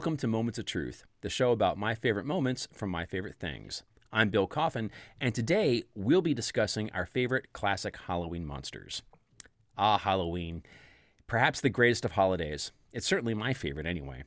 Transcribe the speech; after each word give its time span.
Welcome 0.00 0.16
to 0.16 0.26
Moments 0.26 0.58
of 0.58 0.64
Truth, 0.64 1.04
the 1.20 1.28
show 1.28 1.52
about 1.52 1.76
my 1.76 1.94
favorite 1.94 2.24
moments 2.24 2.66
from 2.72 2.88
my 2.88 3.04
favorite 3.04 3.36
things. 3.38 3.82
I'm 4.10 4.30
Bill 4.30 4.46
Coffin, 4.46 4.90
and 5.20 5.34
today 5.34 5.82
we'll 5.94 6.22
be 6.22 6.32
discussing 6.32 6.90
our 6.92 7.04
favorite 7.04 7.52
classic 7.52 7.98
Halloween 8.06 8.46
monsters. 8.46 9.02
Ah, 9.76 9.98
Halloween. 9.98 10.62
Perhaps 11.26 11.60
the 11.60 11.68
greatest 11.68 12.06
of 12.06 12.12
holidays. 12.12 12.72
It's 12.94 13.06
certainly 13.06 13.34
my 13.34 13.52
favorite, 13.52 13.84
anyway. 13.84 14.22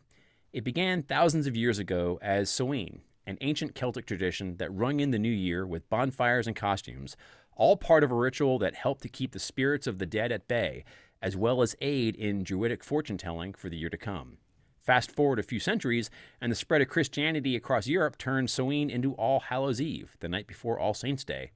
It 0.54 0.64
began 0.64 1.02
thousands 1.02 1.48
of 1.48 1.58
years 1.58 1.80
ago 1.80 2.20
as 2.22 2.52
Samhain, 2.52 3.02
an 3.26 3.40
ancient 3.42 3.74
Celtic 3.74 4.06
tradition 4.06 4.58
that 4.58 4.72
rung 4.72 5.00
in 5.00 5.10
the 5.10 5.18
new 5.18 5.28
year 5.28 5.66
with 5.66 5.90
bonfires 5.90 6.46
and 6.46 6.56
costumes, 6.56 7.18
all 7.56 7.78
part 7.78 8.04
of 8.04 8.12
a 8.12 8.16
ritual 8.16 8.60
that 8.60 8.76
helped 8.76 9.02
to 9.02 9.10
keep 9.10 9.32
the 9.32 9.40
spirits 9.40 9.88
of 9.88 9.98
the 9.98 10.06
dead 10.06 10.32
at 10.32 10.48
bay, 10.48 10.86
as 11.20 11.36
well 11.36 11.64
as 11.64 11.76
aid 11.82 12.16
in 12.16 12.44
Druidic 12.44 12.84
fortune 12.84 13.18
telling 13.18 13.56
for 13.56 13.70
the 13.70 13.78
year 13.78 13.90
to 13.90 13.98
come. 13.98 14.38
Fast 14.84 15.12
forward 15.12 15.40
a 15.40 15.44
few 15.44 15.62
centuries, 15.62 16.10
and 16.42 16.52
the 16.52 16.58
spread 16.58 16.82
of 16.82 16.90
Christianity 16.90 17.56
across 17.56 17.88
Europe 17.88 18.18
turned 18.18 18.50
Samhain 18.50 18.90
into 18.90 19.14
All 19.14 19.40
Hallows 19.40 19.80
Eve, 19.80 20.18
the 20.20 20.28
night 20.28 20.46
before 20.46 20.78
All 20.78 20.94
Saints' 20.94 21.24
Day. 21.24 21.52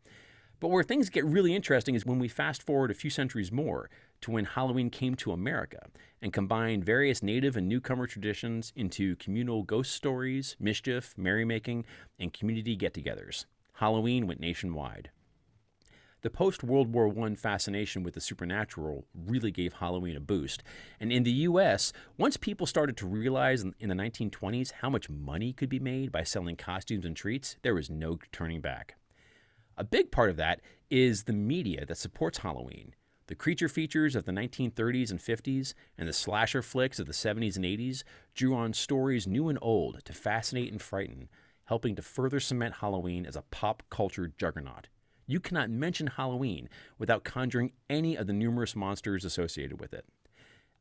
But 0.61 0.69
where 0.69 0.83
things 0.83 1.09
get 1.09 1.25
really 1.25 1.53
interesting 1.53 1.93
is 1.93 2.05
when 2.05 2.19
we 2.19 2.29
fast 2.29 2.63
forward 2.63 2.89
a 2.89 2.93
few 2.93 3.09
centuries 3.09 3.51
more 3.51 3.89
to 4.21 4.31
when 4.31 4.45
Halloween 4.45 4.89
came 4.89 5.15
to 5.15 5.33
America 5.33 5.87
and 6.21 6.31
combined 6.31 6.85
various 6.85 7.21
native 7.21 7.57
and 7.57 7.67
newcomer 7.67 8.07
traditions 8.07 8.71
into 8.77 9.17
communal 9.17 9.61
ghost 9.61 9.91
stories, 9.91 10.55
mischief, 10.57 11.13
merrymaking, 11.17 11.83
and 12.17 12.33
community 12.33 12.77
get 12.77 12.93
togethers. 12.93 13.43
Halloween 13.73 14.25
went 14.25 14.39
nationwide. 14.39 15.11
The 16.21 16.31
post 16.31 16.63
World 16.63 16.93
War 16.93 17.13
I 17.25 17.35
fascination 17.35 18.01
with 18.01 18.15
the 18.15 18.21
supernatural 18.21 19.05
really 19.13 19.51
gave 19.51 19.73
Halloween 19.73 20.17
a 20.17 20.19
boost. 20.19 20.63
And 20.99 21.11
in 21.11 21.21
the 21.21 21.31
US, 21.31 21.93
once 22.17 22.37
people 22.37 22.65
started 22.65 22.97
to 22.97 23.07
realize 23.07 23.61
in 23.61 23.89
the 23.89 23.93
1920s 23.93 24.71
how 24.71 24.89
much 24.89 25.11
money 25.11 25.53
could 25.53 25.69
be 25.69 25.79
made 25.79 26.11
by 26.11 26.23
selling 26.23 26.55
costumes 26.55 27.05
and 27.05 27.15
treats, 27.15 27.57
there 27.61 27.75
was 27.75 27.91
no 27.91 28.17
turning 28.31 28.61
back. 28.61 28.95
A 29.77 29.83
big 29.83 30.09
part 30.09 30.31
of 30.31 30.37
that 30.37 30.61
is 30.89 31.23
the 31.23 31.33
media 31.33 31.85
that 31.85 31.99
supports 31.99 32.39
Halloween. 32.39 32.95
The 33.27 33.35
creature 33.35 33.69
features 33.69 34.15
of 34.15 34.25
the 34.25 34.31
1930s 34.31 35.11
and 35.11 35.19
50s 35.19 35.75
and 35.99 36.07
the 36.07 36.13
slasher 36.13 36.63
flicks 36.63 36.97
of 36.97 37.05
the 37.05 37.13
70s 37.13 37.57
and 37.57 37.65
80s 37.65 38.03
drew 38.33 38.55
on 38.55 38.73
stories 38.73 39.27
new 39.27 39.49
and 39.49 39.59
old 39.61 40.03
to 40.05 40.13
fascinate 40.13 40.71
and 40.71 40.81
frighten, 40.81 41.29
helping 41.65 41.95
to 41.95 42.01
further 42.01 42.39
cement 42.39 42.75
Halloween 42.75 43.23
as 43.27 43.35
a 43.35 43.43
pop 43.43 43.83
culture 43.91 44.33
juggernaut. 44.35 44.87
You 45.27 45.41
cannot 45.41 45.69
mention 45.69 46.07
Halloween 46.07 46.69
without 46.97 47.25
conjuring 47.25 47.73
any 47.89 48.15
of 48.15 48.27
the 48.27 48.33
numerous 48.33 48.75
monsters 48.75 49.25
associated 49.25 49.79
with 49.79 49.93
it. 49.93 50.05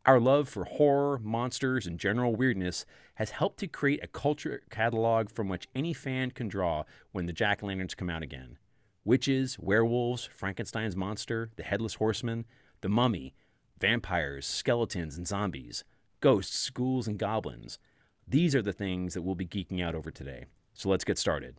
Our 0.07 0.21
love 0.21 0.49
for 0.49 0.65
horror, 0.65 1.19
monsters, 1.19 1.85
and 1.85 1.99
general 1.99 2.37
weirdness 2.37 2.87
has 3.17 3.31
helped 3.31 3.59
to 3.59 3.67
create 3.67 4.05
a 4.05 4.07
culture 4.07 4.63
catalog 4.71 5.31
from 5.31 5.49
which 5.49 5.67
any 5.75 5.93
fan 5.93 6.31
can 6.31 6.47
draw 6.47 6.85
when 7.11 7.27
the 7.27 7.33
jack 7.33 7.61
o' 7.61 7.67
lanterns 7.67 7.97
come 7.97 8.09
out 8.09 8.23
again. 8.23 8.57
Witches, 9.05 9.59
werewolves, 9.59 10.25
Frankenstein's 10.33 10.95
monster, 10.95 11.51
the 11.57 11.65
headless 11.65 11.95
horseman, 11.95 12.45
the 12.83 12.89
mummy, 12.89 13.35
vampires, 13.81 14.47
skeletons, 14.47 15.17
and 15.17 15.27
zombies, 15.27 15.83
ghosts, 16.21 16.71
ghouls, 16.71 17.09
and 17.09 17.19
goblins. 17.19 17.81
These 18.29 18.55
are 18.55 18.63
the 18.63 18.73
things 18.73 19.15
that 19.15 19.23
we'll 19.23 19.35
be 19.35 19.47
geeking 19.47 19.83
out 19.83 19.97
over 19.97 20.13
today. 20.13 20.45
So 20.73 20.89
let's 20.89 21.05
get 21.05 21.19
started. 21.19 21.57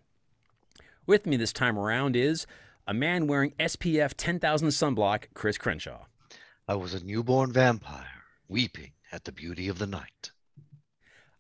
With 1.06 1.26
me 1.26 1.36
this 1.36 1.54
time 1.54 1.78
around 1.78 2.16
is 2.16 2.48
a 2.88 2.94
man 2.94 3.28
wearing 3.28 3.52
SPF 3.60 4.14
10,000 4.16 4.70
sunblock, 4.70 5.26
Chris 5.34 5.58
Crenshaw. 5.58 6.06
I 6.68 6.76
was 6.76 6.94
a 6.94 7.04
newborn 7.04 7.52
vampire, 7.52 8.24
weeping 8.48 8.92
at 9.12 9.26
the 9.26 9.34
beauty 9.34 9.68
of 9.68 9.78
the 9.78 9.86
night. 9.86 10.32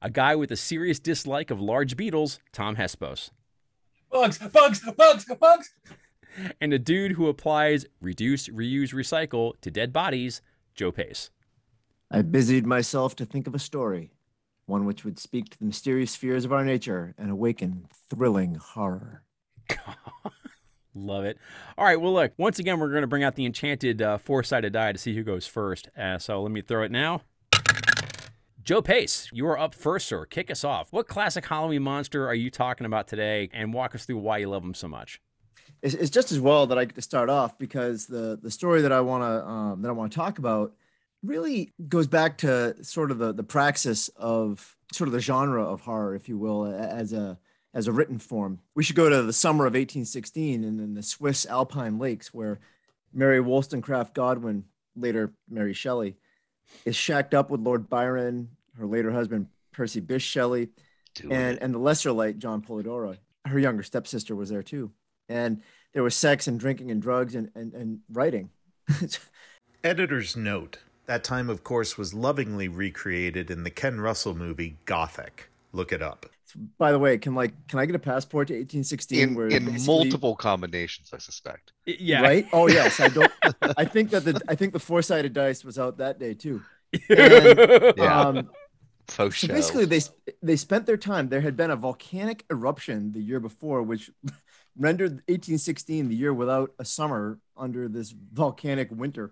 A 0.02 0.09
guy 0.09 0.36
with 0.36 0.52
a 0.52 0.57
serious 0.57 1.00
dislike 1.00 1.50
of 1.50 1.62
large 1.62 1.96
beetles, 1.96 2.40
Tom 2.52 2.75
Hespos. 2.75 3.31
Bugs, 4.12 4.38
bugs, 4.40 4.81
bugs, 4.97 5.25
bugs. 5.40 5.74
And 6.62 6.72
a 6.72 6.78
dude 6.78 7.13
who 7.13 7.30
applies 7.30 7.88
reduce, 8.00 8.47
reuse, 8.50 8.94
recycle 8.94 9.53
to 9.62 9.72
dead 9.72 9.91
bodies, 9.91 10.44
Joe 10.75 10.91
Pace. 10.91 11.31
I 12.12 12.22
busied 12.22 12.68
myself 12.68 13.16
to 13.16 13.25
think 13.25 13.47
of 13.47 13.56
a 13.56 13.59
story, 13.59 14.12
one 14.68 14.86
which 14.86 15.03
would 15.03 15.18
speak 15.18 15.50
to 15.50 15.57
the 15.57 15.66
mysterious 15.66 16.16
fears 16.16 16.46
of 16.46 16.53
our 16.53 16.63
nature 16.63 17.16
and 17.18 17.31
awaken 17.31 17.88
thrilling 18.07 18.53
horror. 18.53 19.24
Love 21.06 21.25
it. 21.25 21.38
All 21.78 21.85
right. 21.85 22.00
Well, 22.00 22.13
look, 22.13 22.34
once 22.38 22.59
again, 22.59 22.80
we're 22.80 22.90
going 22.90 23.02
to 23.02 23.08
bring 23.08 23.24
out 23.24 23.35
the 23.35 23.46
enchanted 23.46 24.02
uh, 24.02 24.18
four 24.18 24.44
sided 24.44 24.74
die 24.74 24.91
to 24.91 24.97
see 24.97 25.16
who 25.16 25.24
goes 25.24 25.46
first. 25.46 25.90
Uh, 25.97 26.18
so 26.18 26.41
let 26.41 26.52
me 26.52 26.62
throw 26.62 26.84
it 26.84 26.91
now. 26.91 27.22
Joe 28.63 28.81
Pace, 28.81 29.30
you 29.31 29.47
are 29.47 29.57
up 29.57 29.74
first, 29.74 30.07
sir. 30.07 30.25
Kick 30.25 30.52
us 30.52 30.66
off. 30.66 30.91
What 30.91 31.07
classic 31.07 31.46
Halloween 31.46 31.84
monster 31.84 32.28
are 32.28 32.36
you 32.36 32.50
talking 32.50 32.86
about 32.86 33.07
today? 33.07 33.50
And 33.53 33.74
walk 33.74 33.96
us 33.96 34.06
through 34.06 34.18
why 34.18 34.40
you 34.40 34.50
love 34.50 34.62
them 34.62 34.74
so 34.74 34.90
much. 34.90 35.22
It's, 35.81 35.94
it's 35.94 36.09
just 36.09 36.34
as 36.34 36.40
well 36.41 36.68
that 36.68 36.78
I 36.78 36.84
get 36.84 36.96
to 36.96 37.02
start 37.02 37.30
off 37.30 37.57
because 37.57 38.07
the 38.07 38.38
the 38.41 38.52
story 38.52 38.81
that 38.81 38.91
I 38.91 39.00
want 39.02 39.24
to 39.24 39.47
um, 39.47 39.81
that 39.84 39.90
I 39.90 39.91
want 39.91 40.12
to 40.12 40.16
talk 40.18 40.38
about 40.38 40.74
really 41.24 41.74
goes 41.88 42.07
back 42.07 42.40
to 42.40 42.84
sort 42.84 43.12
of 43.12 43.19
the 43.19 43.31
the 43.31 43.44
praxis 43.44 44.09
of 44.18 44.75
sort 44.91 45.07
of 45.07 45.13
the 45.13 45.19
genre 45.19 45.63
of 45.63 45.81
horror, 45.81 46.16
if 46.16 46.28
you 46.28 46.38
will, 46.38 46.66
as 46.66 47.13
a 47.13 47.38
as 47.74 47.88
a 47.88 47.92
written 47.92 48.20
form. 48.20 48.60
We 48.76 48.84
should 48.84 48.96
go 48.96 49.10
to 49.10 49.24
the 49.24 49.34
summer 49.34 49.66
of 49.66 49.74
1816 49.74 50.64
and 50.64 50.80
in 50.80 50.94
the 50.94 51.04
Swiss 51.04 51.46
Alpine 51.46 52.00
lakes, 52.00 52.34
where 52.34 52.60
Mary 53.14 53.40
Wollstonecraft 53.40 54.14
Godwin, 54.14 54.66
later 54.96 55.34
Mary 55.50 55.74
Shelley, 55.74 56.16
is 56.86 56.96
shacked 56.96 57.34
up 57.34 57.50
with 57.50 57.62
Lord 57.62 57.90
Byron, 57.90 58.50
her 58.78 58.86
later 58.86 59.12
husband 59.12 59.48
Percy 59.72 60.02
Bysshe 60.02 60.22
Shelley, 60.22 60.70
and, 61.30 61.58
and 61.62 61.74
the 61.74 61.80
lesser 61.80 62.12
light 62.12 62.40
John 62.40 62.62
Polidori. 62.62 63.18
Her 63.46 63.60
younger 63.60 63.84
stepsister 63.84 64.36
was 64.36 64.50
there 64.50 64.64
too. 64.64 64.92
And 65.30 65.62
there 65.94 66.04
was 66.04 66.16
sex 66.16 66.48
and 66.48 66.60
drinking 66.60 66.92
and 66.92 67.02
drugs 67.02 67.36
and, 67.36 67.50
and, 67.56 67.74
and 67.74 68.00
writing. 68.12 68.50
Editor's 69.84 70.36
note. 70.36 70.80
That 71.06 71.24
time, 71.24 71.50
of 71.50 71.64
course, 71.64 71.98
was 71.98 72.14
lovingly 72.14 72.68
recreated 72.68 73.50
in 73.50 73.64
the 73.64 73.70
Ken 73.70 74.02
Russell 74.02 74.36
movie 74.36 74.78
Gothic. 74.86 75.50
Look 75.72 75.94
it 75.94 76.02
up. 76.02 76.26
By 76.78 76.91
the 76.91 77.00
way, 77.00 77.18
can 77.18 77.35
like 77.35 77.68
can 77.68 77.80
I 77.80 77.85
get 77.85 77.96
a 77.96 78.00
passport 78.00 78.47
to 78.50 78.53
1816? 78.53 79.19
In, 79.19 79.35
where 79.35 79.47
in 79.50 79.85
multiple 79.85 80.35
combinations, 80.35 81.12
I 81.13 81.18
suspect. 81.18 81.74
Yeah. 81.85 82.22
Right? 82.22 82.47
Oh 82.53 82.68
yes, 82.80 83.00
I 83.00 83.09
don't. 83.09 83.31
I 83.78 83.85
think 83.85 84.12
that 84.12 84.24
the 84.24 84.41
I 84.47 84.56
think 84.56 84.74
the 84.74 84.80
four 84.80 85.02
sided 85.02 85.34
dice 85.34 85.63
was 85.63 85.78
out 85.78 85.97
that 85.97 86.19
day 86.19 86.34
too. 86.34 86.62
And, 87.09 87.94
Yeah. 87.97 88.22
um, 88.22 88.50
Faux 89.07 89.40
so 89.40 89.47
basically, 89.47 89.86
they 89.86 90.02
they 90.44 90.56
spent 90.57 90.86
their 90.86 90.97
time. 90.97 91.30
There 91.30 91.41
had 91.41 91.56
been 91.56 91.72
a 91.72 91.75
volcanic 91.75 92.44
eruption 92.52 93.13
the 93.13 93.22
year 93.22 93.40
before, 93.40 93.81
which 93.81 94.12
rendered 94.78 95.13
1816 95.28 96.09
the 96.09 96.16
year 96.16 96.34
without 96.34 96.72
a 96.78 96.86
summer 96.86 97.40
under 97.56 97.88
this 97.88 98.12
volcanic 98.12 98.90
winter. 98.91 99.31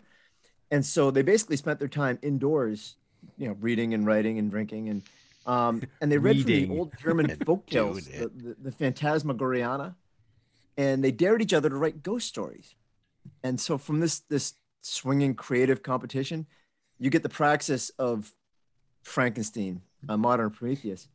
And 0.72 0.86
so 0.86 1.12
they 1.12 1.22
basically 1.22 1.58
spent 1.58 1.80
their 1.80 1.90
time 1.90 2.20
indoors, 2.22 2.96
you 3.38 3.48
know, 3.48 3.56
reading 3.60 3.94
and 3.94 4.06
writing 4.06 4.40
and 4.40 4.50
drinking 4.50 4.90
and 4.90 5.04
um, 5.46 5.82
and 6.02 6.12
they 6.12 6.18
read 6.18 6.42
from 6.42 6.52
the 6.52 6.70
old 6.70 6.94
German 6.98 7.30
And 7.30 7.46
folk 7.46 7.66
tales, 7.68 8.06
the, 8.06 8.30
the, 8.36 8.56
the 8.60 8.72
Phantasmagoriana, 8.72 9.96
and 10.78 11.04
they 11.04 11.12
dared 11.12 11.42
each 11.42 11.54
other 11.54 11.70
to 11.70 11.76
write 11.76 12.04
ghost 12.04 12.28
stories. 12.28 12.76
And 13.44 13.60
so 13.60 13.78
from 13.78 14.00
this 14.00 14.20
this 14.30 14.54
swinging 14.82 15.36
creative 15.36 15.84
competition, 15.84 16.46
you 17.00 17.10
get 17.10 17.24
the 17.24 17.30
praxis 17.30 17.90
of 17.98 18.34
Frankenstein, 19.04 19.82
a 20.10 20.18
modern 20.18 20.50
Prometheus. 20.50 21.08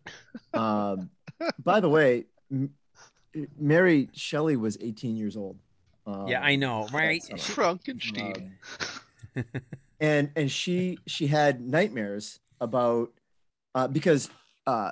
Um, 0.55 1.11
by 1.65 1.81
the 1.81 1.89
way, 1.89 2.27
M- 2.51 2.75
Mary 3.59 4.09
Shelley 4.13 4.57
was 4.57 4.77
18 4.81 5.17
years 5.17 5.37
old. 5.37 5.59
Um, 6.07 6.27
Yeah, 6.27 6.41
I 6.41 6.57
know, 6.57 6.89
right? 6.93 7.23
Frankenstein. 7.41 8.55
um, 9.37 9.45
and 10.01 10.31
and 10.35 10.51
she 10.51 10.99
she 11.07 11.27
had 11.27 11.61
nightmares 11.61 12.41
about 12.61 13.13
uh, 13.75 13.89
because 13.89 14.31
uh, 14.67 14.91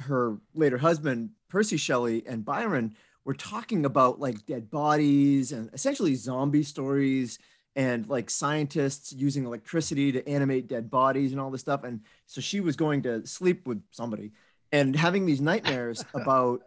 her 0.00 0.38
later 0.54 0.78
husband 0.78 1.30
Percy 1.48 1.76
Shelley 1.76 2.24
and 2.26 2.44
Byron 2.44 2.96
were 3.24 3.34
talking 3.34 3.84
about 3.84 4.20
like 4.20 4.46
dead 4.46 4.70
bodies 4.70 5.52
and 5.52 5.70
essentially 5.72 6.14
zombie 6.14 6.62
stories 6.62 7.38
and 7.74 8.08
like 8.08 8.30
scientists 8.30 9.12
using 9.12 9.44
electricity 9.44 10.12
to 10.12 10.26
animate 10.28 10.68
dead 10.68 10.90
bodies 10.90 11.32
and 11.32 11.40
all 11.40 11.50
this 11.50 11.60
stuff. 11.60 11.84
And 11.84 12.00
so 12.26 12.40
she 12.40 12.60
was 12.60 12.76
going 12.76 13.02
to 13.02 13.26
sleep 13.26 13.66
with 13.66 13.82
somebody 13.90 14.32
and 14.72 14.96
having 14.96 15.26
these 15.26 15.40
nightmares 15.40 16.04
about 16.14 16.62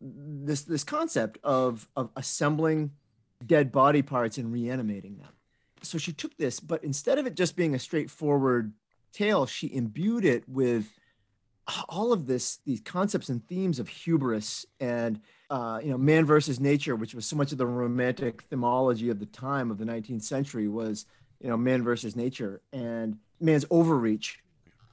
this 0.00 0.62
this 0.62 0.84
concept 0.84 1.38
of 1.42 1.88
of 1.96 2.10
assembling 2.16 2.92
dead 3.44 3.72
body 3.72 4.02
parts 4.02 4.38
and 4.38 4.52
reanimating 4.52 5.18
them. 5.18 5.32
So 5.82 5.98
she 5.98 6.12
took 6.12 6.36
this, 6.36 6.60
but 6.60 6.84
instead 6.84 7.18
of 7.18 7.26
it 7.26 7.34
just 7.34 7.56
being 7.56 7.74
a 7.74 7.78
straightforward 7.78 8.72
tale, 9.16 9.46
she 9.46 9.72
imbued 9.72 10.24
it 10.24 10.48
with 10.48 10.92
all 11.88 12.12
of 12.12 12.26
this, 12.26 12.58
these 12.64 12.80
concepts 12.80 13.28
and 13.28 13.46
themes 13.48 13.78
of 13.78 13.88
hubris 13.88 14.66
and 14.78 15.20
uh, 15.50 15.80
you 15.82 15.90
know, 15.90 15.98
man 15.98 16.24
versus 16.24 16.60
nature, 16.60 16.96
which 16.96 17.14
was 17.14 17.24
so 17.26 17.36
much 17.36 17.52
of 17.52 17.58
the 17.58 17.66
romantic 17.66 18.48
themology 18.50 19.10
of 19.10 19.18
the 19.18 19.26
time 19.26 19.70
of 19.70 19.78
the 19.78 19.84
19th 19.84 20.22
century 20.22 20.68
was, 20.68 21.06
you 21.40 21.48
know, 21.48 21.56
man 21.56 21.82
versus 21.82 22.16
nature 22.16 22.60
and 22.72 23.16
man's 23.40 23.64
overreach 23.70 24.40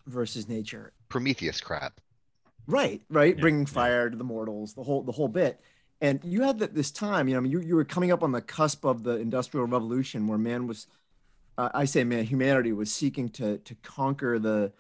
versus 0.06 0.48
nature. 0.48 0.94
Prometheus 1.10 1.60
crap. 1.60 2.00
Right, 2.68 3.02
right. 3.10 3.36
Yeah, 3.36 3.42
Bringing 3.42 3.66
yeah. 3.66 3.74
fire 3.74 4.10
to 4.10 4.16
the 4.16 4.24
mortals, 4.24 4.74
the 4.74 4.84
whole 4.84 5.04
the 5.04 5.12
whole 5.12 5.28
bit. 5.28 5.60
And 6.02 6.20
you 6.24 6.42
had 6.42 6.60
that 6.60 6.76
this 6.76 6.92
time, 6.92 7.28
you 7.28 7.34
know, 7.34 7.40
I 7.40 7.42
mean, 7.42 7.52
you, 7.52 7.62
you 7.62 7.76
were 7.76 7.86
coming 7.86 8.12
up 8.12 8.24
on 8.24 8.32
the 8.32 8.42
cusp 8.42 8.86
of 8.86 9.04
the 9.04 9.18
industrial 9.18 9.66
revolution 9.66 10.28
where 10.28 10.38
man 10.38 10.68
was, 10.68 10.88
uh, 11.58 11.70
I 11.74 11.86
say 11.86 12.04
man, 12.04 12.26
humanity 12.26 12.72
was 12.74 12.92
seeking 12.92 13.30
to 13.30 13.58
to 13.60 13.76
conquer 13.76 14.40
the 14.40 14.72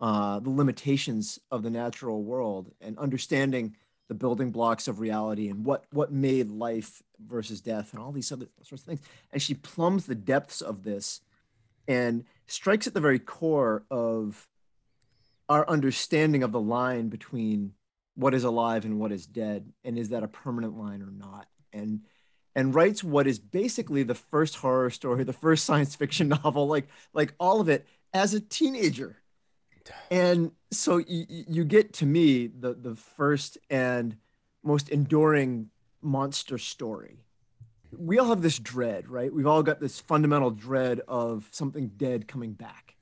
uh, 0.00 0.40
the 0.40 0.50
limitations 0.50 1.38
of 1.50 1.62
the 1.62 1.70
natural 1.70 2.22
world 2.22 2.72
and 2.80 2.98
understanding 2.98 3.76
the 4.08 4.14
building 4.14 4.50
blocks 4.50 4.88
of 4.88 5.00
reality 5.00 5.48
and 5.48 5.64
what 5.64 5.84
what 5.92 6.12
made 6.12 6.50
life 6.50 7.02
versus 7.24 7.60
death 7.60 7.92
and 7.92 8.02
all 8.02 8.12
these 8.12 8.32
other 8.32 8.46
sorts 8.62 8.82
of 8.82 8.88
things. 8.88 9.00
And 9.32 9.40
she 9.40 9.54
plumbs 9.54 10.06
the 10.06 10.14
depths 10.14 10.60
of 10.60 10.82
this 10.82 11.20
and 11.86 12.24
strikes 12.46 12.86
at 12.86 12.94
the 12.94 13.00
very 13.00 13.18
core 13.18 13.84
of 13.90 14.48
our 15.48 15.68
understanding 15.68 16.42
of 16.42 16.52
the 16.52 16.60
line 16.60 17.08
between 17.08 17.74
what 18.14 18.34
is 18.34 18.44
alive 18.44 18.84
and 18.84 18.98
what 18.98 19.12
is 19.12 19.26
dead 19.26 19.72
and 19.84 19.98
is 19.98 20.10
that 20.10 20.22
a 20.22 20.28
permanent 20.28 20.78
line 20.78 21.02
or 21.02 21.10
not 21.10 21.46
and 21.72 22.00
and 22.54 22.74
writes 22.74 23.02
what 23.02 23.26
is 23.26 23.38
basically 23.38 24.02
the 24.02 24.14
first 24.14 24.56
horror 24.56 24.90
story 24.90 25.24
the 25.24 25.32
first 25.32 25.64
science 25.64 25.94
fiction 25.94 26.28
novel 26.44 26.66
like 26.66 26.88
like 27.12 27.34
all 27.38 27.60
of 27.60 27.68
it 27.68 27.86
as 28.12 28.34
a 28.34 28.40
teenager. 28.40 29.16
And 30.10 30.52
so 30.70 30.98
you, 30.98 31.26
you 31.28 31.64
get 31.64 31.94
to 31.94 32.06
me 32.06 32.46
the 32.46 32.74
the 32.74 32.94
first 32.94 33.58
and 33.70 34.16
most 34.62 34.88
enduring 34.90 35.70
monster 36.00 36.58
story. 36.58 37.24
We 37.96 38.18
all 38.18 38.28
have 38.28 38.42
this 38.42 38.58
dread 38.58 39.08
right? 39.08 39.32
We've 39.32 39.46
all 39.46 39.62
got 39.62 39.80
this 39.80 40.00
fundamental 40.00 40.50
dread 40.50 41.00
of 41.08 41.48
something 41.50 41.88
dead 41.96 42.28
coming 42.28 42.52
back. 42.52 42.94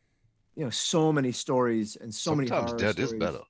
You 0.57 0.65
know 0.65 0.71
so 0.71 1.13
many 1.13 1.33
stories 1.33 1.97
and 1.97 2.15
so 2.15 2.35
many 2.35 2.49
Sometimes 2.49 2.71
horror 2.71 2.79
dead 2.79 2.99
is 2.99 3.13
better. 3.13 3.41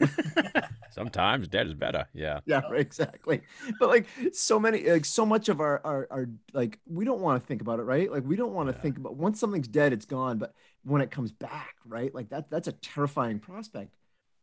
Sometimes 0.90 1.48
dead 1.48 1.66
is 1.66 1.74
better. 1.74 2.06
Yeah. 2.12 2.40
yeah 2.46 2.60
right, 2.70 2.80
exactly 2.88 3.40
but 3.80 3.88
like 3.88 4.06
so 4.32 4.58
many 4.60 4.88
like 4.88 5.04
so 5.04 5.24
much 5.24 5.48
of 5.48 5.60
our 5.60 5.80
our, 5.84 6.06
our 6.10 6.26
like 6.52 6.78
we 6.86 7.04
don't 7.04 7.20
want 7.20 7.40
to 7.40 7.46
think 7.46 7.60
about 7.62 7.78
it 7.78 7.84
right 7.84 8.10
like 8.10 8.24
we 8.24 8.36
don't 8.36 8.52
want 8.52 8.68
to 8.68 8.74
Yeah. 8.74 8.80
think 8.82 8.98
about 8.98 9.16
once 9.16 9.40
something's 9.40 9.68
dead 9.68 9.92
it's 9.92 10.04
gone 10.04 10.38
but 10.38 10.52
when 10.84 11.00
it 11.02 11.10
comes 11.10 11.32
back 11.32 11.74
right 11.86 12.14
like 12.14 12.28
that 12.30 12.50
that's 12.50 12.68
a 12.68 12.72
terrifying 12.72 13.38
prospect 13.38 13.94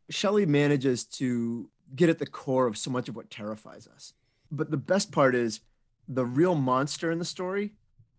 shelley 0.10 0.46
manages 0.46 1.06
to 1.06 1.70
get 1.96 2.10
at 2.10 2.20
the 2.20 2.26
core 2.26 2.68
of 2.68 2.78
so 2.78 2.90
much 2.90 3.10
of 3.10 3.16
what 3.16 3.30
terrifies 3.30 3.88
us 3.88 4.14
but 4.52 4.72
the 4.72 4.78
best 4.78 5.12
part 5.12 5.36
is 5.36 5.62
the 6.08 6.26
real 6.26 6.56
monster 6.56 7.12
in 7.12 7.20
the 7.20 7.26
story 7.26 7.74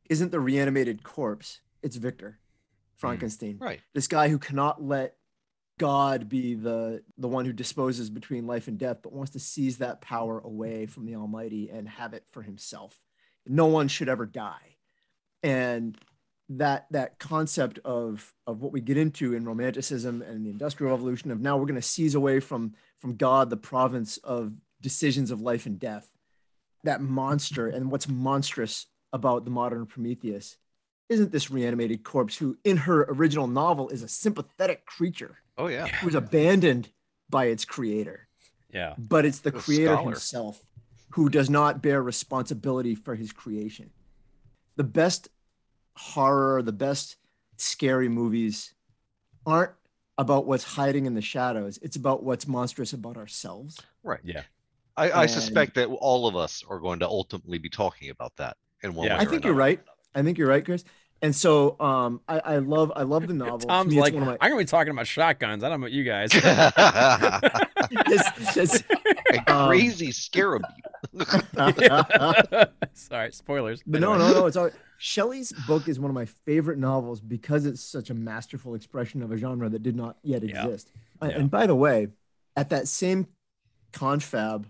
isn't 0.08 0.30
the 0.30 0.40
reanimated 0.40 1.02
corpse 1.02 1.60
it's 1.82 1.96
victor 1.96 2.38
hmm. 2.38 2.96
frankenstein 2.98 3.58
Right. 3.60 3.80
this 3.94 4.06
guy 4.06 4.28
who 4.28 4.38
cannot 4.38 4.82
let 4.82 5.16
God 5.80 6.28
be 6.28 6.52
the 6.52 7.02
the 7.16 7.26
one 7.26 7.46
who 7.46 7.54
disposes 7.54 8.10
between 8.10 8.46
life 8.46 8.68
and 8.68 8.76
death, 8.76 8.98
but 9.02 9.14
wants 9.14 9.32
to 9.32 9.38
seize 9.38 9.78
that 9.78 10.02
power 10.02 10.38
away 10.38 10.84
from 10.84 11.06
the 11.06 11.14
Almighty 11.14 11.70
and 11.70 11.88
have 11.88 12.12
it 12.12 12.22
for 12.32 12.42
himself. 12.42 13.00
No 13.46 13.64
one 13.64 13.88
should 13.88 14.10
ever 14.10 14.26
die, 14.26 14.76
and 15.42 15.96
that 16.50 16.84
that 16.90 17.18
concept 17.18 17.78
of 17.82 18.34
of 18.46 18.60
what 18.60 18.72
we 18.72 18.82
get 18.82 18.98
into 18.98 19.32
in 19.32 19.46
romanticism 19.46 20.20
and 20.20 20.44
the 20.44 20.50
Industrial 20.50 20.92
Revolution 20.92 21.30
of 21.30 21.40
now 21.40 21.56
we're 21.56 21.64
going 21.64 21.76
to 21.76 21.82
seize 21.82 22.14
away 22.14 22.40
from 22.40 22.74
from 22.98 23.16
God 23.16 23.48
the 23.48 23.56
province 23.56 24.18
of 24.18 24.52
decisions 24.82 25.30
of 25.30 25.40
life 25.40 25.64
and 25.64 25.80
death. 25.80 26.10
That 26.84 27.00
monster 27.00 27.68
and 27.68 27.90
what's 27.90 28.06
monstrous 28.06 28.84
about 29.14 29.46
the 29.46 29.50
modern 29.50 29.86
Prometheus 29.86 30.58
isn't 31.08 31.32
this 31.32 31.50
reanimated 31.50 32.04
corpse 32.04 32.36
who 32.36 32.58
in 32.64 32.76
her 32.76 33.06
original 33.08 33.46
novel 33.46 33.88
is 33.88 34.02
a 34.02 34.08
sympathetic 34.08 34.84
creature 34.84 35.38
Oh 35.60 35.66
yeah. 35.68 35.86
It 35.86 36.02
was 36.04 36.14
abandoned 36.14 36.88
by 37.28 37.44
its 37.46 37.64
creator 37.64 38.28
Yeah. 38.72 38.94
but 38.98 39.24
it's 39.24 39.40
the 39.40 39.50
A 39.50 39.60
creator 39.60 39.94
scholar. 39.94 40.10
himself 40.10 40.64
who 41.10 41.28
does 41.28 41.48
not 41.50 41.82
bear 41.82 42.02
responsibility 42.02 42.94
for 42.94 43.14
his 43.14 43.30
creation 43.32 43.90
the 44.76 44.84
best 44.84 45.28
horror 45.96 46.62
the 46.62 46.72
best 46.72 47.16
scary 47.56 48.08
movies 48.08 48.74
aren't 49.46 49.72
about 50.18 50.46
what's 50.46 50.64
hiding 50.64 51.06
in 51.06 51.14
the 51.14 51.22
shadows 51.22 51.78
it's 51.82 51.96
about 51.96 52.22
what's 52.22 52.46
monstrous 52.46 52.92
about 52.92 53.16
ourselves 53.16 53.80
Right. 54.02 54.20
Yeah. 54.24 54.42
I, 54.96 55.10
I 55.10 55.22
And- 55.22 55.30
suspect 55.30 55.74
that 55.74 55.86
all 55.88 56.26
of 56.26 56.36
us 56.36 56.64
are 56.68 56.78
going 56.78 57.00
to 57.00 57.08
ultimately 57.08 57.58
be 57.58 57.68
talking 57.70 58.10
about 58.10 58.34
that 58.36 58.56
in 58.82 58.94
one 58.94 59.06
Yeah. 59.06 59.14
way 59.18 59.20
i 59.20 59.22
or 59.24 59.30
think 59.30 59.44
you're 59.44 59.52
another. 59.52 59.60
right 59.60 59.80
i 60.14 60.22
think 60.22 60.38
you're 60.38 60.48
right 60.48 60.64
chris 60.64 60.84
and 61.22 61.34
so 61.34 61.78
um 61.80 62.20
i, 62.28 62.38
I 62.38 62.56
love 62.58 62.92
i 62.96 63.02
love 63.02 63.26
the 63.26 63.34
novel 63.34 63.68
Tom's 63.68 63.94
me, 63.94 64.00
like, 64.00 64.14
one 64.14 64.22
of 64.22 64.28
my- 64.28 64.38
I'm 64.40 64.50
gonna 64.50 64.62
be 64.62 64.64
talking 64.66 64.90
about 64.92 65.06
shotguns. 65.06 65.62
I 65.64 65.68
don't 65.68 65.80
know 65.80 65.86
about 65.86 65.92
you 65.92 66.04
guys. 66.04 66.30
It's- 67.92 68.56
it's- 68.56 68.82
a 69.46 69.52
Um, 69.52 69.68
crazy 69.68 70.12
scarab. 70.12 70.62
Sorry, 72.94 73.32
spoilers. 73.32 73.82
But 73.86 74.00
no, 74.00 74.12
Anyway. 74.14 74.28
no, 74.32 74.40
no. 74.40 74.46
It's 74.46 74.56
all 74.56 74.70
Shelley's 74.98 75.52
book 75.66 75.88
is 75.88 75.98
one 75.98 76.10
of 76.10 76.14
my 76.14 76.26
favorite 76.26 76.78
novels 76.78 77.20
because 77.20 77.64
it's 77.66 77.80
such 77.82 78.10
a 78.10 78.14
masterful 78.14 78.74
expression 78.74 79.22
of 79.22 79.32
a 79.32 79.36
genre 79.36 79.68
that 79.68 79.82
did 79.82 79.96
not 79.96 80.16
yet 80.22 80.42
Yeah. 80.42 80.64
exist. 80.64 80.90
Uh, 81.22 81.26
Yeah. 81.30 81.38
And 81.38 81.50
by 81.50 81.66
the 81.66 81.74
way, 81.74 82.08
at 82.56 82.70
that 82.70 82.86
same 82.88 83.26
confab, 83.92 84.66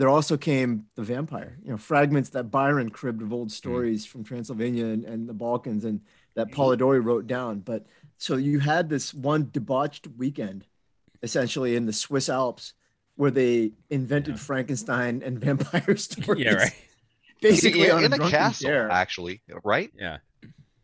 there 0.00 0.08
also 0.08 0.38
came 0.38 0.86
the 0.94 1.02
vampire. 1.02 1.58
You 1.62 1.72
know, 1.72 1.76
fragments 1.76 2.30
that 2.30 2.44
Byron 2.44 2.88
cribbed 2.88 3.20
of 3.20 3.34
old 3.34 3.48
hmm. 3.48 3.52
stories 3.52 4.06
from 4.06 4.24
Transylvania 4.24 4.86
and, 4.86 5.04
and 5.04 5.28
the 5.28 5.34
Balkans, 5.34 5.84
and 5.84 6.00
that 6.36 6.48
hmm. 6.48 6.54
Polidori 6.54 7.04
wrote 7.04 7.26
down. 7.26 7.58
But 7.58 7.84
so 8.16 8.36
you 8.36 8.60
had 8.60 8.88
this 8.88 9.12
one 9.12 9.50
debauched 9.52 10.08
weekend, 10.16 10.64
essentially 11.22 11.76
in 11.76 11.84
the 11.84 11.92
Swiss 11.92 12.30
Alps, 12.30 12.72
where 13.16 13.30
they 13.30 13.72
invented 13.90 14.36
Yeah. 14.36 14.40
Frankenstein 14.40 15.22
and 15.22 15.38
vampire 15.38 15.94
stories. 15.98 16.44
Yeah, 16.46 16.54
right. 16.54 16.72
Basically, 17.42 17.84
in, 17.84 17.90
on 17.90 18.04
in 18.04 18.12
a 18.14 18.16
drunken 18.16 18.38
castle, 18.38 18.70
dare. 18.70 18.90
actually, 18.90 19.42
right? 19.64 19.90
Yeah. 19.94 20.16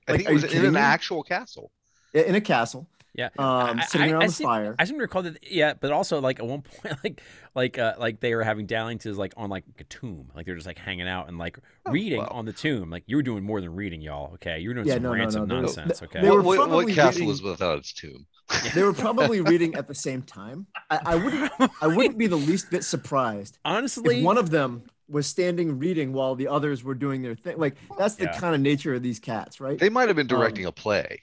I 0.09 0.12
Like, 0.12 0.19
think 0.19 0.29
it 0.29 0.33
was 0.35 0.45
in 0.45 0.64
an 0.67 0.75
me? 0.75 0.81
actual 0.81 1.23
castle. 1.23 1.71
Yeah, 2.12 2.23
in 2.23 2.35
a 2.35 2.41
castle, 2.43 2.87
Yeah. 3.17 3.31
um, 3.39 3.81
I- 3.81 3.87
sitting 3.87 4.09
I- 4.09 4.13
around 4.13 4.23
I 4.23 4.27
the 4.27 4.33
seem- 4.33 4.47
fire. 4.47 4.75
I 4.79 4.85
seem 4.85 4.97
to 4.97 5.03
recall 5.03 5.23
that. 5.23 5.39
Yeah, 5.51 5.73
but 5.81 5.91
also 5.91 6.21
like 6.21 6.39
at 6.39 6.47
one 6.47 6.63
point, 6.83 6.95
like 7.03 7.23
like 7.55 7.79
uh, 7.79 7.95
like 7.99 8.21
they 8.21 8.35
were 8.35 8.45
having 8.45 8.67
dalliances 8.67 9.17
like 9.17 9.33
on 9.37 9.49
like 9.51 9.65
a 9.79 9.85
tomb, 9.85 10.31
like 10.37 10.45
they're 10.47 10.55
just 10.55 10.67
like 10.67 10.79
hanging 10.79 11.09
out 11.09 11.29
and 11.29 11.39
like 11.39 11.59
Oh, 11.87 11.93
reading 11.93 12.19
well. 12.19 12.29
on 12.31 12.45
the 12.45 12.53
tomb. 12.53 12.91
Like 12.91 13.05
you 13.07 13.17
were 13.17 13.23
doing 13.23 13.43
more 13.43 13.61
than 13.61 13.75
reading, 13.75 14.01
y'all. 14.03 14.35
Okay, 14.35 14.59
you 14.61 14.69
were 14.69 14.75
doing 14.75 14.87
Yeah, 14.87 14.95
some 14.95 15.03
no, 15.05 15.13
no, 15.15 15.19
ransom 15.19 15.49
no, 15.49 15.55
there 15.55 15.63
was- 15.63 15.77
nonsense. 15.77 15.99
th- 16.01 16.11
Okay. 16.11 16.21
they 16.23 16.31
were 16.31 16.43
what, 16.43 16.59
what, 16.59 16.71
what 16.71 16.89
castle 16.95 17.21
reading- 17.21 17.31
is 17.31 17.43
without 17.43 17.79
its 17.79 17.93
tomb? 17.93 18.27
they 18.75 18.83
were 18.83 18.93
probably 18.93 19.41
reading 19.53 19.75
at 19.75 19.89
the 19.89 19.95
same 19.95 20.23
time. 20.23 20.67
I, 20.91 21.01
I 21.05 21.15
wouldn't. 21.17 21.53
I 21.83 21.87
wouldn't 21.87 22.19
be 22.19 22.27
the 22.29 22.37
least 22.37 22.71
bit 22.71 22.85
surprised 22.85 23.59
Honestly, 23.65 24.19
if 24.19 24.25
one 24.25 24.39
of 24.39 24.51
them 24.51 24.83
was 25.09 25.27
standing 25.27 25.79
reading 25.79 26.13
while 26.13 26.35
the 26.35 26.49
others 26.49 26.83
were 26.85 26.95
doing 26.95 27.23
their 27.23 27.35
thing. 27.37 27.57
Like 27.59 27.77
that's 27.97 28.17
the 28.17 28.25
Yeah. 28.25 28.39
kind 28.39 28.55
of 28.55 28.61
nature 28.61 28.93
of 28.95 29.03
these 29.03 29.19
cats, 29.21 29.61
right? 29.61 29.79
They 29.79 29.89
might 29.89 30.09
have 30.09 30.17
been 30.17 30.27
directing 30.27 30.67
a 30.67 30.73
play. 30.73 31.23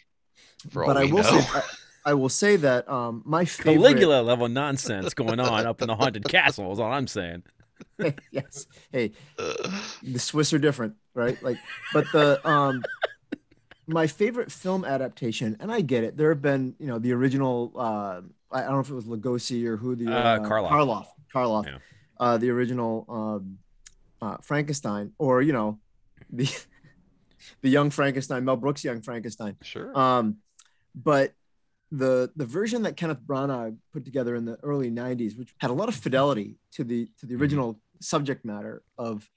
For 0.70 0.86
all 0.86 0.92
Um, 0.92 0.96
but 0.96 1.02
I 1.02 1.06
we 1.06 1.12
will 1.12 1.24
know. 1.24 1.40
say, 1.42 1.60
I, 2.06 2.12
I 2.12 2.14
will 2.14 2.30
say 2.30 2.56
that 2.58 2.88
um, 2.90 3.22
my 3.26 3.46
favorite. 3.46 3.74
Caligula 3.76 4.22
level 4.22 4.48
nonsense 4.48 5.14
going 5.14 5.40
on 5.40 5.66
up 5.66 5.82
in 5.82 5.88
the 5.88 5.96
haunted 5.96 6.24
castle 6.26 6.72
is 6.72 6.80
all 6.80 6.92
I'm 6.92 7.08
saying. 7.08 7.44
yes. 8.32 8.68
Hey, 8.92 9.12
the 9.38 10.20
Swiss 10.20 10.54
are 10.54 10.60
different, 10.60 10.96
right? 11.14 11.42
Like, 11.44 11.58
but 11.94 12.06
the 12.14 12.46
um, 12.48 12.84
my 13.88 14.08
favorite 14.08 14.52
film 14.52 14.86
adaptation, 14.86 15.58
and 15.60 15.72
I 15.72 15.82
get 15.82 16.04
it. 16.04 16.16
There 16.18 16.30
have 16.30 16.42
been, 16.42 16.76
you 16.80 16.88
know, 16.88 17.00
the 17.00 17.12
original. 17.14 17.72
Uh, 17.76 18.22
I 18.52 18.62
don't 18.62 18.74
know 18.74 18.80
if 18.80 18.90
it 18.90 18.94
was 18.94 19.06
Lugosi 19.06 19.66
or 19.66 19.78
who 19.78 19.96
the 19.96 20.12
Uh, 20.14 20.40
Karloff. 20.40 20.70
Karloff, 20.70 21.06
Karloff, 21.34 21.66
Yeah. 21.66 21.78
uh, 22.20 22.38
the 22.38 22.50
original 22.52 23.06
um, 23.10 23.58
uh, 24.22 24.38
Frankenstein, 24.42 25.12
or 25.18 25.42
you 25.42 25.52
know, 25.54 25.80
the 26.30 26.48
the 27.62 27.70
young 27.70 27.90
Frankenstein, 27.90 28.46
Mel 28.46 28.56
Brooks' 28.58 28.84
young 28.84 29.02
Frankenstein. 29.02 29.58
Sure. 29.62 29.98
Um, 29.98 30.38
but 30.96 31.34
the 31.94 32.32
the 32.36 32.46
version 32.46 32.82
that 32.82 32.98
Kenneth 32.98 33.22
Branagh 33.22 33.78
put 33.94 34.04
together 34.04 34.36
in 34.36 34.46
the 34.46 34.58
early 34.64 34.90
'90s, 34.90 35.38
which 35.38 35.54
had 35.60 35.70
a 35.70 35.74
lot 35.74 35.90
of 35.90 35.96
fidelity 35.96 36.58
to 36.74 36.84
the 36.84 37.08
to 37.20 37.28
the 37.28 37.36
original 37.36 37.80
subject 38.02 38.44
matter 38.44 38.82
of 38.98 39.30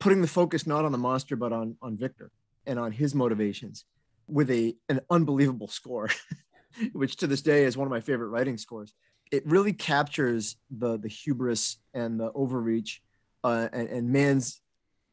putting 0.00 0.20
the 0.20 0.26
focus 0.26 0.66
not 0.66 0.84
on 0.84 0.90
the 0.90 0.98
monster 0.98 1.36
but 1.36 1.52
on 1.52 1.76
on 1.80 1.96
Victor 1.96 2.32
and 2.66 2.78
on 2.78 2.90
his 2.90 3.14
motivations, 3.14 3.84
with 4.26 4.50
a 4.50 4.74
an 4.88 5.00
unbelievable 5.10 5.68
score, 5.68 6.10
which 6.92 7.16
to 7.16 7.28
this 7.28 7.40
day 7.40 7.64
is 7.64 7.76
one 7.76 7.86
of 7.86 7.92
my 7.92 8.00
favorite 8.00 8.28
writing 8.28 8.58
scores. 8.58 8.92
It 9.30 9.46
really 9.46 9.72
captures 9.72 10.56
the 10.70 10.98
the 10.98 11.08
hubris 11.08 11.76
and 11.94 12.18
the 12.18 12.32
overreach 12.32 13.00
uh, 13.44 13.68
and, 13.72 13.88
and 13.88 14.10
man's 14.10 14.60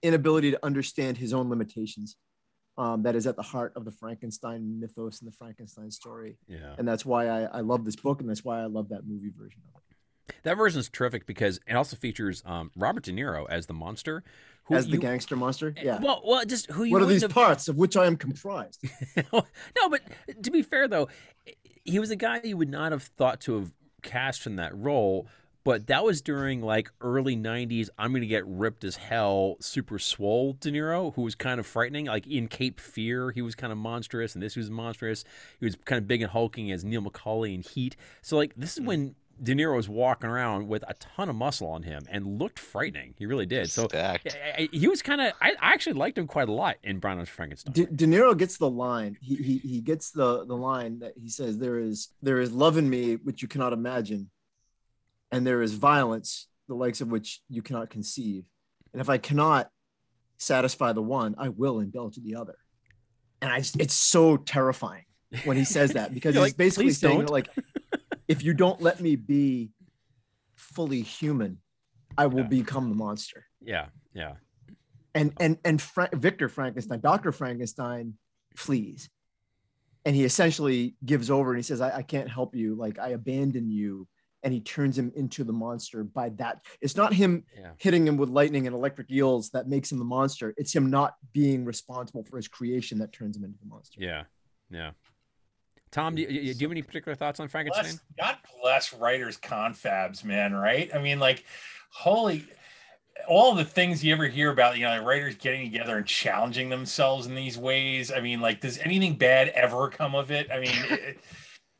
inability 0.02 0.52
to 0.52 0.66
understand 0.66 1.18
his 1.18 1.34
own 1.34 1.50
limitations 1.50 2.16
um, 2.80 3.04
that 3.04 3.14
is 3.14 3.28
at 3.28 3.36
the 3.36 3.44
heart 3.44 3.74
of 3.76 3.84
the 3.84 3.92
Frankenstein 3.92 4.80
mythos 4.80 5.20
and 5.20 5.28
the 5.30 5.36
Frankenstein 5.36 5.92
story. 5.92 6.38
Yeah. 6.48 6.76
And 6.78 6.88
that's 6.88 7.06
why 7.06 7.28
I, 7.28 7.42
I 7.42 7.60
love 7.60 7.84
this 7.84 7.98
book 7.98 8.22
and 8.22 8.30
that's 8.30 8.44
why 8.44 8.62
I 8.62 8.66
love 8.68 8.90
that 8.90 9.06
movie 9.06 9.32
version 9.38 9.62
of 9.68 9.82
it. 9.82 10.36
That 10.44 10.56
version 10.56 10.80
is 10.80 10.88
terrific 10.90 11.26
because 11.26 11.60
it 11.68 11.74
also 11.74 11.98
features 11.98 12.42
um, 12.46 12.72
Robert 12.78 13.04
De 13.04 13.12
Niro 13.12 13.46
as 13.50 13.66
the 13.66 13.74
monster. 13.74 14.24
Who 14.66 14.76
As 14.76 14.86
the 14.86 14.94
you- 14.94 15.00
gangster 15.00 15.36
monster. 15.36 15.74
Yeah. 15.82 16.00
Well, 16.00 16.22
well, 16.24 16.46
just 16.46 16.72
who 16.72 16.86
you 16.86 16.94
what 16.94 17.02
are 17.02 17.06
these 17.06 17.26
parts 17.26 17.68
of 17.68 17.76
which 17.76 17.98
I 17.98 18.06
am 18.06 18.16
comprised? 18.16 18.82
no, 19.34 19.44
but 19.90 20.02
to 20.44 20.52
be 20.52 20.62
fair 20.62 20.88
though, 20.88 21.10
he 21.84 22.00
was 22.00 22.12
a 22.12 22.16
guy 22.16 22.40
you 22.44 22.56
would 22.56 22.70
not 22.70 22.92
have 22.94 23.04
thought 23.04 23.42
to 23.42 23.56
have 23.58 23.74
cast 24.04 24.46
in 24.46 24.56
that 24.58 24.78
role. 24.78 25.28
But 25.70 25.86
that 25.86 26.04
was 26.04 26.20
during 26.24 26.64
like 26.64 26.90
early 27.00 27.38
'90s. 27.38 27.90
I'm 28.00 28.12
gonna 28.12 28.26
get 28.26 28.44
ripped 28.48 28.84
as 28.84 28.96
hell. 28.96 29.56
Super 29.60 30.00
swole 30.00 30.54
De 30.54 30.72
Niro, 30.72 31.14
who 31.14 31.22
was 31.22 31.36
kind 31.36 31.60
of 31.60 31.68
frightening. 31.68 32.08
Like 32.08 32.26
in 32.26 32.48
Cape 32.48 32.80
Fear, 32.80 33.30
he 33.30 33.44
was 33.44 33.54
kind 33.54 33.72
of 33.72 33.78
monstrous, 33.78 34.34
and 34.34 34.42
this 34.42 34.56
was 34.56 34.72
monstrous. 34.72 35.24
He 35.60 35.68
was 35.68 35.76
kind 35.86 36.02
of 36.02 36.08
big 36.08 36.24
and 36.24 36.32
hulking 36.32 36.72
as 36.72 36.84
Neil 36.84 37.04
McCauley 37.04 37.54
in 37.54 37.62
Heat. 37.62 37.96
So 38.24 38.36
like 38.36 38.56
this 38.58 38.72
is 38.72 38.80
hmm. 38.80 38.86
when 38.86 39.16
De 39.44 39.54
Niro 39.54 39.76
was 39.76 39.88
walking 39.88 40.28
around 40.28 40.68
with 40.68 40.84
a 40.88 40.96
ton 40.96 41.30
of 41.30 41.36
muscle 41.36 41.68
on 41.70 41.84
him 41.84 42.02
and 42.10 42.40
looked 42.40 42.58
frightening. 42.58 43.14
He 43.20 43.28
really 43.28 43.46
did. 43.46 43.70
So 43.70 43.88
I- 43.94 44.18
I- 44.58 44.70
he 44.72 44.88
was 44.88 45.04
kind 45.04 45.22
of. 45.22 45.34
I, 45.40 45.52
I 45.62 45.74
actually 45.74 45.94
liked 45.94 46.18
him 46.18 46.26
quite 46.26 46.50
a 46.50 46.52
lot 46.52 46.78
in 46.84 46.98
Brown 46.98 47.18
vs. 47.18 47.30
Frankenstein. 47.30 47.74
De, 47.74 47.86
De 47.86 48.08
Niro 48.08 48.36
gets 48.36 48.58
the 48.58 48.68
line. 48.68 49.20
He, 49.22 49.36
he 49.36 49.58
he 49.60 49.82
gets 49.82 50.10
the 50.10 50.46
the 50.46 50.58
line 50.58 50.98
that 51.02 51.14
he 51.16 51.30
says 51.30 51.60
there 51.60 51.78
is 51.78 52.10
there 52.24 52.40
is 52.40 52.52
love 52.52 52.80
in 52.80 52.90
me 52.90 53.18
which 53.18 53.44
you 53.44 53.48
cannot 53.48 53.72
imagine, 53.72 54.32
and 55.32 55.46
there 55.46 55.62
is 55.62 55.74
violence 55.74 56.48
the 56.68 56.76
likes 56.76 57.02
of 57.02 57.10
which 57.10 57.42
you 57.50 57.62
cannot 57.62 57.90
conceive. 57.90 58.44
And 58.94 59.02
if 59.02 59.10
I 59.10 59.18
cannot 59.18 59.70
satisfy 60.38 60.94
the 60.94 61.02
one, 61.02 61.36
I 61.38 61.50
will 61.50 61.80
indulge 61.80 62.16
the 62.16 62.36
other. 62.36 62.56
And 63.42 63.52
I 63.52 63.60
just- 63.60 63.80
it's 63.80 63.94
so 63.94 64.38
terrifying 64.38 65.06
when 65.46 65.58
he 65.58 65.64
says 65.66 65.94
that 65.94 66.14
because 66.14 66.34
he's 66.36 66.42
like, 66.42 66.58
basically 66.58 66.92
saying 66.92 67.20
don't." 67.22 67.30
like 67.30 67.50
if 68.28 68.44
you 68.44 68.54
don't 68.54 68.82
let 68.82 69.00
me 69.00 69.16
be 69.16 69.70
fully 70.56 71.02
human, 71.02 71.60
I 72.18 72.28
will 72.28 72.42
Yeah. 72.42 72.48
become 72.48 72.90
the 72.90 72.96
monster 72.96 73.46
yeah, 73.62 73.88
yeah, 74.14 74.36
and 75.14 75.34
and 75.40 75.58
and 75.66 75.82
Fra- 75.82 76.10
Victor 76.14 76.48
Frankenstein, 76.48 77.00
Doctor 77.02 77.32
Frankenstein, 77.34 78.14
flees, 78.56 79.10
and 80.06 80.16
he 80.16 80.24
essentially 80.24 80.96
gives 81.04 81.30
over 81.30 81.52
and 81.52 81.60
he 81.60 81.64
says, 81.64 81.82
I, 81.82 81.98
"I 81.98 82.02
can't 82.04 82.30
help 82.30 82.56
you. 82.56 82.76
Like 82.76 82.98
I 83.00 83.10
abandon 83.10 83.70
you." 83.70 84.08
And 84.44 84.54
he 84.54 84.62
turns 84.62 84.98
him 84.98 85.12
into 85.16 85.44
the 85.44 85.54
monster 85.54 86.04
by 86.04 86.30
that. 86.30 86.64
It's 86.82 86.96
not 86.96 87.14
him 87.14 87.44
yeah. 87.58 87.72
hitting 87.78 88.08
him 88.08 88.18
with 88.18 88.30
lightning 88.30 88.68
and 88.68 88.76
electric 88.76 89.12
eels 89.12 89.50
that 89.52 89.68
makes 89.68 89.92
him 89.92 90.00
the 90.00 90.06
monster. 90.06 90.54
It's 90.58 90.74
him 90.74 90.90
not 90.90 91.16
being 91.34 91.66
responsible 91.66 92.24
for 92.24 92.38
his 92.38 92.48
creation 92.48 93.00
that 93.00 93.12
turns 93.12 93.36
him 93.36 93.44
into 93.44 93.60
the 93.60 93.68
monster. 93.68 94.00
Yeah, 94.02 94.24
yeah. 94.70 94.92
Tom, 95.92 96.16
do 96.16 96.22
you, 96.22 96.28
do 96.28 96.34
you 96.36 96.68
have 96.68 96.72
any 96.72 96.82
particular 96.82 97.16
thoughts 97.16 97.40
on 97.40 97.48
Frankenstein? 97.48 97.84
Bless, 97.84 98.00
God 98.18 98.38
bless 98.62 98.94
writers 98.94 99.38
confabs, 99.38 100.24
man. 100.24 100.54
Right? 100.54 100.90
I 100.94 101.00
mean, 101.00 101.20
like, 101.20 101.44
holy, 101.90 102.46
all 103.28 103.56
the 103.56 103.66
things 103.66 104.04
you 104.04 104.14
ever 104.14 104.28
hear 104.28 104.52
about, 104.52 104.78
you 104.78 104.84
know, 104.84 104.90
like 104.90 105.06
writers 105.06 105.36
getting 105.36 105.72
together 105.72 105.98
and 105.98 106.06
challenging 106.06 106.70
themselves 106.70 107.26
in 107.28 107.36
these 107.36 107.58
ways. 107.58 108.12
I 108.12 108.22
mean, 108.22 108.40
like, 108.42 108.62
does 108.62 108.78
anything 108.80 109.16
bad 109.16 109.50
ever 109.50 109.90
come 109.90 110.16
of 110.16 110.32
it? 110.32 110.50
I 110.52 110.60
mean, 110.60 110.72
it, 110.90 111.20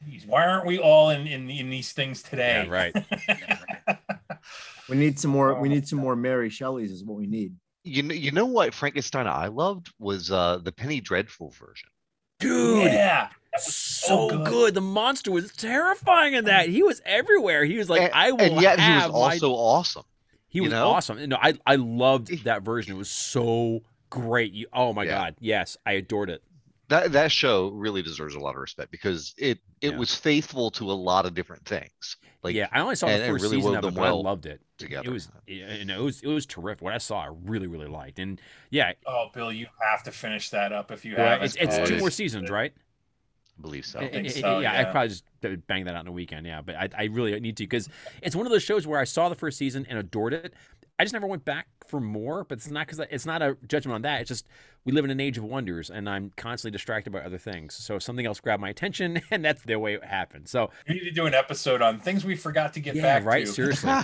geez, 0.06 0.26
why 0.26 0.46
aren't 0.46 0.66
we 0.66 0.80
all 0.80 1.10
in 1.10 1.28
in, 1.28 1.50
in 1.50 1.70
these 1.70 1.92
things 1.94 2.22
today? 2.24 2.66
Yeah, 2.68 2.72
right. 2.72 2.96
We 4.90 4.96
need 4.98 5.20
some 5.20 5.30
more. 5.32 5.54
We 5.60 5.70
Oh, 5.70 5.72
need 5.72 5.88
some 5.88 6.00
more 6.00 6.16
Mary 6.16 6.50
Shelleys. 6.50 6.90
Is 6.92 7.04
what 7.04 7.18
we 7.18 7.28
need. 7.28 7.54
You 7.84 8.02
know, 8.04 8.14
you 8.16 8.32
know 8.32 8.46
what 8.48 8.74
Frankenstein 8.74 9.28
I 9.28 9.48
loved 9.48 9.92
was 10.00 10.32
uh 10.32 10.58
the 10.64 10.72
Penny 10.72 11.00
Dreadful 11.00 11.52
version. 11.52 11.90
Dude, 12.40 12.86
yeah, 12.86 13.28
that 13.28 13.32
was 13.54 13.76
so 13.76 14.30
so 14.30 14.38
good. 14.38 14.46
good. 14.48 14.74
The 14.74 14.82
monster 14.82 15.30
was 15.32 15.52
terrifying 15.54 16.34
in 16.34 16.46
that. 16.46 16.70
He 16.70 16.82
was 16.82 17.02
everywhere. 17.06 17.66
He 17.66 17.78
was 17.78 17.88
like, 17.90 18.02
and, 18.02 18.14
I 18.14 18.32
will 18.32 18.42
and 18.42 18.62
yet 18.62 18.80
he 18.80 18.90
was 18.94 19.04
have 19.04 19.12
my- 19.12 19.18
also 19.18 19.52
awesome. 19.54 20.04
He 20.48 20.58
you 20.58 20.64
was 20.64 20.72
know? 20.72 20.90
awesome. 20.90 21.30
No, 21.30 21.38
I 21.40 21.54
I 21.68 21.76
loved 21.76 22.46
that 22.46 22.64
version. 22.64 22.96
It 22.96 22.98
was 22.98 23.12
so 23.12 23.82
great. 24.10 24.54
You, 24.54 24.68
oh 24.74 24.94
my 24.94 25.04
Yeah. 25.04 25.12
god, 25.12 25.36
yes, 25.40 25.78
I 25.86 25.92
adored 25.94 26.32
it. 26.32 26.42
That 26.90 27.12
that 27.14 27.32
show 27.32 27.70
really 27.70 28.02
deserves 28.02 28.36
a 28.36 28.40
lot 28.40 28.56
of 28.56 28.62
respect 28.62 28.92
because 28.92 29.34
it 29.38 29.60
it 29.82 29.92
Yeah. 29.92 29.98
was 29.98 30.14
faithful 30.14 30.72
to 30.72 30.92
a 30.92 30.94
lot 30.94 31.26
of 31.26 31.34
different 31.34 31.64
things. 31.66 32.18
Like 32.44 32.56
yeah, 32.56 32.68
I 32.72 32.80
only 32.82 32.96
saw 32.96 33.08
the 33.08 33.14
and- 33.14 33.24
and 33.24 33.32
first 33.34 33.44
really 33.44 33.58
season 33.58 33.72
wove 33.72 33.78
of 33.80 33.84
it, 33.86 33.88
them 33.88 34.04
but 34.04 34.08
I 34.08 34.12
loved 34.12 34.46
it. 34.46 34.62
together. 34.78 35.08
It 35.10 35.12
was, 35.14 35.30
you 35.46 35.86
know, 35.86 36.02
it 36.02 36.04
was 36.04 36.22
it 36.22 36.28
was 36.28 36.46
terrific. 36.46 36.82
What 36.82 36.94
I 36.94 36.98
saw, 36.98 37.20
I 37.26 37.30
really 37.44 37.68
really 37.68 37.88
liked. 37.88 38.18
And 38.20 38.42
yeah, 38.72 38.94
Oh, 39.06 39.28
Bill, 39.34 39.52
you 39.52 39.68
have 39.82 40.04
to 40.04 40.12
finish 40.12 40.50
that 40.50 40.72
up 40.74 40.90
if 40.92 41.06
you 41.06 41.14
yeah, 41.14 41.30
haven't. 41.32 41.46
it's 41.46 41.56
it's 41.56 41.76
Oh, 41.76 41.78
two 41.80 41.84
it's- 41.84 42.00
more 42.02 42.12
seasons, 42.12 42.50
right? 42.50 42.74
I 43.58 43.62
believe 43.62 43.86
so. 43.86 44.00
I- 44.00 44.08
think 44.10 44.28
I- 44.28 44.30
so, 44.32 44.60
yeah, 44.60 44.72
yeah. 44.74 44.80
I'd 44.88 44.92
probably 44.92 45.10
just 45.10 45.26
bang 45.68 45.84
that 45.86 45.94
out 45.96 46.02
in 46.02 46.08
a 46.08 46.12
weekend. 46.14 46.48
Yeah, 46.48 46.62
but 46.62 46.76
I, 46.76 46.90
I 46.98 47.04
really 47.06 47.38
need 47.40 47.58
to 47.58 47.64
because 47.64 47.88
it's 48.24 48.36
one 48.36 48.46
of 48.46 48.52
those 48.52 48.64
shows 48.64 48.88
where 48.88 49.00
I 49.00 49.04
saw 49.04 49.30
the 49.30 49.36
first 49.36 49.58
season 49.58 49.86
and 49.90 50.00
adored 50.00 50.34
it. 50.34 50.54
I 50.98 51.04
just 51.04 51.14
never 51.14 51.28
went 51.28 51.46
back 51.46 51.68
for 51.88 52.02
more, 52.02 52.44
but 52.44 52.58
it's 52.58 52.70
not 52.70 52.86
because 52.88 53.00
it's 53.10 53.26
not 53.26 53.42
a 53.42 53.58
judgment 53.68 53.96
on 53.96 54.02
that. 54.02 54.20
It's 54.22 54.28
just 54.28 54.48
we 54.86 54.92
live 54.94 55.06
in 55.06 55.12
an 55.12 55.20
age 55.20 55.38
of 55.38 55.44
wonders, 55.44 55.90
and 55.90 56.10
I'm 56.10 56.32
constantly 56.36 56.72
distracted 56.72 57.12
by 57.12 57.20
other 57.20 57.38
things. 57.38 57.76
So 57.76 57.96
if 57.98 58.04
something 58.04 58.26
else 58.26 58.40
grabbed 58.40 58.62
my 58.62 58.70
attention, 58.70 59.22
and 59.32 59.44
that's 59.44 59.62
the 59.64 59.76
way 59.78 59.94
it 59.96 60.04
happened. 60.04 60.48
So 60.48 60.70
We 60.88 60.96
need 60.96 61.04
to 61.06 61.12
do 61.12 61.26
an 61.26 61.34
episode 61.34 61.82
on 61.82 62.00
things 62.00 62.24
we 62.26 62.36
forgot 62.36 62.74
to 62.74 62.80
get 62.80 62.96
yeah, 62.96 63.02
back 63.02 63.26
right. 63.26 63.46
to. 63.46 63.52
Seriously. 63.52 63.90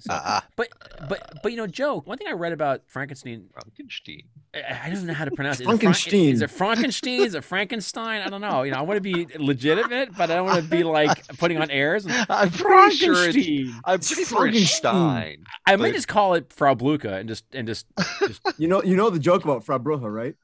So- 0.00 0.38
but 0.56 0.68
but 1.08 1.42
but 1.42 1.52
you 1.52 1.56
know, 1.58 1.66
Joe. 1.66 2.00
One 2.04 2.18
thing 2.18 2.28
I 2.28 2.32
read 2.32 2.52
about 2.52 2.82
Frankenstein 2.86 3.48
Frankenstein. 3.52 4.22
I 4.54 4.80
I 4.84 4.90
don't 4.90 5.06
know 5.06 5.14
how 5.14 5.24
to 5.24 5.30
pronounce 5.30 5.60
it. 5.60 5.64
Is 5.68 5.70
it 5.70 5.78
Fran- 5.80 5.80
Frankenstein. 5.80 6.32
Is 6.32 6.42
it 6.42 6.50
Frankenstein? 6.50 7.20
Is 7.22 7.34
it 7.34 7.44
Frankenstein? 7.44 8.22
I 8.22 8.28
don't 8.30 8.40
know. 8.40 8.62
You 8.62 8.72
know, 8.72 8.78
I 8.78 8.82
want 8.82 8.96
to 8.96 9.00
be 9.00 9.26
legitimate, 9.38 10.16
but 10.16 10.30
I 10.30 10.36
don't 10.36 10.46
want 10.46 10.62
to 10.64 10.68
be 10.70 10.82
like 10.82 11.26
putting 11.38 11.58
on 11.58 11.70
airs. 11.70 12.06
I'm 12.28 12.50
pretty 12.50 12.96
sure 12.96 13.12
it's 13.28 13.36
Frankenstein. 13.36 13.80
I'm 13.84 13.94
It's 13.96 14.08
pretty 14.08 14.24
sure 14.24 14.46
it's 14.46 14.80
Frankenstein. 14.80 15.44
I 15.66 15.76
might 15.76 15.94
just 15.94 16.08
call 16.08 16.34
it 16.34 16.52
Frau 16.52 16.74
Blücher 16.74 17.12
and 17.20 17.28
just 17.28 17.44
and 17.52 17.66
just. 17.66 17.86
just 18.20 18.40
You 18.58 18.68
know, 18.68 18.82
you 18.82 18.96
know 18.96 19.10
the 19.10 19.18
joke 19.18 19.44
about 19.44 19.64
Frau 19.64 19.78
Blücher, 19.80 20.12
right? 20.12 20.34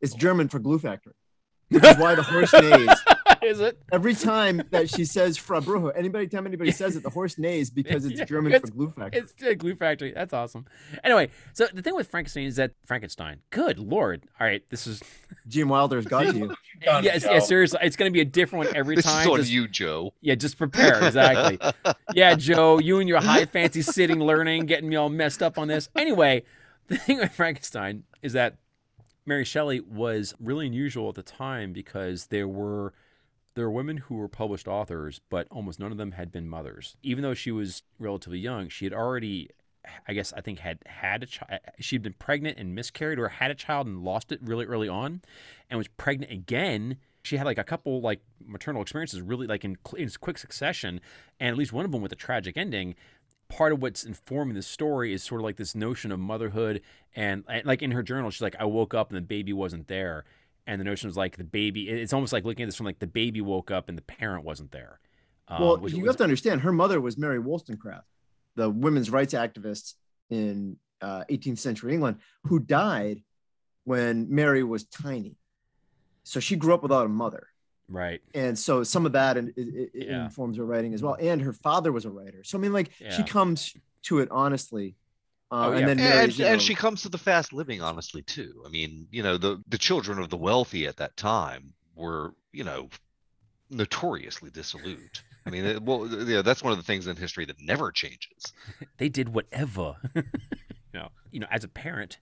It's 0.00 0.14
oh. 0.14 0.18
German 0.18 0.48
for 0.48 0.58
glue 0.58 0.78
factory. 0.78 1.14
That's 1.70 2.00
why 2.00 2.14
the 2.14 2.22
horse 2.22 2.52
neighs. 2.54 2.88
is 3.42 3.60
it? 3.60 3.78
Every 3.92 4.14
time 4.14 4.62
that 4.70 4.88
she 4.90 5.04
says 5.04 5.36
Frau 5.36 5.60
Blücher, 5.60 5.92
anybody 5.94 6.26
time 6.26 6.46
anybody 6.46 6.70
says 6.70 6.96
it, 6.96 7.02
the 7.02 7.10
horse 7.10 7.38
neighs 7.38 7.70
because 7.70 8.04
it's 8.04 8.20
German 8.28 8.52
it's- 8.52 8.70
for 8.70 8.74
glue 8.74 8.90
factory. 8.90 9.20
It's 9.20 9.34
a 9.42 9.54
glue 9.54 9.74
factory. 9.74 10.12
That's 10.14 10.32
awesome. 10.32 10.66
Anyway, 11.04 11.30
so 11.52 11.66
the 11.72 11.82
thing 11.82 11.94
with 11.94 12.08
Frankenstein 12.08 12.46
is 12.46 12.56
that 12.56 12.72
Frankenstein. 12.86 13.40
Good 13.50 13.78
lord! 13.78 14.26
All 14.40 14.46
right, 14.46 14.62
this 14.70 14.86
is 14.86 15.02
Gene 15.48 15.68
Wilder's 15.68 16.06
got 16.06 16.22
to 16.22 16.36
you. 16.36 16.54
Done, 16.82 17.04
yeah, 17.04 17.18
yeah. 17.20 17.38
Seriously, 17.40 17.78
it's 17.82 17.96
going 17.96 18.10
to 18.10 18.14
be 18.14 18.20
a 18.20 18.24
different 18.24 18.66
one 18.66 18.76
every 18.76 18.96
This 18.96 19.04
time. 19.04 19.22
is 19.22 19.28
on 19.28 19.36
Just- 19.38 19.50
you, 19.50 19.68
Joe. 19.68 20.14
Yeah, 20.20 20.34
just 20.36 20.56
prepare. 20.58 21.04
Exactly. 21.04 21.58
yeah, 22.14 22.34
Joe, 22.34 22.78
you 22.78 22.98
and 23.00 23.08
your 23.08 23.20
high 23.20 23.44
fancy 23.44 23.82
sitting 23.82 24.20
learning, 24.20 24.66
getting 24.66 24.88
me 24.88 24.96
all 24.96 25.10
messed 25.10 25.42
up 25.42 25.58
on 25.58 25.68
this. 25.68 25.88
Anyway, 25.96 26.44
the 26.88 26.96
thing 26.96 27.18
with 27.18 27.32
Frankenstein 27.32 28.04
is 28.22 28.32
that 28.32 28.56
Mary 29.28 29.44
Shelley 29.44 29.80
was 29.80 30.34
really 30.40 30.66
unusual 30.66 31.10
at 31.10 31.14
the 31.14 31.22
time 31.22 31.74
because 31.74 32.26
there 32.28 32.48
were 32.48 32.94
there 33.54 33.66
were 33.66 33.70
women 33.70 33.98
who 33.98 34.14
were 34.14 34.28
published 34.28 34.66
authors, 34.66 35.20
but 35.28 35.46
almost 35.50 35.78
none 35.78 35.92
of 35.92 35.98
them 35.98 36.12
had 36.12 36.32
been 36.32 36.48
mothers. 36.48 36.96
Even 37.02 37.22
though 37.22 37.34
she 37.34 37.50
was 37.50 37.82
relatively 37.98 38.38
young, 38.38 38.70
she 38.70 38.86
had 38.86 38.94
already 38.94 39.50
I 40.06 40.14
guess 40.14 40.32
I 40.32 40.40
think 40.40 40.60
had 40.60 40.78
had 40.86 41.22
a 41.24 41.26
child. 41.26 41.60
She'd 41.78 42.02
been 42.02 42.14
pregnant 42.14 42.58
and 42.58 42.74
miscarried, 42.74 43.18
or 43.18 43.28
had 43.28 43.50
a 43.50 43.54
child 43.54 43.86
and 43.86 44.02
lost 44.02 44.32
it 44.32 44.40
really 44.42 44.64
early 44.64 44.88
on, 44.88 45.20
and 45.68 45.76
was 45.76 45.88
pregnant 45.88 46.32
again. 46.32 46.96
She 47.22 47.36
had 47.36 47.44
like 47.44 47.58
a 47.58 47.64
couple 47.64 48.00
like 48.00 48.20
maternal 48.42 48.80
experiences, 48.80 49.20
really 49.20 49.46
like 49.46 49.62
in, 49.62 49.76
in 49.98 50.08
quick 50.20 50.38
succession, 50.38 51.02
and 51.38 51.50
at 51.50 51.58
least 51.58 51.74
one 51.74 51.84
of 51.84 51.92
them 51.92 52.00
with 52.00 52.12
a 52.12 52.16
tragic 52.16 52.56
ending. 52.56 52.94
Part 53.48 53.72
of 53.72 53.80
what's 53.80 54.04
informing 54.04 54.54
the 54.54 54.62
story 54.62 55.12
is 55.14 55.22
sort 55.22 55.40
of 55.40 55.44
like 55.44 55.56
this 55.56 55.74
notion 55.74 56.12
of 56.12 56.18
motherhood, 56.20 56.82
and, 57.16 57.44
and 57.48 57.64
like 57.64 57.82
in 57.82 57.92
her 57.92 58.02
journal, 58.02 58.30
she's 58.30 58.42
like, 58.42 58.56
"I 58.60 58.64
woke 58.66 58.92
up 58.92 59.08
and 59.08 59.16
the 59.16 59.22
baby 59.22 59.54
wasn't 59.54 59.88
there," 59.88 60.24
and 60.66 60.78
the 60.78 60.84
notion 60.84 61.08
was 61.08 61.16
like 61.16 61.38
the 61.38 61.44
baby. 61.44 61.88
It's 61.88 62.12
almost 62.12 62.32
like 62.32 62.44
looking 62.44 62.64
at 62.64 62.66
this 62.66 62.76
from 62.76 62.84
like 62.86 62.98
the 62.98 63.06
baby 63.06 63.40
woke 63.40 63.70
up 63.70 63.88
and 63.88 63.96
the 63.96 64.02
parent 64.02 64.44
wasn't 64.44 64.70
there. 64.70 65.00
Um, 65.48 65.62
Well, 65.62 65.88
you 65.88 66.00
was- 66.02 66.10
have 66.10 66.16
to 66.18 66.24
understand, 66.24 66.60
her 66.60 66.72
mother 66.72 67.00
was 67.00 67.16
Mary 67.16 67.38
Wollstonecraft, 67.38 68.06
the 68.54 68.68
women's 68.68 69.08
rights 69.08 69.32
activist 69.32 69.94
in 70.28 70.76
uh, 71.00 71.24
18th 71.30 71.58
century 71.58 71.94
England, 71.94 72.18
who 72.44 72.58
died 72.60 73.22
when 73.84 74.26
Mary 74.28 74.62
was 74.62 74.84
tiny. 74.84 75.38
So 76.24 76.38
she 76.38 76.56
grew 76.56 76.74
up 76.74 76.82
without 76.82 77.06
a 77.06 77.08
mother. 77.08 77.46
Right. 77.88 78.20
and 78.34 78.58
so 78.58 78.82
some 78.82 79.06
of 79.06 79.12
that 79.12 79.36
and 79.36 79.48
it, 79.50 79.68
it, 79.68 79.90
it 79.94 80.08
Yeah. 80.08 80.24
informs 80.24 80.56
her 80.58 80.64
writing 80.64 80.94
as 80.94 81.02
well 81.02 81.16
and 81.20 81.40
her 81.42 81.52
father 81.52 81.90
was 81.92 82.04
a 82.04 82.10
writer 82.10 82.42
so 82.44 82.58
i 82.58 82.60
mean 82.60 82.72
like 82.72 82.90
Yeah. 83.00 83.10
she 83.10 83.22
comes 83.22 83.74
to 84.04 84.18
it 84.20 84.28
honestly 84.30 84.94
uh, 85.50 85.54
Oh, 85.68 85.72
yeah. 85.72 85.78
and 85.78 85.88
then 85.88 85.98
And, 85.98 86.08
marries, 86.10 86.38
you 86.38 86.44
and 86.46 86.60
she 86.60 86.74
comes 86.74 87.00
to 87.02 87.08
the 87.08 87.16
fast 87.16 87.54
living 87.54 87.80
honestly 87.80 88.20
too. 88.20 88.62
I 88.66 88.68
mean, 88.68 89.06
you 89.10 89.22
know, 89.22 89.38
the 89.38 89.62
the 89.66 89.78
children 89.78 90.18
of 90.18 90.28
the 90.28 90.36
wealthy 90.36 90.86
at 90.86 90.98
that 90.98 91.16
time 91.16 91.72
were, 91.94 92.34
you 92.52 92.64
know, 92.64 92.90
notoriously 93.70 94.50
dissolute. 94.50 95.22
I 95.46 95.50
mean, 95.50 95.64
it- 95.64 95.82
well, 95.82 96.06
yeah, 96.28 96.42
that's 96.42 96.62
one 96.62 96.72
of 96.72 96.78
the 96.78 96.84
things 96.84 97.06
in 97.06 97.16
history 97.16 97.44
that 97.46 97.56
never 97.60 97.90
changes. 97.90 98.52
they 98.98 99.08
did 99.08 99.30
whatever. 99.30 99.96
you 100.14 100.22
know, 100.92 101.08
you 101.30 101.40
know, 101.40 101.46
as 101.50 101.64
a 101.64 101.68
parent, 101.68 102.18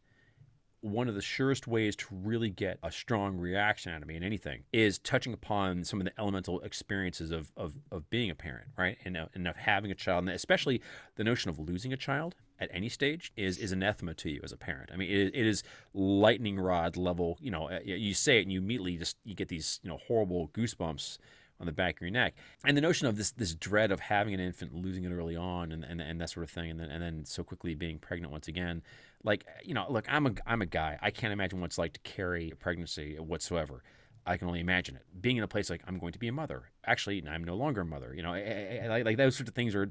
one 0.92 1.08
of 1.08 1.14
the 1.14 1.22
surest 1.22 1.66
ways 1.66 1.96
to 1.96 2.06
really 2.10 2.50
get 2.50 2.78
a 2.82 2.90
strong 2.90 3.36
reaction 3.36 3.92
out 3.92 4.02
of 4.02 4.08
me 4.08 4.16
in 4.16 4.22
anything 4.22 4.62
is 4.72 4.98
touching 4.98 5.32
upon 5.32 5.84
some 5.84 6.00
of 6.00 6.06
the 6.06 6.12
elemental 6.18 6.60
experiences 6.60 7.30
of 7.30 7.52
of, 7.56 7.74
of 7.90 8.08
being 8.10 8.30
a 8.30 8.34
parent, 8.34 8.68
right? 8.78 8.96
And, 9.04 9.16
uh, 9.16 9.26
and 9.34 9.46
of 9.48 9.56
having 9.56 9.90
a 9.90 9.94
child, 9.94 10.24
and 10.24 10.30
especially 10.30 10.80
the 11.16 11.24
notion 11.24 11.50
of 11.50 11.58
losing 11.58 11.92
a 11.92 11.96
child 11.96 12.34
at 12.58 12.70
any 12.72 12.88
stage 12.88 13.32
is 13.36 13.58
is 13.58 13.72
anathema 13.72 14.14
to 14.14 14.30
you 14.30 14.40
as 14.42 14.52
a 14.52 14.56
parent. 14.56 14.90
I 14.92 14.96
mean, 14.96 15.10
it, 15.10 15.34
it 15.34 15.46
is 15.46 15.62
lightning 15.92 16.58
rod 16.58 16.96
level. 16.96 17.38
You 17.40 17.50
know, 17.50 17.68
uh, 17.68 17.80
you 17.84 18.14
say 18.14 18.38
it 18.38 18.42
and 18.42 18.52
you 18.52 18.60
immediately 18.60 18.96
just 18.96 19.16
you 19.24 19.34
get 19.34 19.48
these 19.48 19.80
you 19.82 19.90
know 19.90 19.98
horrible 20.06 20.48
goosebumps 20.54 21.18
on 21.60 21.66
the 21.66 21.72
back 21.72 21.96
of 21.96 22.00
your 22.02 22.10
neck. 22.10 22.34
And 22.64 22.76
the 22.76 22.80
notion 22.80 23.06
of 23.06 23.16
this 23.16 23.30
this 23.32 23.54
dread 23.54 23.90
of 23.90 24.00
having 24.00 24.34
an 24.34 24.40
infant, 24.40 24.74
losing 24.74 25.04
it 25.04 25.10
early 25.10 25.36
on, 25.36 25.72
and, 25.72 25.84
and, 25.84 26.00
and 26.00 26.20
that 26.20 26.30
sort 26.30 26.44
of 26.44 26.50
thing, 26.50 26.70
and 26.70 26.80
then 26.80 26.90
and 26.90 27.02
then 27.02 27.24
so 27.24 27.42
quickly 27.42 27.74
being 27.74 27.98
pregnant 27.98 28.32
once 28.32 28.48
again. 28.48 28.82
Like 29.24 29.44
you 29.64 29.74
know, 29.74 29.86
look, 29.88 30.04
I'm 30.08 30.26
a 30.26 30.32
I'm 30.46 30.62
a 30.62 30.66
guy. 30.66 30.98
I 31.00 31.10
can't 31.10 31.32
imagine 31.32 31.60
what 31.60 31.66
it's 31.66 31.78
like 31.78 31.94
to 31.94 32.00
carry 32.00 32.50
a 32.50 32.56
pregnancy 32.56 33.16
whatsoever. 33.16 33.82
I 34.28 34.36
can 34.36 34.48
only 34.48 34.60
imagine 34.60 34.96
it. 34.96 35.02
Being 35.20 35.36
in 35.36 35.44
a 35.44 35.48
place 35.48 35.70
like 35.70 35.82
I'm 35.86 35.98
going 35.98 36.12
to 36.12 36.18
be 36.18 36.28
a 36.28 36.32
mother. 36.32 36.70
Actually, 36.84 37.22
I'm 37.28 37.44
no 37.44 37.54
longer 37.54 37.82
a 37.82 37.84
mother. 37.84 38.12
You 38.14 38.22
know, 38.22 38.32
I, 38.32 38.80
I, 38.82 38.98
I, 38.98 39.02
like 39.02 39.16
those 39.16 39.36
sorts 39.36 39.48
of 39.48 39.54
things 39.54 39.74
are. 39.74 39.90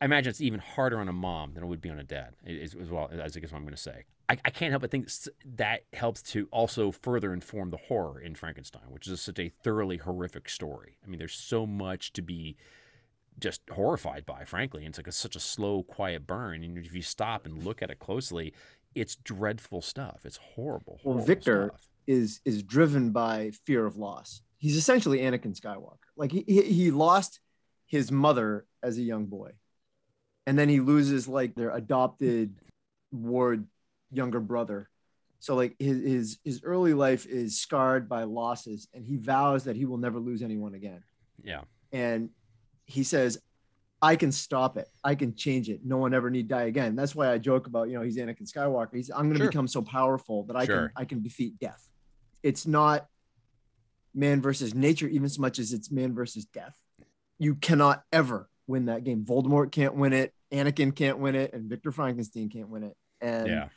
I 0.00 0.04
imagine 0.04 0.30
it's 0.30 0.40
even 0.40 0.60
harder 0.60 0.98
on 0.98 1.08
a 1.08 1.12
mom 1.12 1.54
than 1.54 1.64
it 1.64 1.66
would 1.66 1.80
be 1.80 1.90
on 1.90 1.98
a 1.98 2.04
dad, 2.04 2.34
as, 2.46 2.74
as 2.74 2.90
well. 2.90 3.10
As 3.12 3.36
I 3.36 3.40
guess 3.40 3.52
what 3.52 3.58
I'm 3.58 3.64
going 3.64 3.74
to 3.74 3.80
say. 3.80 4.04
I, 4.28 4.36
I 4.44 4.50
can't 4.50 4.70
help 4.72 4.82
but 4.82 4.90
think 4.90 5.08
that 5.56 5.84
helps 5.92 6.20
to 6.32 6.48
also 6.50 6.90
further 6.90 7.32
inform 7.32 7.70
the 7.70 7.76
horror 7.76 8.20
in 8.20 8.34
Frankenstein, 8.34 8.82
which 8.88 9.06
is 9.06 9.20
such 9.20 9.38
a 9.38 9.48
thoroughly 9.62 9.98
horrific 9.98 10.48
story. 10.48 10.98
I 11.04 11.08
mean, 11.08 11.18
there's 11.18 11.34
so 11.34 11.66
much 11.66 12.12
to 12.14 12.22
be 12.22 12.56
just 13.38 13.62
horrified 13.70 14.26
by, 14.26 14.44
frankly. 14.44 14.84
And 14.84 14.90
it's 14.90 14.98
like 14.98 15.06
a, 15.06 15.12
such 15.12 15.36
a 15.36 15.40
slow, 15.40 15.82
quiet 15.82 16.26
burn. 16.26 16.62
And 16.64 16.78
if 16.78 16.94
you 16.94 17.02
stop 17.02 17.46
and 17.46 17.64
look 17.64 17.82
at 17.82 17.90
it 17.90 17.98
closely, 17.98 18.52
it's 18.94 19.16
dreadful 19.16 19.82
stuff. 19.82 20.20
It's 20.24 20.38
horrible. 20.38 20.98
horrible 21.02 21.18
well, 21.18 21.26
Victor 21.26 21.70
stuff. 21.72 21.88
is 22.06 22.40
is 22.44 22.62
driven 22.62 23.10
by 23.10 23.52
fear 23.64 23.86
of 23.86 23.96
loss. 23.96 24.42
He's 24.56 24.76
essentially 24.76 25.18
Anakin 25.18 25.58
Skywalker. 25.58 26.08
Like 26.16 26.32
he 26.32 26.42
he 26.42 26.90
lost 26.90 27.40
his 27.86 28.10
mother 28.10 28.66
as 28.82 28.96
a 28.98 29.02
young 29.02 29.26
boy, 29.26 29.52
and 30.46 30.58
then 30.58 30.68
he 30.68 30.80
loses 30.80 31.26
like 31.28 31.54
their 31.54 31.70
adopted 31.70 32.54
ward 33.12 33.66
younger 34.12 34.40
brother. 34.40 34.88
So 35.40 35.54
like 35.54 35.76
his, 35.78 35.98
his 36.02 36.38
his 36.44 36.60
early 36.64 36.94
life 36.94 37.26
is 37.26 37.58
scarred 37.58 38.08
by 38.08 38.24
losses, 38.24 38.88
and 38.94 39.04
he 39.04 39.16
vows 39.16 39.64
that 39.64 39.76
he 39.76 39.84
will 39.84 39.98
never 39.98 40.18
lose 40.18 40.42
anyone 40.42 40.74
again. 40.74 41.02
Yeah. 41.42 41.62
And 41.92 42.30
he 42.86 43.02
says, 43.04 43.38
I 44.00 44.16
can 44.16 44.32
stop 44.32 44.76
it. 44.76 44.88
I 45.04 45.14
can 45.14 45.34
change 45.34 45.68
it. 45.68 45.80
No 45.84 45.96
one 45.98 46.14
ever 46.14 46.30
need 46.30 46.48
die 46.48 46.64
again. 46.64 46.96
That's 46.96 47.14
why 47.14 47.30
I 47.32 47.38
joke 47.38 47.66
about, 47.66 47.88
you 47.88 47.94
know, 47.94 48.02
he's 48.02 48.16
Anakin 48.16 48.50
Skywalker. 48.50 48.94
He's 48.94 49.10
I'm 49.10 49.28
gonna 49.28 49.38
Sure. 49.38 49.48
become 49.48 49.68
so 49.68 49.82
powerful 49.82 50.44
that 50.44 50.56
I 50.56 50.64
Sure. 50.66 50.88
can 50.88 50.92
I 50.96 51.04
can 51.04 51.22
defeat 51.22 51.58
death. 51.58 51.88
It's 52.42 52.66
not 52.66 53.06
man 54.14 54.40
versus 54.40 54.74
nature, 54.74 55.06
even 55.08 55.28
so 55.28 55.40
much 55.40 55.58
as 55.58 55.72
it's 55.72 55.90
man 55.90 56.14
versus 56.14 56.44
death. 56.46 56.76
You 57.38 57.54
cannot 57.56 58.04
ever 58.12 58.48
win 58.66 58.86
that 58.86 59.04
game. 59.04 59.24
Voldemort 59.24 59.70
can't 59.72 59.94
win 59.94 60.12
it, 60.12 60.34
Anakin 60.52 60.94
can't 60.94 61.18
win 61.18 61.34
it, 61.34 61.52
and 61.52 61.68
Victor 61.68 61.92
Frankenstein 61.92 62.48
can't 62.48 62.68
win 62.68 62.82
it. 62.84 62.96
And 63.20 63.46
Yeah. 63.48 63.68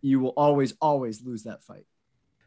you 0.00 0.20
will 0.20 0.30
always, 0.36 0.74
always 0.80 1.22
lose 1.22 1.42
that 1.44 1.62
fight. 1.62 1.86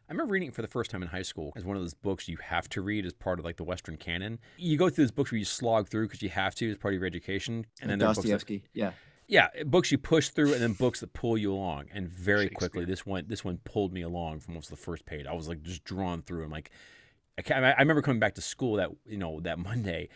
I 0.09 0.13
remember 0.13 0.33
reading 0.33 0.49
it 0.49 0.55
for 0.55 0.61
the 0.61 0.67
first 0.67 0.91
time 0.91 1.01
in 1.01 1.07
high 1.07 1.21
school 1.21 1.53
as 1.55 1.63
one 1.63 1.77
of 1.77 1.83
those 1.83 1.93
books 1.93 2.27
you 2.27 2.35
have 2.43 2.67
to 2.69 2.81
read 2.81 3.05
as 3.05 3.13
part 3.13 3.39
of 3.39 3.45
like 3.45 3.55
the 3.55 3.63
Western 3.63 3.95
canon. 3.95 4.39
You 4.57 4.77
go 4.77 4.89
through 4.89 5.05
those 5.05 5.11
books 5.11 5.31
where 5.31 5.39
you 5.39 5.45
slog 5.45 5.87
through 5.87 6.07
because 6.07 6.21
you 6.21 6.29
have 6.29 6.53
to 6.55 6.69
as 6.69 6.77
part 6.77 6.93
of 6.93 6.99
your 6.99 7.07
education, 7.07 7.65
and 7.81 7.89
then 7.89 7.97
there 7.97 8.09
are 8.09 8.13
books 8.13 8.27
that, 8.27 8.61
Yeah. 8.73 8.91
yeah, 9.27 9.47
books 9.65 9.89
you 9.89 9.97
push 9.97 10.27
through, 10.27 10.51
and 10.51 10.61
then 10.61 10.73
books 10.73 10.99
that 10.99 11.13
pull 11.13 11.37
you 11.37 11.53
along. 11.53 11.85
And 11.93 12.09
very 12.09 12.49
quickly, 12.49 12.83
this 12.83 13.05
one 13.05 13.23
this 13.27 13.45
one 13.45 13.59
pulled 13.63 13.93
me 13.93 14.01
along 14.01 14.41
from 14.41 14.55
almost 14.55 14.69
the 14.69 14.75
first 14.75 15.05
page. 15.05 15.25
I 15.25 15.33
was 15.33 15.47
like 15.47 15.61
just 15.61 15.85
drawn 15.85 16.21
through. 16.21 16.43
I'm 16.43 16.51
like, 16.51 16.71
I, 17.37 17.41
can't, 17.41 17.63
I 17.63 17.79
remember 17.79 18.01
coming 18.01 18.19
back 18.19 18.35
to 18.35 18.41
school 18.41 18.75
that 18.75 18.89
you 19.05 19.17
know 19.17 19.39
that 19.41 19.59
Monday, 19.59 20.09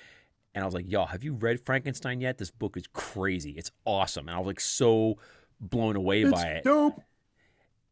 and 0.56 0.63
I 0.63 0.65
was 0.65 0.74
like, 0.74 0.89
y'all, 0.89 1.06
have 1.06 1.24
you 1.24 1.34
read 1.34 1.60
Frankenstein 1.63 2.20
yet? 2.22 2.39
This 2.39 2.50
book 2.50 2.76
is 2.78 2.88
crazy. 2.94 3.52
It's 3.52 3.72
awesome, 3.86 4.28
and 4.28 4.36
I 4.36 4.39
was 4.39 4.48
like 4.48 4.60
so 4.60 5.18
blown 5.60 5.96
away 5.96 6.24
by 6.24 6.44
it. 6.48 6.63
dope. 6.63 7.00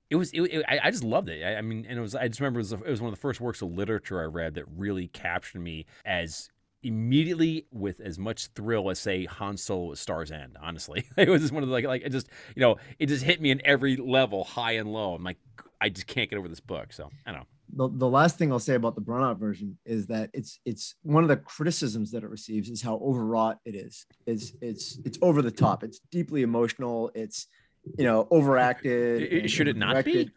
It 0.09 0.15
was. 0.15 0.31
It, 0.31 0.41
it- 0.41 0.65
I, 0.67 0.79
I 0.85 0.91
just 0.91 1.03
loved 1.03 1.29
it. 1.29 1.43
I, 1.43 1.55
I 1.57 1.61
mean, 1.61 1.85
and 1.87 1.97
it 1.97 2.01
was. 2.01 2.15
I 2.15 2.27
just 2.27 2.39
remember 2.39 2.59
it 2.59 2.63
was, 2.63 2.71
it 2.73 2.87
was 2.89 3.01
one 3.01 3.09
of 3.09 3.15
the 3.15 3.21
first 3.21 3.39
works 3.41 3.61
of 3.61 3.71
literature 3.71 4.19
I 4.21 4.25
read 4.25 4.55
that 4.55 4.65
really 4.75 5.07
captured 5.07 5.61
me 5.61 5.85
as 6.05 6.49
immediately 6.83 7.65
with 7.71 7.99
as 8.01 8.19
much 8.19 8.47
thrill 8.47 8.89
as 8.89 8.99
say 8.99 9.25
Han 9.25 9.57
Solo 9.57 9.91
at 9.93 9.97
Star's 9.97 10.31
End. 10.31 10.57
Honestly, 10.61 11.05
it 11.17 11.29
was 11.29 11.41
just 11.41 11.53
one 11.53 11.63
of 11.63 11.69
the 11.69 11.73
like 11.73 11.85
like 11.85 12.03
it 12.03 12.11
just 12.11 12.27
you 12.55 12.61
know 12.61 12.77
it 12.99 13.07
just 13.07 13.23
hit 13.23 13.41
me 13.41 13.51
in 13.51 13.61
every 13.65 13.95
level, 13.95 14.43
high 14.43 14.73
and 14.73 14.91
low. 14.91 15.15
I'm 15.15 15.23
like 15.23 15.37
I 15.81 15.89
just 15.89 16.07
can't 16.07 16.29
get 16.29 16.37
over 16.37 16.47
this 16.47 16.59
book. 16.59 16.93
So 16.93 17.09
I 17.25 17.31
don't 17.31 17.41
know. 17.41 17.47
The, 17.75 17.89
the 17.91 18.07
last 18.09 18.37
thing 18.37 18.51
I'll 18.51 18.59
say 18.59 18.75
about 18.75 18.95
the 18.95 19.01
Branagh 19.01 19.37
version 19.39 19.77
is 19.85 20.07
that 20.07 20.29
it's 20.33 20.59
it's 20.65 20.95
one 21.01 21.23
of 21.23 21.27
the 21.29 21.37
criticisms 21.37 22.11
that 22.11 22.23
it 22.23 22.29
receives 22.29 22.69
is 22.69 22.81
how 22.81 22.95
overwrought 23.03 23.59
it 23.65 23.75
is. 23.75 24.05
It's 24.25 24.53
it's 24.61 24.99
it's 25.05 25.17
over 25.21 25.41
the 25.41 25.51
top. 25.51 25.83
It's 25.83 25.99
deeply 26.11 26.43
emotional. 26.43 27.09
It's 27.15 27.47
you 27.97 28.05
know 28.05 28.27
overacted. 28.31 29.21
It- 29.23 29.49
should 29.49 29.67
it 29.67 29.77
not 29.77 30.05
be? 30.05 30.29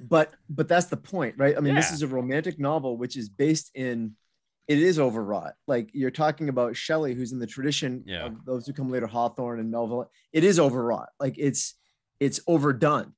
but 0.00 0.32
but 0.48 0.66
that's 0.68 0.86
the 0.86 0.96
point, 0.96 1.34
right? 1.38 1.56
I 1.56 1.60
mean, 1.60 1.74
this 1.74 1.92
is 1.92 2.02
a 2.02 2.06
romantic 2.08 2.58
novel 2.58 2.96
which 2.96 3.16
is 3.16 3.28
based 3.28 3.70
in. 3.74 4.12
It 4.68 4.78
is 4.78 4.98
overwrought. 4.98 5.54
Like 5.66 5.90
you're 5.92 6.10
talking 6.12 6.48
about 6.48 6.76
Shelley, 6.76 7.14
who's 7.14 7.32
in 7.32 7.38
the 7.40 7.46
tradition 7.46 8.04
Yeah. 8.06 8.26
of 8.26 8.44
those 8.44 8.66
who 8.66 8.72
come 8.72 8.90
later, 8.90 9.06
Hawthorne 9.08 9.58
and 9.60 9.70
Melville. 9.70 10.10
It 10.32 10.44
is 10.44 10.58
overwrought. 10.60 11.08
Like 11.20 11.34
it's 11.36 11.74
it's 12.20 12.40
overdone, 12.46 13.12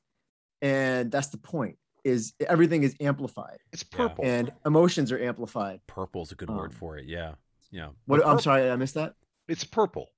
and 0.62 1.12
that's 1.12 1.28
the 1.28 1.36
point. 1.38 1.76
Is 2.04 2.34
everything 2.40 2.82
is 2.82 2.94
amplified 3.00 3.58
It's 3.72 3.84
Yeah. 3.90 3.96
purple. 3.96 4.24
and 4.26 4.52
emotions 4.66 5.10
are 5.10 5.18
amplified. 5.18 5.80
Purple's 5.86 6.32
a 6.32 6.34
good 6.34 6.50
word 6.50 6.70
Um, 6.72 6.76
for 6.78 6.98
it. 6.98 7.06
Yeah, 7.06 7.34
yeah, 7.70 7.88
What 8.04 8.20
But 8.20 8.26
I'm 8.28 8.38
sorry, 8.40 8.70
I 8.70 8.76
missed 8.76 8.94
that. 8.94 9.14
It's 9.48 9.64
purple. 9.64 10.08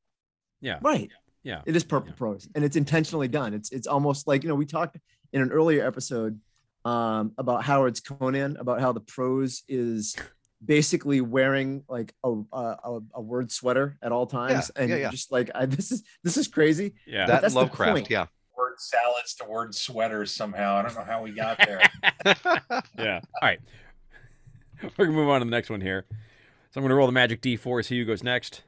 yeah, 0.60 0.78
Right. 0.82 1.10
yeah. 1.44 1.62
It 1.64 1.76
is 1.76 1.84
purple 1.84 2.08
Yeah. 2.10 2.16
prose 2.16 2.48
and 2.54 2.64
it's 2.64 2.76
intentionally 2.76 3.28
done. 3.28 3.54
It's 3.54 3.70
it's 3.70 3.86
almost 3.86 4.26
like, 4.26 4.42
you 4.42 4.48
know, 4.48 4.56
we 4.56 4.66
talked 4.66 4.96
in 5.32 5.42
an 5.42 5.52
earlier 5.52 5.86
episode 5.86 6.40
um, 6.84 7.32
about 7.38 7.64
Howard's 7.64 7.98
Conan, 8.00 8.56
about 8.58 8.80
how 8.80 8.92
the 8.92 9.00
prose 9.00 9.62
is 9.68 10.14
basically 10.64 11.20
wearing 11.20 11.84
like 11.88 12.14
a, 12.24 12.30
a, 12.52 12.76
a- 12.84 13.00
a 13.14 13.20
word 13.20 13.50
sweater 13.52 13.98
at 14.02 14.12
all 14.12 14.26
times. 14.26 14.70
and 14.70 14.88
yeah, 14.88 14.94
you're 14.96 15.04
yeah. 15.06 15.10
just 15.10 15.30
like, 15.32 15.50
I, 15.54 15.66
this 15.66 15.90
is, 15.92 16.02
this 16.24 16.36
is 16.36 16.46
crazy. 16.48 16.94
Yeah. 17.06 17.26
that 17.26 17.42
that's 17.42 17.54
the 17.54 17.60
Lovecraft, 17.60 17.92
point. 17.92 18.10
yeah. 18.10 18.26
Word 18.56 18.74
salads 18.78 19.34
to 19.34 19.44
word 19.44 19.74
sweaters 19.74 20.32
somehow. 20.32 20.76
I 20.76 20.82
don't 20.82 20.94
know 20.94 21.04
how 21.04 21.22
we 21.22 21.32
got 21.32 21.58
there. 21.58 21.80
yeah. 22.98 23.20
All 23.40 23.42
right. 23.42 23.60
We're 24.82 25.06
gonna 25.06 25.16
move 25.16 25.28
on 25.28 25.40
to 25.40 25.44
the 25.44 25.50
next 25.50 25.70
one 25.70 25.80
here. 25.80 26.06
So 26.70 26.80
I'm 26.80 26.82
gonna 26.84 26.94
roll 26.94 27.06
the 27.06 27.12
magic 27.12 27.42
D4. 27.42 27.84
See 27.84 27.98
who 27.98 28.04
goes 28.04 28.22
next. 28.22 28.62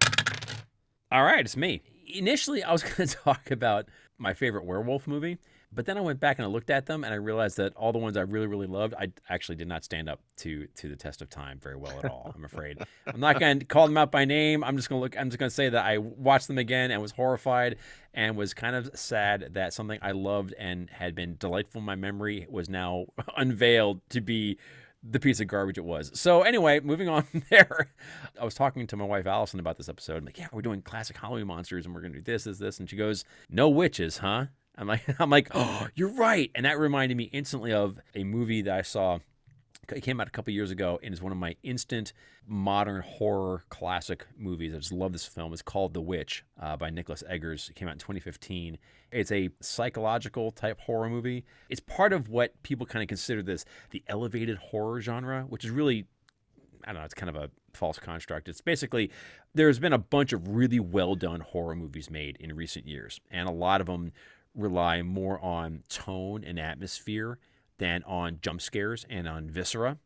All 1.10 1.24
right, 1.24 1.40
it's 1.40 1.56
me. 1.56 1.80
Initially, 2.06 2.62
I 2.62 2.72
was 2.72 2.82
gonna 2.82 3.06
talk 3.24 3.50
about 3.50 3.86
my 4.18 4.34
favorite 4.34 4.64
werewolf 4.64 5.06
movie, 5.06 5.38
but 5.72 5.86
then 5.86 5.98
I 5.98 6.00
went 6.00 6.18
back 6.18 6.38
and 6.38 6.46
I 6.46 6.48
looked 6.48 6.70
at 6.70 6.86
them 6.86 7.04
and 7.04 7.12
I 7.12 7.16
realized 7.16 7.58
that 7.58 7.74
all 7.76 7.92
the 7.92 7.98
ones 7.98 8.16
I 8.16 8.22
really, 8.22 8.46
really 8.46 8.66
loved, 8.66 8.94
I 8.94 9.12
actually 9.28 9.56
did 9.56 9.68
not 9.68 9.84
stand 9.84 10.08
up 10.08 10.20
to 10.38 10.66
to 10.76 10.88
the 10.88 10.96
test 10.96 11.20
of 11.20 11.28
time 11.28 11.58
very 11.58 11.76
well 11.76 11.98
at 11.98 12.10
all. 12.10 12.32
I'm 12.34 12.44
afraid. 12.44 12.78
I'm 13.06 13.20
not 13.20 13.38
gonna 13.38 13.64
call 13.64 13.86
them 13.86 13.96
out 13.96 14.10
by 14.10 14.24
name. 14.24 14.64
I'm 14.64 14.76
just 14.76 14.88
gonna 14.88 15.00
look. 15.00 15.18
I'm 15.18 15.28
just 15.28 15.38
gonna 15.38 15.50
say 15.50 15.68
that 15.68 15.84
I 15.84 15.98
watched 15.98 16.46
them 16.48 16.58
again 16.58 16.90
and 16.90 17.02
was 17.02 17.12
horrified 17.12 17.76
and 18.14 18.36
was 18.36 18.54
kind 18.54 18.76
of 18.76 18.90
sad 18.94 19.50
that 19.52 19.74
something 19.74 19.98
I 20.02 20.12
loved 20.12 20.54
and 20.58 20.88
had 20.90 21.14
been 21.14 21.36
delightful 21.38 21.80
in 21.80 21.84
my 21.84 21.96
memory 21.96 22.46
was 22.48 22.68
now 22.68 23.06
unveiled 23.36 24.00
to 24.10 24.20
be 24.20 24.58
the 25.02 25.20
piece 25.20 25.38
of 25.40 25.46
garbage 25.46 25.78
it 25.78 25.84
was. 25.84 26.10
So 26.14 26.42
anyway, 26.42 26.80
moving 26.80 27.08
on 27.08 27.26
there, 27.50 27.92
I 28.40 28.44
was 28.44 28.54
talking 28.54 28.86
to 28.86 28.96
my 28.96 29.04
wife 29.04 29.26
Allison 29.26 29.60
about 29.60 29.76
this 29.76 29.88
episode. 29.88 30.16
I'm 30.16 30.24
like, 30.24 30.38
yeah, 30.38 30.48
we're 30.52 30.62
doing 30.62 30.82
classic 30.82 31.16
Halloween 31.16 31.46
monsters, 31.46 31.84
and 31.84 31.94
we're 31.94 32.00
gonna 32.00 32.14
do 32.14 32.22
this, 32.22 32.44
this, 32.44 32.58
this, 32.58 32.80
and 32.80 32.88
she 32.88 32.96
goes, 32.96 33.24
no 33.48 33.68
witches, 33.68 34.18
huh? 34.18 34.46
I'm 34.78 34.86
like, 34.86 35.02
I'm 35.20 35.30
like, 35.30 35.48
oh, 35.52 35.88
you're 35.94 36.12
right, 36.12 36.50
and 36.54 36.64
that 36.64 36.78
reminded 36.78 37.16
me 37.16 37.24
instantly 37.24 37.72
of 37.72 37.98
a 38.14 38.24
movie 38.24 38.62
that 38.62 38.78
I 38.78 38.82
saw. 38.82 39.18
It 39.90 40.02
came 40.02 40.20
out 40.20 40.28
a 40.28 40.30
couple 40.30 40.52
years 40.52 40.70
ago 40.70 41.00
and 41.02 41.14
is 41.14 41.22
one 41.22 41.32
of 41.32 41.38
my 41.38 41.56
instant 41.62 42.12
modern 42.46 43.00
horror 43.00 43.64
classic 43.70 44.26
movies. 44.36 44.74
I 44.74 44.78
just 44.78 44.92
love 44.92 45.12
this 45.12 45.24
film. 45.24 45.50
It's 45.54 45.62
called 45.62 45.94
The 45.94 46.02
Witch 46.02 46.44
uh, 46.60 46.76
by 46.76 46.90
Nicholas 46.90 47.24
Eggers. 47.26 47.70
It 47.70 47.74
came 47.74 47.88
out 47.88 47.92
in 47.92 47.98
2015. 47.98 48.76
It's 49.12 49.32
a 49.32 49.48
psychological 49.60 50.50
type 50.50 50.78
horror 50.80 51.08
movie. 51.08 51.46
It's 51.70 51.80
part 51.80 52.12
of 52.12 52.28
what 52.28 52.62
people 52.62 52.84
kind 52.84 53.02
of 53.02 53.08
consider 53.08 53.42
this 53.42 53.64
the 53.88 54.02
elevated 54.08 54.58
horror 54.58 55.00
genre, 55.00 55.46
which 55.48 55.64
is 55.64 55.70
really 55.70 56.06
I 56.84 56.92
don't 56.92 57.00
know, 57.00 57.04
it's 57.04 57.14
kind 57.14 57.30
of 57.30 57.36
a 57.36 57.50
false 57.72 57.98
construct. 57.98 58.48
It's 58.48 58.60
basically 58.60 59.10
there's 59.54 59.78
been 59.78 59.92
a 59.92 59.98
bunch 59.98 60.32
of 60.32 60.48
really 60.48 60.80
well 60.80 61.14
done 61.14 61.40
horror 61.40 61.74
movies 61.74 62.10
made 62.10 62.36
in 62.40 62.54
recent 62.54 62.86
years, 62.86 63.20
and 63.30 63.48
a 63.48 63.52
lot 63.52 63.80
of 63.80 63.86
them 63.86 64.12
rely 64.54 65.02
more 65.02 65.38
on 65.40 65.82
tone 65.88 66.44
and 66.44 66.58
atmosphere 66.58 67.38
than 67.78 68.02
on 68.04 68.38
jump 68.42 68.60
scares 68.60 69.06
and 69.08 69.28
on 69.28 69.48
viscera. 69.48 69.98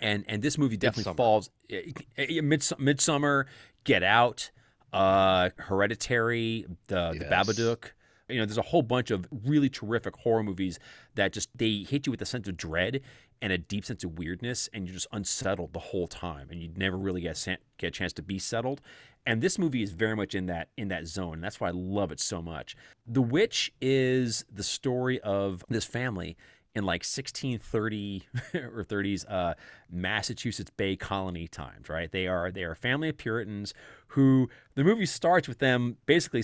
And 0.00 0.24
and 0.28 0.42
this 0.42 0.58
movie 0.58 0.76
definitely 0.76 1.12
Midsommar. 1.12 1.16
falls 1.16 1.50
eh, 1.70 1.92
eh, 2.16 2.40
Mids- 2.40 2.72
Midsommar, 2.78 3.46
Get 3.84 4.02
Out, 4.02 4.50
uh, 4.92 5.50
Hereditary, 5.58 6.66
the 6.86 7.14
the 7.18 7.24
Babadook. 7.24 7.90
You 8.28 8.38
know, 8.38 8.44
there's 8.44 8.58
a 8.58 8.62
whole 8.62 8.82
bunch 8.82 9.10
of 9.10 9.26
really 9.46 9.70
terrific 9.70 10.14
horror 10.16 10.42
movies 10.42 10.78
that 11.14 11.32
just 11.32 11.48
they 11.56 11.86
hit 11.88 12.06
you 12.06 12.10
with 12.10 12.20
a 12.20 12.26
sense 12.26 12.46
of 12.46 12.56
dread 12.58 13.00
and 13.40 13.52
a 13.52 13.58
deep 13.58 13.84
sense 13.84 14.04
of 14.04 14.18
weirdness, 14.18 14.68
and 14.72 14.86
you're 14.86 14.94
just 14.94 15.06
unsettled 15.12 15.72
the 15.72 15.78
whole 15.78 16.06
time, 16.06 16.48
and 16.50 16.60
you 16.62 16.70
never 16.76 16.96
really 16.96 17.20
get 17.20 17.46
a, 17.46 17.58
get 17.78 17.88
a 17.88 17.90
chance 17.90 18.12
to 18.14 18.22
be 18.22 18.38
settled. 18.38 18.80
And 19.26 19.42
this 19.42 19.58
movie 19.58 19.82
is 19.82 19.92
very 19.92 20.16
much 20.16 20.34
in 20.34 20.46
that 20.46 20.68
in 20.76 20.88
that 20.88 21.06
zone, 21.06 21.34
and 21.34 21.44
that's 21.44 21.60
why 21.60 21.68
I 21.68 21.72
love 21.72 22.12
it 22.12 22.20
so 22.20 22.40
much. 22.40 22.76
The 23.06 23.22
Witch 23.22 23.72
is 23.80 24.44
the 24.52 24.62
story 24.62 25.20
of 25.20 25.64
this 25.68 25.84
family 25.84 26.36
in 26.74 26.84
like 26.84 27.00
1630 27.00 28.22
or 28.54 28.84
30s 28.84 29.24
uh, 29.28 29.54
Massachusetts 29.90 30.70
Bay 30.76 30.96
Colony 30.96 31.48
times, 31.48 31.88
right? 31.88 32.10
They 32.10 32.26
are 32.26 32.50
they 32.50 32.62
are 32.62 32.72
a 32.72 32.76
family 32.76 33.08
of 33.08 33.18
Puritans 33.18 33.74
who 34.08 34.48
the 34.74 34.84
movie 34.84 35.06
starts 35.06 35.48
with 35.48 35.58
them 35.58 35.96
basically 36.06 36.42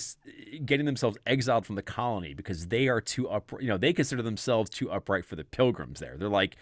getting 0.65 0.87
themselves 0.87 1.17
exiled 1.25 1.65
from 1.65 1.77
the 1.77 1.83
colony 1.83 2.35
because 2.35 2.67
they 2.67 2.89
are 2.89 3.01
too 3.01 3.29
up, 3.29 3.53
you 3.61 3.69
know, 3.69 3.79
they 3.79 3.93
consider 3.93 4.23
themselves 4.23 4.69
too 4.69 4.91
upright 4.91 5.25
for 5.25 5.37
the 5.37 5.45
pilgrims 5.45 6.01
there. 6.01 6.17
They're 6.19 6.29
like 6.29 6.57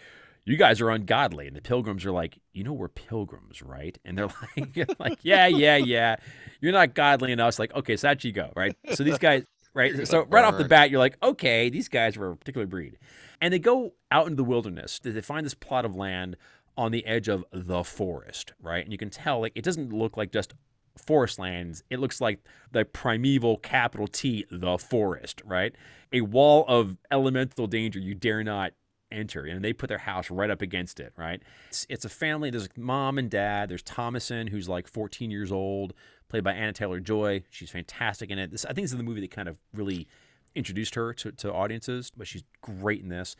you 0.45 0.57
guys 0.57 0.81
are 0.81 0.89
ungodly. 0.89 1.47
And 1.47 1.55
the 1.55 1.61
pilgrims 1.61 2.05
are 2.05 2.11
like 2.11 2.39
you 2.53 2.63
know 2.63 2.73
we're 2.73 2.89
pilgrims 2.89 3.61
right? 3.61 3.97
And 4.05 4.17
they're 4.17 4.29
like 4.57 4.99
like 4.99 5.19
yeah 5.21 5.47
yeah 5.47 5.77
yeah. 5.77 6.17
You're 6.61 6.73
not 6.73 6.93
godly 6.93 7.31
enough. 7.31 7.49
It's 7.49 7.59
like 7.59 7.73
okay 7.75 7.97
so 7.97 8.09
out 8.09 8.23
you 8.23 8.31
go 8.31 8.51
right? 8.55 8.75
So 8.93 9.03
these 9.03 9.17
guys 9.17 9.43
right 9.73 10.07
so 10.07 10.23
right 10.25 10.45
off 10.45 10.57
the 10.57 10.65
bat 10.65 10.91
you're 10.91 10.99
like 10.99 11.17
okay 11.23 11.69
these 11.69 11.87
guys 11.87 12.17
were 12.17 12.31
a 12.31 12.37
particular 12.37 12.67
breed. 12.67 12.97
And 13.41 13.53
they 13.53 13.59
go 13.59 13.93
out 14.11 14.25
into 14.25 14.37
the 14.37 14.43
wilderness 14.43 14.99
they 15.03 15.21
find 15.21 15.45
this 15.45 15.53
plot 15.53 15.85
of 15.85 15.95
land 15.95 16.37
on 16.75 16.91
the 16.91 17.05
edge 17.05 17.27
of 17.27 17.45
the 17.51 17.83
forest 17.83 18.53
right? 18.61 18.83
And 18.83 18.91
you 18.91 18.97
can 18.97 19.09
tell 19.09 19.41
like 19.41 19.53
it 19.55 19.63
doesn't 19.63 19.93
look 19.93 20.17
like 20.17 20.31
just 20.31 20.53
forest 20.97 21.39
lands. 21.39 21.83
It 21.89 21.99
looks 21.99 22.21
like 22.21 22.39
the 22.71 22.85
primeval 22.85 23.57
capital 23.57 24.07
t 24.07 24.45
the 24.51 24.77
forest 24.77 25.41
right? 25.45 25.73
A 26.11 26.21
wall 26.21 26.65
of 26.67 26.97
elemental 27.11 27.67
danger 27.67 27.99
you 27.99 28.13
dare 28.13 28.43
not 28.43 28.73
enter 29.13 29.45
and 29.45 29.63
they 29.63 29.71
put 29.73 29.87
their 29.87 29.97
house 29.99 30.29
right 30.31 30.49
up 30.49 30.61
against 30.61 30.99
it 30.99 31.13
right 31.17 31.41
it's, 31.69 31.85
it's 31.89 32.05
a 32.05 32.09
family 32.09 32.49
there's 32.49 32.67
mom 32.77 33.17
and 33.17 33.29
dad 33.29 33.69
there's 33.69 33.83
Thomasin 33.83 34.49
who's 34.49 34.67
like 34.67 34.87
14 34.87 35.29
years 35.31 35.51
old 35.51 35.93
played 36.29 36.43
by 36.43 36.53
Anya 36.53 36.73
Taylor-Joy 36.73 37.43
she's 37.49 37.69
fantastic 37.69 38.29
in 38.31 38.39
it 38.39 38.51
this 38.51 38.65
i 38.65 38.69
think 38.69 38.83
this 38.85 38.91
is 38.91 38.97
the 38.97 39.03
movie 39.03 39.21
that 39.21 39.31
kind 39.31 39.47
of 39.47 39.57
really 39.73 40.07
introduced 40.55 40.95
her 40.95 41.13
to, 41.13 41.31
to 41.33 41.51
audiences 41.53 42.11
but 42.15 42.27
she's 42.27 42.43
great 42.61 43.01
in 43.01 43.09
this 43.09 43.35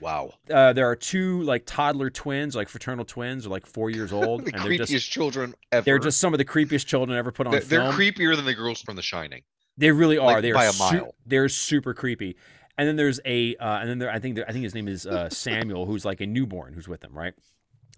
Wow. 0.00 0.32
uh, 0.50 0.72
there 0.72 0.88
are 0.88 0.96
two 0.96 1.42
like 1.42 1.62
toddler 1.64 2.10
twins 2.10 2.56
like 2.56 2.68
fraternal 2.68 3.04
twins 3.04 3.46
are 3.46 3.50
like 3.50 3.66
four 3.66 3.88
years 3.88 4.12
old 4.18 4.44
The 4.44 4.54
and 4.54 4.64
they're 4.64 4.72
creepiest 4.72 4.88
just 4.88 5.10
children 5.10 5.54
ever. 5.70 5.84
they're 5.84 5.98
just 6.00 6.18
some 6.18 6.34
of 6.34 6.38
the 6.38 6.44
creepiest 6.44 6.86
children 6.86 7.16
ever 7.16 7.30
put 7.30 7.46
on 7.46 7.52
they're, 7.52 7.60
they're 7.60 7.92
creepier 7.92 8.34
than 8.34 8.44
the 8.44 8.54
girls 8.54 8.80
from 8.82 8.96
The 8.96 9.02
Shining. 9.02 9.42
they 9.78 9.92
really 9.92 10.18
are. 10.18 10.32
Like, 10.34 10.42
they 10.42 10.50
are 10.50 10.54
by 10.54 10.64
a 10.64 10.72
su- 10.72 10.82
mile. 10.96 11.14
they're 11.24 11.48
super 11.48 11.94
creepy. 11.94 12.36
And 12.78 12.88
then 12.88 12.96
there's 12.96 13.20
a, 13.24 13.54
uh, 13.56 13.78
and 13.80 13.88
then 13.88 13.98
there, 13.98 14.10
I 14.10 14.18
think 14.18 14.36
there, 14.36 14.48
I 14.48 14.52
think 14.52 14.64
his 14.64 14.74
name 14.74 14.88
is 14.88 15.06
uh, 15.06 15.28
Samuel, 15.28 15.86
who's 15.86 16.04
like 16.04 16.20
a 16.20 16.26
newborn 16.26 16.72
who's 16.72 16.88
with 16.88 17.00
them, 17.00 17.12
right? 17.12 17.34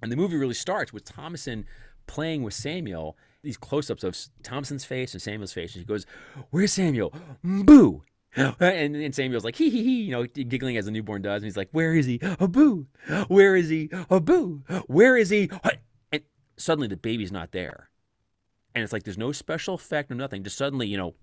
And 0.02 0.10
the 0.10 0.16
movie 0.16 0.36
really 0.36 0.54
starts 0.54 0.92
with 0.92 1.04
Thomasin 1.04 1.64
playing 2.06 2.42
with 2.42 2.54
Samuel. 2.54 3.16
These 3.42 3.56
close-ups 3.56 4.02
of 4.02 4.14
Thomasin's 4.42 4.84
face 4.84 5.12
and 5.12 5.22
Samuel's 5.22 5.52
face, 5.52 5.74
and 5.74 5.82
he 5.82 5.86
goes, 5.86 6.06
"Where's 6.50 6.72
Samuel? 6.72 7.14
Boo!" 7.42 8.02
And, 8.36 8.96
and 8.96 9.14
Samuel's 9.14 9.44
like, 9.44 9.56
hee 9.56 9.70
hee 9.70 9.84
hee, 9.84 10.02
you 10.02 10.10
know, 10.10 10.24
giggling 10.26 10.76
as 10.76 10.86
a 10.86 10.90
newborn 10.90 11.22
does. 11.22 11.36
And 11.36 11.44
he's 11.44 11.56
like, 11.56 11.68
Where 11.70 11.94
is 11.94 12.06
he? 12.06 12.18
A 12.40 12.48
boo. 12.48 12.86
Where 13.28 13.54
is 13.54 13.68
he? 13.68 13.90
A 14.10 14.20
boo. 14.20 14.64
Where 14.86 15.16
is 15.16 15.30
he? 15.30 15.50
And 16.10 16.22
suddenly 16.56 16.88
the 16.88 16.96
baby's 16.96 17.30
not 17.30 17.52
there. 17.52 17.90
And 18.74 18.82
it's 18.82 18.92
like, 18.92 19.04
there's 19.04 19.18
no 19.18 19.30
special 19.30 19.74
effect, 19.74 20.10
or 20.10 20.16
nothing. 20.16 20.42
Just 20.42 20.58
suddenly, 20.58 20.88
you 20.88 20.96
know, 20.96 21.14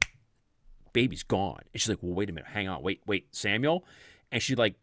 baby's 0.94 1.24
gone. 1.24 1.62
And 1.74 1.82
she's 1.82 1.90
like, 1.90 2.00
Well, 2.02 2.14
wait 2.14 2.30
a 2.30 2.34
minute. 2.34 2.50
Hang 2.52 2.68
on. 2.68 2.82
Wait, 2.84 3.02
wait, 3.06 3.28
Samuel? 3.36 3.86
And 4.32 4.42
she 4.42 4.56
like 4.56 4.76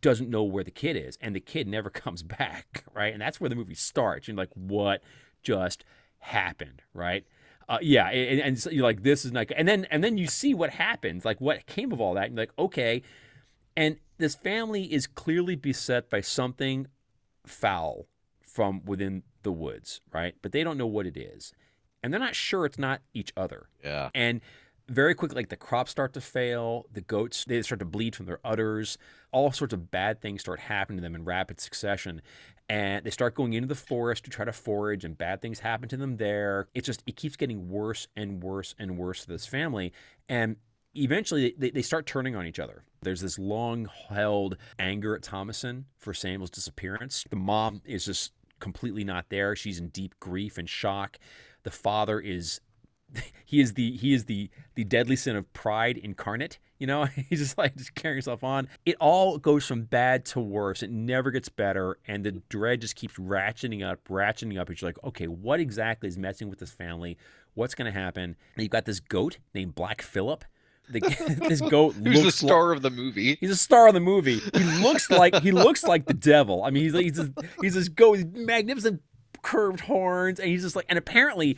doesn't 0.00 0.28
know 0.30 0.42
where 0.42 0.64
the 0.64 0.70
kid 0.70 0.96
is. 0.96 1.16
And 1.20 1.34
the 1.34 1.40
kid 1.40 1.66
never 1.68 1.90
comes 2.04 2.22
back. 2.22 2.84
Right. 2.94 3.12
And 3.12 3.20
that's 3.22 3.40
where 3.40 3.48
the 3.50 3.56
movie 3.56 3.74
starts. 3.74 4.28
You're 4.28 4.36
like, 4.36 4.50
What 4.54 5.02
just 5.42 5.84
happened? 6.18 6.82
Right. 6.94 7.24
Uh, 7.68 7.78
yeah, 7.82 8.08
and, 8.10 8.40
and 8.40 8.58
so 8.60 8.70
you're 8.70 8.84
like, 8.84 9.02
this 9.02 9.24
is 9.24 9.32
not, 9.32 9.48
and 9.56 9.66
then 9.66 9.88
and 9.90 10.04
then 10.04 10.16
you 10.16 10.28
see 10.28 10.54
what 10.54 10.70
happens, 10.70 11.24
like 11.24 11.40
what 11.40 11.66
came 11.66 11.90
of 11.90 12.00
all 12.00 12.14
that, 12.14 12.26
and 12.26 12.36
you're 12.36 12.42
like, 12.42 12.52
okay, 12.56 13.02
and 13.76 13.96
this 14.18 14.36
family 14.36 14.84
is 14.92 15.08
clearly 15.08 15.56
beset 15.56 16.08
by 16.08 16.20
something 16.20 16.86
foul 17.44 18.06
from 18.40 18.84
within 18.84 19.24
the 19.42 19.50
woods, 19.50 20.00
right? 20.12 20.36
But 20.42 20.52
they 20.52 20.62
don't 20.62 20.78
know 20.78 20.86
what 20.86 21.06
it 21.06 21.16
is, 21.16 21.52
and 22.04 22.12
they're 22.12 22.20
not 22.20 22.36
sure 22.36 22.66
it's 22.66 22.78
not 22.78 23.00
each 23.14 23.32
other, 23.36 23.66
Yeah. 23.82 24.10
and 24.14 24.40
very 24.88 25.14
quickly, 25.14 25.36
like 25.36 25.48
the 25.48 25.56
crops 25.56 25.90
start 25.90 26.12
to 26.14 26.20
fail, 26.20 26.86
the 26.92 27.00
goats 27.00 27.44
they 27.44 27.60
start 27.62 27.80
to 27.80 27.84
bleed 27.84 28.14
from 28.14 28.26
their 28.26 28.40
udders, 28.44 28.98
all 29.32 29.50
sorts 29.52 29.74
of 29.74 29.90
bad 29.90 30.20
things 30.20 30.42
start 30.42 30.60
happening 30.60 30.98
to 30.98 31.02
them 31.02 31.14
in 31.14 31.24
rapid 31.24 31.60
succession, 31.60 32.22
and 32.68 33.04
they 33.04 33.10
start 33.10 33.34
going 33.34 33.52
into 33.52 33.68
the 33.68 33.74
forest 33.74 34.24
to 34.24 34.30
try 34.30 34.44
to 34.44 34.52
forage, 34.52 35.04
and 35.04 35.18
bad 35.18 35.42
things 35.42 35.60
happen 35.60 35.88
to 35.88 35.96
them 35.96 36.16
there. 36.16 36.68
It 36.74 36.84
just 36.84 37.02
it 37.06 37.16
keeps 37.16 37.36
getting 37.36 37.68
worse 37.68 38.08
and 38.16 38.42
worse 38.42 38.74
and 38.78 38.96
worse 38.96 39.24
for 39.24 39.32
this 39.32 39.46
family, 39.46 39.92
and 40.28 40.56
eventually 40.94 41.54
they, 41.58 41.70
they 41.70 41.82
start 41.82 42.06
turning 42.06 42.36
on 42.36 42.46
each 42.46 42.58
other. 42.58 42.84
There's 43.02 43.20
this 43.20 43.38
long 43.38 43.88
held 44.08 44.56
anger 44.78 45.14
at 45.14 45.22
Thomasin 45.22 45.84
for 45.98 46.14
Samuel's 46.14 46.50
disappearance. 46.50 47.24
The 47.28 47.36
mom 47.36 47.82
is 47.84 48.04
just 48.04 48.32
completely 48.60 49.04
not 49.04 49.26
there. 49.28 49.54
She's 49.54 49.78
in 49.78 49.88
deep 49.88 50.14
grief 50.20 50.58
and 50.58 50.68
shock. 50.68 51.18
The 51.62 51.70
father 51.70 52.20
is 52.20 52.60
he 53.44 53.60
is 53.60 53.74
the 53.74 53.92
he 53.96 54.12
is 54.14 54.24
the 54.24 54.50
the 54.74 54.84
deadly 54.84 55.16
sin 55.16 55.36
of 55.36 55.52
pride 55.52 55.96
incarnate 55.96 56.58
you 56.78 56.86
know 56.86 57.04
he's 57.28 57.38
just 57.38 57.56
like 57.56 57.76
just 57.76 57.94
carrying 57.94 58.16
himself 58.16 58.42
on 58.44 58.68
it 58.84 58.96
all 59.00 59.38
goes 59.38 59.64
from 59.66 59.82
bad 59.82 60.24
to 60.24 60.40
worse 60.40 60.82
it 60.82 60.90
never 60.90 61.30
gets 61.30 61.48
better 61.48 61.98
and 62.06 62.24
the 62.24 62.32
dread 62.48 62.80
just 62.80 62.96
keeps 62.96 63.14
ratcheting 63.14 63.88
up 63.88 64.00
ratcheting 64.08 64.58
up 64.60 64.68
and 64.68 64.80
you're 64.80 64.88
like 64.88 65.02
okay 65.04 65.26
what 65.26 65.60
exactly 65.60 66.08
is 66.08 66.18
messing 66.18 66.50
with 66.50 66.58
this 66.58 66.70
family 66.70 67.16
what's 67.54 67.74
going 67.74 67.90
to 67.90 67.98
happen 67.98 68.36
and 68.54 68.62
you've 68.62 68.70
got 68.70 68.84
this 68.84 69.00
goat 69.00 69.38
named 69.54 69.74
Black 69.74 70.02
Phillip. 70.02 70.44
the, 70.90 71.00
this 71.48 71.60
goat 71.62 71.94
Who's 71.94 72.02
the 72.04 72.10
looks 72.10 72.42
like- 72.42 72.48
star 72.50 72.72
of 72.72 72.82
the 72.82 72.90
movie? 72.90 73.36
He's 73.40 73.50
a 73.50 73.56
star 73.56 73.88
of 73.88 73.94
the 73.94 74.00
movie. 74.00 74.40
He 74.54 74.62
looks 74.82 75.10
like 75.10 75.34
he 75.42 75.50
looks 75.52 75.82
like 75.82 76.04
the 76.06 76.14
devil. 76.14 76.62
I 76.64 76.70
mean, 76.70 76.82
he's 76.84 76.92
he's 76.92 77.14
this, 77.14 77.30
he's 77.62 77.74
this 77.74 77.88
go 77.88 78.10
with 78.10 78.36
magnificent 78.36 79.00
curved 79.42 79.80
horns, 79.80 80.38
and 80.38 80.48
he's 80.48 80.62
just 80.62 80.76
like. 80.76 80.86
And 80.88 80.98
apparently, 80.98 81.56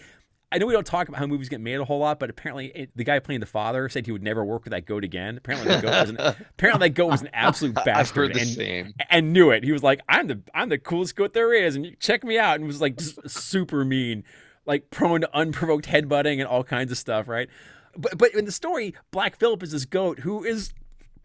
I 0.51 0.59
know 0.59 0.67
we 0.67 0.73
don't 0.73 0.87
talk 0.87 1.09
about 1.09 1.19
how 1.19 1.27
movies 1.27 1.51
get 1.51 1.61
made 1.61 1.75
a 1.75 1.85
whole 1.85 1.99
lot, 1.99 2.19
but 2.19 2.31
apparently, 2.31 2.67
it, 2.75 2.91
the 2.97 3.05
guy 3.05 3.19
playing 3.19 3.41
the 3.41 3.47
father 3.47 3.89
said 3.89 4.07
he 4.07 4.13
would 4.13 4.23
never 4.23 4.43
work 4.43 4.65
with 4.65 4.71
that 4.71 4.87
goat 4.87 5.05
again. 5.05 5.37
Apparently, 5.37 5.69
that 5.69 5.83
goat 5.83 5.91
was 5.91 6.11
an 6.11 6.19
apparently 6.51 6.89
that 6.89 6.95
goat 6.95 7.11
was 7.11 7.21
an 7.21 7.31
absolute 7.35 7.75
bastard, 7.85 8.35
and 8.37 8.95
and 9.11 9.33
knew 9.33 9.51
it. 9.51 9.63
He 9.63 9.73
was 9.73 9.83
like, 9.83 10.01
"I'm 10.09 10.27
the 10.27 10.41
I'm 10.55 10.71
the 10.71 10.79
coolest 10.79 11.17
goat 11.17 11.35
there 11.35 11.53
is," 11.53 11.77
and 11.77 11.85
you 11.85 11.97
check 12.01 12.25
me 12.25 12.39
out, 12.39 12.57
and 12.57 12.67
was 12.67 12.81
like 12.81 12.99
super 13.27 13.85
mean, 13.85 14.25
like 14.65 14.91
prone 14.91 15.21
to 15.21 15.37
unprovoked 15.37 15.87
headbutting 15.87 16.39
and 16.39 16.47
all 16.47 16.65
kinds 16.65 16.91
of 16.91 16.97
stuff, 16.97 17.29
right? 17.29 17.51
But 17.97 18.17
but 18.17 18.33
in 18.35 18.47
the 18.47 18.53
story, 18.53 18.95
Black 19.11 19.37
Phillip 19.37 19.63
is 19.63 19.73
this 19.73 19.85
goat 19.85 20.21
who 20.21 20.45
is 20.45 20.73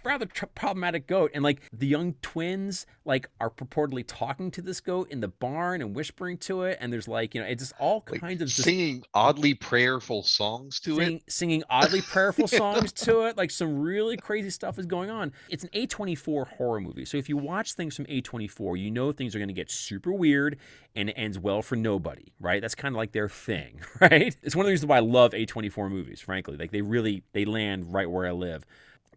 rather 0.05 0.25
tr- 0.25 0.45
problematic 0.47 1.07
goat, 1.07 1.31
and 1.33 1.43
like 1.43 1.61
the 1.71 1.87
young 1.87 2.15
twins 2.21 2.85
like 3.05 3.29
are 3.39 3.49
purportedly 3.49 4.03
talking 4.07 4.51
to 4.51 4.61
this 4.61 4.79
goat 4.79 5.09
in 5.11 5.19
the 5.21 5.27
barn 5.27 5.81
and 5.81 5.95
whispering 5.95 6.37
to 6.39 6.63
it, 6.63 6.77
and 6.81 6.91
there's 6.91 7.07
like 7.07 7.35
you 7.35 7.41
know 7.41 7.47
it's 7.47 7.61
just 7.63 7.73
all 7.79 8.03
Like, 8.09 8.21
kinds 8.21 8.41
of 8.41 8.47
just 8.49 8.63
singing 8.63 9.03
oddly 9.13 9.53
prayerful 9.53 10.23
songs 10.23 10.79
to 10.81 10.95
sing, 10.95 11.15
it. 11.17 11.23
singing 11.31 11.63
oddly 11.69 12.01
prayerful 12.01 12.47
songs 12.47 12.91
to 12.93 13.21
it. 13.25 13.37
Like 13.37 13.51
some 13.51 13.79
really 13.79 14.17
crazy 14.17 14.49
stuff 14.49 14.79
is 14.79 14.85
going 14.85 15.09
on. 15.09 15.31
It's 15.49 15.63
an 15.63 15.69
A24 15.73 16.47
horror 16.47 16.79
movie. 16.81 17.05
So 17.05 17.17
if 17.17 17.29
you 17.29 17.37
watch 17.37 17.73
things 17.73 17.95
from 17.95 18.05
A24, 18.05 18.79
you 18.79 18.91
know 18.91 19.11
things 19.11 19.35
are 19.35 19.39
going 19.39 19.47
to 19.49 19.53
get 19.53 19.69
super 19.71 20.13
weird 20.13 20.57
and 20.95 21.09
it 21.09 21.13
ends 21.13 21.39
well 21.39 21.61
for 21.61 21.75
nobody, 21.75 22.33
right? 22.39 22.61
That's 22.61 22.75
kind 22.75 22.93
of 22.93 22.97
like 22.97 23.11
their 23.11 23.29
thing, 23.29 23.81
right? 24.01 24.35
It's 24.43 24.55
one 24.55 24.65
of 24.65 24.67
the 24.67 24.73
reasons 24.73 24.89
why 24.89 24.97
I 24.97 25.01
love 25.01 25.33
A24 25.33 25.89
movies, 25.89 26.21
frankly. 26.21 26.57
Like 26.57 26.71
they 26.71 26.81
really, 26.81 27.23
they 27.33 27.45
land 27.45 27.93
right 27.93 28.09
where 28.09 28.27
I 28.27 28.31
live. 28.31 28.65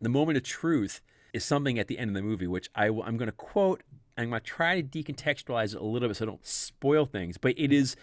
The 0.00 0.08
moment 0.08 0.36
of 0.36 0.42
truth 0.42 1.00
is 1.32 1.44
something 1.44 1.78
at 1.78 1.88
the 1.88 1.98
end 1.98 2.10
of 2.10 2.14
the 2.14 2.22
movie, 2.22 2.46
which 2.46 2.70
I, 2.74 2.86
I'm 2.86 3.16
going 3.16 3.26
to 3.26 3.32
quote. 3.32 3.82
I'm 4.18 4.30
going 4.30 4.40
to 4.40 4.46
try 4.46 4.80
to 4.80 4.86
decontextualize 4.86 5.74
it 5.74 5.80
a 5.80 5.84
little 5.84 6.08
bit 6.08 6.16
so 6.16 6.24
I 6.24 6.26
don't 6.26 6.46
spoil 6.46 7.04
things, 7.04 7.36
but 7.36 7.54
it 7.58 7.70
is 7.70 7.96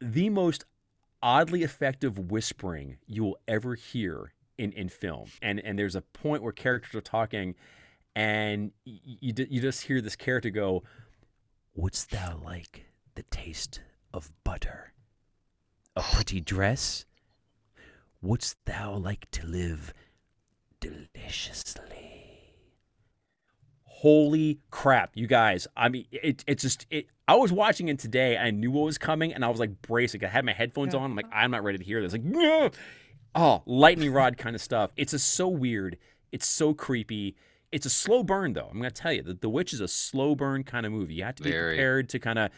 the 0.00 0.28
most 0.28 0.64
oddly 1.22 1.62
effective 1.62 2.18
whispering 2.18 2.98
you 3.06 3.24
will 3.24 3.38
ever 3.46 3.74
hear 3.74 4.32
in, 4.58 4.72
in 4.72 4.88
film. 4.88 5.28
And 5.42 5.60
and 5.60 5.78
there's 5.78 5.94
a 5.94 6.02
point 6.02 6.42
where 6.42 6.52
characters 6.52 6.94
are 6.94 7.00
talking, 7.00 7.54
and 8.14 8.72
you 8.84 9.32
you 9.36 9.60
just 9.60 9.82
hear 9.82 10.00
this 10.00 10.16
character 10.16 10.50
go, 10.50 10.82
"Wouldst 11.74 12.10
thou 12.10 12.40
like 12.44 12.86
the 13.14 13.22
taste 13.24 13.80
of 14.12 14.30
butter? 14.44 14.92
A 15.94 16.02
pretty 16.02 16.40
dress? 16.40 17.04
Wouldst 18.20 18.56
thou 18.64 18.96
like 18.96 19.30
to 19.32 19.46
live 19.46 19.94
deliciously?" 20.80 22.16
Holy 23.82 24.60
crap, 24.70 25.12
you 25.14 25.26
guys. 25.26 25.66
I 25.76 25.88
mean, 25.88 26.06
it, 26.12 26.44
it's 26.46 26.62
just, 26.62 26.86
it, 26.90 27.06
I 27.26 27.34
was 27.34 27.50
watching 27.50 27.88
it 27.88 27.98
today. 27.98 28.36
I 28.36 28.50
knew 28.50 28.70
what 28.70 28.84
was 28.84 28.98
coming 28.98 29.32
and 29.32 29.42
I 29.42 29.48
was 29.48 29.58
like 29.58 29.80
bracing. 29.80 30.22
I 30.22 30.28
had 30.28 30.44
my 30.44 30.52
headphones 30.52 30.94
on. 30.94 31.02
I'm 31.02 31.16
like, 31.16 31.26
I'm 31.32 31.50
not 31.50 31.64
ready 31.64 31.78
to 31.78 31.84
hear 31.84 32.02
this. 32.02 32.12
Like, 32.12 32.22
no. 32.22 32.70
Oh, 33.34 33.62
lightning 33.64 34.12
rod 34.12 34.36
kind 34.36 34.54
of 34.54 34.60
stuff. 34.60 34.90
It's 34.96 35.12
just 35.12 35.32
so 35.32 35.48
weird. 35.48 35.96
It's 36.30 36.46
so 36.46 36.74
creepy. 36.74 37.36
It's 37.72 37.86
a 37.86 37.90
slow 37.90 38.22
burn, 38.22 38.52
though. 38.52 38.68
I'm 38.70 38.78
going 38.78 38.90
to 38.90 39.02
tell 39.02 39.12
you, 39.12 39.22
the, 39.22 39.34
the 39.34 39.48
Witch 39.48 39.72
is 39.72 39.80
a 39.80 39.88
slow 39.88 40.34
burn 40.34 40.62
kind 40.62 40.84
of 40.84 40.92
movie. 40.92 41.14
You 41.14 41.24
have 41.24 41.36
to 41.36 41.42
be 41.42 41.50
Very. 41.50 41.76
prepared 41.76 42.08
to 42.10 42.18
kind 42.18 42.38
of 42.38 42.50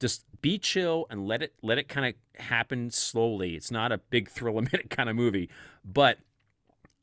just 0.00 0.24
be 0.42 0.58
chill 0.58 1.06
and 1.10 1.26
let 1.26 1.42
it 1.42 1.54
let 1.62 1.78
it 1.78 1.88
kind 1.88 2.06
of 2.06 2.40
happen 2.40 2.90
slowly. 2.90 3.56
It's 3.56 3.70
not 3.70 3.92
a 3.92 3.98
big 3.98 4.28
thrill 4.28 4.58
a 4.58 4.62
minute 4.72 4.90
kind 4.90 5.08
of 5.08 5.16
movie, 5.16 5.50
but 5.84 6.18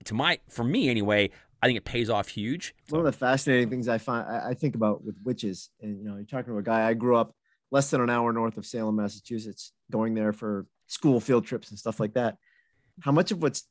to 0.06 0.14
my 0.14 0.40
for 0.50 0.64
me 0.64 0.90
anyway, 0.90 1.30
I 1.62 1.68
think 1.68 1.78
it 1.78 1.86
pays 1.86 2.10
off 2.10 2.28
huge. 2.30 2.74
One 2.90 3.00
of 3.00 3.06
the 3.06 3.12
fascinating 3.12 3.70
things 3.70 3.88
I 3.88 3.98
find 3.98 4.28
I, 4.28 4.50
I 4.50 4.54
think 4.54 4.76
about 4.76 5.04
with 5.04 5.16
witches, 5.24 5.70
and 5.82 5.98
you 6.00 6.04
know, 6.10 6.16
you're 6.16 6.26
talking 6.26 6.54
to 6.54 6.58
a 6.60 6.64
guy. 6.64 6.88
I 6.88 6.94
grew 6.94 7.16
up 7.18 7.36
less 7.72 7.90
than 7.90 8.02
an 8.02 8.10
hour 8.10 8.34
north 8.34 8.58
of 8.58 8.66
Salem, 8.66 8.96
Massachusetts, 8.98 9.72
going 9.90 10.14
there 10.14 10.34
for 10.34 10.66
school 10.88 11.20
field 11.20 11.46
trips 11.46 11.70
and 11.70 11.80
stuff 11.80 12.00
like 12.00 12.14
that. 12.16 12.38
How 13.00 13.12
much 13.12 13.32
of 13.32 13.42
what's 13.42 13.68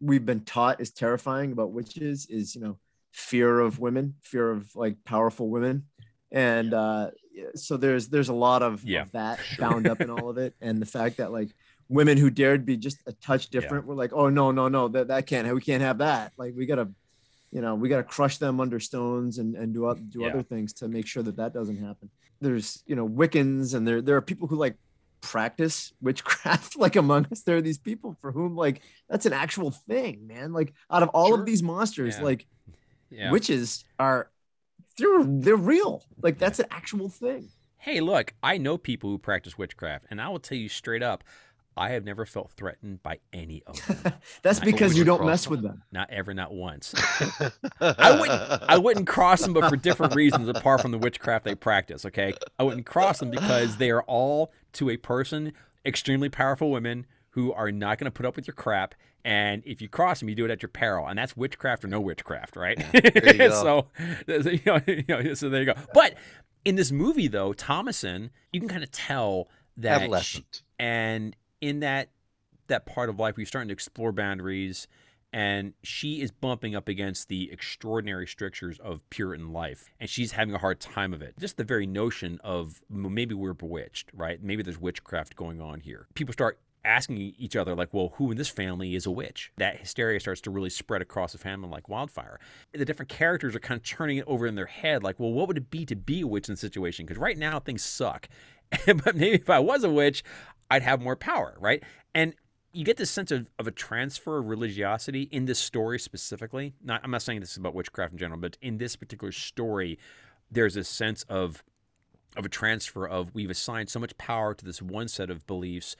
we've 0.00 0.24
been 0.24 0.40
taught 0.40 0.80
is 0.80 0.90
terrifying 0.92 1.52
about 1.52 1.72
witches 1.72 2.26
is 2.26 2.54
you 2.54 2.60
know 2.60 2.78
fear 3.12 3.58
of 3.60 3.78
women, 3.78 4.14
fear 4.22 4.50
of 4.50 4.74
like 4.76 4.96
powerful 5.04 5.48
women, 5.48 5.84
and 6.30 6.72
uh, 6.74 7.10
so 7.54 7.76
there's 7.76 8.08
there's 8.08 8.28
a 8.28 8.34
lot 8.34 8.62
of, 8.62 8.84
Yeah. 8.84 9.02
of 9.02 9.12
that 9.12 9.40
Sure. 9.40 9.66
bound 9.66 9.86
up 9.88 10.00
in 10.00 10.10
all 10.16 10.28
of 10.30 10.38
it, 10.38 10.54
and 10.60 10.80
the 10.80 10.86
fact 10.86 11.16
that 11.16 11.32
like 11.32 11.48
women 11.90 12.16
who 12.16 12.30
dared 12.30 12.64
be 12.64 12.76
just 12.76 12.98
a 13.06 13.12
touch 13.14 13.50
different 13.50 13.84
were 13.86 13.94
like, 14.02 14.12
oh 14.14 14.28
no 14.30 14.50
no 14.52 14.68
no 14.68 14.88
that 14.88 15.08
that 15.08 15.26
can't 15.26 15.52
we 15.54 15.60
can't 15.60 15.82
have 15.82 15.98
that 15.98 16.32
like 16.38 16.54
we 16.56 16.64
gotta 16.64 16.88
you 17.50 17.60
know 17.60 17.74
we 17.74 17.88
gotta 17.88 18.04
crush 18.04 18.38
them 18.38 18.60
under 18.60 18.78
stones 18.80 19.38
and 19.38 19.56
and 19.56 19.74
do 19.74 19.92
do 20.08 20.20
Yeah. 20.22 20.28
other 20.28 20.42
things 20.42 20.72
to 20.74 20.88
make 20.88 21.06
sure 21.06 21.22
that 21.24 21.36
that 21.36 21.52
doesn't 21.52 21.78
happen. 21.78 22.08
There's 22.40 22.82
you 22.86 22.94
know 22.96 23.06
Wiccans 23.08 23.74
and 23.74 23.86
there 23.86 24.00
there 24.00 24.16
are 24.16 24.22
people 24.22 24.46
who 24.48 24.56
like 24.56 24.76
practice 25.20 25.92
witchcraft 26.00 26.76
like 26.84 26.96
among 26.96 27.26
us 27.30 27.42
there 27.42 27.56
are 27.56 27.60
these 27.62 27.76
people 27.78 28.16
for 28.22 28.32
whom 28.32 28.56
like 28.56 28.80
that's 29.08 29.26
an 29.26 29.34
actual 29.34 29.70
thing 29.70 30.26
man 30.26 30.52
like 30.52 30.72
out 30.90 31.02
of 31.02 31.10
all 31.10 31.28
Sure. 31.28 31.40
of 31.40 31.44
these 31.46 31.62
monsters 31.62 32.16
Yeah. 32.16 32.24
like 32.24 32.46
Yeah. 33.10 33.30
witches 33.30 33.84
are 33.98 34.30
they're 34.96 35.24
they're 35.24 35.56
real 35.56 36.02
like 36.22 36.38
that's 36.38 36.58
an 36.58 36.66
actual 36.70 37.08
thing 37.08 37.48
hey, 37.82 38.00
look, 38.02 38.34
I 38.42 38.58
know 38.58 38.76
people 38.76 39.08
who 39.08 39.16
practice 39.16 39.56
witchcraft, 39.56 40.04
and 40.10 40.20
I 40.20 40.28
will 40.28 40.38
tell 40.38 40.58
you 40.58 40.68
straight 40.68 41.02
up, 41.02 41.24
I 41.80 41.90
have 41.90 42.04
never 42.04 42.26
felt 42.26 42.50
threatened 42.52 43.02
by 43.02 43.18
any 43.32 43.62
of 43.66 43.84
them. 44.02 44.12
that's 44.42 44.60
I 44.60 44.64
because 44.64 44.96
you 44.96 45.04
don't 45.04 45.24
mess 45.24 45.44
them. 45.44 45.50
with 45.52 45.62
them 45.62 45.82
not 45.90 46.10
ever, 46.10 46.34
not 46.34 46.52
once. 46.52 46.94
I 47.80 48.20
wouldn't 48.20 48.62
I 48.68 48.78
wouldn't 48.78 49.06
cross 49.06 49.40
them, 49.42 49.52
but 49.54 49.68
for 49.68 49.76
different 49.76 50.14
reasons 50.14 50.48
apart 50.48 50.82
from 50.82 50.90
the 50.92 50.98
witchcraft 50.98 51.44
they 51.44 51.54
practice. 51.54 52.04
Okay, 52.04 52.34
I 52.58 52.62
wouldn't 52.62 52.86
cross 52.86 53.18
them 53.18 53.30
because 53.30 53.78
they 53.78 53.90
are 53.90 54.02
all 54.02 54.52
to 54.74 54.90
a 54.90 54.96
person 54.96 55.52
extremely 55.84 56.28
powerful 56.28 56.70
women 56.70 57.06
who 57.30 57.52
are 57.52 57.72
not 57.72 57.96
going 57.98 58.04
to 58.06 58.10
put 58.10 58.26
up 58.26 58.36
with 58.36 58.46
your 58.46 58.54
crap. 58.54 58.94
And 59.24 59.62
if 59.66 59.80
you 59.82 59.88
cross 59.88 60.20
them, 60.20 60.28
you 60.28 60.34
do 60.34 60.44
it 60.46 60.50
at 60.50 60.62
your 60.62 60.68
peril, 60.70 61.06
and 61.06 61.18
that's 61.18 61.36
witchcraft 61.36 61.84
or 61.84 61.88
no 61.88 62.00
witchcraft, 62.00 62.56
right? 62.56 62.78
There 62.92 63.02
you 63.26 63.32
go. 63.38 63.86
so, 64.26 64.50
you 64.50 64.60
know, 64.64 64.80
you 64.86 65.04
know, 65.08 65.34
so 65.34 65.48
there 65.50 65.60
you 65.60 65.66
go. 65.66 65.74
But 65.92 66.14
in 66.64 66.76
this 66.76 66.90
movie, 66.90 67.28
though, 67.28 67.52
Thomasin, 67.52 68.30
you 68.52 68.60
can 68.60 68.68
kind 68.68 68.82
of 68.82 68.90
tell 68.90 69.48
that 69.76 70.22
she- 70.22 70.44
and 70.78 71.36
in 71.60 71.80
that 71.80 72.10
that 72.68 72.86
part 72.86 73.08
of 73.08 73.18
life 73.18 73.36
where 73.36 73.42
you're 73.42 73.46
starting 73.46 73.68
to 73.68 73.72
explore 73.72 74.12
boundaries 74.12 74.86
and 75.32 75.74
she 75.82 76.20
is 76.22 76.30
bumping 76.30 76.74
up 76.74 76.88
against 76.88 77.28
the 77.28 77.50
extraordinary 77.52 78.26
strictures 78.26 78.78
of 78.80 79.08
puritan 79.10 79.52
life 79.52 79.90
and 80.00 80.08
she's 80.08 80.32
having 80.32 80.54
a 80.54 80.58
hard 80.58 80.80
time 80.80 81.12
of 81.12 81.22
it. 81.22 81.34
Just 81.38 81.56
the 81.56 81.64
very 81.64 81.86
notion 81.86 82.40
of 82.42 82.80
maybe 82.88 83.34
we're 83.34 83.52
bewitched 83.52 84.10
right? 84.14 84.42
Maybe 84.42 84.62
there's 84.62 84.80
witchcraft 84.80 85.36
going 85.36 85.60
on 85.60 85.80
here. 85.80 86.06
People 86.14 86.32
start 86.32 86.58
asking 86.82 87.34
each 87.36 87.56
other 87.56 87.74
like 87.74 87.92
well 87.92 88.14
who 88.16 88.30
in 88.30 88.38
this 88.38 88.48
family 88.48 88.94
is 88.94 89.06
a 89.06 89.10
witch? 89.10 89.52
That 89.58 89.78
hysteria 89.78 90.18
starts 90.18 90.40
to 90.42 90.50
really 90.50 90.70
spread 90.70 91.02
across 91.02 91.32
the 91.32 91.38
family 91.38 91.68
like 91.68 91.88
wildfire. 91.88 92.40
The 92.72 92.84
different 92.84 93.10
characters 93.10 93.54
are 93.54 93.60
kind 93.60 93.78
of 93.78 93.84
turning 93.84 94.16
it 94.18 94.24
over 94.26 94.46
in 94.46 94.54
their 94.54 94.66
head 94.66 95.02
like 95.02 95.20
well 95.20 95.32
what 95.32 95.48
would 95.48 95.58
it 95.58 95.70
be 95.70 95.84
to 95.86 95.96
be 95.96 96.22
a 96.22 96.26
witch 96.26 96.48
in 96.48 96.54
the 96.54 96.60
situation? 96.60 97.04
Because 97.04 97.18
right 97.18 97.38
now 97.38 97.60
things 97.60 97.82
suck. 97.82 98.28
But 98.86 99.16
maybe 99.16 99.34
if 99.34 99.50
I 99.50 99.58
was 99.58 99.82
a 99.82 99.90
witch, 99.90 100.22
I'd 100.70 100.82
have 100.82 101.00
more 101.00 101.16
power, 101.16 101.56
right? 101.58 101.82
And 102.14 102.34
you 102.72 102.84
get 102.84 102.96
this 102.96 103.10
sense 103.10 103.30
of, 103.30 103.50
of 103.58 103.66
a 103.66 103.72
transfer 103.72 104.38
of 104.38 104.46
religiosity 104.46 105.22
in 105.22 105.46
this 105.46 105.58
story 105.58 105.98
specifically. 105.98 106.74
Not, 106.82 107.00
I'm 107.02 107.10
not 107.10 107.22
saying 107.22 107.40
this 107.40 107.52
is 107.52 107.56
about 107.56 107.74
witchcraft 107.74 108.12
in 108.12 108.18
general, 108.18 108.40
but 108.40 108.56
in 108.62 108.78
this 108.78 108.94
particular 108.96 109.32
story, 109.32 109.98
there's 110.50 110.76
a 110.76 110.84
sense 110.84 111.24
of 111.28 111.62
of 112.36 112.46
a 112.46 112.48
transfer 112.48 113.08
of 113.08 113.34
we've 113.34 113.50
assigned 113.50 113.88
so 113.88 113.98
much 113.98 114.16
power 114.16 114.54
to 114.54 114.64
this 114.64 114.80
one 114.80 115.08
set 115.08 115.30
of 115.30 115.44
beliefs. 115.48 115.96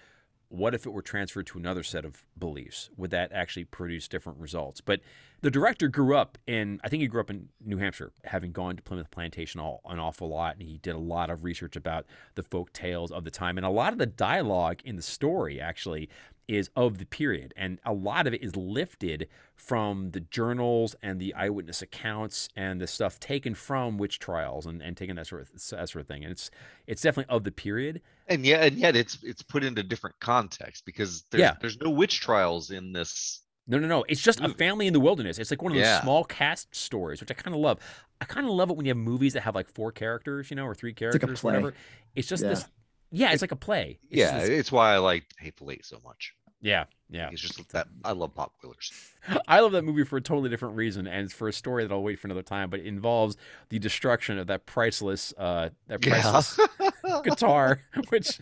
What 0.50 0.74
if 0.74 0.84
it 0.84 0.90
were 0.90 1.00
transferred 1.00 1.46
to 1.46 1.58
another 1.58 1.84
set 1.84 2.04
of 2.04 2.26
beliefs? 2.36 2.90
Would 2.96 3.12
that 3.12 3.30
actually 3.32 3.64
produce 3.64 4.08
different 4.08 4.40
results? 4.40 4.80
But 4.80 5.00
the 5.42 5.50
director 5.50 5.86
grew 5.86 6.16
up 6.16 6.38
in, 6.44 6.80
I 6.82 6.88
think 6.88 7.02
he 7.02 7.06
grew 7.06 7.20
up 7.20 7.30
in 7.30 7.50
New 7.64 7.78
Hampshire, 7.78 8.10
having 8.24 8.50
gone 8.50 8.74
to 8.74 8.82
Plymouth 8.82 9.12
Plantation 9.12 9.60
all, 9.60 9.80
an 9.88 10.00
awful 10.00 10.28
lot. 10.28 10.56
And 10.56 10.68
he 10.68 10.78
did 10.78 10.96
a 10.96 10.98
lot 10.98 11.30
of 11.30 11.44
research 11.44 11.76
about 11.76 12.04
the 12.34 12.42
folk 12.42 12.72
tales 12.72 13.12
of 13.12 13.22
the 13.22 13.30
time. 13.30 13.58
And 13.58 13.64
a 13.64 13.70
lot 13.70 13.92
of 13.92 14.00
the 14.00 14.06
dialogue 14.06 14.80
in 14.84 14.96
the 14.96 15.02
story 15.02 15.60
actually 15.60 16.08
is 16.48 16.70
of 16.76 16.98
the 16.98 17.06
period. 17.06 17.54
And 17.56 17.78
a 17.84 17.92
lot 17.92 18.26
of 18.26 18.34
it 18.34 18.42
is 18.42 18.56
lifted 18.56 19.28
from 19.54 20.10
the 20.12 20.20
journals 20.20 20.96
and 21.02 21.20
the 21.20 21.32
eyewitness 21.34 21.82
accounts 21.82 22.48
and 22.56 22.80
the 22.80 22.86
stuff 22.86 23.20
taken 23.20 23.54
from 23.54 23.98
witch 23.98 24.18
trials 24.18 24.66
and, 24.66 24.82
and 24.82 24.96
taken 24.96 25.16
that 25.16 25.26
sort 25.26 25.42
of 25.42 25.52
that 25.52 25.88
sort 25.88 25.96
of 25.96 26.06
thing. 26.06 26.22
And 26.24 26.32
it's 26.32 26.50
it's 26.86 27.02
definitely 27.02 27.34
of 27.34 27.44
the 27.44 27.52
period. 27.52 28.00
and 28.26 28.44
yet 28.44 28.62
and 28.64 28.76
yet 28.76 28.96
it's 28.96 29.18
it's 29.22 29.42
put 29.42 29.62
into 29.64 29.82
different 29.82 30.16
context 30.20 30.84
because 30.84 31.22
there's 31.30 31.40
Yeah. 31.40 31.54
there's 31.60 31.78
no 31.80 31.90
witch 31.90 32.20
trials 32.20 32.70
in 32.70 32.92
this 32.92 33.42
No, 33.68 33.78
no, 33.78 33.86
no. 33.86 34.04
It's 34.08 34.20
just 34.22 34.40
a 34.40 34.48
family 34.48 34.86
in 34.88 34.92
the 34.92 35.00
wilderness. 35.00 35.38
It's 35.38 35.50
like 35.52 35.62
one 35.62 35.70
of 35.72 35.76
those 35.76 35.84
Yeah. 35.84 36.02
small 36.02 36.24
cast 36.24 36.74
stories, 36.74 37.20
which 37.20 37.30
I 37.30 37.34
kind 37.34 37.54
of 37.54 37.60
love. 37.60 37.78
I 38.20 38.24
kind 38.24 38.46
of 38.46 38.52
love 38.52 38.68
it 38.70 38.76
when 38.76 38.84
you 38.86 38.90
have 38.90 38.96
movies 38.96 39.34
that 39.34 39.42
have 39.42 39.54
like 39.54 39.68
four 39.68 39.92
characters, 39.92 40.50
you 40.50 40.56
know, 40.56 40.64
or 40.66 40.74
three 40.74 40.90
like 40.90 40.96
a 40.96 40.98
characters, 41.18 41.40
play. 41.40 41.52
whatever. 41.52 41.74
It's 42.16 42.26
just 42.26 42.42
Yeah. 42.42 42.48
this. 42.50 42.64
Yeah, 43.10 43.32
it's 43.32 43.42
like 43.42 43.52
a 43.52 43.56
play. 43.56 43.98
It's 44.10 44.18
yeah 44.18 44.32
just 44.32 44.46
this- 44.46 44.60
it's 44.60 44.72
why 44.72 44.94
i 44.94 44.98
like 44.98 45.24
hateful 45.38 45.70
eight 45.70 45.84
so 45.84 45.98
much 46.04 46.34
yeah, 46.62 46.84
yeah. 47.08 47.30
it's 47.32 47.40
just 47.40 47.70
that 47.72 47.88
i 48.04 48.12
love 48.12 48.34
pop 48.34 48.52
quizzers 48.62 48.92
I 49.48 49.60
love 49.60 49.72
that 49.72 49.82
movie 49.82 50.04
for 50.04 50.16
a 50.16 50.20
totally 50.20 50.48
different 50.48 50.76
reason, 50.76 51.06
and 51.06 51.24
it's 51.24 51.34
for 51.34 51.46
a 51.48 51.52
story 51.52 51.84
that 51.86 51.92
I'll 51.92 52.02
wait 52.02 52.18
for 52.18 52.26
another 52.26 52.42
time. 52.42 52.70
But 52.70 52.80
it 52.80 52.86
involves 52.86 53.36
the 53.68 53.78
destruction 53.78 54.38
of 54.38 54.46
that 54.46 54.64
priceless, 54.64 55.34
uh, 55.36 55.70
that 55.88 56.00
priceless 56.00 56.58
guitar, 57.24 57.80
which, 58.08 58.38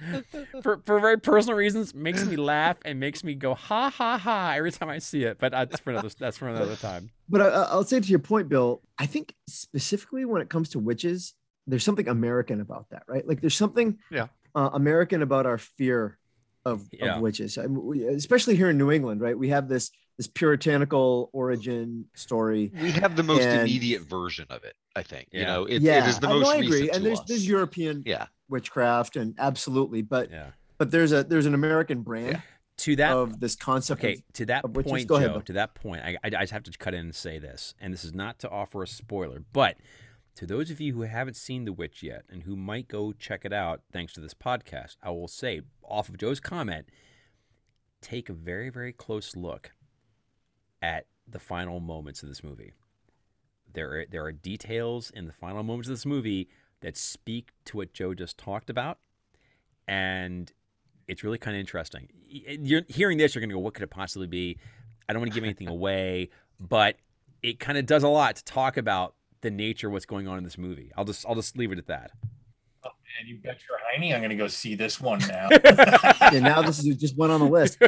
for 0.63 0.81
for 0.85 1.01
very 1.01 1.19
personal 1.19 1.57
reasons, 1.57 1.95
makes 1.95 2.25
me 2.25 2.37
laugh 2.37 2.77
and 2.85 3.01
makes 3.01 3.25
me 3.25 3.35
go 3.35 3.55
ha 3.55 3.91
ha 3.91 4.19
ha 4.19 4.55
every 4.57 4.71
time 4.71 4.89
I 4.89 4.99
see 4.99 5.25
it. 5.25 5.39
But 5.39 5.51
that's 5.51 5.81
for 5.81 5.91
another. 5.91 6.11
That's 6.17 6.39
for 6.39 6.49
another 6.49 6.77
time. 6.77 7.11
But 7.29 7.43
I, 7.43 7.47
I'll 7.49 7.85
say 7.85 7.99
to 7.99 8.09
your 8.09 8.21
point, 8.21 8.49
Bill, 8.49 8.81
I 8.99 9.07
think 9.07 9.35
specifically 9.49 10.25
when 10.25 10.41
it 10.41 10.49
comes 10.49 10.69
to 10.71 10.79
witches, 10.79 11.35
there's 11.67 11.85
something 11.85 12.09
American 12.09 12.61
about 12.61 12.87
that, 12.91 13.03
right? 13.09 13.27
Like 13.27 13.41
there's 13.41 13.57
something 13.57 13.99
Yeah. 14.11 14.29
Uh, 14.59 14.71
American 14.83 15.21
about 15.23 15.47
our 15.47 15.59
fear 15.59 16.19
of, 16.65 16.77
Yeah. 16.93 17.15
of 17.17 17.23
witches, 17.23 17.57
I 17.59 17.63
mean, 17.67 17.83
we- 17.91 18.05
especially 18.07 18.57
here 18.57 18.71
in 18.71 18.77
New 18.79 18.91
England, 18.91 19.21
right? 19.21 19.39
We 19.39 19.49
have 19.57 19.69
this 19.69 19.91
this 20.19 20.27
puritanical 20.27 21.31
origin 21.33 22.05
story. 22.15 22.73
we 22.83 22.91
have 22.91 23.15
the 23.15 23.23
most 23.23 23.43
And- 23.43 23.61
immediate 23.61 24.03
version 24.03 24.47
of 24.51 24.65
it 24.65 24.75
i 24.97 25.03
think 25.11 25.29
you 25.31 25.45
know 25.45 25.65
it, 25.65 25.81
yeah, 25.81 26.05
it 26.05 26.09
is 26.09 26.19
the 26.19 26.27
I- 26.27 26.33
most 26.33 26.43
no, 26.43 26.51
I 26.51 26.59
recent 26.59 26.75
agree. 26.75 26.91
And 26.91 27.07
there's 27.07 27.21
us. 27.21 27.25
there's 27.29 27.47
European 27.47 28.03
yeah 28.05 28.27
witchcraft, 28.49 29.15
and 29.17 29.35
absolutely, 29.39 30.03
but 30.03 30.31
Yeah. 30.31 30.51
but 30.79 30.91
there's 30.91 31.13
a 31.13 31.23
there's 31.23 31.47
an 31.47 31.55
American 31.55 32.03
brand 32.03 32.33
Yeah. 32.33 32.41
To 32.87 32.97
that 32.97 33.13
of 33.13 33.39
this 33.41 33.55
concept. 33.57 34.01
Okay, 34.01 34.15
Of, 34.15 34.33
to 34.35 34.47
that 34.47 34.65
of 34.65 34.75
witches. 34.75 34.91
point, 34.93 35.07
Go 35.09 35.17
ahead, 35.17 35.29
Joe. 35.29 35.33
Bill. 35.35 35.43
To 35.43 35.53
that 35.55 35.75
point, 35.75 36.01
I, 36.03 36.11
I, 36.25 36.29
I 36.29 36.43
just 36.47 36.53
have 36.53 36.63
to 36.65 36.73
cut 36.79 36.95
in 36.95 37.01
and 37.01 37.15
say 37.15 37.39
this, 37.39 37.75
and 37.81 37.93
this 37.93 38.05
is 38.05 38.13
not 38.15 38.39
to 38.41 38.49
offer 38.51 38.83
a 38.83 38.87
spoiler, 38.89 39.43
but 39.53 39.77
to 40.39 40.47
those 40.47 40.71
of 40.71 40.81
you 40.81 40.95
who 40.95 41.03
haven't 41.03 41.35
seen 41.35 41.65
The 41.65 41.73
Witch 41.73 42.01
yet 42.01 42.23
and 42.31 42.45
who 42.45 42.55
might 42.55 42.87
go 42.87 43.13
check 43.13 43.45
it 43.45 43.53
out 43.53 43.81
thanks 43.91 44.13
to 44.13 44.21
this 44.21 44.35
podcast, 44.35 44.95
I 45.03 45.11
will 45.11 45.27
say, 45.27 45.63
off 45.83 46.09
of 46.09 46.17
Joe's 46.17 46.39
comment, 46.39 46.91
take 48.01 48.29
a 48.29 48.33
very, 48.33 48.71
very 48.71 48.93
close 48.93 49.35
look 49.35 49.73
at 50.81 51.07
the 51.27 51.41
final 51.41 51.81
moments 51.81 52.23
of 52.23 52.29
this 52.29 52.45
movie. 52.45 52.73
There 53.73 53.91
are, 53.91 54.07
there 54.09 54.25
are 54.27 54.31
details 54.31 55.11
in 55.11 55.27
the 55.27 55.33
final 55.33 55.65
moments 55.65 55.89
of 55.89 55.97
this 55.97 56.07
movie 56.07 56.49
that 56.83 56.97
speak 56.97 57.51
to 57.65 57.79
what 57.79 57.93
Joe 57.93 58.15
just 58.15 58.39
talked 58.39 58.71
about, 58.71 58.99
and 59.89 60.53
it's 61.09 61.25
really 61.25 61.39
kind 61.39 61.57
of 61.57 61.61
interesting. 61.61 62.11
You're 62.29 62.83
hearing 62.87 63.19
this, 63.19 63.35
you're 63.35 63.41
going 63.41 63.51
to 63.51 63.57
go, 63.57 63.59
"What 63.59 63.75
could 63.75 63.83
it 63.83 63.91
possibly 63.91 64.29
be?" 64.29 64.57
I 65.09 65.13
don't 65.13 65.21
want 65.21 65.33
to 65.33 65.35
give 65.35 65.43
anything 65.43 65.69
away, 65.77 66.31
but 66.61 66.95
it 67.43 67.59
kind 67.59 67.77
of 67.77 67.87
does 67.87 68.05
a 68.05 68.09
lot 68.09 68.37
to 68.37 68.45
talk 68.45 68.77
about 68.77 69.17
the 69.41 69.51
nature 69.51 69.87
of 69.89 69.93
what's 69.93 70.07
going 70.07 70.27
on 70.29 70.39
in 70.39 70.45
this 70.45 70.59
movie. 70.59 70.91
I'll 70.97 71.05
just 71.05 71.25
I'll 71.27 71.35
just 71.35 71.57
leave 71.57 71.73
it 71.73 71.79
at 71.79 71.87
that. 71.87 72.11
Oh, 72.85 72.91
and 73.21 73.29
you 73.29 73.37
bet 73.39 73.59
your 73.69 73.79
hiney, 73.79 74.13
I'm 74.15 74.21
going 74.21 74.31
to 74.31 74.37
go 74.37 74.49
see 74.49 74.75
this 74.75 75.01
one 75.01 75.19
now. 75.21 75.49
yeah, 76.33 76.39
now 76.41 76.63
this 76.63 76.79
is 76.85 76.97
just 76.97 77.17
one 77.17 77.31
on 77.31 77.41
the 77.41 77.47
list. 77.47 77.79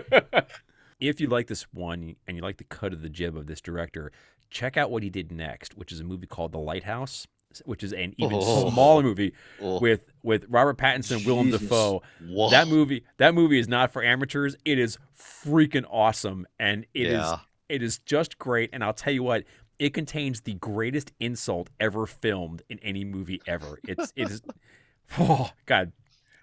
if 1.00 1.20
you 1.20 1.28
like 1.28 1.46
this 1.46 1.62
one 1.72 2.16
and 2.26 2.36
you 2.36 2.42
like 2.42 2.56
the 2.58 2.64
cut 2.64 2.92
of 2.92 3.02
the 3.02 3.08
jib 3.08 3.36
of 3.36 3.46
this 3.46 3.60
director, 3.60 4.12
check 4.50 4.76
out 4.76 4.90
what 4.90 5.02
he 5.02 5.10
did 5.10 5.30
next, 5.32 5.76
which 5.76 5.92
is 5.92 6.00
a 6.00 6.04
movie 6.04 6.26
called 6.26 6.52
The 6.52 6.58
Lighthouse, 6.58 7.26
which 7.64 7.82
is 7.82 7.92
an 7.92 8.14
even 8.18 8.38
Oh. 8.40 8.70
smaller 8.70 9.02
movie 9.02 9.32
Oh, 9.60 9.78
with 9.80 10.02
with 10.22 10.44
Robert 10.48 10.76
Pattinson, 10.78 11.16
and 11.18 11.26
Willem 11.26 11.50
Dafoe. 11.50 12.02
whoa. 12.28 12.50
That 12.50 12.68
movie 12.68 13.04
that 13.18 13.34
movie 13.34 13.58
is 13.58 13.68
not 13.68 13.92
for 13.92 14.02
amateurs. 14.02 14.56
It 14.64 14.78
is 14.78 14.98
freaking 15.18 15.84
awesome 15.90 16.46
and 16.58 16.86
it 16.94 17.06
is 17.06 17.12
yeah 17.12 17.38
it 17.68 17.84
is 17.84 18.00
just 18.00 18.36
great 18.36 18.68
and 18.72 18.82
I'll 18.82 18.92
tell 18.92 19.12
you 19.12 19.22
what 19.22 19.44
it 19.80 19.94
contains 19.94 20.42
the 20.42 20.54
greatest 20.54 21.10
insult 21.18 21.70
ever 21.80 22.06
filmed 22.06 22.62
in 22.68 22.78
any 22.80 23.02
movie 23.02 23.40
ever. 23.48 23.80
It's 23.88 24.12
it 24.14 24.30
is 24.30 24.42
oh 25.18 25.50
god 25.66 25.90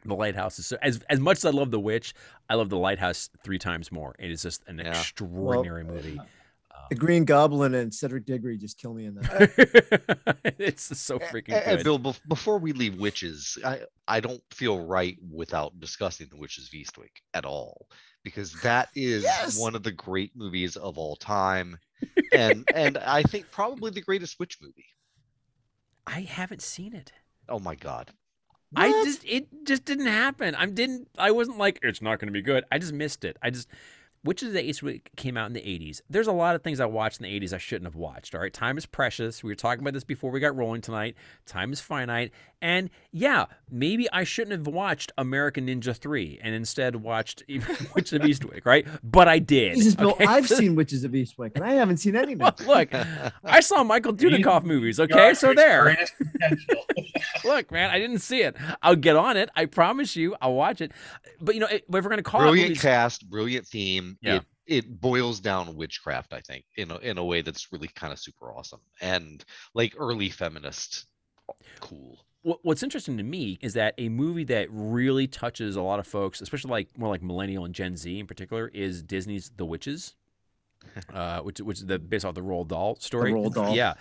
the 0.03 0.15
lighthouse 0.15 0.59
is 0.59 0.65
so 0.65 0.77
as 0.81 0.99
as 1.09 1.19
much 1.19 1.37
as 1.37 1.45
I 1.45 1.51
love 1.51 1.71
the 1.71 1.79
witch 1.79 2.13
I 2.49 2.55
love 2.55 2.69
the 2.69 2.77
lighthouse 2.77 3.29
three 3.43 3.59
times 3.59 3.91
more. 3.91 4.15
It 4.19 4.31
is 4.31 4.41
just 4.41 4.63
an 4.67 4.79
Yeah. 4.79 4.99
extraordinary 4.99 5.83
movie. 5.85 6.17
Um, 6.19 6.27
The 6.89 6.95
Green 6.95 7.25
Goblin 7.25 7.73
and 7.75 7.93
Cedric 7.93 8.25
Diggory 8.25 8.57
just 8.57 8.77
kill 8.77 8.93
me 8.93 9.05
in 9.05 9.15
that. 9.15 10.41
it's 10.57 10.97
so 10.99 11.19
freaking 11.19 11.49
And, 11.53 11.63
and 11.65 11.83
good. 11.83 12.03
Bill, 12.03 12.15
before 12.27 12.57
we 12.59 12.71
leave 12.73 12.95
witches, 12.99 13.57
I 13.63 13.81
I 14.07 14.19
don't 14.19 14.41
feel 14.51 14.79
right 14.85 15.17
without 15.31 15.79
discussing 15.79 16.27
the 16.29 16.37
Witches 16.37 16.67
of 16.67 16.73
Eastwick 16.73 17.21
at 17.33 17.45
all 17.45 17.87
because 18.27 18.51
that 18.61 18.89
is 18.93 19.23
Yes! 19.23 19.57
one 19.59 19.73
of 19.73 19.83
the 19.83 19.91
great 19.91 20.35
movies 20.35 20.75
of 20.75 20.97
all 20.97 21.15
time, 21.15 21.77
and 22.33 22.69
and 22.75 22.97
I 22.97 23.23
think 23.23 23.49
probably 23.51 23.89
the 23.91 24.01
greatest 24.01 24.37
witch 24.37 24.57
movie. 24.61 24.85
I 26.05 26.21
haven't 26.21 26.61
seen 26.61 26.93
it. 26.93 27.13
Oh 27.47 27.59
my 27.59 27.75
god! 27.75 28.11
I 28.75 28.89
just 29.05 29.23
it 29.23 29.47
just 29.63 29.85
didn't 29.85 30.07
happen. 30.07 30.55
I 30.55 30.65
didn't. 30.65 31.07
I 31.17 31.31
wasn't 31.31 31.57
like 31.57 31.79
it's 31.81 32.01
not 32.01 32.19
going 32.19 32.27
to 32.27 32.33
be 32.33 32.41
good. 32.41 32.65
I 32.69 32.79
just 32.79 32.93
missed 32.93 33.23
it. 33.23 33.37
I 33.41 33.49
just. 33.49 33.69
Witches 34.27 34.49
of 34.49 34.53
the 34.53 34.69
Eastwick 34.69 35.03
came 35.15 35.37
out 35.37 35.47
in 35.47 35.53
the 35.53 35.61
80s. 35.61 36.01
There's 36.09 36.27
a 36.27 36.33
lot 36.33 36.55
of 36.55 36.61
things 36.61 36.79
I 36.81 36.85
watched 36.85 37.21
in 37.21 37.23
the 37.23 37.39
80s 37.39 37.53
I 37.53 37.57
shouldn't 37.57 37.85
have 37.85 37.95
watched. 37.95 38.35
All 38.35 38.41
right. 38.41 38.53
Time 38.53 38.77
is 38.77 38.85
precious. 38.85 39.41
We 39.41 39.49
were 39.51 39.55
talking 39.55 39.81
about 39.81 39.93
this 39.93 40.03
before 40.03 40.31
we 40.31 40.39
got 40.41 40.55
rolling 40.55 40.81
tonight. 40.81 41.15
Time 41.45 41.71
is 41.71 41.79
finite. 41.79 42.31
And 42.61 42.89
yeah, 43.11 43.45
maybe 43.69 44.09
I 44.11 44.23
shouldn't 44.23 44.51
have 44.51 44.67
watched 44.73 45.11
American 45.17 45.67
Ninja 45.67 45.95
3 45.95 46.39
and 46.41 46.53
instead 46.53 46.97
watched 46.97 47.43
Witches 47.95 48.13
of 48.13 48.23
Eastwick, 48.23 48.65
right? 48.65 48.85
But 49.03 49.27
I 49.27 49.39
did. 49.39 49.75
Jesus, 49.75 49.95
Bill, 49.95 50.11
okay? 50.11 50.25
I've 50.25 50.47
seen 50.49 50.75
Witches 50.75 51.03
of 51.03 51.11
Eastwick 51.11 51.51
and 51.55 51.63
I 51.63 51.73
haven't 51.73 51.97
seen 51.97 52.15
any 52.15 52.35
Well, 52.37 52.53
look, 52.65 52.89
I 53.43 53.59
saw 53.61 53.83
Michael 53.83 54.13
Dudikoff 54.13 54.63
movies, 54.63 54.99
okay? 54.99 55.33
So 55.35 55.53
there. 55.53 56.05
Look, 57.43 57.71
man, 57.71 57.89
I 57.91 57.99
didn't 57.99 58.19
see 58.19 58.41
it. 58.41 58.55
I'll 58.81 58.95
get 58.95 59.15
on 59.15 59.37
it. 59.37 59.49
I 59.55 59.65
promise 59.65 60.15
you. 60.15 60.35
I'll 60.41 60.53
watch 60.53 60.81
it. 60.81 60.91
But 61.39 61.55
you 61.55 61.61
know, 61.61 61.67
if 61.69 61.83
we're 61.87 62.01
going 62.01 62.17
to 62.17 62.23
call 62.23 62.41
it 62.41 62.43
brilliant 62.45 62.69
movies, 62.69 62.81
cast, 62.81 63.29
brilliant 63.29 63.65
theme. 63.67 64.16
Yeah. 64.21 64.35
It 64.35 64.45
it 64.67 65.01
boils 65.01 65.39
down 65.39 65.75
witchcraft, 65.75 66.33
I 66.33 66.41
think, 66.41 66.65
in 66.75 66.91
a 66.91 66.97
in 66.97 67.17
a 67.17 67.23
way 67.23 67.41
that's 67.41 67.71
really 67.71 67.87
kind 67.87 68.11
of 68.11 68.19
super 68.19 68.51
awesome 68.51 68.81
and 69.01 69.43
like 69.73 69.93
early 69.97 70.29
feminist, 70.29 71.05
cool. 71.79 72.25
what's 72.41 72.83
interesting 72.83 73.17
to 73.17 73.23
me 73.23 73.57
is 73.61 73.73
that 73.73 73.93
a 73.97 74.09
movie 74.09 74.43
that 74.45 74.67
really 74.69 75.27
touches 75.27 75.75
a 75.75 75.81
lot 75.81 75.99
of 75.99 76.07
folks, 76.07 76.41
especially 76.41 76.71
like 76.71 76.97
more 76.97 77.09
like 77.09 77.23
millennial 77.23 77.65
and 77.65 77.73
Gen 77.73 77.95
Z 77.95 78.19
in 78.19 78.27
particular, 78.27 78.67
is 78.73 79.03
Disney's 79.03 79.51
The 79.55 79.65
Witches. 79.65 80.15
Uh, 81.13 81.41
which 81.41 81.59
which 81.59 81.79
is 81.79 81.85
the 81.85 81.99
based 81.99 82.23
off 82.23 82.33
the 82.35 82.41
Roald 82.41 82.69
Dahl 82.69 82.95
story. 82.99 83.31
Roald 83.31 83.55
Dahl. 83.55 83.75
Yeah, 83.75 83.95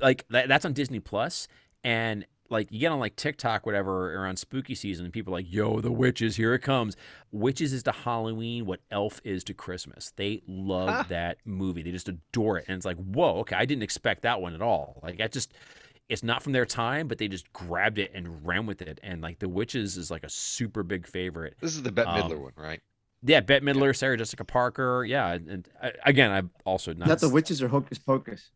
like 0.00 0.26
that, 0.30 0.48
that's 0.48 0.64
on 0.64 0.72
Disney 0.74 1.00
Plus, 1.00 1.48
and 1.82 2.26
like 2.50 2.70
you 2.70 2.80
get 2.80 2.92
on 2.92 2.98
like 3.00 3.16
TikTok, 3.16 3.66
whatever, 3.66 4.14
around 4.14 4.38
spooky 4.38 4.74
season, 4.74 5.04
and 5.04 5.12
people 5.12 5.32
are 5.34 5.38
like, 5.38 5.52
"Yo, 5.52 5.80
the 5.80 5.90
witches, 5.92 6.36
here 6.36 6.54
it 6.54 6.60
comes." 6.60 6.96
Witches 7.32 7.72
is 7.72 7.82
to 7.84 7.92
Halloween 7.92 8.66
what 8.66 8.80
Elf 8.90 9.20
is 9.24 9.44
to 9.44 9.54
Christmas. 9.54 10.12
They 10.16 10.42
love 10.46 10.88
Ah. 10.90 11.06
that 11.08 11.38
movie. 11.44 11.82
They 11.82 11.90
just 11.92 12.08
adore 12.08 12.58
it, 12.58 12.64
and 12.68 12.76
it's 12.76 12.86
like, 12.86 12.96
whoa, 12.96 13.38
okay, 13.40 13.56
I 13.56 13.64
didn't 13.64 13.82
expect 13.82 14.22
that 14.22 14.40
one 14.40 14.54
at 14.54 14.62
all. 14.62 15.00
Like, 15.02 15.20
I 15.20 15.26
just, 15.28 15.52
it's 16.08 16.22
not 16.22 16.42
from 16.42 16.52
their 16.52 16.64
time, 16.66 17.08
but 17.08 17.18
they 17.18 17.28
just 17.28 17.52
grabbed 17.52 17.98
it 17.98 18.10
and 18.14 18.46
ran 18.46 18.64
with 18.66 18.80
it. 18.80 19.00
And 19.02 19.20
like, 19.22 19.38
the 19.40 19.48
witches 19.48 19.96
is 19.96 20.10
like 20.10 20.24
a 20.24 20.30
super 20.30 20.82
big 20.82 21.06
favorite. 21.06 21.54
This 21.60 21.74
is 21.74 21.82
the 21.82 21.92
Bette 21.92 22.08
Midler 22.10 22.32
Um, 22.36 22.42
one, 22.42 22.52
right? 22.56 22.80
Yeah, 23.22 23.40
Bette 23.40 23.64
Midler, 23.64 23.94
Sarah 23.96 24.16
Jessica 24.16 24.44
Parker. 24.44 25.04
Yeah, 25.04 25.32
and, 25.32 25.48
and 25.48 25.68
uh, 25.82 25.90
again, 26.04 26.30
I've 26.30 26.48
also 26.64 26.92
not. 26.94 27.08
Not 27.08 27.18
the 27.20 27.28
Witches 27.28 27.60
or 27.62 27.68
Hocus 27.68 27.98
Pocus. 27.98 28.50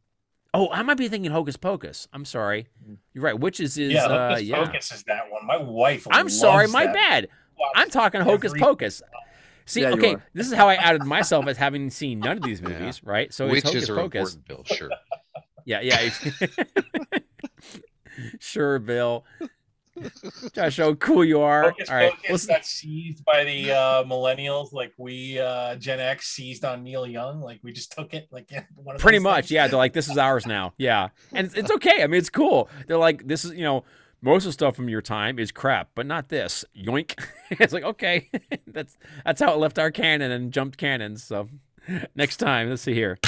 Oh, 0.53 0.69
I 0.71 0.83
might 0.83 0.97
be 0.97 1.09
thinking 1.09 1.31
Hocus 1.31 1.57
Pocus. 1.57 2.09
I'm 2.13 2.25
sorry. 2.25 2.67
You're 3.15 3.23
right. 3.25 3.39
Witches 3.39 3.79
is 3.79 3.93
yeah, 3.93 4.05
uh, 4.07 4.29
Hocus 4.31 4.43
yeah. 4.45 4.65
Pocus 4.65 4.93
is 4.93 5.03
that 5.05 5.31
one. 5.31 5.47
My 5.47 5.57
wife. 5.57 6.07
I'm 6.11 6.29
sorry, 6.29 6.67
my 6.67 6.87
that. 6.87 6.95
bad. 6.95 7.29
Watch 7.59 7.73
I'm 7.77 7.91
talking 7.91 8.21
Hocus 8.21 8.53
Pocus. 8.59 9.03
See, 9.67 9.83
Yeah, 9.83 9.91
okay, 9.93 10.17
this 10.35 10.49
is 10.49 10.53
how 10.55 10.69
I 10.69 10.77
outed 10.79 11.05
myself 11.05 11.47
as 11.47 11.57
having 11.57 11.91
seen 11.91 12.19
none 12.19 12.39
of 12.39 12.43
these 12.43 12.61
Yeah. 12.63 12.71
movies, 12.71 13.03
right? 13.05 13.33
So 13.33 13.47
it's 13.49 13.63
Hocus 13.63 13.89
are 13.89 13.95
Pocus. 13.97 14.35
important, 14.35 14.67
Bill. 14.67 14.77
Sure. 14.77 14.91
Yeah, 15.67 15.81
yeah. 15.83 16.09
sure, 18.41 18.79
Bill. 18.79 19.25
Show 20.71 20.91
how 20.91 20.95
cool 20.95 21.25
you 21.25 21.41
are. 21.41 21.65
Hocus 21.71 21.89
All 21.91 21.97
right, 21.97 22.13
let's- 22.29 22.47
got 22.47 22.65
seized 22.65 23.25
by 23.25 23.45
the 23.45 23.73
uh, 23.73 24.05
millennials, 24.05 24.73
like 24.73 24.93
we 24.97 25.39
uh, 25.39 25.77
Gen 25.77 26.01
X 26.01 26.29
seized 26.29 26.65
on 26.65 26.83
Neil 26.83 27.07
Young. 27.07 27.41
Like 27.41 27.61
we 27.63 27.73
just 27.73 27.93
took 27.93 28.15
it, 28.15 28.29
like 28.31 28.51
yeah, 28.51 28.65
one 28.75 28.97
of 28.97 29.01
Pretty 29.01 29.19
much, 29.19 29.45
things. 29.45 29.51
yeah. 29.53 29.67
They're 29.69 29.77
like, 29.79 29.93
this 29.93 30.09
is 30.09 30.19
ours 30.19 30.47
now. 30.47 30.75
Yeah, 30.79 31.09
and 31.33 31.47
it's, 31.47 31.55
it's 31.57 31.71
okay. 31.73 32.03
I 32.03 32.07
mean, 32.07 32.19
it's 32.19 32.31
cool. 32.31 32.69
They're 32.87 32.97
like, 32.99 33.27
this 33.27 33.45
is 33.45 33.53
you 33.53 33.65
know, 33.65 33.85
most 34.23 34.45
of 34.45 34.49
the 34.49 34.53
stuff 34.53 34.77
from 34.77 34.89
your 34.89 35.03
time 35.03 35.39
is 35.39 35.51
crap, 35.53 35.91
but 35.95 36.07
not 36.07 36.29
this. 36.29 36.65
Yoink. 36.77 37.19
it's 37.51 37.73
like 37.73 37.85
okay, 37.85 38.31
that's 38.67 38.97
that's 39.25 39.41
how 39.41 39.53
it 39.53 39.59
left 39.59 39.79
our 39.79 39.91
canon 39.91 40.31
and 40.31 40.53
jumped 40.53 40.79
cannons. 40.79 41.23
So 41.25 41.49
next 42.15 42.37
time, 42.39 42.69
let's 42.71 42.83
see 42.83 42.95
here. 42.95 43.19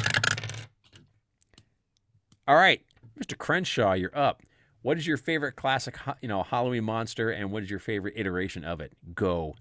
All 2.48 2.56
right, 2.56 2.82
Mr. 3.18 3.38
Crenshaw, 3.38 3.92
you're 3.92 4.16
up. 4.18 4.42
What 4.82 4.98
is 4.98 5.06
your 5.06 5.16
favorite 5.16 5.52
classic, 5.52 5.96
you 6.20 6.28
know, 6.28 6.42
Halloween 6.42 6.84
monster, 6.84 7.30
and 7.30 7.50
what 7.52 7.62
is 7.62 7.70
your 7.70 7.78
favorite 7.78 8.14
iteration 8.16 8.64
of 8.64 8.80
it? 8.80 8.92
Go. 9.14 9.54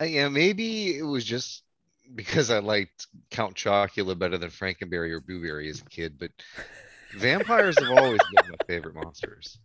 Uh, 0.00 0.04
yeah, 0.04 0.28
maybe 0.28 0.96
it 0.96 1.02
was 1.02 1.24
just 1.24 1.62
because 2.14 2.50
I 2.50 2.58
liked 2.58 3.06
Count 3.30 3.54
Chocula 3.54 4.18
better 4.18 4.38
than 4.38 4.50
Frankenberry 4.50 5.10
or 5.12 5.20
Booberry 5.20 5.68
as 5.70 5.80
a 5.80 5.84
kid, 5.84 6.18
but 6.18 6.30
vampires 7.16 7.78
have 7.78 7.90
always 7.96 8.20
been 8.34 8.50
my 8.50 8.56
favorite 8.66 8.94
monsters. 8.94 9.58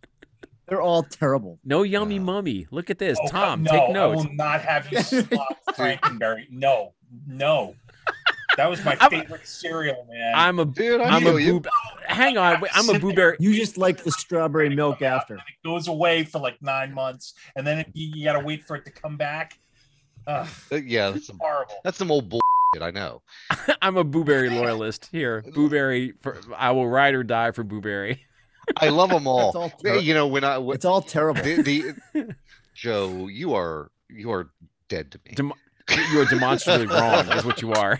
They're 0.68 0.82
all 0.82 1.02
terrible. 1.04 1.58
No 1.64 1.82
yummy 1.84 2.18
Wow. 2.18 2.24
mummy. 2.26 2.66
Look 2.70 2.90
at 2.90 2.98
this, 2.98 3.18
Oh, 3.22 3.28
Tom. 3.28 3.62
no, 3.62 3.70
take 3.70 3.90
notes. 3.90 4.22
I 4.24 4.26
will 4.26 4.34
not 4.34 4.60
have 4.62 4.90
you 4.92 5.00
swap 5.02 5.56
Frankenberry. 5.76 6.46
No, 6.50 6.92
no. 7.26 7.74
That 8.56 8.70
was 8.70 8.84
my 8.84 8.96
I'm- 9.00 9.10
favorite 9.10 9.46
cereal, 9.46 10.06
man. 10.10 10.32
I'm 10.34 10.58
a 10.58 10.64
Dude, 10.64 11.00
I 11.00 11.16
I'm 11.16 11.22
a 11.22 11.30
feel 11.30 11.40
you. 11.40 11.52
boob. 11.60 11.68
Hang 12.06 12.38
on, 12.38 12.60
wait, 12.60 12.70
I'm 12.74 12.88
a 12.88 12.92
Sit 12.94 13.02
there. 13.02 13.10
booberry. 13.32 13.36
You 13.40 13.54
just 13.54 13.76
like 13.78 14.02
the 14.02 14.10
strawberry 14.12 14.74
milk 14.74 15.02
after. 15.02 15.34
It 15.36 15.42
goes 15.64 15.88
away 15.88 16.24
for 16.24 16.38
like 16.40 16.60
nine 16.62 16.92
months, 16.94 17.34
and 17.54 17.66
then 17.66 17.80
it, 17.80 17.88
you, 17.92 18.08
you 18.14 18.24
got 18.24 18.38
to 18.38 18.44
wait 18.44 18.64
for 18.64 18.76
it 18.76 18.84
to 18.86 18.90
come 18.90 19.16
back. 19.16 19.58
Ugh, 20.26 20.48
Uh, 20.72 20.76
Yeah, 20.76 21.10
that's 21.10 21.26
some 21.26 21.38
horrible. 21.40 21.74
that's 21.84 21.98
some 21.98 22.10
old 22.10 22.28
bull. 22.28 22.40
I 22.80 22.90
know. 22.90 23.22
I'm 23.82 23.96
a 23.96 24.04
booberry 24.04 24.50
loyalist. 24.54 25.08
Here, 25.12 25.42
booberry. 25.48 26.12
For, 26.22 26.38
I 26.56 26.72
will 26.72 26.88
ride 26.88 27.14
or 27.14 27.22
die 27.22 27.50
for 27.52 27.64
booberry. 27.64 28.18
I 28.76 28.88
love 28.88 29.10
them 29.10 29.26
all. 29.26 29.50
all 29.56 29.70
ter- 29.70 29.96
you 29.96 30.12
know 30.14 30.26
when 30.26 30.44
I 30.44 30.58
when, 30.58 30.74
It's 30.74 30.84
all 30.84 31.00
terrible. 31.00 31.42
the, 31.42 31.94
the 32.12 32.34
Joe, 32.74 33.28
you 33.28 33.54
are 33.54 33.90
you 34.10 34.30
are 34.32 34.50
dead 34.88 35.10
to 35.12 35.20
me. 35.26 35.32
Dem- 35.34 35.52
you 36.12 36.20
are 36.20 36.24
demonstrably 36.26 36.86
wrong. 36.86 37.28
Is 37.32 37.44
what 37.44 37.62
you 37.62 37.72
are. 37.72 37.98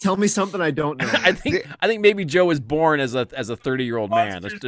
Tell 0.00 0.16
me 0.16 0.26
something 0.26 0.60
I 0.60 0.70
don't 0.70 0.98
know. 1.00 1.08
I 1.12 1.32
think. 1.32 1.66
I 1.80 1.86
think 1.86 2.00
maybe 2.02 2.24
Joe 2.24 2.44
was 2.44 2.60
born 2.60 3.00
as 3.00 3.14
a 3.14 3.26
as 3.34 3.48
a 3.50 3.56
30 3.56 3.84
year 3.84 3.96
old 3.96 4.10
man. 4.10 4.42
Just 4.42 4.64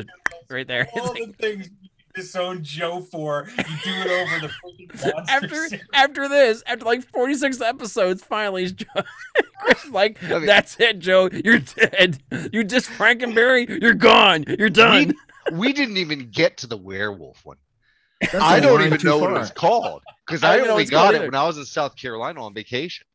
right 0.51 0.67
there. 0.67 0.83
It's 0.95 0.97
All 1.07 1.13
like- 1.15 1.27
the 1.27 1.33
things 1.35 1.69
you 1.83 1.89
disown 2.15 2.63
Joe 2.63 3.01
for, 3.03 3.47
you 3.59 3.65
do 3.85 3.91
it 3.91 4.07
over 4.07 4.47
the 4.47 4.49
freaking 4.49 5.25
after 5.29 5.55
series. 5.69 5.85
after 5.93 6.29
this, 6.29 6.63
after 6.67 6.85
like 6.87 7.07
46 7.11 7.61
episodes, 7.61 8.23
finally, 8.25 8.63
is 8.65 8.73
Joe, 8.73 8.87
Chris 9.61 9.87
like, 9.91 10.23
I 10.25 10.39
mean- 10.39 10.47
that's 10.47 10.81
it, 10.81 10.99
Joe. 11.01 11.29
You're 11.45 11.59
dead. 11.59 12.19
You 12.53 12.65
just 12.65 12.89
Frankenberry. 12.89 13.69
You're 13.83 13.93
gone. 13.95 14.45
You're 14.59 14.71
done. 14.71 15.15
We, 15.53 15.59
we 15.59 15.73
didn't 15.75 15.99
even 15.99 16.31
get 16.31 16.57
to 16.59 16.67
the 16.67 16.77
werewolf 16.79 17.45
one. 17.45 17.59
That's 18.23 18.35
I 18.37 18.57
a 18.57 18.61
don't 18.63 18.81
even 18.81 18.99
too 18.99 19.09
know 19.09 19.19
what 19.19 19.31
it 19.33 19.39
was 19.39 19.51
called 19.51 20.03
because 20.27 20.43
I 20.43 20.55
I, 20.55 20.57
don't 20.57 20.59
even 20.61 20.69
know 20.69 20.75
what 20.77 20.81
only 20.81 20.91
got 20.91 21.15
it 21.15 21.17
either. 21.19 21.27
when 21.27 21.35
I 21.35 21.47
was 21.47 21.59
in 21.59 21.67
South 21.67 21.97
Carolina 21.97 22.43
on 22.43 22.55
vacation. 22.55 23.07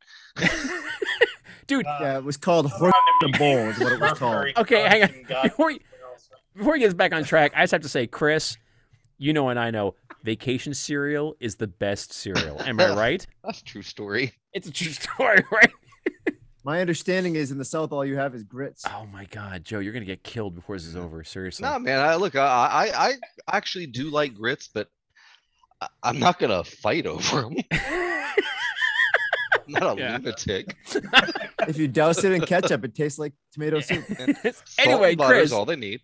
Dude, 1.72 1.86
Uh, 1.88 1.98
Yeah, 2.02 2.18
it 2.18 2.24
was 2.26 2.36
called 2.36 2.70
Horse 2.70 2.94
in 3.24 3.34
a 3.34 3.38
Bowl, 3.38 3.58
is 3.70 3.80
what 3.80 3.94
it 3.94 4.00
was 4.02 4.18
called. 4.20 4.48
Okay, 4.58 4.82
hang 4.82 5.04
on. 5.04 5.44
Before, 5.44 5.72
you, 5.72 5.80
before 6.54 6.76
he 6.76 6.82
gets 6.82 6.94
back 6.94 7.14
on 7.14 7.24
track, 7.24 7.54
I 7.56 7.64
just 7.64 7.72
have 7.72 7.82
to 7.84 7.90
say, 7.90 8.08
Chris, 8.08 8.58
you 9.18 9.32
know 9.32 9.48
and 9.48 9.58
I 9.58 9.72
know, 9.72 9.96
vacation 10.24 10.74
cereal 10.74 11.36
is 11.40 11.56
the 11.56 11.68
best 11.68 12.12
cereal. 12.12 12.62
Am 12.62 12.78
I 12.82 12.94
right? 12.96 13.26
That's 13.46 13.62
a 13.62 13.64
true 13.64 13.84
story. 13.84 14.34
It's 14.52 14.68
a 14.68 14.72
true 14.72 14.92
story, 14.92 15.44
right? 15.50 15.72
My 16.66 16.82
understanding 16.82 17.38
is 17.38 17.52
in 17.52 17.58
the 17.58 17.64
South, 17.66 17.92
all 17.94 18.04
you 18.06 18.18
have 18.18 18.36
is 18.36 18.44
grits. 18.44 18.84
Oh 18.88 19.08
my 19.12 19.24
God, 19.26 19.64
Joe, 19.64 19.80
you're 19.80 19.94
gonna 19.94 20.04
get 20.06 20.24
killed 20.24 20.54
before 20.56 20.76
this 20.76 20.86
is 20.86 20.96
over. 20.98 21.24
Seriously. 21.24 21.64
No, 21.64 21.80
man. 21.80 22.00
I 22.00 22.16
look. 22.16 22.36
I 22.36 22.42
I, 22.96 23.08
I 23.08 23.14
actually 23.58 23.88
do 23.88 24.10
like 24.12 24.36
grits, 24.36 24.68
but 24.72 24.88
I, 25.80 25.88
I'm 26.04 26.20
not 26.20 26.38
gonna 26.38 26.64
fight 26.64 27.08
over 27.08 27.42
them. 27.44 27.56
I'm 29.76 29.84
not 29.84 29.98
a 29.98 30.02
Yeah. 30.02 30.18
lunatic. 30.18 30.76
If 31.68 31.78
you 31.78 31.88
douse 31.88 32.24
it 32.24 32.32
in 32.32 32.42
ketchup, 32.42 32.84
it 32.86 32.96
tastes 32.96 33.20
like 33.20 33.34
tomato 33.54 33.80
soup. 33.82 34.04
Salt 34.08 34.64
anyway, 34.80 35.12
and 35.14 35.22
is 35.22 35.28
Chris, 35.28 35.52
all 35.52 35.64
they 35.66 35.76
need. 35.76 36.02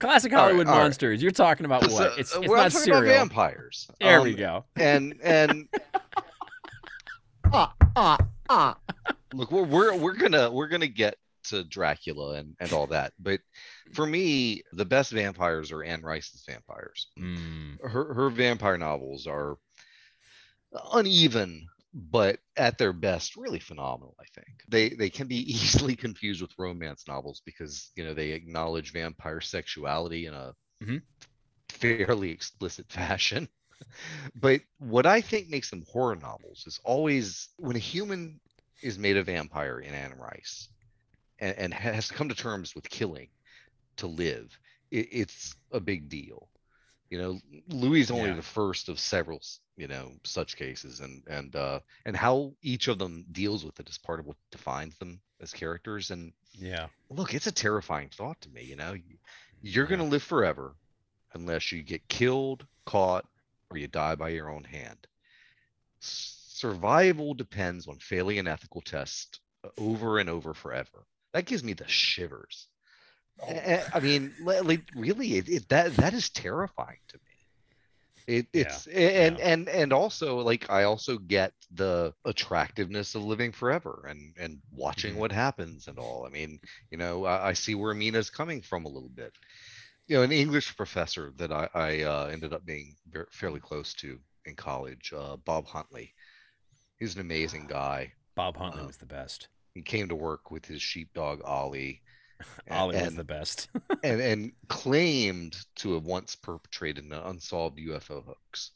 classic 0.00 0.32
Hollywood 0.32 0.66
all 0.66 0.74
right. 0.74 0.82
monsters. 0.82 1.22
You're 1.22 1.30
talking 1.30 1.66
about 1.66 1.82
what? 1.82 1.90
So, 1.92 2.04
it's 2.18 2.34
it's 2.34 2.38
we're- 2.48 2.56
not 2.62 2.72
talking 2.72 2.92
about 2.92 3.04
vampires. 3.04 3.88
There 4.00 4.18
Um, 4.18 4.24
we 4.24 4.34
go. 4.34 4.64
And 4.74 5.14
and 5.22 5.68
Ah, 7.52 7.72
ah, 7.94 8.18
ah. 8.48 8.76
look, 9.32 9.52
we're 9.52 9.62
we're 9.62 9.96
we're 9.96 10.16
gonna 10.16 10.50
we're 10.50 10.66
gonna 10.66 10.88
get 10.88 11.16
to 11.44 11.62
Dracula 11.62 12.34
and 12.34 12.56
and 12.58 12.72
all 12.72 12.88
that, 12.88 13.12
but 13.20 13.38
for 13.94 14.04
me, 14.04 14.62
the 14.72 14.84
best 14.84 15.12
vampires 15.12 15.70
are 15.70 15.84
Anne 15.84 16.02
Rice's 16.02 16.42
vampires. 16.46 17.06
Mm, 17.16 17.80
Her 17.88 18.12
her 18.14 18.30
vampire 18.30 18.76
novels 18.78 19.28
are 19.28 19.56
uneven 20.92 21.68
but 21.96 22.40
at 22.56 22.78
their 22.78 22.92
best, 22.92 23.36
really 23.36 23.60
phenomenal. 23.60 24.16
I 24.20 24.26
think 24.34 24.64
they 24.68 24.90
they 24.90 25.10
can 25.10 25.28
be 25.28 25.36
easily 25.52 25.96
confused 25.96 26.42
with 26.42 26.58
romance 26.58 27.06
novels 27.08 27.42
because 27.44 27.92
you 27.96 28.04
know 28.04 28.14
they 28.14 28.32
acknowledge 28.32 28.92
vampire 28.92 29.40
sexuality 29.42 30.26
in 30.26 30.34
a 30.34 30.54
Mhm. 30.80 31.02
fairly 31.70 32.20
explicit 32.30 32.78
fashion. 32.80 33.48
but 34.36 34.60
what 34.78 35.06
I 35.06 35.20
think 35.20 35.48
makes 35.48 35.70
them 35.70 35.84
horror 35.90 36.16
novels 36.16 36.64
is 36.66 36.80
always 36.84 37.48
when 37.58 37.76
a 37.76 37.80
human 37.80 38.40
is 38.82 38.98
made 38.98 39.16
a 39.16 39.22
vampire 39.24 39.78
in 39.80 39.94
Anne 39.94 40.14
Rice 40.18 40.68
and, 41.40 41.56
and 41.58 41.74
has 41.74 42.08
to 42.08 42.14
come 42.14 42.28
to 42.28 42.34
terms 42.34 42.74
with 42.74 42.88
killing 42.90 43.28
to 43.98 44.06
live, 44.06 44.58
it, 44.90 45.08
it's 45.12 45.54
a 45.72 45.80
big 45.80 46.08
deal. 46.08 46.48
You 47.10 47.18
know, 47.18 47.40
Louis 47.68 48.00
is 48.00 48.10
only 48.10 48.30
Yeah. 48.30 48.36
the 48.36 48.42
first 48.42 48.88
of 48.88 48.98
several, 48.98 49.40
you 49.76 49.86
know, 49.86 50.12
such 50.24 50.56
cases, 50.56 51.00
and 51.00 51.22
and 51.28 51.54
uh, 51.54 51.80
and 52.04 52.16
how 52.16 52.56
each 52.62 52.88
of 52.88 52.98
them 52.98 53.24
deals 53.30 53.64
with 53.64 53.78
it 53.78 53.88
is 53.88 53.98
part 53.98 54.18
of 54.20 54.26
what 54.26 54.36
defines 54.50 54.96
them 54.98 55.20
as 55.40 55.52
characters. 55.52 56.10
And 56.10 56.32
Yeah. 56.52 56.88
look, 57.08 57.34
it's 57.34 57.46
a 57.46 57.52
terrifying 57.52 58.08
thought 58.08 58.40
to 58.42 58.48
me. 58.50 58.64
You 58.64 58.76
know, 58.76 58.94
You- 58.94 59.18
you're 59.60 59.86
gonna 59.86 60.04
live 60.04 60.22
forever 60.22 60.76
unless 61.34 61.70
you 61.72 61.82
get 61.82 62.08
killed, 62.08 62.66
caught, 62.84 63.28
or 63.70 63.76
you 63.76 63.88
die 63.88 64.14
by 64.14 64.30
your 64.30 64.50
own 64.50 64.64
hand. 64.64 65.06
Survival 66.00 67.34
depends 67.34 67.86
on 67.86 67.98
failing 67.98 68.38
an 68.38 68.48
ethical 68.48 68.80
test 68.80 69.40
over 69.78 70.18
and 70.18 70.28
over 70.28 70.54
forever. 70.54 71.06
That 71.32 71.46
gives 71.46 71.62
me 71.62 71.72
the 71.74 71.86
shivers. 71.88 72.68
Oh, 73.42 73.82
I 73.92 74.00
mean, 74.00 74.34
like 74.38 74.82
really, 74.94 75.34
it, 75.36 75.48
it 75.48 75.68
that 75.68 75.94
that 75.96 76.14
is 76.14 76.30
terrifying 76.30 76.98
to 77.08 77.16
me. 77.16 78.36
It 78.36 78.46
it's 78.52 78.86
a- 78.88 79.26
and 79.26 79.38
yeah. 79.38 79.44
and 79.52 79.68
and 79.68 79.92
also 79.92 80.40
like 80.40 80.68
I 80.70 80.84
also 80.84 81.18
get 81.18 81.52
the 81.72 82.12
attractiveness 82.24 83.14
of 83.14 83.22
living 83.24 83.52
forever 83.52 84.06
and 84.08 84.34
and 84.38 84.58
watching 84.72 85.14
Mhm. 85.14 85.18
what 85.18 85.32
happens 85.32 85.86
and 85.86 85.98
all. 85.98 86.26
I 86.26 86.30
mean, 86.30 86.58
you 86.90 86.98
know, 86.98 87.24
I, 87.24 87.48
I 87.48 87.52
see 87.52 87.74
where 87.74 87.94
Mina's 87.94 88.30
coming 88.30 88.62
from 88.62 88.84
a 88.84 88.88
little 88.88 89.10
bit. 89.10 89.32
You 90.08 90.16
know, 90.16 90.22
an 90.22 90.32
English 90.32 90.76
professor 90.76 91.32
that 91.36 91.52
I, 91.52 91.68
I 91.74 92.02
uh, 92.02 92.26
ended 92.32 92.52
up 92.52 92.64
being 92.64 92.96
ver- 93.10 93.28
fairly 93.32 93.60
close 93.60 93.92
to 93.94 94.18
in 94.44 94.54
college, 94.54 95.12
uh, 95.16 95.36
Bob 95.36 95.66
Huntley. 95.66 96.14
He's 96.98 97.14
an 97.14 97.20
amazing 97.20 97.66
guy. 97.66 98.12
Bob 98.34 98.56
Huntley 98.56 98.82
Uh, 98.82 98.86
was 98.86 98.96
the 98.96 99.06
best. 99.06 99.48
He 99.74 99.82
came 99.82 100.08
to 100.08 100.14
work 100.16 100.50
with 100.50 100.64
his 100.64 100.80
sheepdog 100.80 101.42
Ollie. 101.44 102.02
Ollie 102.70 102.96
was 102.96 103.06
and- 103.08 103.18
the 103.18 103.24
best. 103.24 103.68
and 104.04 104.20
and 104.20 104.52
claimed 104.68 105.56
to 105.76 105.94
have 105.94 106.04
once 106.04 106.34
perpetrated 106.36 107.04
an 107.04 107.12
unsolved 107.12 107.78
UFO 107.78 108.24
hoax. 108.24 108.72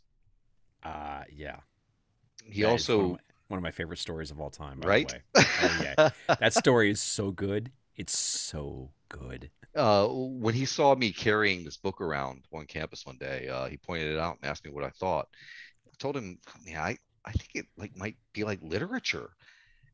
Uh 0.83 1.23
yeah. 1.33 1.57
He 2.45 2.63
That 2.63 2.75
is 2.75 2.89
one 2.89 2.97
of 2.99 3.03
also 3.03 3.13
my- 3.13 3.19
one 3.49 3.59
of 3.59 3.63
my 3.65 3.71
favorite 3.73 3.99
stories 3.99 4.31
of 4.31 4.41
all 4.41 4.51
time, 4.51 4.79
by 4.81 4.89
Right? 4.89 5.09
the 5.35 5.41
way. 5.41 5.45
Oh 5.63 5.81
yeah. 6.29 6.37
That 6.39 6.55
story 6.55 6.91
is 6.91 7.01
so 7.03 7.33
good. 7.33 7.73
It's 7.97 8.17
so 8.17 8.93
good. 9.09 9.51
uh, 9.75 10.07
when 10.09 10.55
he 10.55 10.65
saw 10.65 10.95
me 10.95 11.13
carrying 11.13 11.65
this 11.65 11.77
book 11.77 12.01
around 12.01 12.45
on 12.53 12.65
campus 12.67 13.05
one 13.05 13.19
day, 13.19 13.49
uh, 13.49 13.67
he 13.67 13.77
pointed 13.77 14.13
it 14.15 14.19
out 14.19 14.39
and 14.41 14.49
asked 14.51 14.65
me 14.65 14.71
what 14.71 14.85
I 14.85 14.91
thought. 14.91 15.29
I 15.87 15.91
told 15.99 16.17
him, 16.17 16.39
yeah, 16.65 16.83
I, 16.83 16.97
I 17.25 17.33
think 17.33 17.51
it 17.55 17.67
like 17.77 17.97
might 17.97 18.17
be 18.33 18.45
like 18.45 18.61
literature. 18.63 19.31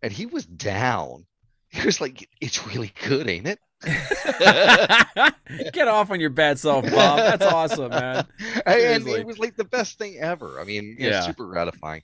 And 0.03 0.13
he 0.13 0.27
was 0.27 0.45
down. 0.47 1.25
He 1.81 1.87
was 1.87 2.01
like, 2.01 2.29
it's 2.41 2.67
really 2.67 2.93
good, 3.05 3.29
ain't 3.29 3.47
it? 3.47 3.59
Get 5.73 5.89
off 5.89 6.11
on 6.11 6.21
your 6.21 6.31
bad 6.31 6.59
self, 6.59 6.85
Bob. 6.91 7.19
That's 7.19 7.45
awesome, 7.45 7.91
man. 7.91 8.27
and 8.67 9.07
it 9.07 9.27
was 9.27 9.39
like 9.39 9.57
the 9.57 9.65
best 9.65 9.99
thing 9.99 10.17
ever. 10.19 10.59
I 10.59 10.65
mean, 10.65 10.97
yeah, 10.99 11.21
super 11.21 11.47
gratifying. 11.47 12.03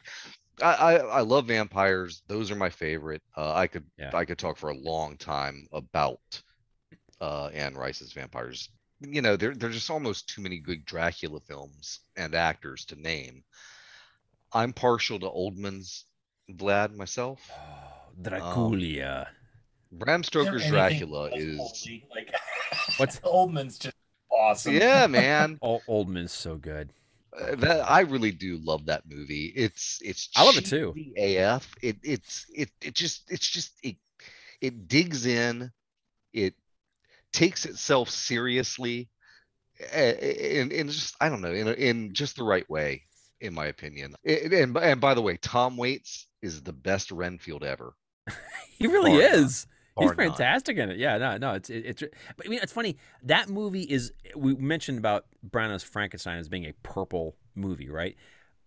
I, 0.61 0.75
I 0.75 0.95
I 0.97 1.21
love 1.21 1.47
vampires. 1.47 2.23
Those 2.29 2.51
are 2.51 2.57
my 2.57 2.69
favorite. 2.69 3.23
Uh, 3.37 3.55
I 3.55 3.67
could 3.67 3.85
Yeah. 3.99 4.11
I 4.13 4.27
could 4.27 4.39
talk 4.39 4.59
for 4.59 4.71
a 4.71 4.77
long 4.77 5.17
time 5.17 5.67
about 5.73 6.21
uh, 7.21 7.47
Anne 7.47 7.75
Rice's 7.75 8.13
vampires. 8.13 8.69
You 9.01 9.23
know, 9.23 9.37
there 9.37 9.55
there's 9.55 9.75
just 9.75 9.91
almost 9.91 10.29
too 10.29 10.43
many 10.43 10.59
good 10.59 10.85
Dracula 10.85 11.41
films 11.41 12.01
and 12.17 12.35
actors 12.35 12.85
to 12.87 13.01
name. 13.01 13.45
I'm 14.53 14.75
partial 14.75 15.19
to 15.21 15.27
Oldman's 15.27 16.05
Vlad 16.51 16.95
myself. 16.95 17.41
Oh, 17.51 18.13
Dracula. 18.21 19.29
Bram 19.93 20.23
is 20.23 20.27
Stoker's 20.27 20.67
Dracula 20.67 21.31
is 21.35 21.59
holy? 21.59 22.07
like 22.15 22.33
What's- 22.97 23.21
Oldman's 23.25 23.79
just 23.79 23.95
awesome. 24.31 24.75
yeah, 24.75 25.07
man. 25.07 25.59
Ol- 25.63 25.83
Oldman's 25.89 26.33
so 26.33 26.57
good. 26.57 26.93
Uh, 27.39 27.55
that 27.57 27.91
I 27.91 28.01
really 28.01 28.31
do 28.31 28.59
love 28.63 28.87
that 28.87 29.05
movie. 29.09 29.53
It's 29.57 29.99
it's 30.05 30.29
I 30.37 30.45
love 30.45 30.57
it 30.57 30.67
too. 30.67 30.95
AF. 31.17 31.67
It 31.83 31.97
it's 32.03 32.45
it 32.55 32.71
it 32.83 32.95
just 32.95 33.31
it's 33.31 33.49
just 33.49 33.73
it 33.83 33.97
it 34.61 34.87
digs 34.89 35.25
in. 35.27 35.71
It 36.35 36.55
takes 37.33 37.65
itself 37.65 38.11
seriously, 38.11 39.09
and 39.95 40.73
and 40.73 40.91
just 40.91 41.15
I 41.23 41.29
don't 41.31 41.41
know 41.41 41.53
in 41.53 41.69
in 41.69 42.13
just 42.13 42.37
the 42.37 42.45
right 42.45 42.69
way, 42.69 43.03
in 43.41 43.55
my 43.55 43.67
opinion. 43.67 44.15
It- 44.25 44.53
and 44.53 44.77
and 44.77 45.01
by 45.01 45.15
the 45.15 45.23
way, 45.23 45.39
Tom 45.39 45.77
Waits 45.79 46.27
is 46.43 46.63
the 46.63 46.73
best 46.75 47.11
Renfield 47.11 47.65
ever. 47.65 47.95
He 48.79 48.87
really 48.89 49.13
Bar 49.13 49.21
none. 49.31 49.45
is. 49.45 49.67
He's 49.99 50.09
none. 50.09 50.17
fantastic 50.17 50.79
in 50.79 50.91
it. 50.91 50.99
Yeah, 50.99 51.19
no, 51.19 51.37
no, 51.37 51.53
it's 51.55 51.69
it, 51.71 51.85
it's. 51.87 52.03
But 52.37 52.47
I 52.47 52.49
mean, 52.49 52.61
it's 52.63 52.73
funny. 52.73 52.97
That 53.25 53.49
movie 53.49 53.83
is. 53.83 54.13
We 54.35 54.55
mentioned 54.55 54.99
about 54.99 55.27
Branagh's 55.49 55.83
Frankenstein 55.83 56.39
as 56.39 56.49
being 56.49 56.65
a 56.65 56.73
purple 56.83 57.37
movie, 57.55 57.89
right? 57.91 58.17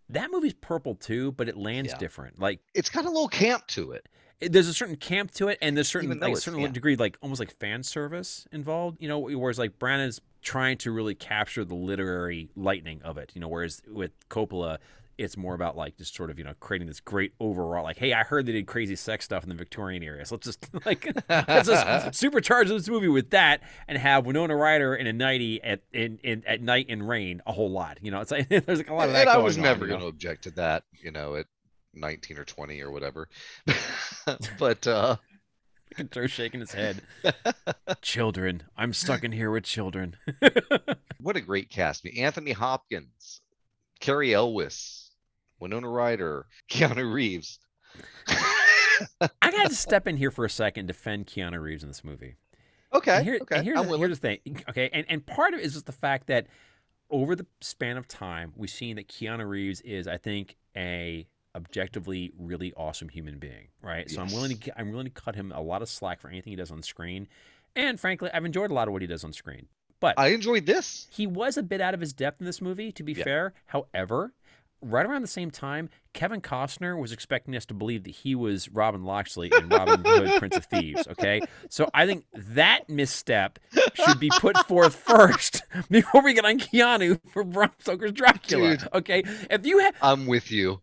That 0.10 0.30
movie's 0.32 0.54
purple 0.54 0.94
too, 0.96 1.32
but 1.32 1.50
it 1.50 1.58
lands 1.58 1.92
Yeah. 1.92 1.98
different. 1.98 2.40
Like 2.40 2.60
It's 2.76 2.90
got 2.90 3.06
a 3.06 3.10
little 3.10 3.28
camp 3.28 3.66
to 3.70 3.92
it. 3.94 4.08
it- 4.40 4.52
there's 4.52 4.68
a 4.68 4.74
certain 4.74 4.98
camp 4.98 5.32
to 5.32 5.48
it, 5.48 5.58
and 5.64 5.76
there's 5.76 5.88
certain 5.88 6.20
like 6.20 6.34
a 6.34 6.38
certain 6.40 6.72
degree, 6.72 6.96
like 6.96 7.18
almost 7.22 7.40
like 7.40 7.52
fan 7.58 7.82
service 7.82 8.48
involved. 8.52 9.02
You 9.02 9.08
know, 9.08 9.18
whereas 9.20 9.58
like 9.58 9.80
Branagh's 9.80 10.22
trying 10.44 10.78
to 10.78 10.92
really 10.92 11.16
capture 11.16 11.66
the 11.66 11.74
literary 11.74 12.52
lightning 12.56 13.02
of 13.02 13.18
it. 13.18 13.32
You 13.34 13.42
know, 13.42 13.48
whereas 13.48 13.82
with 13.88 14.12
Coppola. 14.30 14.78
It's 15.18 15.38
more 15.38 15.54
about 15.54 15.78
like 15.78 15.98
just 15.98 16.16
sort 16.16 16.30
of 16.30 16.38
you 16.38 16.44
know 16.44 16.54
creating 16.60 16.88
this 16.88 17.00
great 17.00 17.34
overall 17.40 17.84
like 17.84 17.98
hey 17.98 18.14
I 18.14 18.24
heard 18.24 18.46
they 18.46 18.52
did 18.52 18.68
crazy 18.68 18.96
sex 18.96 19.26
stuff 19.26 19.44
in 19.44 19.50
the 19.50 19.56
Victorian 19.56 20.04
era 20.04 20.26
so 20.26 20.36
let's 20.36 20.46
just 20.46 20.68
like 20.86 21.06
let's 21.30 21.68
just 21.68 21.86
supercharge 22.24 22.68
this 22.68 22.90
movie 22.90 23.08
with 23.08 23.30
that 23.32 23.62
and 23.88 23.98
have 23.98 24.26
Winona 24.26 24.56
Ryder 24.56 24.96
in 24.96 25.08
a 25.08 25.14
nighty 25.14 25.64
at 25.64 25.82
in, 25.94 26.20
in 26.24 26.44
at 26.46 26.62
night 26.62 26.90
in 26.90 27.04
rain 27.04 27.42
a 27.46 27.52
whole 27.52 27.72
lot. 27.72 28.00
You 28.02 28.12
know, 28.12 28.22
it's 28.22 28.32
like 28.32 28.50
there's 28.50 28.80
like 28.80 28.90
a 28.90 28.94
lot 28.94 29.08
of 29.08 29.14
that. 29.14 29.22
and 29.22 29.30
I 29.30 29.38
was 29.38 29.58
on, 29.58 29.64
never 29.64 29.86
you 29.86 29.90
going 29.90 30.02
to 30.02 30.08
object 30.08 30.44
to 30.44 30.52
that, 30.52 30.84
you 31.02 31.12
know, 31.12 31.36
at 31.36 31.46
19 31.94 32.38
or 32.38 32.44
20 32.46 32.82
or 32.82 32.92
whatever. 32.92 33.30
but 34.60 34.86
uh 34.88 35.18
Joe 36.12 36.28
shaking 36.28 36.60
his 36.60 36.74
head. 36.74 37.02
children, 38.02 38.64
I'm 38.76 38.92
stuck 38.92 39.24
in 39.24 39.32
here 39.32 39.50
with 39.50 39.64
children. 39.64 40.18
what 41.22 41.38
a 41.38 41.42
great 41.42 41.70
cast. 41.70 42.06
Anthony 42.18 42.52
Hopkins, 42.52 43.40
Cary 44.02 44.34
Elwes, 44.34 45.05
Winona 45.60 45.90
Ryder, 45.90 46.46
Keanu 46.72 47.12
Reeves. 47.12 47.60
I 48.28 49.52
got 49.52 49.70
to 49.70 49.76
step 49.76 50.08
in 50.08 50.18
here 50.18 50.32
for 50.32 50.46
a 50.46 50.50
second 50.50 50.82
and 50.82 50.88
defend 50.88 51.28
Keanu 51.28 51.62
Reeves 51.62 51.84
in 51.84 51.90
this 51.90 52.04
movie. 52.04 52.36
okay, 52.94 53.18
And 53.18 53.26
here- 53.26 53.40
okay. 53.42 53.58
and 53.58 53.66
here's, 53.66 53.82
the, 53.88 53.98
here's 53.98 54.10
the 54.12 54.16
thing. 54.16 54.64
Okay, 54.70 54.90
and, 54.94 55.06
and 55.10 55.26
part 55.26 55.54
of 55.54 55.60
it 55.60 55.66
is 55.66 55.74
just 55.74 55.86
the 55.86 55.92
fact 55.92 56.28
that 56.28 56.48
over 57.10 57.36
the 57.36 57.46
span 57.62 57.98
of 57.98 58.08
time, 58.08 58.54
we've 58.56 58.70
seen 58.70 58.96
that 58.96 59.08
Keanu 59.08 59.48
Reeves 59.48 59.82
is, 59.82 60.08
I 60.08 60.18
think, 60.18 60.56
a 60.76 61.28
objectively 61.56 62.34
really 62.38 62.74
awesome 62.76 63.08
human 63.10 63.38
being, 63.38 63.68
right? 63.82 64.10
So 64.10 64.22
I'm 64.22 64.28
willing 64.34 64.58
to 64.58 64.80
I'm 64.80 64.92
willing 64.92 65.06
to 65.06 65.12
cut 65.12 65.36
him 65.36 65.52
a 65.56 65.62
lot 65.62 65.82
of 65.82 65.88
slack 65.88 66.20
for 66.20 66.28
anything 66.30 66.52
he 66.52 66.58
does 66.58 66.72
on 66.72 66.82
screen, 66.84 67.28
and 67.76 67.98
frankly, 68.00 68.30
I've 68.34 68.44
enjoyed 68.44 68.72
a 68.72 68.74
lot 68.74 68.88
of 68.88 68.92
what 68.92 69.02
he 69.02 69.08
does 69.08 69.24
on 69.24 69.32
screen. 69.34 69.68
But 70.02 70.16
I 70.20 70.30
enjoyed 70.30 70.66
this. 70.66 71.08
he 71.12 71.26
was 71.28 71.56
a 71.58 71.64
bit 71.64 71.80
out 71.80 71.94
of 71.94 72.02
his 72.02 72.12
depth 72.12 72.42
in 72.42 72.46
this 72.46 72.62
movie, 72.62 72.92
to 72.92 73.04
be 73.04 73.14
Yeah. 73.14 73.24
fair. 73.24 73.54
However, 73.68 74.34
right 74.86 75.06
around 75.06 75.22
the 75.22 75.28
same 75.28 75.52
time, 75.52 75.90
Kevin 76.14 76.42
Costner 76.42 77.00
was 77.00 77.12
expecting 77.12 77.56
us 77.56 77.66
to 77.66 77.74
believe 77.74 78.04
that 78.04 78.12
he 78.12 78.36
was 78.36 78.70
Robin 78.70 79.04
Loxley 79.04 79.52
in 79.58 79.70
Robin 79.70 80.02
Hood, 80.06 80.40
Prince 80.40 80.56
of 80.56 80.66
Thieves. 80.66 81.08
Okay, 81.08 81.42
so 81.70 81.90
I 81.94 82.06
think 82.06 82.26
that 82.34 82.88
misstep 82.88 83.60
should 83.94 84.20
be 84.20 84.30
put 84.40 84.58
forth 84.66 84.96
first 85.08 85.64
before 85.90 86.22
we 86.22 86.34
get 86.34 86.46
on 86.46 86.60
Keanu 86.60 87.20
for 87.32 87.44
Bram 87.44 87.72
Stoker's 87.80 88.12
Dracula. 88.12 88.78
Dude. 88.78 88.88
Okay, 88.94 89.24
if 89.50 89.66
you 89.66 89.80
have. 89.80 89.96
I'm 90.02 90.26
with 90.28 90.52
you. 90.52 90.82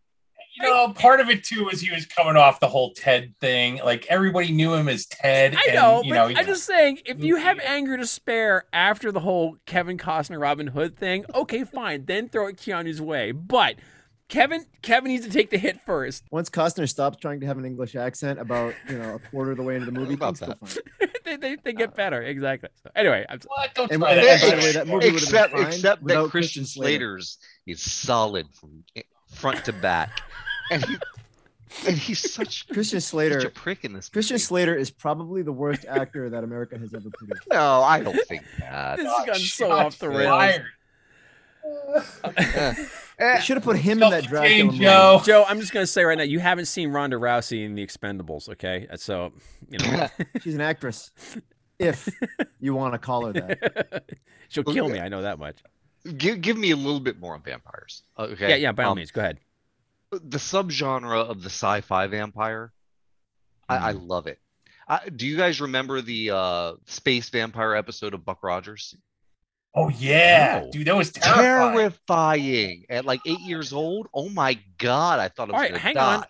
You 0.55 0.69
know, 0.69 0.93
part 0.93 1.21
of 1.21 1.31
it 1.31 1.45
too 1.45 1.65
was 1.65 1.81
he 1.81 1.91
was 1.91 2.05
coming 2.07 2.37
off 2.37 2.61
the 2.61 2.69
whole 2.69 2.93
Ted 2.93 3.35
thing. 3.41 3.81
Like 3.85 4.07
everybody 4.09 4.53
knew 4.53 4.75
him 4.75 4.89
as 4.89 5.07
Ted. 5.07 5.55
I 5.57 5.63
and, 5.69 5.75
know, 5.75 6.03
you 6.03 6.13
but 6.15 6.29
know, 6.33 6.39
I'm 6.41 6.47
just 6.47 6.65
saying, 6.65 7.01
if 7.07 7.23
you 7.25 7.37
have 7.37 7.59
anger 7.61 7.97
to 7.97 8.07
spare 8.07 8.65
after 8.73 9.11
the 9.11 9.21
whole 9.21 9.57
Kevin 9.67 9.97
Costner 9.97 10.41
Robin 10.41 10.67
Hood 10.69 10.97
thing, 10.97 11.25
okay, 11.35 11.65
fine, 11.65 12.05
then 12.05 12.29
throw 12.29 12.49
it 12.49 12.57
Keanu's 12.59 13.01
way. 13.01 13.33
But 13.33 13.77
Kevin, 14.29 14.65
Kevin 14.83 15.11
needs 15.11 15.27
to 15.27 15.33
take 15.33 15.51
the 15.51 15.59
hit 15.59 15.81
first. 15.85 16.25
Once 16.31 16.49
Costner 16.49 16.89
stops 16.89 17.19
trying 17.19 17.41
to 17.41 17.47
have 17.47 17.59
an 17.59 17.65
English 17.65 17.95
accent 17.97 18.39
about 18.39 18.75
you 18.89 18.99
know 18.99 19.15
a 19.17 19.19
quarter 19.31 19.53
of 19.53 19.57
the 19.57 19.63
way 19.63 19.75
into 19.75 19.87
the 19.87 19.93
movie, 19.93 20.15
About 20.15 20.37
things 20.39 20.59
that. 20.61 20.85
fine. 21.01 21.09
they, 21.25 21.37
they, 21.37 21.57
they 21.63 21.73
get 21.73 21.95
better, 21.95 22.21
exactly. 22.23 22.69
So 22.83 22.91
anyway, 22.95 23.25
I'm, 23.29 23.41
what? 23.47 23.75
Don't 23.75 23.91
And, 23.91 24.03
and- 24.03 24.19
that. 24.19 24.41
by 24.43 24.51
the 24.51 24.57
way, 24.57 24.73
that 24.73 24.87
movie 24.87 24.95
would 25.11 25.15
have 25.15 25.23
except 25.23 25.53
been 25.53 25.63
fine 25.65 25.73
except 25.73 26.07
that 26.07 26.29
Christian 26.31 26.65
Slater. 26.67 27.21
Slater's 27.21 27.39
is 27.67 27.81
solid 27.83 28.47
from 28.55 28.85
i- 28.97 29.05
front 29.33 29.65
to 29.65 29.73
back. 29.73 30.21
And 30.71 30.85
he, 30.85 30.97
and 31.87 31.97
he's 31.97 32.33
such, 32.33 32.67
Christian 32.73 33.01
such 33.01 33.07
a 33.07 33.09
Slater. 33.09 33.51
prick 33.51 33.85
in 33.85 33.93
this. 33.93 34.09
Christian 34.09 34.35
movie. 34.35 34.43
Slater 34.43 34.75
is 34.77 34.91
probably 34.91 35.43
the 35.43 35.53
worst 35.53 35.85
actor 35.87 36.31
that 36.31 36.45
America 36.45 36.79
has 36.79 36.93
ever 36.95 37.11
produced. 37.11 37.43
No, 37.51 37.83
I 37.83 38.01
don't 38.01 38.19
think 38.29 38.43
that. 38.59 38.97
This 38.99 39.07
has 39.07 39.27
gotten 39.27 39.43
so 39.43 39.71
off 39.73 39.99
the 39.99 40.09
rails. 40.09 40.29
fired. 40.29 40.65
Eh, 42.25 42.75
eh, 43.19 43.39
Should 43.41 43.57
have 43.57 43.65
put 43.65 43.77
him 43.77 44.03
in 44.03 44.11
that 44.11 44.25
Dracula 44.25 44.49
Self-contained, 44.49 44.67
movie. 44.73 44.79
Joe. 44.85 45.23
Joe, 45.25 45.45
I'm 45.49 45.61
just 45.61 45.73
gonna 45.73 45.87
say 45.87 46.03
right 46.05 46.19
now, 46.19 46.25
you 46.25 46.41
haven't 46.41 46.67
seen 46.67 46.91
Ronda 46.91 47.17
Rousey 47.17 47.65
in 47.65 47.75
The 47.75 47.87
Expendables, 47.87 48.49
okay? 48.49 48.89
So, 48.97 49.33
you 49.69 49.79
know, 49.79 50.09
She's 50.43 50.55
an 50.55 50.61
actress. 50.61 51.13
If 51.79 52.09
you 52.61 52.75
want 52.75 52.95
to 52.95 52.99
call 52.99 53.27
her 53.27 53.33
that. 53.33 54.05
she'll 54.49 54.65
kill 54.65 54.89
me. 54.89 55.01
I 55.01 55.09
know 55.09 55.23
that 55.23 55.39
much. 55.39 55.57
Give 56.17 56.41
give 56.41 56.57
me 56.57 56.71
a 56.73 56.77
little 56.77 57.01
bit 57.01 57.19
more 57.21 57.35
on 57.35 57.43
vampires. 57.43 58.03
Okay. 58.19 58.51
Yeah, 58.51 58.57
yeah. 58.57 58.73
By 58.73 58.85
all 58.85 58.93
Um, 58.93 58.97
means, 58.99 59.11
go 59.11 59.21
ahead. 59.21 59.39
the 60.11 60.39
subgenre 60.39 61.15
of 61.29 61.43
the 61.43 61.49
sci-fi 61.49 62.07
vampire 62.07 62.71
I, 63.69 63.77
I 63.77 63.91
love 63.93 64.27
it 64.27 64.39
I, 64.87 65.09
do 65.09 65.27
you 65.27 65.39
guys 65.39 65.59
remember 65.61 66.03
the 66.03 66.31
uh 66.33 66.73
space 66.85 67.31
vampire 67.31 67.75
episode 67.75 68.13
of 68.13 68.23
buck 68.25 68.43
rogers 68.43 68.95
Oh 69.75 69.89
yeah, 69.89 70.61
No. 70.67 70.71
dude, 70.71 70.87
that 70.89 70.95
was 70.97 71.13
terrifying. 71.13 71.73
terrifying 71.79 72.85
at 72.91 73.07
like 73.07 73.21
eight 73.27 73.41
years 73.41 73.73
old 73.73 74.09
oh 74.13 74.29
my 74.29 74.59
god 74.77 75.19
i 75.19 75.29
thought 75.29 75.49
i 75.49 75.53
was 75.53 75.55
All 75.55 75.61
right, 75.71 75.77
hang 75.79 75.95
die. 75.95 76.17
on. 76.17 76.25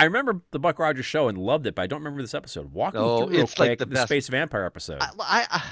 I 0.00 0.04
remember 0.04 0.40
the 0.50 0.58
Buck 0.58 0.78
Rogers 0.78 1.04
show 1.04 1.28
and 1.28 1.36
loved 1.36 1.66
it, 1.66 1.74
but 1.74 1.82
I 1.82 1.86
don't 1.86 1.98
remember 2.00 2.22
this 2.22 2.32
episode. 2.34 2.72
Walk 2.72 2.94
me 2.94 3.00
No, 3.00 3.18
through 3.18 3.28
real 3.36 3.42
it's 3.44 3.58
like 3.58 3.68
quick 3.68 3.78
the 3.80 3.84
the, 3.86 4.06
space 4.06 4.28
vampire 4.28 4.64
episode. 4.64 4.96
I, 5.02 5.10
I, 5.20 5.46
I 5.50 5.62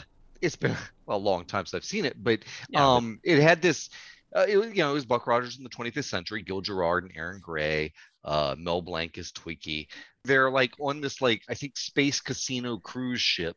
it's 0.41 0.57
been 0.57 0.77
a 1.09 1.17
long 1.17 1.45
time 1.45 1.67
since 1.67 1.75
I've 1.75 1.85
seen 1.89 2.05
it, 2.05 2.23
but 2.23 2.41
Yeah, 2.69 2.89
um, 2.97 3.21
it 3.23 3.41
had 3.41 3.63
this. 3.63 3.89
Uh, 4.35 4.45
it 4.47 4.59
was, 4.59 4.69
you 4.69 4.79
know, 4.79 4.91
it 4.91 4.95
was 4.95 5.07
Buck 5.07 5.27
Rogers 5.27 5.57
in 5.57 5.65
the 5.65 5.71
25th 5.71 6.11
century, 6.11 6.43
Gil 6.43 6.61
Gerard 6.61 7.05
and 7.05 7.13
Erin 7.17 7.41
Gray, 7.41 7.93
uh, 8.25 8.55
Mel 8.59 8.83
Blanc 8.83 9.17
is 9.17 9.33
Twiki. 9.33 9.89
They're 10.25 10.51
like 10.51 10.73
on 10.81 11.01
this 11.01 11.23
like 11.23 11.43
I 11.49 11.55
think 11.55 11.77
space 11.79 12.21
casino 12.21 12.77
cruise 12.79 13.23
ship 13.23 13.57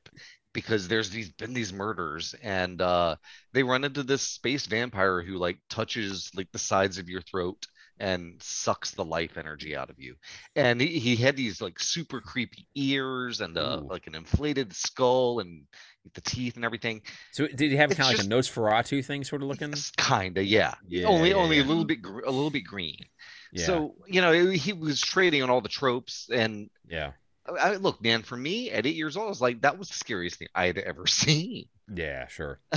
because 0.54 0.88
there's 0.88 1.10
these 1.10 1.30
been 1.32 1.54
these 1.54 1.74
murders 1.74 2.36
and 2.42 2.82
uh, 2.82 3.16
they 3.54 3.64
run 3.64 3.84
into 3.84 4.04
this 4.04 4.22
space 4.22 4.66
vampire 4.66 5.22
who 5.22 5.38
like 5.38 5.58
touches 5.70 6.30
like 6.36 6.52
the 6.52 6.60
sides 6.60 6.98
of 6.98 7.10
your 7.10 7.22
throat 7.22 7.66
and 8.00 8.42
sucks 8.42 8.92
the 8.92 9.06
life 9.06 9.38
energy 9.38 9.76
out 9.76 9.90
of 9.90 10.00
you. 10.00 10.16
And 10.56 10.82
he, 10.82 11.00
he 11.00 11.16
had 11.16 11.36
these 11.38 11.62
like 11.62 11.80
super 11.80 12.20
creepy 12.20 12.68
ears 12.76 13.42
and 13.42 13.58
uh, 13.58 13.82
like 13.90 14.08
an 14.08 14.16
inflated 14.16 14.74
skull 14.76 15.40
and 15.40 15.64
the 16.14 16.22
teeth 16.22 16.56
and 16.56 16.66
everything. 16.66 17.02
so 17.32 17.47
did 17.47 17.72
he 17.72 17.76
have 17.78 17.89
kind 17.91 18.14
of 18.14 18.18
like 18.20 18.26
a 18.26 18.30
Nosferatu 18.30 19.04
thing, 19.06 19.24
sort 19.24 19.41
of 19.41 19.47
looking? 19.47 19.74
Kinda, 19.97 20.43
yeah. 20.43 20.74
Yeah, 20.88 21.06
only 21.08 21.30
yeah, 21.30 21.36
only 21.36 21.58
yeah. 21.58 21.64
a 21.64 21.66
little 21.66 21.86
bit 21.86 22.02
gr- 22.02 22.22
a 22.22 22.32
little 22.32 22.49
bit 22.49 22.62
green. 22.66 22.97
Yeah, 23.54 23.66
So 23.66 23.95
you 24.08 24.22
know 24.22 24.32
he 24.49 24.74
was 24.74 24.99
trading 25.02 25.43
on 25.43 25.49
all 25.49 25.62
the 25.62 25.70
tropes 25.70 26.30
and 26.34 26.70
yeah, 26.88 27.12
I, 27.60 27.76
look, 27.76 28.02
man, 28.02 28.22
for 28.24 28.38
me 28.38 28.72
at 28.72 28.86
eight 28.86 28.95
years 28.95 29.18
old, 29.18 29.26
I 29.26 29.30
was 29.30 29.41
like, 29.41 29.62
that 29.62 29.78
was 29.78 29.89
the 29.89 29.95
scariest 29.95 30.38
thing 30.38 30.47
I 30.56 30.68
had 30.68 30.78
ever 30.78 31.06
seen. 31.08 31.66
yeah. 31.93 32.28
Sure. 32.28 32.60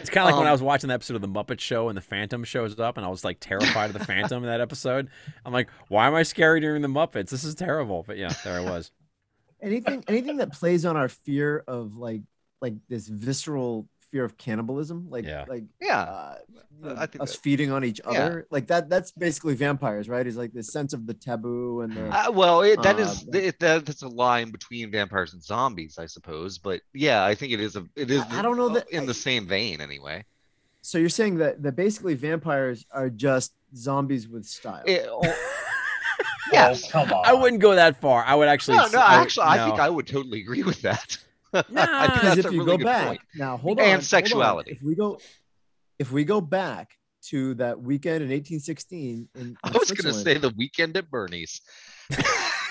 It's 0.00 0.08
kind 0.10 0.26
of 0.26 0.32
like 0.32 0.36
when 0.38 0.46
I 0.46 0.50
Um, 0.50 0.54
was 0.54 0.62
watching 0.62 0.88
the 0.88 0.94
episode 0.94 1.16
of 1.16 1.20
the 1.22 1.28
Muppet 1.28 1.60
Show 1.60 1.88
and 1.88 1.96
the 1.96 2.00
Phantom 2.02 2.42
shows 2.44 2.78
up, 2.78 2.96
and 2.96 3.04
I 3.04 3.08
was 3.10 3.24
like 3.24 3.38
terrified 3.40 3.86
of 3.90 3.98
the 3.98 4.04
Phantom 4.04 4.42
in 4.42 4.48
that 4.48 4.60
episode. 4.60 5.08
I'm 5.44 5.52
like, 5.52 5.68
why 5.88 6.06
am 6.06 6.14
I 6.14 6.22
scary 6.22 6.60
during 6.60 6.80
the 6.82 6.88
Muppets? 6.88 7.28
This 7.30 7.44
is 7.44 7.54
terrible. 7.54 8.04
But 8.06 8.16
yeah, 8.16 8.32
there 8.44 8.56
I 8.58 8.60
was. 8.60 8.90
Anything 9.62 10.04
anything 10.08 10.36
that 10.38 10.52
plays 10.52 10.84
on 10.84 10.96
our 10.96 11.08
fear 11.08 11.64
of 11.66 11.96
like 11.96 12.22
like 12.60 12.74
this 12.88 13.06
visceral 13.08 13.88
fear 14.10 14.24
of 14.24 14.38
cannibalism 14.38 15.06
like 15.10 15.24
Yeah. 15.24 15.44
like 15.48 15.64
Yeah, 15.82 16.00
uh, 16.00 16.34
you 16.48 16.88
know, 16.88 16.94
I 16.96 17.04
think 17.06 17.22
us 17.22 17.32
that- 17.32 17.42
feeding 17.42 17.70
on 17.70 17.84
each 17.84 18.00
Yeah. 18.04 18.10
other 18.24 18.46
like 18.50 18.66
that 18.68 18.88
that's 18.88 19.10
basically 19.12 19.54
vampires 19.54 20.08
right 20.08 20.26
is 20.26 20.36
like 20.36 20.52
this 20.52 20.72
sense 20.72 20.92
of 20.94 21.06
the 21.06 21.12
taboo 21.14 21.82
and 21.82 21.92
the 21.92 22.08
Uh, 22.08 22.30
well, 22.30 22.62
it, 22.62 22.80
that 22.82 22.96
Uh, 22.96 23.02
is 23.02 23.26
it, 23.32 23.58
that, 23.60 23.84
that's 23.84 24.02
a 24.02 24.08
line 24.08 24.50
between 24.50 24.90
vampires 24.90 25.34
and 25.34 25.42
zombies, 25.42 25.98
I 25.98 26.06
suppose. 26.06 26.56
But 26.56 26.80
yeah, 26.94 27.22
I 27.24 27.34
think 27.34 27.52
it 27.52 27.60
is 27.60 27.76
a 27.76 27.84
it 27.96 28.10
is. 28.10 28.22
I- 28.30 28.38
I 28.38 28.42
don't 28.42 28.56
know 28.56 28.70
that- 28.70 28.88
in 28.90 29.04
the 29.06 29.14
same 29.14 29.46
vein 29.46 29.80
anyway. 29.82 30.24
so 30.80 30.96
you're 30.96 31.10
saying 31.10 31.36
that 31.36 31.62
that 31.62 31.76
basically 31.76 32.14
vampires 32.14 32.86
are 32.92 33.10
just 33.10 33.52
zombies 33.76 34.26
with 34.26 34.46
style 34.46 34.84
It- 34.86 35.06
oh, 36.58 36.64
Oh, 36.66 36.68
yes. 36.70 36.90
come 36.90 37.12
on. 37.12 37.24
I 37.26 37.32
wouldn't 37.32 37.60
go 37.62 37.74
that 37.74 38.00
far. 38.00 38.24
I 38.24 38.34
would 38.34 38.48
actually. 38.48 38.76
No, 38.78 38.86
no, 38.88 38.98
I 39.00 39.18
would- 39.18 39.22
actually, 39.26 39.44
I 39.46 39.66
think. 39.68 39.80
I 39.80 39.88
would 39.88 40.06
totally 40.06 40.40
agree 40.40 40.62
with 40.62 40.82
that. 40.82 41.16
I 41.52 41.62
think 41.62 41.74
because 41.74 42.22
that's 42.22 42.38
if 42.40 42.46
a 42.46 42.52
you 42.52 42.58
really 42.64 42.66
go 42.72 42.76
good 42.78 42.84
back 42.84 43.06
point. 43.08 43.20
now 43.34 43.56
hold 43.56 43.78
And 43.78 43.84
on 43.84 43.90
hold 43.90 43.96
on. 43.98 44.02
sexuality. 44.02 44.72
if 44.72 44.82
we 44.82 44.94
go 44.94 45.18
if 45.98 46.12
we 46.12 46.24
go 46.24 46.40
back 46.42 46.90
to 47.30 47.54
that 47.54 47.80
weekend 47.80 48.16
in 48.22 48.28
1816 48.30 49.28
in, 49.34 49.40
in 49.40 49.56
I 49.64 49.70
was 49.70 49.90
going 49.90 50.12
to 50.12 50.18
say 50.18 50.36
the 50.38 50.50
weekend 50.56 50.96
at 50.96 51.10
Bernie's. 51.10 51.60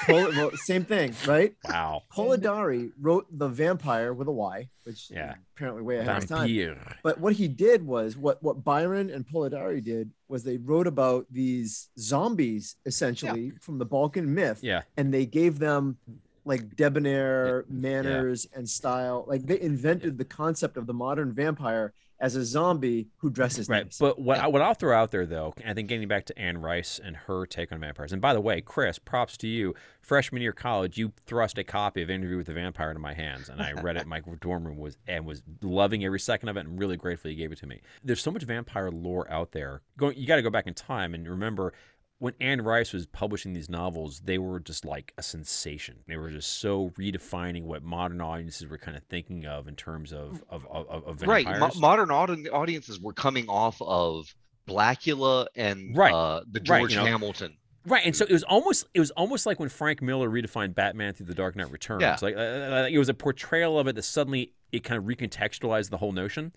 Pol- 0.06 0.30
well, 0.30 0.52
same 0.66 0.84
thing 0.86 1.14
right 1.28 1.56
Wow. 1.68 2.04
Polidori 2.14 2.92
wrote 3.00 3.26
The 3.32 3.48
Vampire 3.48 4.14
with 4.14 4.28
a 4.28 4.32
Y, 4.32 4.70
which 4.84 5.10
Yeah. 5.12 5.32
is 5.32 5.38
apparently 5.56 5.82
way 5.84 5.98
ahead 5.98 6.24
of 6.24 6.30
time. 6.30 6.48
Vampire. 6.48 6.98
But 7.04 7.20
what 7.20 7.34
he 7.34 7.48
did 7.48 7.86
was 7.86 8.16
what 8.18 8.42
what 8.44 8.64
Byron 8.64 9.10
and 9.10 9.26
Polidori 9.28 9.84
did 9.84 10.12
was 10.28 10.44
they 10.44 10.58
wrote 10.58 10.88
about 10.88 11.26
these 11.32 11.90
zombies 12.00 12.76
essentially 12.86 13.52
from 13.62 13.78
the 13.80 13.86
Balkan 13.86 14.34
myth, 14.34 14.60
Yeah. 14.62 14.84
and 14.96 15.14
they 15.14 15.26
gave 15.26 15.60
them 15.60 15.98
like 16.46 16.76
debonair 16.78 17.66
manners 17.68 18.48
and 18.54 18.70
style. 18.70 19.26
Like 19.28 19.46
they 19.48 19.60
invented 19.60 20.18
the 20.18 20.26
concept 20.26 20.78
of 20.78 20.88
the 20.88 20.94
modern 20.94 21.34
vampire 21.34 21.94
as 22.20 22.36
a 22.36 22.44
zombie 22.44 23.08
who 23.18 23.30
dresses 23.30 23.70
Right. 23.70 23.86
nice. 23.86 24.00
But 24.00 24.20
what 24.20 24.38
Yeah. 24.38 24.48
what 24.48 24.62
I'll 24.62 24.74
throw 24.74 24.98
out 24.98 25.12
there 25.12 25.26
though, 25.26 25.54
I 25.66 25.74
think 25.74 25.88
getting 25.90 26.08
back 26.08 26.26
to 26.26 26.38
Anne 26.40 26.58
Rice 26.60 27.00
and 27.04 27.16
her 27.16 27.46
take 27.46 27.72
on 27.72 27.80
vampires. 27.80 28.12
And 28.12 28.22
by 28.22 28.34
the 28.34 28.42
way, 28.42 28.62
Chris, 28.62 28.98
props 29.00 29.38
to 29.38 29.48
you. 29.48 29.76
Freshman 30.02 30.42
year 30.42 30.52
of 30.52 30.56
college, 30.58 30.98
you 30.98 31.12
thrust 31.26 31.58
a 31.58 31.64
copy 31.66 32.02
of 32.02 32.10
Interview 32.10 32.38
with 32.38 32.48
the 32.48 32.54
Vampire 32.54 32.90
into 32.92 33.02
my 33.02 33.14
hands, 33.14 33.50
and 33.50 33.62
I 33.62 33.74
read 33.74 33.98
it 33.98 34.04
in 34.04 34.10
my 34.10 34.22
dorm 34.42 34.66
room 34.66 34.78
was 34.78 34.98
and 35.06 35.26
was 35.26 35.44
loving 35.62 36.06
every 36.06 36.20
second 36.20 36.48
of 36.50 36.56
it, 36.58 36.62
and 36.66 36.80
really 36.80 36.96
grateful 36.96 37.30
you 37.30 37.36
gave 37.38 37.52
it 37.52 37.58
to 37.60 37.68
me. 37.68 37.82
There's 38.04 38.22
so 38.22 38.32
much 38.32 38.44
vampire 38.44 38.90
lore 38.90 39.30
out 39.30 39.52
there. 39.52 39.82
Going, 39.98 40.18
you 40.18 40.26
got 40.26 40.38
to 40.38 40.42
go 40.42 40.50
back 40.50 40.66
in 40.68 40.74
time 40.74 41.14
and 41.14 41.28
remember. 41.28 41.74
When 42.20 42.34
Anne 42.42 42.62
Rice 42.62 42.94
was 42.94 43.06
publishing 43.06 43.54
these 43.54 43.70
novels, 43.70 44.22
they 44.26 44.40
were 44.40 44.60
just 44.60 44.86
like 44.86 45.14
a 45.20 45.22
sensation. 45.24 45.98
They 46.08 46.18
were 46.18 46.32
just 46.32 46.60
so 46.60 46.90
redefining 46.98 47.64
what 47.66 47.84
modern 47.84 48.22
audiences 48.22 48.68
were 48.68 48.80
kind 48.80 48.98
of 48.98 49.04
thinking 49.04 49.46
of 49.46 49.68
in 49.68 49.76
terms 49.76 50.12
of 50.12 50.44
of, 50.50 50.66
of, 50.68 50.88
of 51.06 51.22
Right. 51.22 51.46
Mo- 51.46 51.70
modern 51.78 52.10
audi- 52.10 52.50
audiences 52.50 53.00
were 53.00 53.14
coming 53.14 53.48
off 53.50 53.80
of 53.82 54.34
Blackula 54.68 55.48
and 55.56 55.96
Right. 55.96 56.14
uh, 56.14 56.42
the 56.50 56.60
Right, 56.60 56.66
George 56.66 56.92
you 56.94 56.98
know. 57.00 57.06
Hamilton. 57.06 57.56
Right, 57.86 58.06
and 58.06 58.14
so 58.14 58.26
it 58.26 58.32
was 58.34 58.44
almost 58.44 58.86
it 58.94 59.00
was 59.00 59.12
almost 59.12 59.46
like 59.46 59.60
when 59.62 59.70
Frank 59.70 60.02
Miller 60.02 60.30
redefined 60.30 60.76
Batman 60.76 61.14
through 61.14 61.28
The 61.28 61.36
Dark 61.36 61.56
Knight 61.56 61.72
Returns. 61.72 62.02
Yeah. 62.02 62.18
Like 62.22 62.36
uh, 62.36 62.40
uh, 62.40 62.88
it 62.92 62.98
was 62.98 63.08
a 63.08 63.14
portrayal 63.14 63.80
of 63.80 63.88
it 63.88 63.96
that 63.96 64.04
suddenly 64.04 64.52
it 64.74 64.84
kind 64.84 64.98
of 64.98 65.06
recontextualized 65.06 65.90
the 65.90 65.98
whole 65.98 66.12
notion, 66.12 66.52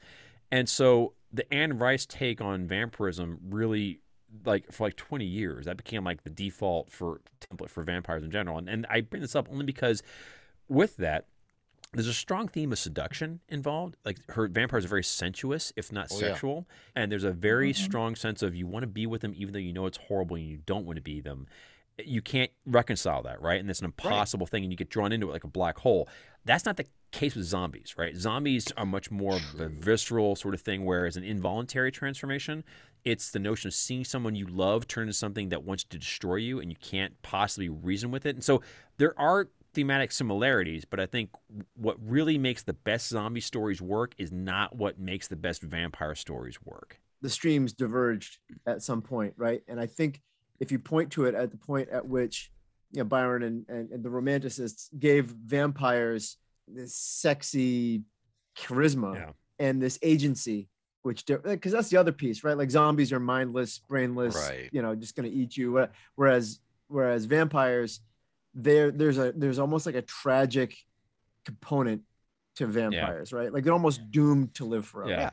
and 0.50 0.68
so 0.68 1.12
the 1.32 1.52
Anne 1.54 1.78
Rice 1.78 2.04
take 2.04 2.40
on 2.40 2.66
vampirism 2.66 3.38
really 3.48 4.00
like 4.44 4.70
for 4.72 4.86
like 4.86 4.96
20 4.96 5.24
years 5.24 5.66
that 5.66 5.76
became 5.76 6.04
like 6.04 6.22
the 6.24 6.30
default 6.30 6.90
for 6.90 7.20
template 7.40 7.68
for 7.70 7.82
vampires 7.82 8.22
in 8.22 8.30
general. 8.30 8.58
And, 8.58 8.68
and 8.68 8.86
i 8.88 9.00
bring 9.00 9.22
this 9.22 9.34
up 9.34 9.48
only 9.50 9.64
because 9.64 10.02
with 10.68 10.96
that 10.98 11.26
there's 11.92 12.06
a 12.06 12.14
strong 12.14 12.46
theme 12.46 12.70
of 12.70 12.78
seduction 12.78 13.40
involved. 13.48 13.96
Like 14.04 14.18
her 14.30 14.46
vampires 14.46 14.84
are 14.84 14.88
very 14.88 15.02
sensuous 15.02 15.72
if 15.76 15.90
not 15.90 16.06
Oh, 16.12 16.14
yeah. 16.20 16.28
sexual. 16.28 16.68
And 16.94 17.10
there's 17.10 17.24
a 17.24 17.32
very 17.32 17.72
Mhm. 17.72 17.76
strong 17.76 18.14
sense 18.14 18.42
of 18.42 18.54
you 18.54 18.66
want 18.68 18.84
to 18.84 18.86
be 18.86 19.06
with 19.06 19.22
them 19.22 19.32
even 19.36 19.52
though 19.52 19.58
you 19.58 19.72
know 19.72 19.86
it's 19.86 19.98
horrible 19.98 20.36
and 20.36 20.46
you 20.46 20.58
don't 20.66 20.86
want 20.86 20.96
to 20.96 21.02
be 21.02 21.20
them. 21.20 21.48
You 21.98 22.22
can't 22.22 22.52
reconcile 22.64 23.22
that 23.24 23.42
right? 23.42 23.58
And 23.60 23.68
it's 23.68 23.80
an 23.80 23.86
impossible 23.86 24.46
thing 24.46 24.62
and 24.62 24.72
you 24.72 24.76
get 24.76 24.88
drawn 24.88 25.10
into 25.12 25.28
it 25.28 25.32
like 25.32 25.42
a 25.44 25.48
black 25.48 25.78
hole. 25.78 26.08
That's 26.44 26.64
not 26.64 26.76
the 26.76 26.86
case 27.10 27.34
with 27.34 27.44
zombies 27.46 27.96
right? 27.98 28.14
Zombies 28.16 28.70
are 28.76 28.86
much 28.86 29.10
more 29.10 29.34
of 29.36 29.60
a 29.60 29.68
visceral 29.68 30.36
sort 30.36 30.54
of 30.54 30.60
thing 30.60 30.84
whereas 30.84 31.16
an 31.16 31.24
involuntary 31.24 31.90
transformation 31.90 32.62
it's 33.04 33.30
the 33.30 33.38
notion 33.38 33.68
of 33.68 33.74
seeing 33.74 34.04
someone 34.04 34.34
you 34.34 34.46
love 34.46 34.86
turn 34.86 35.02
into 35.02 35.12
something 35.12 35.48
that 35.50 35.62
wants 35.64 35.84
to 35.84 35.98
destroy 35.98 36.36
you 36.36 36.60
and 36.60 36.70
you 36.70 36.76
can't 36.80 37.20
possibly 37.22 37.68
reason 37.68 38.10
with 38.10 38.26
it 38.26 38.34
and 38.36 38.44
so 38.44 38.62
there 38.98 39.18
are 39.18 39.48
thematic 39.72 40.10
similarities 40.12 40.84
but 40.84 40.98
i 41.00 41.06
think 41.06 41.30
what 41.76 41.96
really 42.04 42.36
makes 42.38 42.62
the 42.62 42.72
best 42.72 43.08
zombie 43.08 43.40
stories 43.40 43.80
work 43.80 44.14
is 44.18 44.32
not 44.32 44.74
what 44.76 44.98
makes 44.98 45.28
the 45.28 45.36
best 45.36 45.62
vampire 45.62 46.14
stories 46.14 46.58
work 46.64 47.00
the 47.22 47.28
streams 47.28 47.74
diverged 47.74 48.38
at 48.64 48.82
some 48.82 49.02
point, 49.02 49.34
right? 49.36 49.60
And 49.68 49.78
I 49.78 49.84
think 49.84 50.22
if 50.58 50.72
you 50.72 50.78
point 50.78 51.12
to 51.12 51.26
it 51.26 51.34
at 51.34 51.50
the 51.50 51.58
point 51.58 51.90
at 51.90 52.06
which 52.08 52.50
you 52.92 53.00
know 53.00 53.04
Byron 53.04 53.42
and, 53.42 53.66
and, 53.68 53.90
and 53.90 54.02
the 54.02 54.08
romanticists 54.08 54.88
gave 54.98 55.26
vampires 55.26 56.38
this 56.66 56.96
sexy 56.96 58.04
charisma 58.56 59.16
Yeah. 59.16 59.32
and 59.58 59.82
this 59.82 59.98
agency, 60.00 60.70
which 61.02 61.24
because 61.26 61.72
eh, 61.72 61.76
that's 61.76 61.88
the 61.90 61.96
other 61.96 62.12
piece, 62.12 62.44
right? 62.44 62.56
Like 62.56 62.70
zombies 62.70 63.12
are 63.12 63.20
mindless, 63.20 63.78
brainless, 63.78 64.34
Right. 64.36 64.68
you 64.72 64.82
know, 64.82 64.94
just 64.94 65.16
gonna 65.16 65.28
eat 65.28 65.56
you. 65.56 65.86
Whereas 66.16 66.60
whereas 66.88 67.24
vampires, 67.26 68.00
there 68.54 68.90
there's 68.90 69.18
a 69.18 69.32
there's 69.32 69.58
almost 69.58 69.86
like 69.86 69.94
a 69.94 70.02
tragic 70.02 70.76
component 71.44 72.02
to 72.56 72.66
vampires, 72.66 73.32
right? 73.32 73.52
Like 73.52 73.64
they're 73.64 73.72
almost 73.72 74.10
doomed 74.10 74.54
to 74.54 74.64
live 74.64 74.84
forever. 74.86 75.10
yeah 75.10 75.30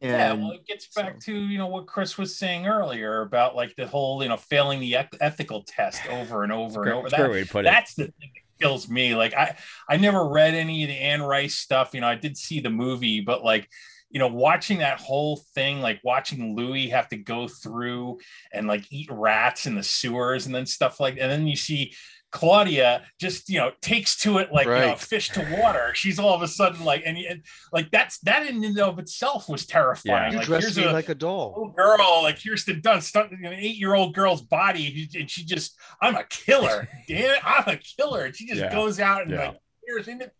And 0.00 0.10
yeah, 0.12 0.32
well, 0.32 0.52
it 0.52 0.66
gets 0.66 0.88
back 0.88 1.20
to 1.20 1.34
you 1.34 1.58
know 1.58 1.66
what 1.68 1.86
Chris 1.86 2.16
was 2.18 2.36
saying 2.36 2.66
earlier 2.66 3.20
about 3.20 3.54
like 3.54 3.76
the 3.76 3.86
whole 3.86 4.22
you 4.22 4.28
know 4.28 4.36
failing 4.38 4.80
the 4.80 4.96
ethical 5.20 5.62
test 5.62 6.06
over 6.08 6.42
and 6.42 6.52
over 6.52 6.82
and 6.82 6.92
over. 6.92 7.06
it's 7.06 7.14
a 7.14 7.16
great 7.16 7.28
That, 7.28 7.30
way 7.30 7.44
to 7.44 7.58
it. 7.60 7.62
that's 7.62 7.94
the 7.94 8.04
thing 8.04 8.30
that 8.34 8.58
kills 8.64 8.88
me. 8.88 9.14
Like 9.14 9.34
I, 9.34 9.56
I 9.88 9.98
never 9.98 10.26
read 10.28 10.54
any 10.54 10.82
of 10.82 10.88
the 10.88 10.96
Anne 10.96 11.22
Rice 11.22 11.54
stuff. 11.54 11.90
You 11.94 12.00
know, 12.00 12.08
I 12.08 12.14
did 12.16 12.36
see 12.36 12.60
the 12.60 12.70
movie, 12.70 13.20
but 13.20 13.44
like, 13.44 13.68
you 14.10 14.18
know, 14.18 14.28
watching 14.28 14.78
that 14.78 15.00
whole 15.00 15.36
thing, 15.54 15.80
like 15.80 16.00
watching 16.04 16.56
Louis 16.56 16.88
have 16.88 17.08
to 17.10 17.16
go 17.16 17.46
through 17.48 18.18
and 18.52 18.66
like 18.66 18.84
eat 18.90 19.08
rats 19.10 19.66
in 19.66 19.74
the 19.76 19.82
sewers 19.82 20.46
and 20.46 20.54
then 20.54 20.66
stuff 20.66 20.98
like, 21.00 21.16
and 21.20 21.30
then 21.30 21.46
you 21.46 21.56
see 21.56 21.94
Claudia 22.32 23.02
just 23.20 23.48
you 23.48 23.58
know 23.58 23.72
takes 23.82 24.16
to 24.18 24.38
it 24.38 24.52
like 24.52 24.66
you 24.66 24.72
know 24.72 24.94
fish 24.96 25.30
to 25.30 25.40
water. 25.50 25.90
She's 25.94 26.18
all 26.20 26.32
of 26.34 26.42
a 26.42 26.48
sudden 26.48 26.84
like 26.84 27.02
and, 27.04 27.18
and 27.18 27.44
like 27.72 27.90
that's 27.90 28.18
that 28.20 28.46
in 28.46 28.62
and 28.62 28.78
of 28.78 29.00
itself 29.00 29.48
was 29.48 29.66
terrifying. 29.66 30.32
You 30.32 30.38
Like 30.38 30.46
dress 30.46 30.62
here's 30.62 30.76
me 30.78 30.84
a 30.84 30.92
like 30.92 31.08
a 31.08 31.14
doll. 31.16 31.54
little 31.56 31.72
girl 31.72 32.20
like 32.22 32.38
here's 32.38 32.62
Kirsten 32.62 32.82
Dunst, 32.82 33.16
an 33.42 33.46
eight-year-old 33.52 34.14
girl's 34.14 34.42
body, 34.42 35.08
and 35.18 35.28
she 35.28 35.44
just 35.44 35.76
I'm 36.00 36.14
a 36.14 36.22
killer. 36.24 36.86
Damn 37.08 37.30
it, 37.34 37.40
I'm 37.44 37.64
a 37.74 37.76
killer. 37.78 38.26
And 38.26 38.36
she 38.36 38.46
just 38.46 38.60
Yeah. 38.60 38.72
goes 38.72 39.00
out 39.00 39.22
and 39.22 39.32
Yeah. 39.32 39.48
like 39.48 39.56
tears 39.88 40.06
into 40.06 40.30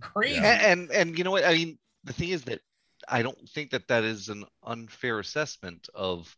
crazy. 0.00 0.36
And, 0.36 0.46
and 0.62 0.90
and 0.92 1.18
you 1.18 1.24
know 1.24 1.32
what? 1.32 1.44
I 1.44 1.54
mean, 1.54 1.76
the 2.04 2.12
thing 2.12 2.28
is 2.28 2.42
that 2.44 2.60
I 3.08 3.22
don't 3.22 3.48
think 3.50 3.70
that 3.70 3.88
that 3.88 4.04
is 4.04 4.28
an 4.28 4.44
unfair 4.64 5.18
assessment 5.20 5.88
of 5.94 6.36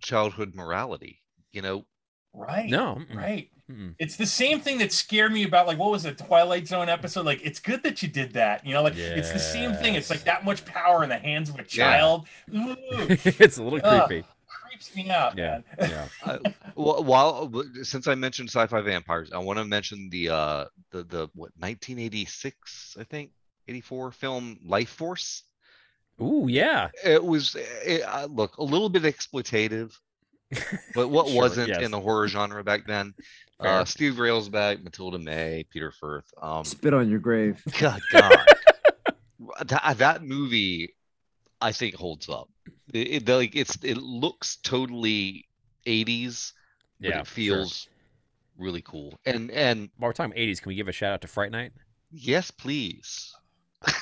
childhood 0.00 0.54
morality. 0.54 1.20
You 1.52 1.62
know, 1.62 1.84
Right. 2.34 2.70
No, 2.70 2.98
Right. 3.12 3.50
mm-mm. 3.70 3.94
It's 3.98 4.16
the 4.16 4.24
same 4.24 4.58
thing 4.60 4.78
that 4.78 4.90
scared 4.90 5.32
me 5.34 5.42
about 5.44 5.66
like 5.66 5.76
what 5.78 5.90
was 5.90 6.06
it, 6.06 6.16
Twilight 6.16 6.66
Zone 6.66 6.88
episode? 6.88 7.26
Like 7.26 7.42
it's 7.44 7.60
good 7.60 7.82
that 7.82 8.02
you 8.02 8.08
did 8.08 8.32
that. 8.32 8.64
You 8.66 8.72
know, 8.72 8.82
like 8.82 8.96
it's 8.96 9.30
the 9.32 9.38
same 9.38 9.74
thing. 9.74 9.96
It's 9.96 10.08
like 10.08 10.24
that 10.24 10.42
much 10.44 10.64
power 10.64 11.02
in 11.02 11.10
the 11.10 11.18
hands 11.18 11.50
of 11.50 11.58
a 11.58 11.62
child. 11.62 12.26
Ooh, 12.54 12.74
it's 12.88 13.58
a 13.58 13.62
little 13.62 13.80
Ugh. 13.84 14.06
creepy. 14.08 14.26
creeps 14.48 14.96
me 14.96 15.10
out, 15.10 15.36
Yeah, 15.36 15.60
man. 15.78 15.90
yeah. 15.90 16.08
I, 16.24 16.36
wh- 16.72 17.04
while 17.06 17.52
since 17.82 18.06
I 18.08 18.14
mentioned 18.14 18.48
sci-fi 18.48 18.80
vampires, 18.80 19.30
I 19.30 19.38
want 19.38 19.58
to 19.58 19.64
mention 19.66 20.08
the 20.10 20.30
uh 20.30 20.64
the 20.90 21.02
the 21.04 21.28
what 21.34 21.50
1986 21.58 22.96
I 22.98 23.04
think 23.04 23.30
84 23.68 24.10
film 24.12 24.58
Life 24.64 24.88
Force. 24.88 25.42
Ooh, 26.20 26.46
yeah. 26.48 26.90
It 27.04 27.22
was 27.24 27.56
it, 27.56 28.02
uh, 28.02 28.26
look 28.26 28.56
a 28.58 28.62
little 28.64 28.88
bit 28.88 29.02
exploitative, 29.02 29.92
but 30.94 31.08
what 31.10 31.26
Sure, 31.28 31.36
wasn't 31.36 31.68
yes. 31.68 31.82
in 31.82 31.90
the 31.90 32.00
horror 32.00 32.28
genre 32.28 32.62
back 32.62 32.86
then? 32.86 33.14
Uh, 33.58 33.84
Steve 33.84 34.14
Railsback, 34.14 34.82
Matilda 34.82 35.18
May, 35.18 35.64
Peter 35.70 35.92
Firth. 35.92 36.32
Um, 36.42 36.64
spit 36.64 36.92
on 36.92 37.08
your 37.08 37.20
grave. 37.20 37.62
God, 37.78 38.00
God. 38.10 38.36
that, 39.66 39.94
that 39.98 40.22
movie, 40.24 40.96
I 41.60 41.70
think 41.72 41.94
holds 41.94 42.28
up. 42.28 42.48
It, 42.92 43.22
it- 43.22 43.28
like 43.28 43.54
it's 43.56 43.76
it 43.82 43.96
looks 43.98 44.56
totally 44.56 45.46
80s, 45.86 46.52
but 47.00 47.08
Yeah, 47.10 47.20
it 47.20 47.26
sure. 47.26 47.34
feels 47.34 47.88
really 48.58 48.82
cool. 48.82 49.18
And 49.24 49.50
and 49.52 49.88
While 49.96 50.08
we're 50.08 50.12
talking 50.12 50.36
80s, 50.36 50.60
can 50.60 50.68
we 50.70 50.74
give 50.74 50.88
a 50.88 50.92
shout 50.92 51.12
out 51.14 51.20
to 51.22 51.28
Fright 51.28 51.50
Night? 51.52 51.72
yes, 52.10 52.50
please. 52.50 53.32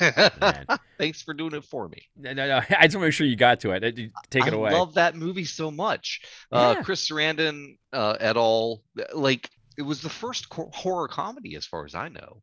Man. 0.00 0.64
Thanks 0.98 1.22
for 1.22 1.32
doing 1.34 1.54
it 1.54 1.64
for 1.64 1.88
me. 1.88 2.02
No, 2.16 2.32
no, 2.32 2.46
no. 2.46 2.56
I 2.58 2.60
just 2.62 2.72
want 2.72 2.90
to 2.90 2.98
make 3.00 3.12
sure 3.12 3.26
you 3.26 3.36
got 3.36 3.60
to 3.60 3.72
it. 3.72 3.84
Uh, 3.84 3.90
Take 4.30 4.46
it 4.46 4.52
I 4.52 4.56
away. 4.56 4.72
love 4.72 4.94
that 4.94 5.14
movie 5.16 5.44
so 5.44 5.70
much. 5.70 6.20
Uh, 6.52 6.82
Chris 6.82 7.08
Sarandon 7.08 7.76
uh, 7.92 8.16
et 8.20 8.36
al. 8.36 8.82
Like 9.14 9.48
it 9.78 9.82
was 9.82 10.02
the 10.02 10.08
first 10.10 10.46
horror 10.52 11.08
comedy, 11.08 11.56
as 11.56 11.64
far 11.66 11.84
as 11.84 11.94
I 11.94 12.08
know. 12.08 12.42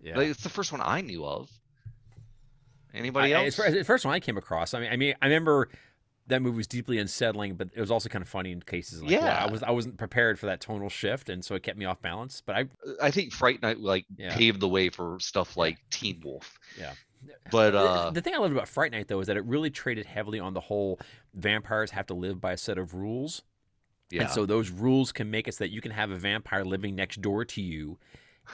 yeah. 0.00 0.16
Like, 0.16 0.28
it's 0.28 0.42
the 0.42 0.48
first 0.48 0.70
one 0.72 0.80
I 0.84 1.00
knew 1.00 1.24
of. 1.26 1.50
Anybody 2.94 3.34
I- 3.34 3.40
I- 3.40 3.44
else? 3.46 3.58
It's, 3.58 3.68
it's 3.68 3.78
the 3.78 3.84
first 3.84 4.04
one 4.04 4.14
I 4.14 4.20
came 4.20 4.36
across. 4.38 4.72
I 4.74 4.80
mean, 4.80 4.92
I 4.92 4.96
mean, 4.96 5.14
I 5.20 5.26
remember 5.26 5.68
that 6.28 6.42
movie 6.42 6.56
was 6.56 6.66
deeply 6.66 6.98
unsettling, 6.98 7.54
but 7.54 7.68
it 7.74 7.80
was 7.80 7.90
also 7.90 8.08
kind 8.08 8.22
of 8.22 8.28
funny 8.28 8.50
in 8.52 8.60
cases. 8.60 9.02
Like, 9.02 9.12
wow, 9.20 9.26
Yeah. 9.26 9.44
I 9.44 9.50
was 9.50 9.62
I 9.62 9.70
wasn't 9.70 9.96
prepared 9.96 10.38
for 10.38 10.46
that 10.46 10.60
tonal 10.60 10.88
shift, 10.88 11.28
and 11.28 11.44
so 11.44 11.54
it 11.54 11.62
kept 11.62 11.78
me 11.78 11.84
off 11.84 12.00
balance. 12.02 12.42
But 12.44 12.56
I, 12.56 12.64
I 13.02 13.10
think 13.10 13.32
Fright 13.32 13.62
Night 13.62 13.78
like 13.80 14.06
Yeah. 14.16 14.34
paved 14.36 14.60
the 14.60 14.68
way 14.68 14.88
for 14.88 15.18
stuff 15.20 15.56
like 15.56 15.78
Teen 15.90 16.20
Wolf. 16.24 16.58
Yeah. 16.78 16.92
But 17.50 17.70
the- 17.72 17.78
uh, 17.78 18.10
the 18.10 18.20
thing 18.20 18.34
I 18.34 18.38
loved 18.38 18.52
about 18.52 18.68
Fright 18.68 18.92
Night 18.92 19.08
though 19.08 19.20
is 19.20 19.26
that 19.28 19.36
it 19.36 19.44
really 19.44 19.70
traded 19.70 20.06
heavily 20.06 20.38
on 20.40 20.52
the 20.54 20.60
whole 20.60 20.98
vampires 21.34 21.90
have 21.92 22.06
to 22.06 22.14
live 22.14 22.40
by 22.40 22.52
a 22.52 22.56
set 22.56 22.78
of 22.78 22.94
rules. 22.94 23.42
yeah, 24.10 24.22
And 24.22 24.30
so 24.30 24.46
those 24.46 24.70
rules 24.70 25.12
can 25.12 25.30
make 25.30 25.48
it 25.48 25.54
so 25.54 25.64
that 25.64 25.70
you 25.70 25.80
can 25.80 25.90
have 25.92 26.10
a 26.10 26.16
vampire 26.16 26.64
living 26.64 26.94
next 26.94 27.20
door 27.22 27.44
to 27.44 27.60
you 27.62 27.98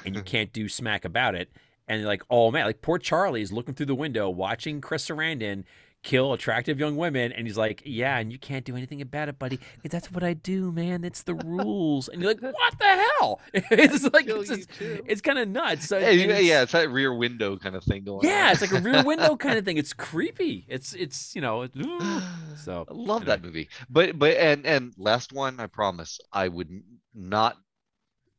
and 0.04 0.14
you 0.14 0.22
can't 0.34 0.52
do 0.52 0.68
smack 0.68 1.04
about 1.04 1.34
it. 1.34 1.50
And 1.88 2.04
like, 2.04 2.22
oh 2.30 2.50
man, 2.50 2.64
like 2.64 2.80
poor 2.80 2.98
Charlie 2.98 3.42
is 3.42 3.52
looking 3.52 3.74
through 3.74 3.86
the 3.86 3.94
window 3.94 4.30
watching 4.30 4.80
Chris 4.80 5.06
Sarandon 5.08 5.64
kill 6.02 6.32
attractive 6.32 6.78
young 6.80 6.96
women. 6.96 7.32
And 7.32 7.46
he's 7.46 7.56
like, 7.56 7.82
yeah, 7.84 8.18
and 8.18 8.32
you 8.32 8.38
can't 8.38 8.64
do 8.64 8.76
anything 8.76 9.00
about 9.00 9.28
it, 9.28 9.38
buddy. 9.38 9.60
That's 9.88 10.10
what 10.10 10.24
I 10.24 10.34
do, 10.34 10.72
man. 10.72 11.04
It's 11.04 11.22
the 11.22 11.34
rules. 11.34 12.08
And 12.08 12.20
you're 12.20 12.32
like, 12.32 12.42
what 12.54 12.78
the 12.78 12.84
hell? 13.20 13.40
It's 13.54 14.02
like, 14.12 14.26
it's, 14.28 14.48
just- 14.48 14.68
it's 14.80 15.20
kind 15.20 15.38
of 15.38 15.48
nuts. 15.48 15.86
So, 15.86 16.00
Hey, 16.00 16.16
yeah, 16.16 16.24
it's- 16.24 16.44
yeah, 16.44 16.62
it's 16.62 16.72
that 16.72 16.90
rear 16.90 17.14
window 17.14 17.56
kind 17.56 17.76
of 17.76 17.84
thing 17.84 18.04
going 18.04 18.18
on. 18.26 18.30
yeah, 18.30 18.52
it's 18.52 18.60
like 18.60 18.72
a 18.72 18.80
rear 18.80 19.02
window 19.06 19.36
kind 19.36 19.58
of 19.58 19.64
thing. 19.64 19.78
It's 19.78 19.92
creepy. 19.92 20.66
It's, 20.68 20.92
it's, 20.94 21.34
you 21.34 21.40
know, 21.40 21.62
it's, 21.62 21.76
so 22.64 22.84
I 22.88 22.92
love 22.92 23.22
anyway. 23.22 23.24
that 23.36 23.42
movie. 23.42 23.68
But 23.88 24.18
but 24.18 24.36
and 24.36 24.66
and 24.66 24.92
last 24.96 25.32
one, 25.32 25.60
I 25.60 25.66
promise, 25.66 26.18
I 26.32 26.48
would 26.48 26.68
not 27.14 27.56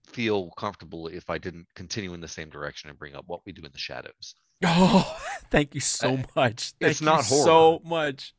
feel 0.07 0.51
comfortable 0.51 1.07
if 1.07 1.29
I 1.29 1.37
didn't 1.37 1.67
continue 1.75 2.13
in 2.13 2.21
the 2.21 2.27
same 2.27 2.49
direction 2.49 2.89
and 2.89 2.99
bring 2.99 3.15
up 3.15 3.23
what 3.27 3.41
we 3.45 3.51
do 3.51 3.63
in 3.63 3.71
the 3.71 3.77
shadows. 3.79 4.35
Oh, 4.63 5.17
thank 5.51 5.75
you 5.75 5.81
so 5.81 6.17
much. 6.35 6.73
Thank 6.79 6.91
it's 6.91 7.01
you 7.01 7.05
not 7.05 7.23
so 7.25 7.81
much. 7.83 8.33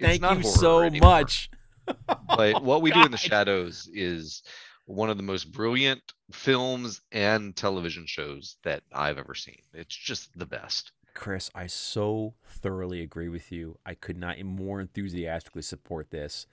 Thank 0.00 0.22
you 0.22 0.42
so 0.42 0.80
anymore. 0.80 1.10
much. 1.10 1.50
But 2.36 2.64
what 2.64 2.80
we 2.80 2.90
do 2.90 3.04
in 3.04 3.10
the 3.10 3.18
shadows 3.18 3.88
is 3.92 4.42
one 4.86 5.10
of 5.10 5.18
the 5.18 5.22
most 5.22 5.52
brilliant 5.52 6.00
films 6.32 7.02
and 7.12 7.54
television 7.54 8.06
shows 8.06 8.56
that 8.64 8.82
I've 8.92 9.18
ever 9.18 9.34
seen. 9.34 9.60
It's 9.74 9.94
just 9.94 10.30
the 10.38 10.46
best. 10.46 10.92
Chris, 11.14 11.50
I 11.54 11.66
so 11.68 12.34
thoroughly 12.44 13.00
agree 13.02 13.28
with 13.28 13.52
you. 13.52 13.78
I 13.86 13.94
could 13.94 14.16
not 14.16 14.42
more 14.42 14.80
enthusiastically 14.80 15.62
support 15.62 16.10
this. 16.10 16.46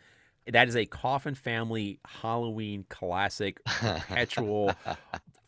That 0.47 0.67
is 0.67 0.75
a 0.75 0.85
Coffin 0.85 1.35
Family 1.35 1.99
Halloween 2.05 2.85
classic, 2.89 3.63
perpetual. 3.65 4.73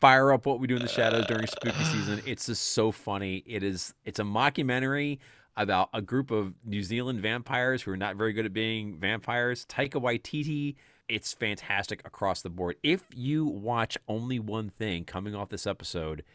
Fire 0.04 0.34
up 0.34 0.46
what 0.46 0.60
we 0.60 0.68
do 0.68 0.76
in 0.76 0.82
the 0.82 0.90
shadows 0.90 1.26
during 1.28 1.48
spooky 1.48 1.78
uh. 1.80 1.84
season. 1.86 2.22
It's 2.26 2.48
just 2.48 2.74
so 2.74 2.92
funny. 2.92 3.42
It 3.46 3.64
is. 3.64 3.94
It's 4.04 4.20
a 4.20 4.24
mockumentary 4.24 5.20
about 5.56 5.88
a 5.94 6.02
group 6.02 6.30
of 6.30 6.56
New 6.66 6.84
Zealand 6.84 7.22
vampires 7.22 7.82
who 7.84 7.92
are 7.92 7.96
not 7.96 8.18
very 8.18 8.34
good 8.34 8.46
at 8.46 8.52
being 8.52 8.98
vampires. 9.00 9.66
Taika 9.66 10.02
Waititi. 10.02 10.76
It's 11.08 11.32
fantastic 11.32 12.06
across 12.06 12.42
the 12.42 12.50
board. 12.50 12.76
If 12.84 13.06
you 13.16 13.46
watch 13.46 13.98
only 14.10 14.40
one 14.40 14.70
thing 14.70 15.06
coming 15.06 15.36
off 15.36 15.48
this 15.48 15.66
episode, 15.66 16.26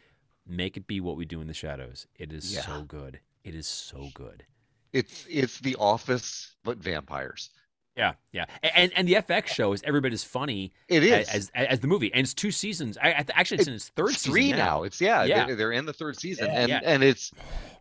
make 0.46 0.78
it 0.78 0.86
be 0.86 0.98
what 0.98 1.18
we 1.18 1.26
do 1.26 1.42
in 1.42 1.46
the 1.46 1.52
shadows. 1.52 2.06
It 2.16 2.32
is 2.32 2.54
Yeah. 2.54 2.62
so 2.62 2.84
good. 2.84 3.20
It 3.44 3.54
is 3.54 3.66
so 3.68 4.08
good. 4.14 4.46
It's 4.94 5.26
it's 5.28 5.60
The 5.60 5.76
Office, 5.76 6.54
but 6.64 6.78
vampires. 6.78 7.50
Yeah, 7.98 8.12
yeah, 8.32 8.44
and 8.62 8.92
and 8.96 9.06
the 9.08 9.14
FX 9.14 9.48
show 9.48 9.72
is 9.72 9.82
every 9.82 10.00
bit 10.00 10.12
as 10.12 10.22
funny 10.24 10.72
It 10.88 11.02
is 11.02 11.28
as, 11.28 11.50
as 11.54 11.66
as 11.66 11.80
the 11.80 11.88
movie, 11.88 12.12
and 12.14 12.20
it's 12.22 12.32
two 12.32 12.50
seasons. 12.52 12.96
I, 13.02 13.08
I 13.08 13.24
actually 13.34 13.58
it's 13.58 13.66
in 13.68 13.74
its 13.74 13.88
third 13.88 14.10
It's 14.10 14.18
season 14.20 14.32
three 14.32 14.50
now. 14.52 14.56
now. 14.56 14.82
It's 14.84 15.00
yeah, 15.00 15.24
Yeah. 15.24 15.46
They're, 15.46 15.56
they're 15.56 15.72
in 15.72 15.84
the 15.84 15.92
third 15.92 16.16
season, 16.16 16.46
Yeah. 16.46 16.60
and 16.60 16.68
Yeah. 16.70 16.80
and 16.84 17.02
it's 17.02 17.32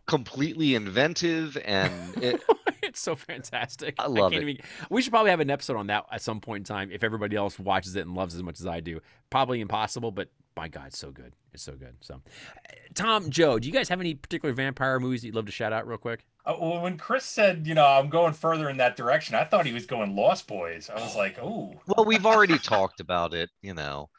completely 0.06 0.74
inventive 0.74 1.56
and 1.64 1.92
it, 2.22 2.42
it's 2.82 3.00
so 3.00 3.14
fantastic. 3.14 3.94
I 3.98 4.06
love 4.06 4.32
can't 4.32 4.42
it. 4.44 4.48
Even, 4.50 4.62
we 4.90 5.02
should 5.02 5.12
probably 5.12 5.30
have 5.30 5.40
an 5.40 5.50
episode 5.50 5.76
on 5.76 5.86
that 5.88 6.06
at 6.10 6.22
some 6.22 6.40
point 6.40 6.62
in 6.62 6.64
time 6.64 6.90
if 6.90 7.04
everybody 7.04 7.36
else 7.36 7.58
watches 7.58 7.94
it 7.94 8.06
and 8.06 8.14
loves 8.14 8.34
it 8.34 8.38
as 8.38 8.42
much 8.42 8.58
as 8.60 8.66
I 8.66 8.80
do. 8.80 9.00
Probably 9.30 9.60
impossible, 9.60 10.10
but 10.10 10.30
my 10.58 10.68
God, 10.68 10.88
it's 10.88 10.98
so 10.98 11.10
good. 11.10 11.34
It's 11.52 11.62
so 11.62 11.72
good. 11.72 11.94
So, 12.00 12.14
uh, 12.14 12.72
Tom, 12.94 13.30
Joe, 13.30 13.58
do 13.58 13.66
you 13.68 13.72
guys 13.72 13.88
have 13.88 14.00
any 14.00 14.14
particular 14.14 14.52
vampire 14.52 14.98
movies 14.98 15.20
that 15.22 15.28
you'd 15.28 15.36
love 15.36 15.46
to 15.46 15.52
shout 15.52 15.72
out 15.72 15.86
real 15.86 15.98
quick? 15.98 16.26
Uh, 16.44 16.56
well, 16.60 16.80
when 16.82 16.98
Chris 16.98 17.24
said, 17.24 17.66
you 17.66 17.74
know, 17.74 17.86
I'm 17.86 18.08
going 18.08 18.32
further 18.32 18.68
in 18.68 18.78
that 18.78 18.96
direction, 18.96 19.34
I 19.34 19.44
thought 19.44 19.66
he 19.66 19.72
was 19.72 19.86
going 19.86 20.16
Lost 20.16 20.46
Boys. 20.46 20.90
I 20.90 21.00
was 21.00 21.14
like, 21.14 21.38
oh, 21.40 21.74
well, 21.86 22.04
we've 22.04 22.26
already 22.26 22.58
talked 22.58 23.00
about 23.00 23.34
it, 23.34 23.50
you 23.62 23.74
know. 23.74 24.10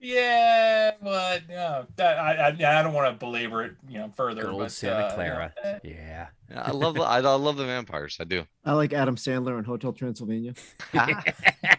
yeah, 0.00 0.92
but 1.00 1.42
yeah, 1.48 1.84
that, 1.96 2.18
I, 2.18 2.48
I, 2.48 2.80
I 2.80 2.82
don't 2.82 2.92
want 2.92 3.12
to 3.12 3.18
belabor 3.18 3.64
it, 3.64 3.76
you 3.88 3.98
know, 3.98 4.10
further. 4.16 4.42
Good 4.42 4.50
old 4.50 4.60
but, 4.60 4.72
Santa 4.72 5.06
uh, 5.06 5.14
Clara. 5.14 5.52
you 5.56 5.62
know, 5.62 5.70
eh, 5.70 5.78
Yeah. 5.84 6.26
Yeah, 6.50 6.62
I 6.62 6.70
love 6.70 6.94
the, 6.94 7.02
I, 7.02 7.18
I 7.18 7.34
love 7.34 7.56
the 7.56 7.66
vampires. 7.66 8.18
I 8.20 8.24
do. 8.24 8.44
I 8.64 8.72
like 8.72 8.92
Adam 8.92 9.16
Sandler 9.16 9.58
in 9.58 9.64
Hotel 9.64 9.92
Transylvania. 9.92 10.54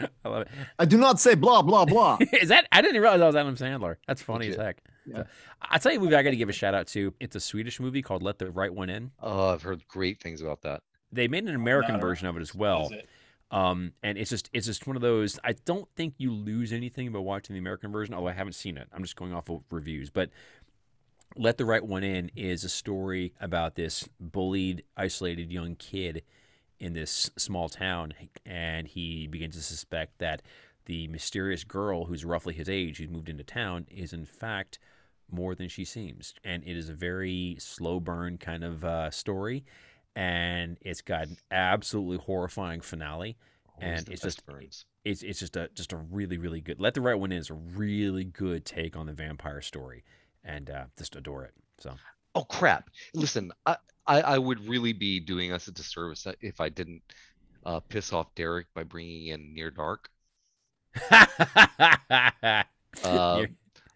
I 0.24 0.28
love 0.28 0.42
it. 0.42 0.48
I 0.78 0.84
do 0.84 0.96
not 0.96 1.20
say 1.20 1.34
blah 1.34 1.62
blah 1.62 1.84
blah. 1.84 2.18
Is 2.32 2.48
that? 2.48 2.66
I 2.72 2.82
didn't 2.82 3.00
realize 3.00 3.20
that 3.20 3.26
was 3.26 3.36
Adam 3.36 3.56
Sandler. 3.56 3.96
That's 4.06 4.22
funny 4.22 4.48
as 4.48 4.56
heck. 4.56 4.82
Yeah. 5.06 5.16
So, 5.16 5.26
I'll 5.62 5.78
tell 5.78 5.92
you 5.92 5.98
a 5.98 6.02
movie 6.02 6.14
I 6.14 6.22
got 6.22 6.30
to 6.30 6.36
give 6.36 6.48
a 6.48 6.52
shout 6.52 6.74
out 6.74 6.86
to. 6.88 7.14
It's 7.20 7.36
a 7.36 7.40
Swedish 7.40 7.80
movie 7.80 8.02
called 8.02 8.22
Let 8.22 8.38
the 8.38 8.50
Right 8.50 8.72
One 8.72 8.90
In. 8.90 9.10
oh, 9.20 9.50
I've 9.50 9.62
heard 9.62 9.86
great 9.88 10.20
things 10.20 10.40
about 10.40 10.62
that. 10.62 10.82
They 11.10 11.28
made 11.28 11.44
an 11.44 11.54
American 11.54 11.94
not 11.94 12.00
version 12.00 12.26
of 12.28 12.36
it 12.36 12.40
as 12.40 12.54
well. 12.54 12.86
is 12.86 12.92
it? 12.92 13.08
Um, 13.50 13.92
and 14.02 14.18
it's 14.18 14.30
just 14.30 14.50
it's 14.52 14.66
just 14.66 14.86
one 14.86 14.96
of 14.96 15.02
those. 15.02 15.38
I 15.42 15.52
don't 15.64 15.88
think 15.96 16.14
you 16.18 16.32
lose 16.32 16.72
anything 16.72 17.10
by 17.12 17.18
watching 17.18 17.54
the 17.54 17.60
American 17.60 17.90
version, 17.90 18.14
although 18.14 18.28
I 18.28 18.32
haven't 18.32 18.52
seen 18.54 18.76
it. 18.76 18.88
I'm 18.92 19.02
just 19.02 19.16
going 19.16 19.32
off 19.32 19.48
of 19.48 19.62
reviews, 19.70 20.10
but 20.10 20.30
Let 21.36 21.56
the 21.56 21.64
Right 21.64 21.84
One 21.84 22.04
In 22.04 22.30
is 22.36 22.62
a 22.64 22.68
story 22.68 23.32
about 23.40 23.74
this 23.74 24.06
bullied, 24.20 24.82
isolated 24.96 25.50
young 25.50 25.76
kid 25.76 26.22
in 26.80 26.92
this 26.92 27.30
small 27.36 27.68
town, 27.68 28.14
and 28.46 28.86
he 28.88 29.26
begins 29.26 29.56
to 29.56 29.62
suspect 29.62 30.18
that 30.18 30.42
the 30.86 31.08
mysterious 31.08 31.64
girl 31.64 32.04
who's 32.06 32.24
roughly 32.24 32.54
his 32.54 32.68
age, 32.68 32.98
who's 32.98 33.08
moved 33.10 33.28
into 33.28 33.44
town, 33.44 33.86
is 33.90 34.12
in 34.12 34.24
fact 34.24 34.78
more 35.30 35.54
than 35.54 35.68
she 35.68 35.84
seems. 35.84 36.34
And 36.44 36.62
it 36.64 36.76
is 36.76 36.88
a 36.88 36.94
very 36.94 37.56
slow 37.58 38.00
burn 38.00 38.38
kind 38.38 38.64
of 38.64 38.84
uh, 38.84 39.10
story, 39.10 39.64
and 40.16 40.78
it's 40.80 41.02
got 41.02 41.28
an 41.28 41.36
absolutely 41.50 42.18
horrifying 42.18 42.80
finale. 42.80 43.36
Always 43.80 43.98
And 44.00 44.08
it's 44.08 44.22
just- 44.22 44.46
burns. 44.46 44.84
It's 45.04 45.22
it's 45.22 45.38
just 45.38 45.56
a 45.56 45.70
just 45.74 45.92
a 45.94 45.96
really 45.96 46.36
really 46.36 46.60
good. 46.60 46.80
Let 46.80 46.92
the 46.94 47.00
Right 47.00 47.14
One 47.14 47.32
In 47.32 47.38
is 47.38 47.48
a 47.48 47.54
really 47.54 48.24
good 48.24 48.66
take 48.66 48.94
on 48.94 49.06
the 49.06 49.12
vampire 49.14 49.62
story, 49.62 50.04
and 50.44 50.68
uh, 50.68 50.84
just 50.98 51.16
adore 51.16 51.44
it. 51.44 51.54
So 51.78 51.94
Oh 52.34 52.44
crap! 52.44 52.90
Listen, 53.14 53.52
I, 53.64 53.76
I 54.08 54.20
I 54.22 54.38
would 54.38 54.66
really 54.68 54.92
be 54.92 55.20
doing 55.20 55.52
us 55.52 55.68
a 55.68 55.72
disservice 55.72 56.26
if 56.40 56.60
I 56.60 56.68
didn't 56.70 57.02
uh, 57.64 57.80
piss 57.80 58.12
off 58.12 58.34
Derek 58.34 58.66
by 58.74 58.82
bringing 58.82 59.28
in 59.28 59.54
Near 59.54 59.70
Dark. 59.70 60.08
Uh, 63.04 63.44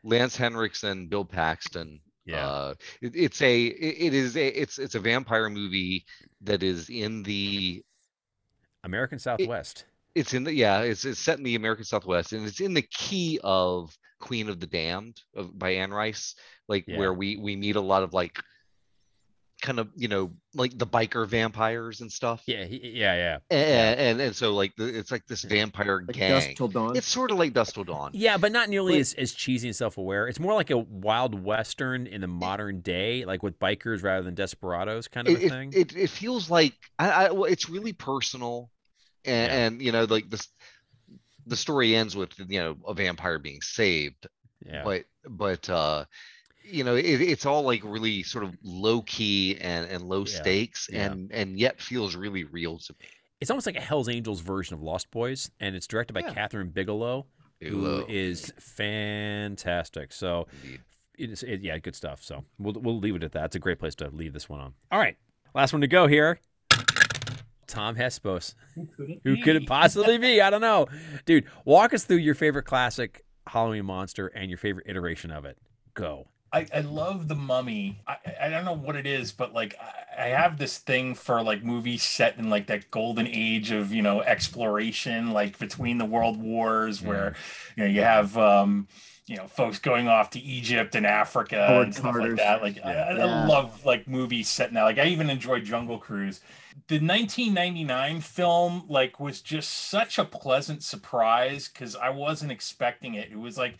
Lance 0.04 0.36
Henriksen, 0.36 1.08
Bill 1.08 1.24
Paxton. 1.24 1.98
yeah, 2.24 2.46
Uh, 2.46 2.74
it, 3.00 3.16
it's 3.16 3.42
a 3.42 3.64
it, 3.66 3.96
it 4.08 4.14
is 4.14 4.36
a 4.36 4.46
it's 4.48 4.78
it's 4.78 4.94
a 4.94 5.00
vampire 5.00 5.48
movie 5.50 6.04
that 6.42 6.62
is 6.62 6.88
in 6.88 7.22
the 7.24 7.82
American 8.84 9.18
Southwest. 9.18 9.86
it's 10.14 10.34
in 10.34 10.44
the 10.44 10.52
yeah 10.54 10.80
it's 10.82 11.04
it's 11.04 11.18
set 11.18 11.38
in 11.38 11.44
the 11.44 11.54
American 11.56 11.84
Southwest 11.84 12.32
and 12.32 12.46
it's 12.46 12.60
in 12.60 12.74
the 12.74 12.82
key 12.82 13.40
of 13.42 13.96
Queen 14.20 14.48
of 14.48 14.60
the 14.60 14.66
Damned 14.68 15.20
of 15.34 15.58
by 15.58 15.70
Anne 15.70 15.90
Rice 15.92 16.34
like 16.68 16.84
Yeah. 16.86 16.98
where 16.98 17.14
we 17.14 17.36
we 17.38 17.56
meet 17.56 17.76
a 17.76 17.80
lot 17.80 18.02
of 18.04 18.12
like 18.12 18.38
kind 19.62 19.78
of 19.78 19.88
you 19.96 20.08
know 20.08 20.32
like 20.54 20.76
the 20.76 20.86
biker 20.86 21.26
vampires 21.26 22.00
and 22.02 22.10
stuff 22.12 22.42
Yeah, 22.46 22.64
he, 22.64 22.80
yeah, 22.94 23.14
yeah. 23.14 23.38
and, 23.56 24.00
and 24.00 24.20
and 24.20 24.36
so 24.36 24.52
like 24.54 24.74
the, 24.76 24.86
it's 24.98 25.10
like 25.12 25.24
this 25.28 25.42
vampire 25.44 26.02
Like 26.06 26.16
gang 26.16 26.30
Dusk 26.32 26.50
Till 26.56 26.68
Dawn. 26.68 26.96
it's 26.96 27.06
sort 27.06 27.30
of 27.30 27.38
like 27.38 27.52
Dusk 27.54 27.74
Till 27.74 27.84
Dawn 27.84 28.10
Yeah, 28.12 28.36
but 28.36 28.50
not 28.52 28.68
nearly 28.68 28.94
But- 28.94 29.00
as, 29.00 29.14
as 29.14 29.32
cheesy 29.32 29.68
and 29.68 29.76
self 29.76 29.96
aware. 29.98 30.26
It's 30.28 30.40
more 30.40 30.52
like 30.54 30.70
a 30.70 30.78
wild 30.78 31.42
western 31.42 32.06
in 32.06 32.20
the 32.20 32.26
modern 32.26 32.80
day, 32.80 33.24
like 33.24 33.42
with 33.42 33.58
bikers 33.58 34.02
rather 34.02 34.22
than 34.24 34.34
desperados 34.34 35.06
kind 35.08 35.28
of 35.28 35.34
it, 35.34 35.42
a 35.42 35.46
it, 35.46 35.48
thing. 35.50 35.72
it, 35.74 35.96
it 35.96 36.10
feels 36.10 36.50
like 36.50 36.74
I, 36.98 37.10
I 37.10 37.30
well, 37.30 37.44
it's 37.44 37.70
really 37.70 37.92
personal 37.92 38.68
and, 39.24 39.50
Yeah. 39.52 39.58
and 39.66 39.80
you 39.82 39.92
know 39.92 40.04
like 40.04 40.28
this 40.28 40.48
the 41.46 41.56
story 41.56 41.94
ends 41.94 42.14
with 42.16 42.30
you 42.38 42.60
know 42.60 42.76
a 42.86 42.94
vampire 42.94 43.38
being 43.38 43.60
saved 43.62 44.26
yeah. 44.66 44.82
but 44.84 45.04
but 45.28 45.70
uh 45.70 46.04
you 46.64 46.84
know 46.84 46.94
it, 46.96 47.04
it's 47.04 47.46
all 47.46 47.62
like 47.62 47.82
really 47.84 48.22
sort 48.22 48.44
of 48.44 48.56
low 48.62 49.02
key 49.02 49.56
and 49.60 49.88
and 49.90 50.08
low 50.08 50.20
Yeah, 50.20 50.40
stakes 50.40 50.88
yeah. 50.92 51.10
and 51.12 51.30
and 51.32 51.58
yet 51.58 51.80
feels 51.80 52.14
really 52.16 52.44
real 52.44 52.78
to 52.78 52.94
me 53.00 53.06
it's 53.40 53.50
almost 53.50 53.66
like 53.66 53.74
a 53.76 53.80
Hell's 53.80 54.08
Angels 54.08 54.40
version 54.40 54.74
of 54.74 54.82
Lost 54.82 55.10
Boys, 55.10 55.50
and 55.58 55.74
it's 55.74 55.88
directed 55.88 56.12
by 56.12 56.20
Yeah. 56.20 56.32
Kathryn 56.32 56.72
Bigelow, 56.72 57.26
who 57.60 57.66
Bigelow, 57.66 58.06
is 58.08 58.52
fantastic. 58.56 60.12
So, 60.12 60.46
it's, 61.18 61.42
it, 61.42 61.60
yeah, 61.60 61.76
good 61.78 61.96
stuff. 61.96 62.22
So 62.22 62.44
we'll 62.60 62.74
we'll 62.80 63.00
leave 63.00 63.16
it 63.16 63.24
at 63.24 63.32
that. 63.32 63.46
It's 63.46 63.56
a 63.56 63.58
great 63.58 63.80
place 63.80 63.96
to 63.96 64.10
leave 64.10 64.32
this 64.32 64.48
one 64.48 64.60
on. 64.60 64.74
All 64.92 64.98
right, 65.00 65.16
last 65.56 65.72
one 65.72 65.80
to 65.80 65.88
go 65.88 66.06
here. 66.06 66.38
Tom 67.66 67.96
Hespos. 67.96 68.54
Who 68.76 68.86
could 68.86 69.10
it 69.10 69.20
Who 69.24 69.36
could 69.42 69.56
it 69.56 69.66
possibly 69.66 70.18
be? 70.18 70.40
I 70.40 70.48
don't 70.48 70.60
know, 70.60 70.86
dude. 71.26 71.46
Walk 71.64 71.94
us 71.94 72.04
through 72.04 72.18
your 72.18 72.36
favorite 72.36 72.64
classic 72.64 73.24
Halloween 73.48 73.86
monster 73.86 74.28
and 74.28 74.50
your 74.50 74.58
favorite 74.58 74.86
iteration 74.88 75.32
of 75.32 75.44
it. 75.46 75.58
Go. 75.94 76.28
I, 76.52 76.66
I 76.74 76.80
love 76.80 77.28
the 77.28 77.34
mummy. 77.34 78.02
I, 78.06 78.16
I 78.42 78.48
don't 78.50 78.64
know 78.66 78.74
what 78.74 78.94
it 78.96 79.06
is, 79.06 79.32
but 79.32 79.54
like 79.54 79.74
I, 79.80 80.24
I 80.24 80.28
have 80.28 80.58
this 80.58 80.78
thing 80.78 81.14
for 81.14 81.42
like 81.42 81.64
movies 81.64 82.02
set 82.02 82.36
in 82.38 82.50
like 82.50 82.66
that 82.66 82.90
golden 82.90 83.26
age 83.26 83.70
of 83.70 83.92
you 83.92 84.02
know 84.02 84.20
exploration, 84.22 85.32
like 85.32 85.58
between 85.58 85.96
the 85.98 86.04
world 86.04 86.36
wars, 86.40 87.00
where 87.00 87.34
you 87.76 87.84
know 87.84 87.88
you 87.90 88.02
have 88.02 88.36
um 88.36 88.86
you 89.26 89.36
know 89.36 89.46
folks 89.46 89.78
going 89.78 90.08
off 90.08 90.30
to 90.30 90.40
Egypt 90.40 90.94
and 90.94 91.06
Africa 91.06 91.56
Howard 91.66 91.86
and 91.86 91.94
stuff 91.94 92.12
Carter's. 92.12 92.18
like 92.18 92.36
that. 92.36 92.60
Like 92.62 92.78
I, 92.84 92.92
I 93.20 93.24
Yeah. 93.24 93.24
love 93.24 93.84
like 93.86 94.06
movies 94.06 94.48
set 94.50 94.72
now. 94.74 94.84
Like 94.84 94.98
I 94.98 95.06
even 95.06 95.30
enjoyed 95.30 95.64
Jungle 95.64 95.98
Cruise. 95.98 96.40
The 96.88 96.98
1999 97.00 98.20
film 98.20 98.84
like 98.88 99.20
was 99.20 99.40
just 99.40 99.70
such 99.70 100.18
a 100.18 100.24
pleasant 100.24 100.82
surprise 100.82 101.68
because 101.68 101.94
I 101.96 102.10
wasn't 102.10 102.52
expecting 102.52 103.14
it. 103.14 103.30
It 103.30 103.38
was 103.38 103.56
like 103.58 103.78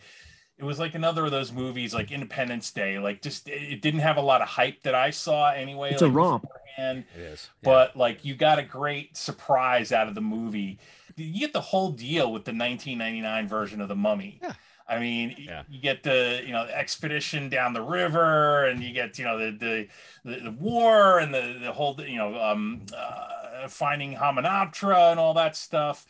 it 0.63 0.65
was 0.65 0.79
like 0.79 0.95
another 0.95 1.25
of 1.25 1.31
those 1.31 1.51
movies 1.51 1.93
like 1.93 2.09
Independence 2.11 2.71
Day. 2.71 2.97
Like 2.99 3.21
just 3.21 3.49
it 3.49 3.81
didn't 3.81 3.99
have 3.99 4.15
a 4.17 4.21
lot 4.21 4.41
of 4.41 4.47
hype 4.47 4.81
that 4.83 4.95
I 4.95 5.09
saw 5.09 5.51
anyway. 5.51 5.91
It's 5.91 6.01
a 6.01 6.09
romp. 6.09 6.43
beforehand, 6.43 7.03
It 7.15 7.21
is. 7.21 7.49
But 7.61 7.97
like 7.97 8.23
you 8.23 8.33
got 8.35 8.59
a 8.59 8.63
great 8.63 9.17
surprise 9.17 9.91
out 9.91 10.07
of 10.07 10.15
the 10.15 10.21
movie. 10.21 10.79
You 11.17 11.39
get 11.41 11.51
the 11.53 11.61
whole 11.61 11.91
deal 11.91 12.31
with 12.31 12.45
the 12.45 12.51
1999 12.53 13.47
version 13.47 13.81
of 13.81 13.89
the 13.89 13.95
Mummy. 13.95 14.39
Yeah. 14.41 14.53
I 14.87 14.99
mean, 14.99 15.35
Yeah. 15.37 15.63
you 15.69 15.79
get 15.81 16.03
the 16.03 16.41
you 16.45 16.53
know 16.53 16.65
the 16.65 16.77
expedition 16.77 17.49
down 17.49 17.73
the 17.73 17.81
river, 17.81 18.65
and 18.65 18.81
you 18.83 18.93
get 18.93 19.19
you 19.19 19.25
know 19.25 19.37
the 19.37 19.51
the 19.51 19.87
the, 20.31 20.39
the 20.45 20.51
war 20.51 21.19
and 21.19 21.33
the 21.33 21.57
the 21.61 21.71
whole 21.73 21.99
you 22.01 22.17
know 22.17 22.41
um, 22.41 22.85
uh, 22.97 23.67
finding 23.67 24.15
Hamunaptra 24.15 25.11
and 25.11 25.19
all 25.19 25.33
that 25.35 25.55
stuff, 25.55 26.05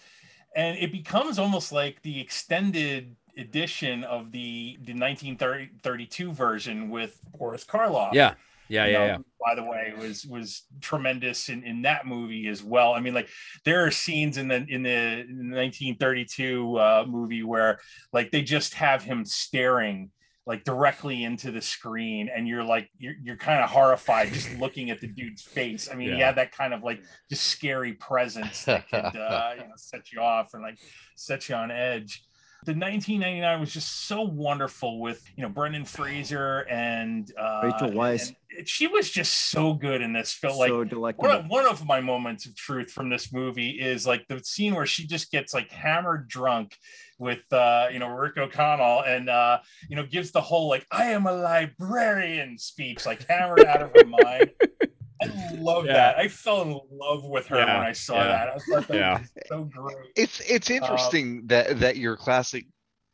and 0.56 0.78
it 0.78 0.91
becomes 0.91 1.38
almost 1.39 1.72
like 1.72 2.01
the 2.04 2.20
extended 2.22 3.16
edition 3.38 4.04
of 4.04 4.32
the 4.32 4.78
the 4.84 4.94
1932 4.94 6.32
version 6.32 6.90
with 6.90 7.20
Boris 7.38 7.64
Karloff. 7.64 8.14
yeah, 8.14 8.34
yeah, 8.70 8.86
yeah, 8.86 8.98
know, 8.98 9.06
yeah. 9.06 9.18
By 9.46 9.56
the 9.56 9.64
way, 9.64 9.94
was 9.98 10.26
was 10.26 10.64
tremendous 10.82 11.50
in, 11.50 11.64
in 11.64 11.82
that 11.84 12.06
movie 12.06 12.48
as 12.48 12.64
well. 12.64 12.94
I 12.94 13.00
mean, 13.00 13.14
like 13.14 13.30
there 13.66 13.86
are 13.86 13.92
scenes 13.92 14.38
in 14.38 14.48
the 14.48 14.66
in 14.68 14.84
the, 14.84 15.26
1932 15.28 16.78
uh, 16.78 17.06
movie 17.08 17.44
where 17.44 17.80
like 18.12 18.32
they 18.32 18.42
just 18.42 18.74
have 18.76 19.04
him 19.04 19.26
staring 19.26 20.12
like 20.46 20.64
directly 20.64 21.24
into 21.24 21.52
the 21.52 21.62
screen, 21.62 22.30
and 22.34 22.48
you're 22.48 22.64
like 22.64 22.90
you're 22.98 23.16
you're 23.22 23.38
kind 23.38 23.64
of 23.64 23.70
horrified 23.70 24.32
just 24.34 24.52
looking 24.60 24.90
at 24.90 25.00
the 25.02 25.08
dude's 25.08 25.42
face. 25.42 25.90
I 25.92 25.96
mean, 25.96 26.14
he 26.14 26.20
had 26.20 26.36
that 26.36 26.52
kind 26.52 26.74
of 26.74 26.84
like 26.84 27.02
just 27.30 27.44
scary 27.46 27.94
presence 27.94 28.66
that 28.66 28.90
could 28.90 29.00
uh, 29.00 29.52
you 29.58 29.64
know 29.64 29.74
set 29.76 30.12
you 30.12 30.22
off 30.22 30.54
and 30.54 30.64
like 30.64 30.78
set 31.16 31.50
you 31.50 31.56
on 31.56 31.72
edge. 31.72 32.24
The 32.66 32.72
1999 32.72 33.59
was 33.59 33.74
just 33.74 34.07
so 34.07 34.22
wonderful 34.22 34.99
with 34.99 35.24
you 35.36 35.43
know 35.43 35.49
Brendan 35.49 35.86
Fraser 35.86 36.59
and 36.70 37.32
uh, 37.38 37.61
Rachel 37.64 37.89
Weisz. 37.89 38.34
she 38.66 38.88
was 38.88 39.09
just 39.09 39.51
so 39.51 39.74
good 39.74 40.01
in 40.01 40.14
this 40.14 40.32
film. 40.32 40.57
Like 40.57 40.70
so 40.70 40.78
one 40.78 40.88
delectable. 40.88 41.32
of, 41.32 41.47
one 41.47 41.66
of 41.66 41.86
my 41.86 41.99
moments 41.99 42.45
of 42.45 42.55
truth 42.55 42.91
from 42.91 43.09
this 43.09 43.34
movie 43.34 43.72
is 43.72 44.07
like 44.07 44.26
the 44.28 44.39
scene 44.39 44.76
where 44.76 44.86
she 44.86 45.05
just 45.05 45.32
gets 45.32 45.53
like 45.53 45.72
hammered 45.72 46.28
drunk 46.28 46.78
with 47.20 47.51
uh 47.51 47.88
you 47.91 47.99
know 47.99 48.09
Rick 48.09 48.38
O'Connell 48.38 49.03
and 49.05 49.30
uh 49.30 49.59
you 49.89 49.95
know 49.95 50.05
gives 50.05 50.32
the 50.32 50.41
whole 50.41 50.70
like 50.70 50.86
I 50.91 51.05
am 51.07 51.26
a 51.26 51.34
librarian 51.34 52.57
speech 52.57 53.05
like 53.05 53.28
hammered 53.28 53.66
out 53.66 53.82
of 53.82 53.91
her 53.95 54.05
mind. 54.05 54.51
I 55.24 55.56
love 55.56 55.86
Yeah. 55.86 55.94
that. 55.94 56.18
I 56.18 56.28
fell 56.28 56.62
in 56.62 56.80
love 56.92 57.26
with 57.26 57.48
her 57.48 57.58
Yeah, 57.58 57.78
when 57.78 57.88
I 57.88 57.92
saw 57.92 58.20
yeah, 58.20 58.28
that. 58.28 58.50
I 58.50 58.60
thought 58.60 58.88
that 58.88 58.96
yeah. 58.96 59.20
was 59.20 59.32
so 59.48 59.64
great. 59.66 59.96
it's 60.16 60.40
it's 60.42 60.70
Um, 60.70 60.76
interesting 60.76 61.48
that 61.48 61.80
that 61.80 61.98
your 61.98 62.18
classic 62.18 62.66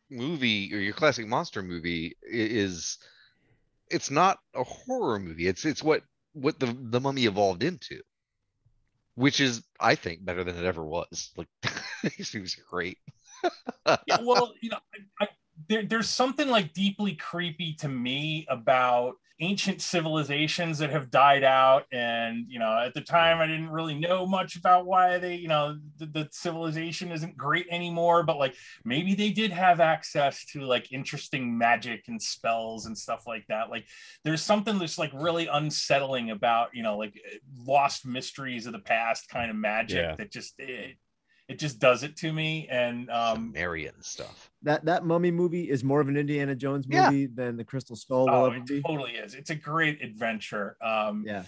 movie 0.09 0.73
or 0.73 0.79
your 0.79 0.93
classic 0.93 1.27
monster 1.27 1.61
movie 1.61 2.15
is 2.23 2.97
it's 3.91 4.09
not 4.09 4.39
a 4.55 4.63
horror 4.63 5.19
movie 5.19 5.47
it's 5.47 5.65
it's 5.65 5.83
what 5.83 6.01
what 6.33 6.59
the 6.59 6.75
the 6.89 6.99
mummy 6.99 7.25
evolved 7.25 7.61
into 7.61 8.01
which 9.15 9.39
is 9.39 9.63
i 9.79 9.93
think 9.93 10.25
better 10.25 10.43
than 10.43 10.57
it 10.57 10.65
ever 10.65 10.83
was 10.83 11.31
like 11.37 11.47
these 12.17 12.33
movies 12.33 12.57
are 12.57 12.65
great 12.69 12.97
yeah, 14.05 14.17
well, 14.23 14.53
you 14.61 14.69
know, 14.69 14.77
I, 15.19 15.25
I, 15.25 15.27
there, 15.67 15.83
there's 15.85 16.09
something 16.09 16.47
like 16.47 16.73
deeply 16.73 17.15
creepy 17.15 17.73
to 17.75 17.87
me 17.87 18.45
about 18.49 19.15
ancient 19.41 19.81
civilizations 19.81 20.79
that 20.79 20.89
have 20.89 21.09
died 21.09 21.43
out. 21.43 21.85
And, 21.93 22.45
you 22.49 22.59
know, 22.59 22.77
at 22.77 22.93
the 22.93 23.01
time, 23.01 23.39
I 23.39 23.47
didn't 23.47 23.69
really 23.69 23.97
know 23.97 24.25
much 24.25 24.55
about 24.57 24.85
why 24.85 25.17
they, 25.17 25.35
you 25.35 25.47
know, 25.47 25.77
the, 25.97 26.05
the 26.07 26.27
civilization 26.31 27.11
isn't 27.11 27.37
great 27.37 27.65
anymore, 27.71 28.23
but 28.23 28.37
like 28.37 28.55
maybe 28.83 29.15
they 29.15 29.31
did 29.31 29.51
have 29.51 29.79
access 29.79 30.45
to 30.47 30.61
like 30.61 30.91
interesting 30.91 31.57
magic 31.57 32.05
and 32.07 32.21
spells 32.21 32.85
and 32.85 32.97
stuff 32.97 33.23
like 33.25 33.45
that. 33.47 33.69
Like 33.69 33.85
there's 34.23 34.41
something 34.41 34.77
that's 34.77 34.97
like 34.97 35.11
really 35.13 35.47
unsettling 35.47 36.31
about, 36.31 36.69
you 36.73 36.83
know, 36.83 36.97
like 36.97 37.13
lost 37.65 38.05
mysteries 38.05 38.65
of 38.65 38.73
the 38.73 38.79
past 38.79 39.29
kind 39.29 39.49
of 39.49 39.55
magic 39.55 39.97
Yeah. 39.97 40.15
that 40.15 40.31
just, 40.31 40.59
it, 40.59 40.97
it 41.47 41.59
just 41.59 41.79
does 41.79 42.03
it 42.03 42.17
to 42.17 42.33
me. 42.33 42.67
And, 42.69 43.09
um, 43.09 43.51
Sumerian 43.53 44.01
stuff 44.01 44.48
that 44.63 44.85
that 44.85 45.05
mummy 45.05 45.31
movie 45.31 45.69
is 45.69 45.83
more 45.83 46.01
of 46.01 46.07
an 46.09 46.17
Indiana 46.17 46.55
Jones 46.55 46.85
Yeah. 46.89 47.09
movie 47.09 47.27
than 47.27 47.57
the 47.57 47.63
Crystal 47.63 47.95
Skull 47.95 48.25
will 48.27 48.35
Oh, 48.35 48.45
ever 48.47 48.55
it 48.57 48.65
be. 48.65 48.81
totally 48.81 49.11
is. 49.13 49.33
It's 49.33 49.49
a 49.49 49.55
great 49.55 50.01
adventure. 50.03 50.75
Um, 50.81 51.23
Yeah. 51.25 51.43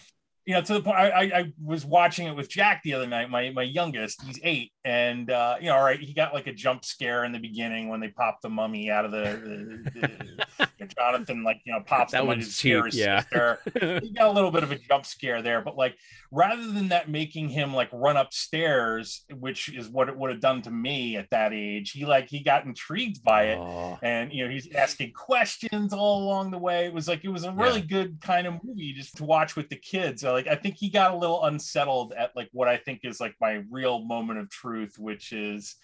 You 0.45 0.55
know, 0.55 0.61
to 0.61 0.73
the 0.73 0.81
point 0.81 0.97
I, 0.97 1.21
I, 1.21 1.53
was 1.63 1.85
watching 1.85 2.27
it 2.27 2.35
with 2.35 2.49
Jack 2.49 2.81
the 2.83 2.93
other 2.93 3.07
night, 3.07 3.29
my 3.29 3.51
my 3.51 3.61
youngest, 3.61 4.21
he's 4.23 4.39
eight, 4.43 4.71
and 4.83 5.29
uh, 5.29 5.55
you 5.59 5.67
know, 5.67 5.75
all 5.75 5.83
right, 5.83 5.99
he 5.99 6.13
got 6.13 6.33
like 6.33 6.47
a 6.47 6.53
jump 6.53 6.83
scare 6.83 7.23
in 7.25 7.31
the 7.31 7.39
beginning 7.39 7.89
when 7.89 7.99
they 7.99 8.09
popped 8.09 8.41
the 8.41 8.49
mummy 8.49 8.89
out 8.89 9.05
of 9.05 9.11
the, 9.11 9.83
the, 9.93 10.45
the 10.79 10.85
Jonathan, 10.97 11.43
like 11.43 11.61
you 11.63 11.73
know, 11.73 11.79
pops 11.85 12.11
That 12.11 12.21
the 12.21 12.25
one's 12.25 12.37
mummy 12.37 12.45
to 12.45 12.51
scare 12.51 12.83
cheap, 12.83 12.91
his 12.91 12.99
yeah. 12.99 13.21
sister. 13.21 13.99
He 14.01 14.13
got 14.13 14.27
a 14.27 14.31
little 14.31 14.51
bit 14.51 14.63
of 14.63 14.71
a 14.71 14.75
jump 14.77 15.05
scare 15.05 15.41
there, 15.41 15.61
but 15.61 15.77
like 15.77 15.95
rather 16.31 16.65
than 16.71 16.89
that 16.89 17.09
making 17.09 17.49
him 17.49 17.73
like 17.73 17.89
run 17.91 18.17
upstairs, 18.17 19.23
which 19.31 19.69
is 19.69 19.89
what 19.89 20.09
it 20.09 20.17
would 20.17 20.31
have 20.31 20.39
done 20.39 20.61
to 20.63 20.71
me 20.71 21.17
at 21.17 21.29
that 21.29 21.53
age, 21.53 21.91
he 21.91 22.05
like 22.05 22.29
he 22.29 22.41
got 22.41 22.65
intrigued 22.65 23.23
by 23.23 23.43
it 23.43 23.61
Oh, 23.61 23.99
and 24.01 24.33
you 24.33 24.43
know 24.43 24.51
he's 24.51 24.67
asking 24.73 25.13
questions 25.13 25.93
all 25.93 26.23
along 26.23 26.51
the 26.51 26.57
way 26.57 26.85
it 26.85 26.93
was 26.93 27.07
like 27.07 27.23
it 27.23 27.29
was 27.29 27.43
a 27.43 27.51
really 27.51 27.81
good 27.81 28.19
kind 28.21 28.47
of 28.47 28.63
movie 28.63 28.93
just 28.93 29.17
to 29.17 29.23
watch 29.23 29.55
with 29.55 29.69
the 29.69 29.75
kids 29.75 30.23
So, 30.32 30.36
like 30.36 30.47
i 30.47 30.55
think 30.55 30.77
he 30.77 30.89
got 30.89 31.11
a 31.11 31.17
little 31.17 31.43
unsettled 31.43 32.13
at 32.13 32.34
like 32.38 32.47
what 32.53 32.69
i 32.69 32.77
think 32.77 33.01
is 33.03 33.19
like 33.19 33.36
my 33.41 33.63
real 33.69 33.99
moment 33.99 34.39
of 34.39 34.49
truth 34.49 34.97
which 34.97 35.34
is 35.34 35.75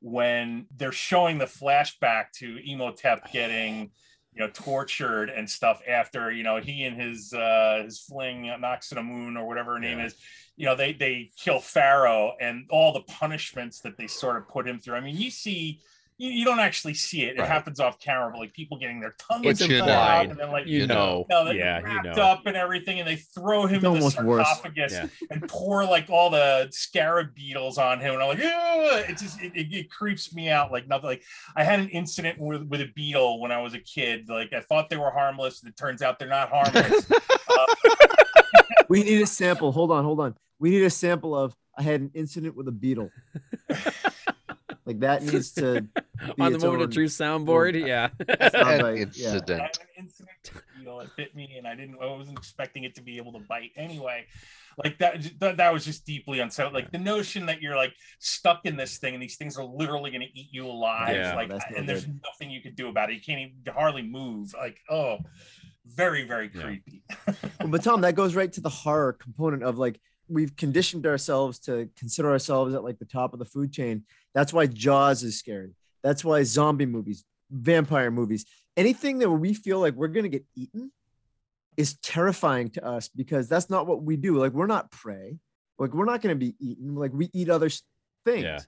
when 0.00 0.66
they're 0.76 0.90
showing 0.90 1.38
the 1.38 1.44
flashback 1.44 2.32
to 2.38 2.58
Imhotep 2.68 3.30
getting 3.32 3.92
you 4.34 4.40
know 4.40 4.50
tortured 4.52 5.30
and 5.30 5.48
stuff 5.48 5.80
after 5.88 6.32
you 6.32 6.42
know 6.42 6.60
he 6.60 6.82
and 6.82 7.00
his 7.00 7.32
uh 7.32 7.82
his 7.84 8.00
fling 8.00 8.50
Moon 8.96 9.36
or 9.36 9.46
whatever 9.46 9.74
her 9.74 9.78
name 9.78 9.98
Yeah. 9.98 10.06
is 10.06 10.16
you 10.56 10.66
know 10.66 10.74
they 10.74 10.94
they 10.94 11.30
kill 11.38 11.60
pharaoh 11.60 12.32
and 12.40 12.66
all 12.70 12.92
the 12.92 13.02
punishments 13.02 13.80
that 13.82 13.96
they 13.96 14.08
sort 14.08 14.36
of 14.36 14.48
put 14.48 14.66
him 14.66 14.80
through 14.80 14.96
i 14.96 15.00
mean 15.00 15.16
you 15.16 15.30
see 15.30 15.80
you, 16.22 16.30
you 16.30 16.44
don't 16.44 16.60
actually 16.60 16.94
see 16.94 17.22
it. 17.24 17.36
It 17.36 17.40
Right. 17.40 17.48
happens 17.48 17.80
off 17.80 17.98
camera, 17.98 18.30
but 18.30 18.38
like 18.38 18.52
people 18.52 18.78
getting 18.78 19.00
their 19.00 19.14
tongues 19.18 19.44
It's 19.60 19.66
cut 19.66 19.88
out, 19.88 20.26
and 20.30 20.38
then 20.38 20.50
like 20.52 20.66
you 20.66 20.80
You 20.80 20.86
know, 20.86 21.26
know, 21.28 21.44
they're 21.44 21.54
yeah, 21.54 21.80
you 21.80 21.84
wrapped 21.86 22.16
know. 22.16 22.22
up 22.22 22.46
and 22.46 22.56
everything, 22.56 23.00
and 23.00 23.08
they 23.08 23.16
throw 23.16 23.66
him 23.66 23.76
It's 23.76 23.84
in 23.84 23.92
the 23.92 23.98
almost 23.98 24.16
sarcophagus 24.16 24.92
Yeah. 24.92 25.06
and 25.30 25.48
pour 25.48 25.84
like 25.84 26.08
all 26.10 26.30
the 26.30 26.68
scarab 26.70 27.34
beetles 27.34 27.76
on 27.78 27.98
him, 28.00 28.14
and 28.14 28.22
I'm 28.22 28.28
like, 28.28 28.38
"Ugh." 28.38 29.04
it 29.10 29.18
just 29.18 29.40
it, 29.42 29.52
it, 29.56 29.72
it 29.74 29.90
creeps 29.90 30.32
me 30.32 30.48
out 30.48 30.70
like 30.70 30.86
nothing. 30.86 31.06
Like 31.06 31.22
I 31.56 31.64
had 31.64 31.80
an 31.80 31.88
incident 31.88 32.38
with 32.38 32.62
with 32.68 32.80
a 32.80 32.90
beetle 32.94 33.40
when 33.40 33.50
I 33.50 33.60
was 33.60 33.74
a 33.74 33.80
kid. 33.80 34.28
Like 34.28 34.52
I 34.52 34.60
thought 34.60 34.90
they 34.90 34.96
were 34.98 35.10
harmless, 35.10 35.62
and 35.62 35.70
it 35.70 35.76
turns 35.76 36.02
out 36.02 36.18
they're 36.18 36.28
not 36.28 36.48
harmless. 36.50 37.06
Uh, 37.52 37.66
we 38.88 39.02
need 39.02 39.20
a 39.20 39.26
sample. 39.26 39.72
Hold 39.72 39.90
on, 39.90 40.04
hold 40.04 40.20
on. 40.20 40.34
We 40.58 40.70
need 40.70 40.84
a 40.84 40.90
sample 40.90 41.36
of 41.36 41.54
I 41.76 41.82
had 41.82 42.00
an 42.00 42.10
incident 42.14 42.56
with 42.56 42.66
a 42.68 42.72
beetle. 42.72 43.10
like 44.84 45.00
that 45.00 45.22
needs 45.22 45.52
to 45.52 45.80
be 46.36 46.42
on 46.42 46.50
the 46.50 46.56
its 46.56 46.64
moment 46.64 46.82
of 46.82 46.88
own- 46.88 46.92
truth 46.92 47.10
soundboard. 47.12 47.86
Yeah. 47.86 48.08
Sound 48.50 48.54
An 48.54 48.80
bite, 48.82 49.16
yeah. 49.16 49.28
I 49.28 49.32
incident. 49.32 49.60
had 49.60 49.78
an 49.78 50.04
incident 50.04 50.30
with 50.44 50.62
a 50.62 50.78
beetle. 50.78 51.00
It 51.00 51.10
bit 51.16 51.34
me, 51.36 51.54
and 51.58 51.66
I 51.66 51.74
didn't. 51.74 51.96
I 52.02 52.06
wasn't 52.06 52.38
expecting 52.38 52.84
it 52.84 52.94
to 52.96 53.02
be 53.02 53.16
able 53.18 53.32
to 53.34 53.40
bite 53.40 53.70
anyway. 53.76 54.26
Like 54.82 54.98
that, 54.98 55.38
that, 55.40 55.58
that 55.58 55.72
was 55.72 55.84
just 55.84 56.06
deeply 56.06 56.40
unsettling. 56.40 56.74
Like 56.74 56.90
the 56.90 56.98
notion 56.98 57.44
that 57.46 57.60
you're 57.60 57.76
like 57.76 57.92
stuck 58.18 58.60
in 58.64 58.76
this 58.76 58.96
thing, 58.98 59.12
and 59.14 59.22
these 59.22 59.36
things 59.36 59.56
are 59.58 59.64
literally 59.64 60.10
going 60.10 60.22
to 60.22 60.38
eat 60.40 60.48
you 60.50 60.66
alive. 60.66 61.14
Yeah. 61.14 61.34
like, 61.34 61.50
That's 61.50 61.64
no 61.70 61.76
and 61.76 61.88
there's 61.88 62.06
nothing 62.06 62.50
you 62.50 62.62
can 62.62 62.74
do 62.74 62.88
about 62.88 63.10
it. 63.10 63.14
You 63.14 63.20
can't 63.20 63.38
even 63.40 63.74
hardly 63.74 64.02
move. 64.02 64.54
Like, 64.54 64.78
oh, 64.88 65.18
very, 65.86 66.24
very 66.26 66.50
Yeah. 66.54 66.62
creepy. 66.62 67.02
Well, 67.60 67.68
but 67.68 67.84
Tom, 67.84 68.00
that 68.00 68.14
goes 68.14 68.34
right 68.34 68.50
to 68.54 68.60
the 68.62 68.70
horror 68.70 69.12
component 69.12 69.62
of 69.62 69.76
like 69.78 70.00
we've 70.28 70.56
conditioned 70.56 71.06
ourselves 71.06 71.58
to 71.58 71.90
consider 71.98 72.30
ourselves 72.30 72.74
at 72.74 72.82
like 72.82 72.98
the 72.98 73.04
top 73.04 73.34
of 73.34 73.38
the 73.38 73.44
food 73.44 73.72
chain. 73.72 74.04
That's 74.34 74.52
why 74.52 74.66
Jaws 74.66 75.22
is 75.22 75.38
scary. 75.38 75.74
That's 76.02 76.24
why 76.24 76.42
zombie 76.42 76.86
movies, 76.86 77.24
vampire 77.50 78.10
movies, 78.10 78.44
anything 78.76 79.18
that 79.18 79.30
we 79.30 79.54
feel 79.54 79.78
like 79.78 79.94
we're 79.94 80.08
gonna 80.08 80.28
get 80.28 80.44
eaten 80.56 80.90
is 81.76 81.96
terrifying 81.98 82.70
to 82.70 82.84
us 82.84 83.08
because 83.08 83.48
that's 83.48 83.70
not 83.70 83.86
what 83.86 84.02
we 84.02 84.16
do. 84.16 84.36
Like 84.36 84.52
we're 84.52 84.66
not 84.66 84.90
prey. 84.90 85.38
Like 85.78 85.94
we're 85.94 86.04
not 86.04 86.22
gonna 86.22 86.34
be 86.34 86.54
eaten. 86.60 86.94
Like 86.94 87.12
we 87.12 87.30
eat 87.32 87.48
other 87.50 87.70
things. 88.24 88.44
Yeah. 88.44 88.58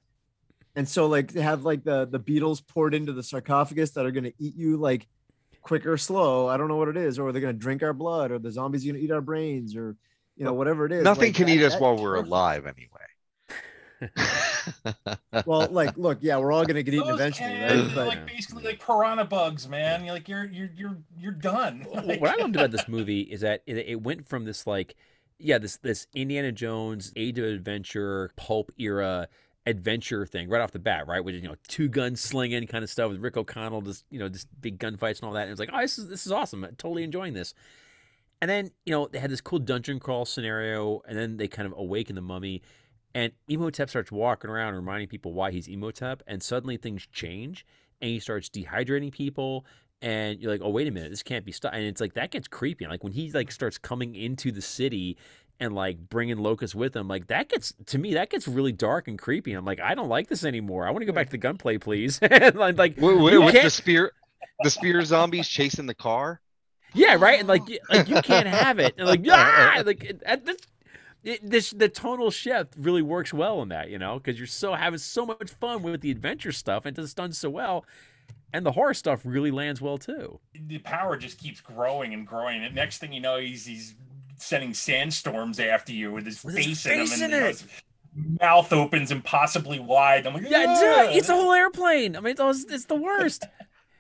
And 0.77 0.89
so 0.89 1.07
like 1.07 1.33
to 1.35 1.43
have 1.43 1.65
like 1.65 1.85
the 1.85 2.07
the 2.07 2.19
beetles 2.19 2.61
poured 2.61 2.95
into 2.95 3.13
the 3.13 3.23
sarcophagus 3.23 3.93
that 3.93 4.05
are 4.07 4.11
gonna 4.11 4.33
eat 4.39 4.55
you 4.57 4.77
like 4.77 5.07
quick 5.63 5.87
or 5.87 5.97
slow. 5.97 6.47
I 6.49 6.57
don't 6.57 6.69
know 6.69 6.77
what 6.77 6.89
it 6.89 6.97
is, 6.97 7.19
or 7.19 7.33
they're 7.33 7.41
gonna 7.41 7.53
drink 7.55 7.83
our 7.83 7.93
blood, 7.93 8.31
or 8.31 8.39
the 8.39 8.51
zombies 8.53 8.85
are 8.85 8.89
gonna 8.93 9.03
eat 9.03 9.11
our 9.11 9.21
brains, 9.21 9.77
or 9.77 9.97
you 10.37 10.45
know 10.45 10.53
whatever 10.53 10.85
it 10.87 10.93
is. 10.93 11.05
Nothing 11.05 11.29
like, 11.29 11.35
can 11.37 11.47
that- 11.47 11.53
eat 11.57 11.63
us 11.63 11.79
while 11.79 11.97
we're 11.97 12.15
terrifies- 12.17 12.29
alive 12.29 12.67
anyway. 12.67 13.07
Well, 15.47 15.69
like 15.71 15.97
look, 15.97 16.19
yeah, 16.21 16.39
we're 16.39 16.53
all 16.53 16.65
gonna 16.65 16.83
get 16.83 16.95
eaten 16.95 17.07
Those 17.07 17.21
eventually, 17.21 17.49
right? 17.49 17.69
they're 17.69 17.95
But 17.95 18.07
like 18.07 18.27
basically 18.27 18.65
like 18.65 18.85
piranha 18.85 19.25
bugs, 19.25 19.69
man. 19.69 20.05
You're 20.05 20.15
like 20.15 20.29
you're 20.29 20.45
you're 20.45 20.71
you're 20.77 20.97
you're 21.19 21.33
done. 21.33 21.81
Wh- 21.81 22.07
what 22.21 22.31
I 22.31 22.37
loved 22.37 22.57
about 22.57 22.71
this 22.71 22.89
movie 22.89 23.23
is 23.23 23.41
that 23.43 23.63
it, 23.67 23.77
it 23.79 24.03
went 24.03 24.29
from 24.29 24.45
this 24.45 24.67
like, 24.67 24.95
yeah, 25.39 25.59
this 25.59 25.77
this 25.79 26.07
Indiana 26.15 26.53
Jones 26.53 27.13
Age 27.17 27.39
of 27.39 27.47
Adventure 27.47 28.31
pulp 28.37 28.71
era 28.79 29.29
adventure 29.67 30.27
thing 30.27 30.49
right 30.49 30.61
off 30.61 30.73
the 30.73 30.79
bat, 30.79 31.07
right? 31.07 31.25
With 31.25 31.35
you 31.35 31.43
know 31.43 31.57
two 31.69 31.89
gun 31.89 32.17
slinging 32.17 32.67
kind 32.67 32.85
of 32.85 32.91
stuff 32.91 33.11
with 33.11 33.21
Rick 33.21 33.37
O'Connell, 33.37 33.83
just 33.83 34.05
you 34.11 34.19
know 34.19 34.29
just 34.29 34.49
big 34.61 34.79
gunfights 34.79 35.21
and 35.21 35.25
all 35.25 35.33
that. 35.33 35.43
And 35.43 35.49
it 35.49 35.53
was 35.53 35.61
like, 35.61 35.71
oh, 35.73 35.81
this 35.81 35.99
is 35.99 36.09
this 36.09 36.27
is 36.27 36.33
awesome. 36.33 36.65
I'm 36.65 36.77
totally 36.77 37.03
enjoying 37.03 37.35
this. 37.35 37.55
And 38.41 38.51
then 38.51 38.71
you 38.85 38.93
know 38.93 39.09
they 39.11 39.19
had 39.19 39.31
this 39.31 39.41
cool 39.41 39.59
dungeon 39.59 40.01
crawl 40.01 40.25
scenario, 40.25 41.01
and 41.09 41.17
then 41.17 41.37
they 41.37 41.49
kind 41.49 41.67
of 41.67 41.75
awaken 41.77 42.15
the 42.15 42.21
mummy, 42.23 42.63
and 43.15 43.33
Imhotep 43.49 43.89
starts 43.91 44.11
walking 44.11 44.51
around 44.51 44.75
reminding 44.75 45.09
people 45.09 45.33
why 45.33 45.51
he's 45.51 45.69
Imhotep, 45.69 46.23
and 46.27 46.43
suddenly 46.43 46.77
things 46.77 47.07
change, 47.13 47.65
and 48.01 48.11
he 48.11 48.19
starts 48.19 48.49
dehydrating 48.49 49.13
people, 49.13 49.65
and 50.03 50.41
you're 50.41 50.51
like, 50.51 50.61
oh 50.63 50.71
wait 50.71 50.89
a 50.89 50.91
minute, 50.91 51.11
this 51.11 51.23
can't 51.23 51.45
be 51.45 51.53
stopped, 51.53 51.75
and 51.75 51.85
it's 51.85 52.01
like 52.01 52.15
that 52.15 52.31
gets 52.31 52.49
creepy. 52.49 52.87
Like 52.87 53.05
when 53.05 53.13
he 53.13 53.31
like 53.31 53.53
starts 53.53 53.79
coming 53.79 54.15
into 54.15 54.51
the 54.51 54.63
city 54.63 55.17
and 55.61 55.73
like 55.73 56.09
bringing 56.09 56.39
Locust 56.39 56.75
with 56.75 56.95
him, 56.97 57.09
like 57.09 57.29
that 57.29 57.49
gets 57.49 57.73
to 57.87 57.99
me 57.99 58.15
that 58.15 58.31
gets 58.31 58.49
really 58.49 58.73
dark 58.73 59.09
and 59.09 59.19
creepy. 59.19 59.53
I'm 59.53 59.65
like, 59.65 59.81
I 59.81 59.95
don't 59.95 60.09
like 60.09 60.29
this 60.29 60.45
anymore. 60.45 60.87
I 60.87 60.91
want 60.91 61.03
to 61.03 61.07
go 61.07 61.13
back 61.13 61.29
to 61.29 61.33
the 61.33 61.39
gunplay, 61.39 61.79
please. 61.79 62.19
and 62.23 62.57
like, 62.57 62.77
like 62.77 62.97
With, 62.97 63.21
with, 63.21 63.33
you 63.33 63.43
with 63.43 63.63
the 63.63 63.71
spear, 63.71 64.13
the 64.63 64.71
spear 64.71 65.03
zombies 65.05 65.49
chasing 65.49 65.87
the 65.87 65.95
car. 65.95 66.41
Yeah, 66.93 67.17
right. 67.19 67.41
And 67.41 67.49
like, 67.49 67.63
like 67.91 68.09
you 68.09 68.21
can't 68.23 68.47
have 68.47 68.79
it. 68.79 68.95
And 68.99 69.07
like, 69.07 69.21
yeah, 69.25 69.83
like 69.85 70.05
it, 70.05 70.23
at 70.25 70.45
this, 70.45 70.57
it, 71.25 71.41
this 71.49 71.71
the 71.71 71.89
tonal 71.89 72.31
shift 72.31 72.75
really 72.79 73.03
works 73.03 73.33
well 73.33 73.63
in 73.63 73.69
that, 73.71 73.91
you 73.91 73.99
know, 73.99 74.19
because 74.19 74.39
you're 74.39 74.47
so 74.47 74.75
having 74.75 74.99
so 74.99 75.27
much 75.27 75.51
fun 75.61 75.83
with 75.83 76.01
the 76.03 76.11
adventure 76.11 76.53
stuff, 76.53 76.85
and 76.87 76.99
it's 76.99 77.15
done 77.15 77.33
so 77.33 77.51
well, 77.51 77.85
and 78.53 78.65
the 78.65 78.73
horror 78.73 78.95
stuff 78.95 79.23
really 79.25 79.51
lands 79.51 79.81
well 79.81 79.99
too. 79.99 80.39
the 80.55 80.79
power 80.79 81.17
just 81.17 81.39
keeps 81.39 81.61
growing 81.61 82.15
and 82.15 82.27
growing. 82.27 82.63
And 82.65 82.75
next 82.75 82.99
thing 82.99 83.13
you 83.13 83.21
know, 83.21 83.39
he's 83.39 83.67
he's 83.67 83.95
sending 84.37 84.75
sandstorms 84.75 85.59
after 85.61 85.93
you 85.93 86.13
with 86.13 86.27
his 86.27 86.45
With 86.45 86.57
his 86.57 86.83
face, 86.83 86.87
in 86.87 86.93
him, 86.93 87.07
in 87.07 87.23
and 87.25 87.33
you 87.33 87.41
know, 87.41 87.47
it. 87.47 87.49
his 87.61 87.67
mouth 88.41 88.73
opens 88.73 89.11
impossibly 89.11 89.79
wide. 89.81 90.27
I'm 90.27 90.35
like, 90.35 90.45
Yeah, 90.49 90.67
"Ah!" 90.69 91.07
dude, 91.07 91.17
it's 91.17 91.29
a 91.29 91.35
whole 91.35 91.53
airplane. 91.53 92.17
I 92.17 92.21
mean, 92.21 92.35
it's, 92.39 92.65
it's 92.71 92.85
the 92.87 92.95
worst. 92.97 93.45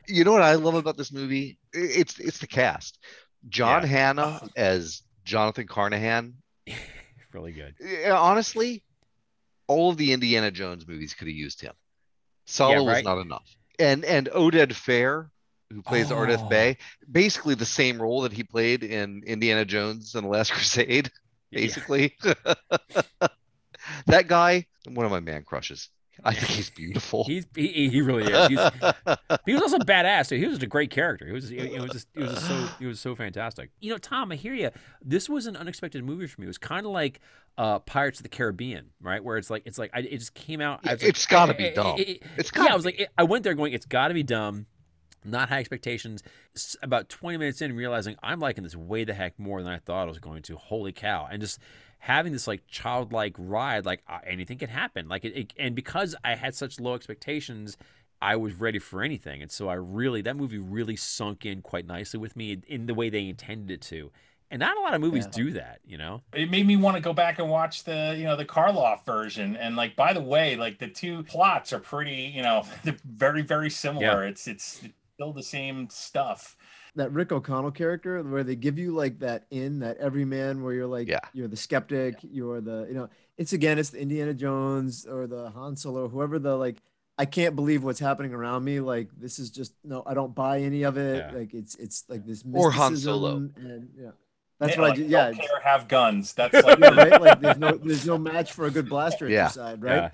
You 0.06 0.22
know 0.22 0.32
what 0.32 0.42
I 0.42 0.56
love 0.56 0.74
about 0.74 0.98
this 0.98 1.10
movie? 1.10 1.56
It's 1.72 2.18
it's 2.20 2.36
the 2.36 2.46
cast. 2.46 2.98
John 3.48 3.80
Yeah. 3.84 3.88
Hannah 3.88 4.48
as 4.54 5.00
Jonathan 5.24 5.66
Carnahan. 5.66 6.34
really 7.34 7.52
good. 7.52 7.74
Honestly, 8.08 8.82
all 9.66 9.90
of 9.90 9.96
the 9.96 10.12
Indiana 10.12 10.50
Jones 10.50 10.86
movies 10.86 11.14
could 11.14 11.28
have 11.28 11.36
used 11.36 11.60
him. 11.60 11.72
Solo 12.46 12.84
was 12.84 12.94
right? 12.94 13.04
not 13.04 13.18
enough. 13.18 13.56
And 13.78 14.04
and 14.04 14.28
Oded 14.28 14.68
Fehr, 14.68 15.30
who 15.70 15.82
plays 15.82 16.10
Oh. 16.12 16.48
Bay, 16.48 16.78
basically 17.10 17.54
the 17.54 17.64
same 17.64 18.00
role 18.00 18.22
that 18.22 18.32
he 18.32 18.44
played 18.44 18.84
in 18.84 19.22
Indiana 19.26 19.64
Jones 19.64 20.14
and 20.14 20.24
the 20.24 20.28
Last 20.28 20.52
Crusade. 20.54 21.10
Yeah. 21.50 21.60
Basically, 21.60 22.16
that 24.06 24.26
guy, 24.28 24.66
one 24.88 25.06
of 25.06 25.12
my 25.12 25.20
man 25.20 25.44
crushes. 25.44 25.88
I 26.22 26.32
think 26.34 26.46
he's 26.52 26.70
beautiful. 26.70 27.24
He's 27.24 27.46
he, 27.54 27.88
he 27.88 28.00
really 28.02 28.24
is. 28.30 28.48
He's, 28.48 28.58
he 29.46 29.52
was 29.54 29.62
also 29.62 29.78
badass. 29.78 30.36
He 30.36 30.46
was 30.46 30.62
a 30.62 30.66
great 30.66 30.90
character. 30.90 31.26
He 31.26 31.32
was 31.32 31.48
he, 31.48 31.58
he 31.58 31.78
was 31.80 31.90
just 31.90 32.08
he 32.14 32.22
was 32.22 32.32
just 32.34 32.46
so 32.46 32.54
he 32.78 32.86
was 32.86 33.00
so 33.00 33.14
fantastic. 33.14 33.70
You 33.80 33.90
know, 33.90 33.98
Tom, 33.98 34.30
I 34.32 34.36
hear 34.36 34.54
you. 34.54 34.70
This 35.02 35.28
was 35.28 35.46
an 35.46 35.56
unexpected 35.56 36.04
movie 36.04 36.26
for 36.26 36.40
me. 36.40 36.46
It 36.46 36.48
was 36.48 36.58
kind 36.58 36.86
of 36.86 36.92
like 36.92 37.20
uh, 37.58 37.78
Pirates 37.80 38.20
of 38.20 38.22
the 38.22 38.28
Caribbean, 38.28 38.90
right? 39.00 39.22
Where 39.22 39.36
it's 39.36 39.50
like 39.50 39.62
it's 39.66 39.78
like 39.78 39.90
I, 39.94 40.00
it 40.00 40.18
just 40.18 40.34
came 40.34 40.60
out. 40.60 40.80
I 40.84 40.92
was 40.94 41.02
like, 41.02 41.08
It's 41.10 41.26
gotta 41.26 41.54
be 41.54 41.64
eh, 41.64 41.68
eh, 41.70 41.74
dumb. 41.74 41.96
eh, 41.98 42.04
eh, 42.06 42.26
It's 42.36 42.50
yeah, 42.56 42.66
I 42.72 42.74
was 42.76 42.84
like, 42.84 43.08
I 43.18 43.24
went 43.24 43.44
there 43.44 43.54
going, 43.54 43.72
it's 43.72 43.86
got 43.86 44.08
to 44.08 44.14
be 44.14 44.22
dumb. 44.22 44.66
Not 45.26 45.48
high 45.48 45.60
expectations. 45.60 46.22
About 46.82 47.08
20 47.08 47.38
minutes 47.38 47.62
in, 47.62 47.74
realizing 47.74 48.14
I'm 48.22 48.40
liking 48.40 48.62
this 48.62 48.76
way 48.76 49.04
the 49.04 49.14
heck 49.14 49.38
more 49.38 49.62
than 49.62 49.72
I 49.72 49.78
thought 49.78 50.02
I 50.02 50.04
was 50.04 50.18
going 50.18 50.42
to. 50.42 50.56
Holy 50.56 50.92
cow! 50.92 51.26
And 51.32 51.40
just 51.40 51.58
having 52.04 52.32
this 52.34 52.46
like 52.46 52.66
childlike 52.66 53.34
ride, 53.38 53.86
like 53.86 54.02
uh, 54.06 54.18
anything 54.26 54.58
can 54.58 54.68
happen. 54.68 55.08
Like 55.08 55.24
it, 55.24 55.34
it, 55.34 55.52
and 55.58 55.74
because 55.74 56.14
I 56.22 56.34
had 56.34 56.54
such 56.54 56.78
low 56.78 56.94
expectations, 56.94 57.78
I 58.20 58.36
was 58.36 58.52
ready 58.54 58.78
for 58.78 59.02
anything. 59.02 59.40
And 59.40 59.50
so 59.50 59.68
I 59.70 59.74
really, 59.74 60.20
that 60.20 60.36
movie 60.36 60.58
really 60.58 60.96
sunk 60.96 61.46
in 61.46 61.62
quite 61.62 61.86
nicely 61.86 62.20
with 62.20 62.36
me 62.36 62.58
in 62.68 62.84
the 62.84 62.92
way 62.92 63.08
they 63.08 63.26
intended 63.26 63.70
it 63.70 63.80
to. 63.88 64.10
And 64.50 64.60
not 64.60 64.76
a 64.76 64.80
lot 64.80 64.92
of 64.92 65.00
movies 65.00 65.24
Yeah. 65.24 65.44
do 65.44 65.50
that, 65.52 65.78
you 65.86 65.96
know. 65.96 66.22
it 66.34 66.50
made 66.50 66.66
me 66.66 66.76
want 66.76 66.96
to 66.96 67.02
go 67.02 67.14
back 67.14 67.38
and 67.38 67.48
watch 67.48 67.84
the 67.84 68.14
you 68.18 68.24
know 68.24 68.36
the 68.36 68.44
Karloff 68.44 69.06
version. 69.06 69.56
And 69.56 69.74
like 69.74 69.96
by 69.96 70.12
the 70.12 70.20
way, 70.20 70.56
like 70.56 70.78
the 70.78 70.88
two 70.88 71.22
plots 71.22 71.72
are 71.72 71.80
pretty 71.80 72.30
you 72.36 72.42
know 72.42 72.64
they're 72.84 72.96
very 73.06 73.40
very 73.40 73.70
similar. 73.70 74.24
It's 74.26 74.46
it's 74.46 74.82
still 75.14 75.32
the 75.32 75.42
same 75.42 75.88
stuff. 75.88 76.58
That 76.96 77.12
Rick 77.12 77.32
O'Connell 77.32 77.70
character 77.72 78.22
where 78.22 78.44
they 78.44 78.56
give 78.56 78.78
you 78.78 78.92
like 78.92 79.18
that 79.20 79.46
in 79.50 79.80
that 79.80 79.96
everyman 79.98 80.62
where 80.62 80.72
you're 80.74 80.86
like 80.86 81.08
Yeah. 81.08 81.20
you're 81.32 81.48
the 81.48 81.56
skeptic, 81.56 82.16
you're 82.22 82.60
the 82.60 82.86
you 82.88 82.94
know 82.94 83.08
it's 83.36 83.52
again 83.52 83.78
it's 83.78 83.90
the 83.90 84.00
Indiana 84.00 84.34
Jones 84.34 85.06
or 85.06 85.26
the 85.26 85.50
Han 85.50 85.76
Solo 85.76 86.08
whoever 86.08 86.38
the 86.38 86.56
like 86.56 86.82
I 87.18 87.24
can't 87.26 87.54
believe 87.56 87.84
what's 87.84 88.00
happening 88.00 88.32
around 88.34 88.64
me 88.64 88.80
like 88.80 89.08
this 89.18 89.38
is 89.38 89.50
just 89.50 89.72
no 89.84 90.02
I 90.06 90.14
don't 90.14 90.34
buy 90.34 90.60
any 90.60 90.82
of 90.84 90.96
it 90.96 91.16
Yeah. 91.32 91.38
like 91.38 91.54
it's 91.54 91.74
it's 91.76 92.04
like 92.08 92.26
this 92.26 92.44
Or 92.52 92.70
Han 92.70 92.96
Solo. 92.96 93.36
and 93.36 93.88
yeah 93.98 94.10
that's 94.60 94.74
Yeah, 94.76 94.80
what 94.82 94.90
like, 94.90 94.98
I 94.98 95.02
do 95.02 95.08
yeah 95.08 95.24
Don't 95.30 95.36
care, 95.40 95.60
have 95.64 95.88
guns. 95.88 96.32
That's 96.32 96.54
like 96.64 96.78
yeah 96.78 96.88
right 96.90 97.20
like 97.20 97.40
there's 97.40 97.58
no 97.58 97.72
there's 97.82 98.06
no 98.06 98.18
match 98.18 98.52
for 98.52 98.66
a 98.66 98.70
good 98.70 98.88
blaster 98.88 99.26
at 99.26 99.32
Yeah. 99.32 99.42
your 99.44 99.50
side 99.50 99.82
right 99.82 99.94
Yeah. 99.96 100.10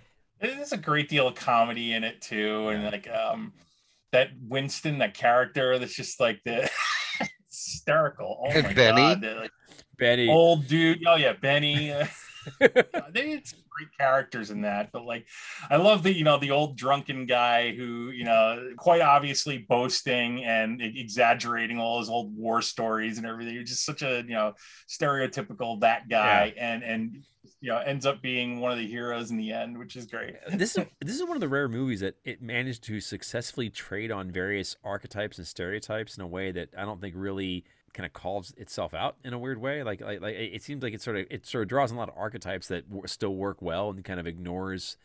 there's 0.57 0.73
a 0.73 0.79
great 0.79 1.09
deal 1.11 1.29
of 1.29 1.35
comedy 1.35 1.93
in 1.93 2.05
it 2.05 2.23
too, 2.23 2.69
and 2.69 2.85
like 2.85 3.09
um 3.11 3.53
that 4.13 4.31
Winston, 4.41 4.99
that 4.99 5.15
character 5.15 5.79
that's 5.79 5.95
just 5.95 6.21
like 6.21 6.41
the 6.45 6.71
hysterical. 7.49 8.45
Oh 8.45 8.63
my 8.63 8.73
Benny. 8.73 9.03
god, 9.03 9.21
the, 9.21 9.35
like, 9.35 9.51
Betty. 9.99 10.29
old 10.29 10.67
dude. 10.67 11.07
Oh 11.07 11.17
yeah, 11.17 11.33
Benny. 11.33 11.95
they 12.59 13.31
had 13.31 13.47
some 13.47 13.59
great 13.69 13.89
characters 13.99 14.51
in 14.51 14.63
that, 14.63 14.91
but 14.93 15.05
like 15.05 15.27
I 15.69 15.77
love 15.77 16.03
the 16.03 16.13
you 16.13 16.25
know 16.25 16.39
the 16.39 16.53
old 16.53 16.77
drunken 16.77 17.27
guy 17.27 17.75
who 17.75 18.11
you 18.11 18.25
know 18.25 18.73
quite 18.79 19.03
obviously 19.03 19.59
boasting 19.59 20.45
and 20.45 20.81
exaggerating 20.81 21.79
all 21.79 21.99
his 21.99 22.09
old 22.09 22.35
war 22.35 22.63
stories 22.63 23.19
and 23.19 23.27
everything. 23.27 23.57
He's 23.57 23.69
just 23.69 23.85
such 23.85 24.03
a 24.03 24.25
you 24.27 24.35
know 24.35 24.55
stereotypical 24.89 25.81
that 25.81 26.09
guy, 26.09 26.55
and 26.57 26.83
and 26.83 27.25
you 27.61 27.71
know 27.71 27.79
ends 27.79 28.07
up 28.07 28.23
being 28.23 28.61
one 28.61 28.73
of 28.73 28.79
the 28.79 28.87
heroes 28.87 29.31
in 29.31 29.37
the 29.37 29.53
end, 29.53 29.79
which 29.79 29.97
is 29.97 30.07
great. 30.07 30.37
Uh, 30.47 30.57
this 30.57 30.77
is 30.77 30.85
this 31.01 31.15
is 31.15 31.23
one 31.23 31.37
of 31.37 31.41
the 31.41 31.49
rare 31.49 31.69
movies 31.69 32.01
that 32.01 32.17
it 32.25 32.41
managed 32.43 32.83
to 32.85 33.01
successfully 33.01 33.71
trade 33.71 34.11
on 34.11 34.31
various 34.31 34.77
archetypes 34.85 35.39
and 35.39 35.47
stereotypes 35.47 36.17
in 36.17 36.23
a 36.23 36.27
way 36.27 36.51
that 36.53 36.71
I 36.77 36.85
don't 36.85 37.01
think 37.01 37.15
really 37.17 37.65
kind 37.93 38.07
of 38.07 38.13
calls 38.13 38.53
itself 38.57 38.95
out 38.95 39.17
in 39.25 39.33
a 39.33 39.39
weird 39.39 39.59
way. 39.59 39.83
Like 39.83 40.01
like, 40.01 40.21
like 40.21 40.35
it 40.35 40.63
seems 40.63 40.83
like 40.83 40.95
it 40.95 41.03
sort 41.03 41.17
of 41.17 41.27
it 41.31 41.47
sort 41.47 41.63
of 41.63 41.69
draws 41.69 41.91
on 41.91 41.97
a 41.97 42.01
lot 42.01 42.09
of 42.09 42.15
archetypes 42.17 42.69
that 42.69 42.89
w- 42.89 43.07
still 43.07 43.35
work 43.35 43.61
well 43.61 43.91
and 43.91 44.05
kind 44.05 44.21
of 44.21 44.27
ignores 44.27 44.97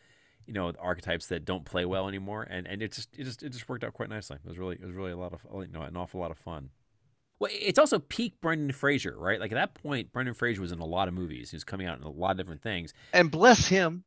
you 0.46 0.52
know 0.52 0.72
archetypes 0.78 1.26
that 1.26 1.44
don't 1.44 1.64
play 1.64 1.84
well 1.84 2.08
anymore. 2.08 2.46
And 2.48 2.66
and 2.66 2.82
it 2.82 2.92
just 2.92 3.10
it 3.18 3.24
just 3.24 3.42
it 3.42 3.50
just 3.50 3.68
worked 3.68 3.84
out 3.84 3.92
quite 3.94 4.08
nicely. 4.08 4.38
It 4.42 4.48
was 4.48 4.58
really 4.58 4.76
it 4.76 4.84
was 4.84 4.94
really 4.94 5.12
a 5.12 5.16
lot 5.16 5.32
of 5.32 5.44
you 5.52 5.72
know 5.72 5.82
an 5.82 5.96
awful 5.96 6.20
lot 6.20 6.30
of 6.30 6.38
fun. 6.38 6.70
Well, 7.38 7.50
it's 7.52 7.78
also 7.78 7.98
peak 7.98 8.40
Brendan 8.40 8.72
Fraser, 8.72 9.14
right? 9.18 9.38
Like 9.38 9.52
at 9.52 9.56
that 9.56 9.74
point, 9.74 10.12
Brendan 10.12 10.34
Fraser 10.34 10.60
was 10.62 10.72
in 10.72 10.78
a 10.78 10.86
lot 10.86 11.06
of 11.08 11.14
movies. 11.14 11.50
He 11.50 11.56
was 11.56 11.64
coming 11.64 11.86
out 11.86 11.98
in 11.98 12.04
a 12.04 12.10
lot 12.10 12.30
of 12.32 12.36
different 12.38 12.62
things. 12.62 12.94
And 13.12 13.30
bless 13.30 13.68
him. 13.68 14.04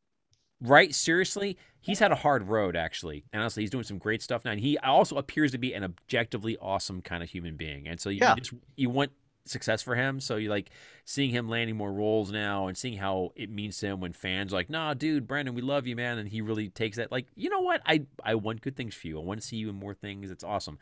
Right? 0.61 0.93
Seriously, 0.93 1.57
he's 1.79 1.99
had 1.99 2.11
a 2.11 2.15
hard 2.15 2.47
road 2.47 2.75
actually. 2.75 3.23
And 3.31 3.41
honestly, 3.41 3.63
he's 3.63 3.69
doing 3.69 3.83
some 3.85 3.97
great 3.97 4.21
stuff 4.21 4.43
now. 4.43 4.51
And 4.51 4.59
he 4.59 4.77
also 4.79 5.17
appears 5.17 5.51
to 5.51 5.57
be 5.57 5.73
an 5.73 5.83
objectively 5.83 6.57
awesome 6.59 7.01
kind 7.01 7.23
of 7.23 7.29
human 7.29 7.55
being. 7.55 7.87
And 7.87 7.99
so 7.99 8.09
you, 8.09 8.19
Yeah. 8.21 8.35
you 8.35 8.41
just 8.41 8.53
you 8.75 8.89
want 8.89 9.11
success 9.45 9.81
for 9.81 9.95
him. 9.95 10.19
So 10.19 10.35
you 10.35 10.49
like 10.49 10.71
seeing 11.05 11.31
him 11.31 11.47
landing 11.47 11.77
more 11.77 11.93
roles 11.93 12.31
now 12.31 12.67
and 12.67 12.77
seeing 12.77 12.97
how 12.97 13.31
it 13.35 13.49
means 13.49 13.77
to 13.79 13.87
him 13.87 14.01
when 14.01 14.11
fans 14.11 14.51
are 14.51 14.57
like, 14.57 14.69
"Nah, 14.69 14.93
dude, 14.95 15.27
Brandon, 15.27 15.55
we 15.55 15.61
love 15.61 15.87
you, 15.87 15.95
man." 15.95 16.17
And 16.17 16.27
he 16.27 16.41
really 16.41 16.67
takes 16.69 16.97
that 16.97 17.11
like, 17.11 17.27
"You 17.35 17.49
know 17.49 17.61
what? 17.61 17.81
I 17.85 18.05
I 18.23 18.35
want 18.35 18.61
good 18.61 18.75
things 18.75 18.95
for 18.95 19.07
you. 19.07 19.19
I 19.19 19.23
want 19.23 19.39
to 19.39 19.47
see 19.47 19.55
you 19.55 19.69
in 19.69 19.75
more 19.75 19.93
things. 19.93 20.29
It's 20.31 20.43
awesome." 20.43 20.79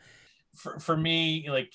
for, 0.54 0.80
for 0.80 0.96
me 0.96 1.46
like 1.50 1.72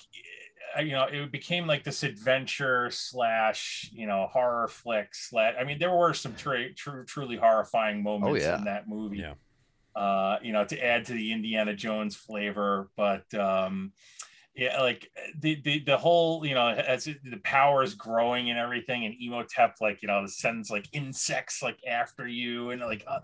you 0.82 0.92
know 0.92 1.04
it 1.04 1.30
became 1.30 1.66
like 1.66 1.84
this 1.84 2.02
adventure 2.02 2.90
slash 2.90 3.90
you 3.92 4.06
know 4.06 4.28
horror 4.32 4.68
flick 4.68 5.14
slash 5.14 5.54
i 5.58 5.64
mean 5.64 5.78
there 5.78 5.94
were 5.94 6.12
some 6.12 6.34
tra- 6.34 6.72
true 6.74 7.04
truly 7.04 7.36
horrifying 7.36 8.02
moments 8.02 8.42
yeah. 8.44 8.58
in 8.58 8.64
that 8.64 8.88
movie 8.88 9.18
Yeah. 9.18 9.34
uh 9.94 10.38
you 10.42 10.52
know 10.52 10.64
to 10.64 10.84
add 10.84 11.04
to 11.06 11.12
the 11.12 11.32
indiana 11.32 11.74
jones 11.74 12.16
flavor 12.16 12.90
but 12.96 13.32
um 13.34 13.92
yeah 14.56 14.80
like 14.80 15.10
the 15.40 15.60
the, 15.62 15.80
the 15.80 15.96
whole 15.96 16.46
you 16.46 16.54
know 16.54 16.68
as 16.68 17.04
the 17.04 17.40
power 17.42 17.82
is 17.82 17.94
growing 17.94 18.50
and 18.50 18.58
everything 18.58 19.04
and 19.04 19.14
Imhotep 19.20 19.76
like 19.80 20.00
you 20.02 20.08
know 20.08 20.24
sends 20.26 20.70
like 20.70 20.88
insects 20.92 21.62
like 21.62 21.78
after 21.88 22.26
you 22.28 22.70
and 22.70 22.80
like 22.80 23.04
uh, 23.06 23.20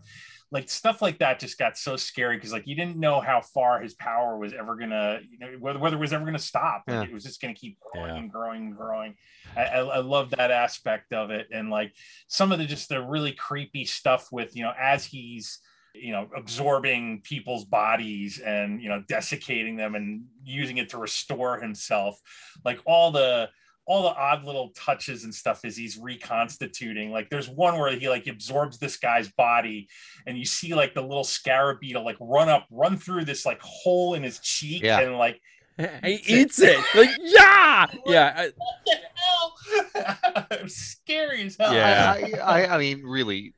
like 0.51 0.68
stuff 0.68 1.01
like 1.01 1.20
that 1.20 1.39
just 1.39 1.57
got 1.59 1.78
so 1.78 1.97
scary 1.97 2.37
because 2.37 2.53
like 2.53 2.66
you 2.66 2.74
didn't 2.74 2.97
know 2.97 3.20
how 3.20 3.41
far 3.41 3.81
his 3.81 3.95
power 3.95 4.39
was 4.39 4.53
ever 4.53 4.74
gonna 4.76 5.20
you 5.31 5.39
know 5.39 5.53
whether, 5.61 5.78
whether 5.78 5.97
it 5.97 6.01
was 6.01 6.12
ever 6.12 6.24
gonna 6.24 6.39
stop 6.39 6.83
Yeah. 6.89 7.03
it 7.03 7.12
was 7.12 7.22
just 7.22 7.41
gonna 7.41 7.55
keep 7.55 7.78
growing 7.78 8.09
Yeah. 8.09 8.16
and 8.16 8.33
growing 8.33 8.66
and 8.66 8.76
growing 8.76 9.14
I, 9.57 9.64
I, 9.66 9.78
I 9.78 9.99
love 9.99 10.31
that 10.31 10.51
aspect 10.51 11.12
of 11.12 11.31
it 11.31 11.47
and 11.53 11.70
like 11.70 11.93
some 12.26 12.51
of 12.51 12.59
the 12.59 12.66
just 12.66 12.89
the 12.89 13.01
really 13.01 13.33
creepy 13.33 13.85
stuff 13.85 14.28
with 14.33 14.57
you 14.57 14.64
know 14.64 14.72
as 14.78 15.05
he's 15.05 15.61
you 15.95 16.12
know 16.12 16.28
absorbing 16.36 17.20
people's 17.22 17.64
bodies 17.64 18.38
and 18.38 18.80
you 18.82 18.88
know 18.88 19.03
desiccating 19.09 19.76
them 19.76 19.95
and 19.95 20.24
using 20.45 20.78
it 20.78 20.88
to 20.91 20.99
restore 20.99 21.61
himself 21.61 22.20
like 22.64 22.78
all 22.86 23.11
the 23.11 23.49
all 23.86 24.03
the 24.05 24.14
odd 24.14 24.45
little 24.45 24.70
touches 24.76 25.24
and 25.24 25.34
stuff 25.34 25.64
as 25.64 25.76
he's 25.76 25.99
reconstituting 25.99 27.11
like 27.11 27.28
there's 27.28 27.49
one 27.49 27.76
where 27.78 27.91
he 27.97 28.09
like 28.09 28.26
absorbs 28.28 28.78
this 28.78 28.97
guy's 28.97 29.28
body 29.30 29.88
and 30.26 30.38
you 30.38 30.45
see 30.45 30.74
like 30.74 30.95
the 30.95 31.01
little 31.03 31.24
scarab 31.24 31.80
beetle 31.80 32.05
like 32.05 32.16
run 32.20 32.49
up 32.49 32.66
run 32.70 32.97
through 32.97 33.24
this 33.24 33.45
like 33.45 33.61
hole 33.61 34.14
in 34.14 34.22
his 34.22 34.38
cheek 34.38 34.82
Yeah. 34.82 35.01
and 35.01 35.16
like 35.16 35.41
he 36.05 36.20
eats 36.26 36.61
it. 36.61 36.78
Like, 36.95 37.09
yeah, 37.22 37.86
yeah. 38.07 38.34
I- 38.36 38.53
what 38.55 38.76
the 38.84 38.99
hell 39.14 40.47
it 40.51 40.62
was 40.62 40.76
scary 40.76 41.43
as 41.47 41.57
hell 41.57 41.72
Yeah. 41.72 42.12
I, 42.45 42.62
I, 42.64 42.74
I 42.74 42.78
mean, 42.78 43.03
really, 43.03 43.55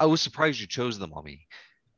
I 0.00 0.06
was 0.06 0.20
surprised 0.20 0.58
you 0.60 0.66
chose 0.66 0.98
the 0.98 1.06
mummy. 1.06 1.46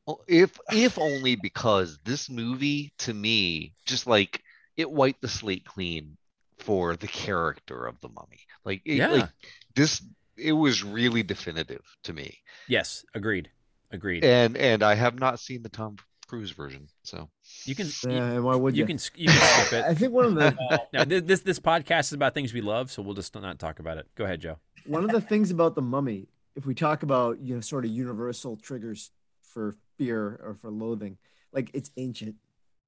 Oh, 0.07 0.19
If 0.27 0.59
if 0.71 0.99
only 0.99 1.35
because 1.35 1.97
this 2.03 2.29
movie 2.29 2.91
to 2.99 3.13
me 3.13 3.73
just 3.85 4.05
like 4.07 4.41
it 4.75 4.89
wiped 4.91 5.21
the 5.21 5.27
slate 5.29 5.65
clean 5.65 6.17
for 6.59 6.95
the 6.95 7.07
character 7.07 7.85
of 7.85 7.99
the 8.01 8.09
mummy. 8.09 8.39
Like 8.65 8.81
it, 8.85 8.97
Yeah. 8.97 9.07
like 9.11 9.29
this 9.75 10.03
it 10.35 10.51
was 10.53 10.83
really 10.83 11.23
definitive 11.23 11.83
to 12.03 12.13
me. 12.13 12.37
yes, 12.67 13.05
agreed, 13.13 13.49
agreed. 13.91 14.23
And 14.25 14.57
and 14.57 14.83
I 14.83 14.95
have 14.95 15.17
not 15.19 15.39
seen 15.39 15.61
the 15.63 15.69
Tom 15.69 15.97
Cruise 16.27 16.51
version. 16.51 16.87
So 17.03 17.29
You 17.65 17.75
can 17.75 17.87
Yeah, 18.03 18.09
uh, 18.09 18.35
and 18.35 18.43
why 18.43 18.55
would 18.55 18.75
you 18.75 18.81
you? 18.81 18.87
can 18.87 18.99
you 19.15 19.29
can 19.29 19.41
skip 19.41 19.79
it. 19.79 19.85
I 19.89 19.93
think 19.93 20.11
one 20.11 20.25
of 20.25 20.35
the 20.35 20.55
uh, 20.69 20.77
Now, 20.91 21.05
thi- 21.05 21.19
this 21.19 21.41
this 21.41 21.59
podcast 21.59 22.07
is 22.07 22.13
about 22.13 22.33
things 22.33 22.53
we 22.53 22.61
love, 22.61 22.91
so 22.91 23.01
we'll 23.01 23.13
just 23.13 23.33
not 23.35 23.57
talk 23.59 23.79
about 23.79 23.97
it. 23.97 24.07
Go 24.15 24.25
ahead, 24.25 24.41
Joe. 24.41 24.57
one 24.85 25.03
of 25.05 25.11
the 25.11 25.21
things 25.21 25.49
about 25.51 25.75
the 25.75 25.81
mummy, 25.81 26.27
if 26.55 26.65
we 26.65 26.73
talk 26.75 27.03
about 27.03 27.39
you 27.39 27.55
know 27.55 27.61
sort 27.61 27.85
of 27.85 27.91
universal 27.91 28.57
triggers 28.57 29.11
for 29.41 29.75
fear 29.97 30.39
or 30.43 30.53
for 30.55 30.69
loathing, 30.69 31.17
like 31.51 31.69
it's 31.73 31.91
ancient, 31.97 32.35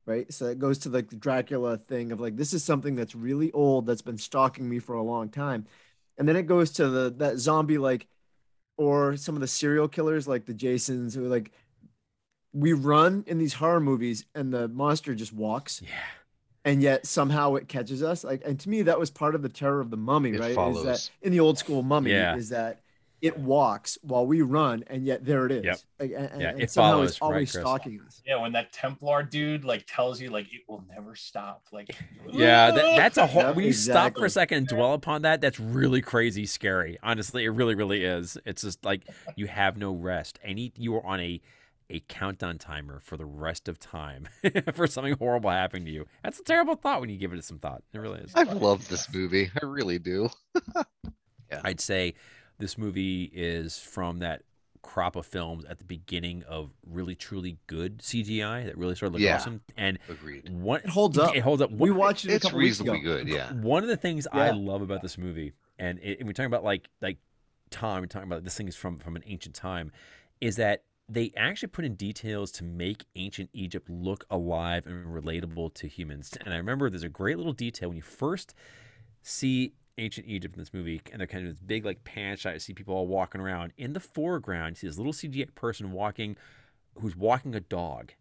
right? 0.06 0.32
So 0.34 0.46
it 0.48 0.60
goes 0.60 0.78
to 0.80 0.90
like 0.90 1.10
the 1.10 1.16
Dracula 1.16 1.78
thing 1.78 2.12
of 2.12 2.20
like 2.20 2.36
this 2.36 2.54
is 2.54 2.64
something 2.64 2.96
that's 2.96 3.16
really 3.16 3.52
old 3.52 3.86
that's 3.86 4.02
been 4.02 4.18
stalking 4.18 4.68
me 4.70 4.80
for 4.80 4.96
a 4.96 5.04
long 5.04 5.30
time, 5.30 5.66
and 6.18 6.28
then 6.28 6.36
it 6.36 6.44
goes 6.48 6.72
to 6.74 6.90
the 6.90 7.14
that 7.18 7.38
zombie 7.38 7.78
like, 7.78 8.08
or 8.78 9.16
some 9.18 9.36
of 9.36 9.42
the 9.42 9.48
serial 9.48 9.88
killers 9.88 10.28
like 10.28 10.46
the 10.46 10.54
Jasons 10.54 11.14
who 11.16 11.28
like 11.28 11.52
we 12.54 12.74
run 12.74 13.24
in 13.28 13.38
these 13.38 13.54
horror 13.54 13.80
movies 13.82 14.26
and 14.34 14.54
the 14.54 14.68
monster 14.70 15.14
just 15.14 15.34
walks 15.34 15.82
Yeah. 15.82 15.90
and 16.64 16.82
yet 16.82 17.06
somehow 17.06 17.56
it 17.56 17.68
catches 17.68 18.02
us 18.02 18.24
like 18.24 18.44
and 18.46 18.58
to 18.62 18.70
me 18.70 18.82
that 18.84 18.98
was 18.98 19.10
part 19.12 19.36
of 19.36 19.42
the 19.42 19.50
terror 19.50 19.82
of 19.82 19.90
the 19.90 19.98
mummy 19.98 20.30
It 20.32 20.40
right 20.40 20.58
is 20.76 20.84
that 20.84 21.10
in 21.22 21.34
the 21.34 21.42
old 21.42 21.58
school 21.58 21.84
mummy 21.84 22.12
Yeah. 22.12 22.36
is 22.38 22.50
that 22.50 22.80
it 23.26 23.38
walks 23.40 23.98
while 24.04 24.26
we 24.26 24.42
run 24.42 24.84
and 24.88 25.04
yet 25.06 25.26
there 25.26 25.46
it 25.48 25.52
is 25.52 25.66
Yep. 25.66 25.80
like, 26.00 26.12
and, 26.16 26.42
Yeah, 26.42 26.50
and 26.50 26.62
it 26.62 26.70
somehow 26.70 26.92
follows, 26.92 27.10
it's 27.10 27.22
always 27.22 27.52
Chris? 27.52 27.62
stalking 27.64 28.00
us 28.06 28.22
yeah 28.26 28.40
when 28.40 28.52
that 28.52 28.72
templar 28.72 29.24
dude 29.24 29.66
like 29.66 29.84
tells 29.88 30.22
you 30.22 30.30
like 30.30 30.46
it 30.54 30.62
will 30.68 30.84
never 30.94 31.16
stop 31.16 31.64
like 31.72 31.90
Yeah, 32.32 32.70
that, 32.72 32.84
that's 32.98 33.18
a 33.18 33.26
whole. 33.26 33.42
Yep, 33.44 33.56
when 33.56 33.66
you 33.66 33.74
stop 33.74 34.16
for 34.18 34.26
a 34.26 34.30
second 34.30 34.58
and 34.60 34.68
dwell 34.68 34.94
upon 34.94 35.24
that, 35.24 35.42
that's 35.42 35.60
really 35.60 36.02
crazy 36.02 36.46
scary. 36.46 36.98
Honestly, 37.02 37.46
it 37.46 37.50
really, 37.50 37.76
really 37.76 38.04
is. 38.04 38.38
It's 38.46 38.62
just 38.64 38.84
like 38.84 39.08
you 39.36 39.48
have 39.48 39.78
no 39.78 39.94
rest. 39.94 40.38
Any 40.44 40.72
you 40.78 40.96
are 40.96 41.06
on 41.06 41.20
a 41.20 41.42
a 41.90 42.00
countdown 42.10 42.58
timer 42.58 43.00
for 43.00 43.16
the 43.16 43.26
rest 43.26 43.68
of 43.68 43.80
time 43.80 44.28
for 44.74 44.88
something 44.88 45.16
horrible 45.18 45.50
happening 45.52 45.86
to 45.86 45.92
you. 45.92 46.06
That's 46.24 46.40
a 46.40 46.44
terrible 46.44 46.76
thought 46.76 47.00
when 47.00 47.10
you 47.10 47.18
give 47.18 47.32
it 47.32 47.44
some 47.44 47.60
thought. 47.60 47.84
It 47.94 48.00
really 48.00 48.20
is. 48.22 48.32
I 48.36 48.44
love 48.44 48.88
this 48.90 49.12
movie. 49.14 49.52
I 49.62 49.66
really 49.66 50.00
do. 50.00 50.30
yeah. 51.52 51.62
I'd 51.64 51.80
say 51.80 52.16
this 52.58 52.78
movie 52.78 53.24
is 53.34 53.78
from 53.80 54.20
that 54.20 54.44
crop 54.82 55.16
of 55.16 55.26
films 55.26 55.66
at 55.66 55.80
the 55.80 55.84
beginning 55.84 56.44
of 56.48 56.70
really 56.86 57.16
truly 57.16 57.58
good 57.66 58.00
CGI 58.00 58.66
that 58.66 58.78
really 58.78 58.94
started 58.96 59.14
looking 59.14 59.26
Yeah. 59.26 59.36
awesome. 59.38 59.62
And 59.76 59.98
Agreed. 60.08 60.48
one 60.54 60.82
it 60.82 60.90
holds 60.90 61.18
up 61.18 61.36
It 61.36 61.40
holds 61.42 61.62
up. 61.62 61.72
we 61.72 61.90
watched 61.90 62.26
it 62.26 62.32
a 62.32 62.36
It's 62.36 62.44
couple 62.44 62.60
weeks 62.60 62.80
ago 62.80 62.92
reasonably 62.94 63.24
good, 63.24 63.28
yeah. 63.28 63.52
One 63.54 63.82
of 63.82 63.90
the 63.90 63.98
things 63.98 64.28
I 64.32 64.52
love 64.52 64.82
about 64.84 65.02
this 65.02 65.18
movie, 65.18 65.54
and, 65.80 65.98
it, 66.00 66.20
and 66.20 66.28
we're 66.28 66.34
talking 66.34 66.46
about 66.48 66.64
like 66.64 66.88
like 67.02 67.18
Tom, 67.72 68.02
we're 68.02 68.06
talking 68.06 68.30
about 68.32 68.44
this 68.44 68.56
thing 68.56 68.68
is 68.68 68.76
from 68.76 69.00
from 69.00 69.16
an 69.16 69.24
ancient 69.26 69.56
time, 69.56 69.92
is 70.40 70.56
that 70.58 70.84
they 71.10 71.32
actually 71.36 71.68
put 71.70 71.84
in 71.84 71.96
details 71.96 72.52
to 72.52 72.64
make 72.64 73.06
ancient 73.16 73.50
Egypt 73.54 73.90
look 73.90 74.26
alive 74.30 74.86
and 74.86 75.08
relatable 75.08 75.74
to 75.76 75.88
humans. 75.88 76.32
And 76.46 76.54
I 76.54 76.58
remember 76.58 76.90
there's 76.92 77.04
a 77.04 77.10
great 77.10 77.38
little 77.38 77.54
detail 77.54 77.90
when 77.90 77.96
you 77.96 78.02
first 78.04 78.54
see 79.24 79.74
ancient 79.98 80.28
Egypt 80.28 80.56
in 80.56 80.62
this 80.62 80.74
movie, 80.74 81.02
and 81.12 81.20
they're 81.20 81.28
kind 81.28 81.48
of 81.48 81.54
this 81.54 81.62
big 81.62 81.86
like 81.86 82.04
pan 82.04 82.38
shot. 82.38 82.54
You 82.54 82.60
see 82.60 82.74
people 82.74 82.96
all 82.96 83.08
walking 83.08 83.42
around. 83.42 83.74
In 83.78 83.94
the 83.94 84.00
foreground, 84.00 84.72
you 84.72 84.76
see 84.76 84.88
this 84.88 84.98
little 84.98 85.14
CGI 85.14 85.54
person 85.56 85.92
walking, 85.92 86.38
who's 87.00 87.16
walking 87.16 87.56
a 87.56 87.60
dog 87.62 88.14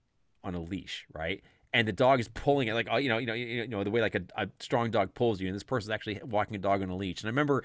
on 0.43 0.55
a 0.55 0.61
leash, 0.61 1.07
right? 1.13 1.43
and 1.75 1.89
the 1.89 1.93
dog 1.93 2.21
is 2.21 2.29
pulling 2.29 2.69
it 2.69 2.75
like 2.75 2.87
oh, 2.91 2.97
you 2.97 3.09
know, 3.11 3.19
you 3.19 3.27
know, 3.27 3.35
you 3.35 3.67
know 3.67 3.85
the 3.85 3.91
way 3.91 4.01
like 4.01 4.15
a, 4.15 4.23
a 4.37 4.49
strong 4.61 4.91
dog 4.91 5.13
pulls 5.13 5.41
you, 5.41 5.49
and 5.49 5.55
this 5.55 5.65
person's 5.65 5.91
actually 5.91 6.21
walking 6.25 6.55
a 6.57 6.59
dog 6.59 6.81
on 6.81 6.89
a 6.89 6.97
leash. 6.97 7.21
And 7.21 7.27
I 7.27 7.31
remember 7.31 7.65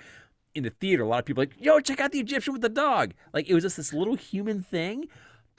in 0.56 0.64
the 0.64 0.72
theater, 0.72 1.04
a 1.04 1.08
lot 1.08 1.20
of 1.20 1.26
people 1.26 1.44
like, 1.44 1.54
"Yo, 1.58 1.80
check 1.80 2.02
out 2.02 2.12
the 2.12 2.20
Egyptian 2.20 2.54
with 2.54 2.64
the 2.64 2.70
dog!" 2.70 3.14
Like 3.34 3.48
it 3.48 3.54
was 3.54 3.64
just 3.64 3.78
this 3.78 3.94
little 3.94 4.16
human 4.16 4.64
thing, 4.64 5.08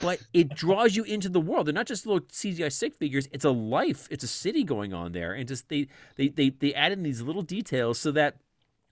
but 0.01 0.19
it 0.33 0.49
draws 0.49 0.95
you 0.95 1.03
into 1.03 1.29
the 1.29 1.39
world. 1.39 1.67
They're 1.67 1.73
not 1.73 1.87
just 1.87 2.05
little 2.05 2.21
CGI 2.21 2.71
stick 2.71 2.95
figures; 2.95 3.27
it's 3.31 3.45
a 3.45 3.51
life, 3.51 4.07
it's 4.11 4.23
a 4.23 4.27
city 4.27 4.63
going 4.63 4.93
on 4.93 5.11
there, 5.11 5.33
and 5.33 5.47
just 5.47 5.69
they 5.69 5.87
they 6.15 6.29
they 6.29 6.49
they 6.49 6.73
add 6.73 6.91
in 6.91 7.03
these 7.03 7.21
little 7.21 7.43
details 7.43 7.99
so 7.99 8.11
that 8.11 8.37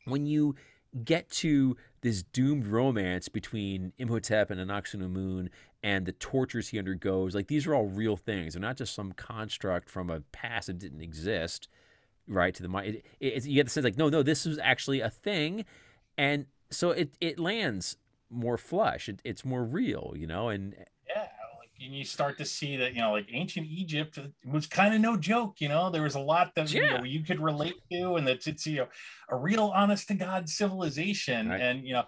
when 0.06 0.26
you 0.26 0.56
get 1.04 1.30
to 1.30 1.78
this 2.02 2.24
doomed 2.24 2.66
romance 2.66 3.30
between 3.30 3.94
Imhotep 4.00 4.50
and 4.50 4.60
Anck-su-namun 4.60 5.50
and 5.84 6.06
the 6.06 6.14
tortures 6.14 6.70
he 6.70 6.80
undergoes, 6.80 7.36
like 7.36 7.48
these 7.48 7.68
are 7.68 7.76
all 7.76 7.86
real 7.86 8.16
things. 8.16 8.54
They're 8.54 8.62
not 8.62 8.78
just 8.78 8.96
some 8.96 9.12
construct 9.12 9.90
from 9.90 10.10
a 10.10 10.22
past 10.32 10.68
that 10.68 10.80
didn't 10.80 11.02
exist, 11.02 11.68
right? 12.28 12.54
To 12.56 12.64
the 12.64 12.70
mind, 12.70 13.02
you 13.20 13.56
get 13.56 13.66
the 13.66 13.70
sense 13.70 13.84
like, 13.84 13.98
no, 13.98 14.10
no, 14.10 14.24
this 14.24 14.46
was 14.46 14.60
actually 14.60 15.02
a 15.02 15.10
thing, 15.10 15.66
and 16.18 16.46
so 16.70 16.92
it 16.92 17.16
it 17.20 17.40
lands 17.40 17.98
more 18.30 18.58
flush. 18.58 19.10
It, 19.10 19.22
it's 19.24 19.44
more 19.44 19.64
real, 19.64 20.14
you 20.16 20.28
know, 20.28 20.50
and 20.50 20.76
and 21.82 21.96
you 21.96 22.04
start 22.04 22.38
to 22.38 22.46
see 22.46 22.78
that 22.78 22.94
you 22.94 23.02
know 23.02 23.12
like 23.12 23.28
ancient 23.32 23.66
egypt 23.68 24.20
was 24.46 24.68
kind 24.68 24.94
of 24.94 25.02
no 25.02 25.18
joke 25.18 25.56
you 25.60 25.70
know 25.70 25.90
there 25.90 26.04
was 26.04 26.16
a 26.16 26.20
lot 26.20 26.54
that 26.56 26.72
you, 26.72 26.86
know, 26.86 27.04
you 27.04 27.24
could 27.24 27.40
relate 27.40 27.76
to 27.92 28.16
and 28.16 28.28
that 28.28 28.46
it's 28.48 28.66
you 28.66 28.78
know 28.78 28.88
a 29.30 29.36
real 29.36 29.72
honest 29.76 30.08
to 30.08 30.14
god 30.14 30.50
civilization 30.50 31.50
Right. 31.50 31.62
and 31.62 31.86
you 31.86 31.94
know 31.94 32.04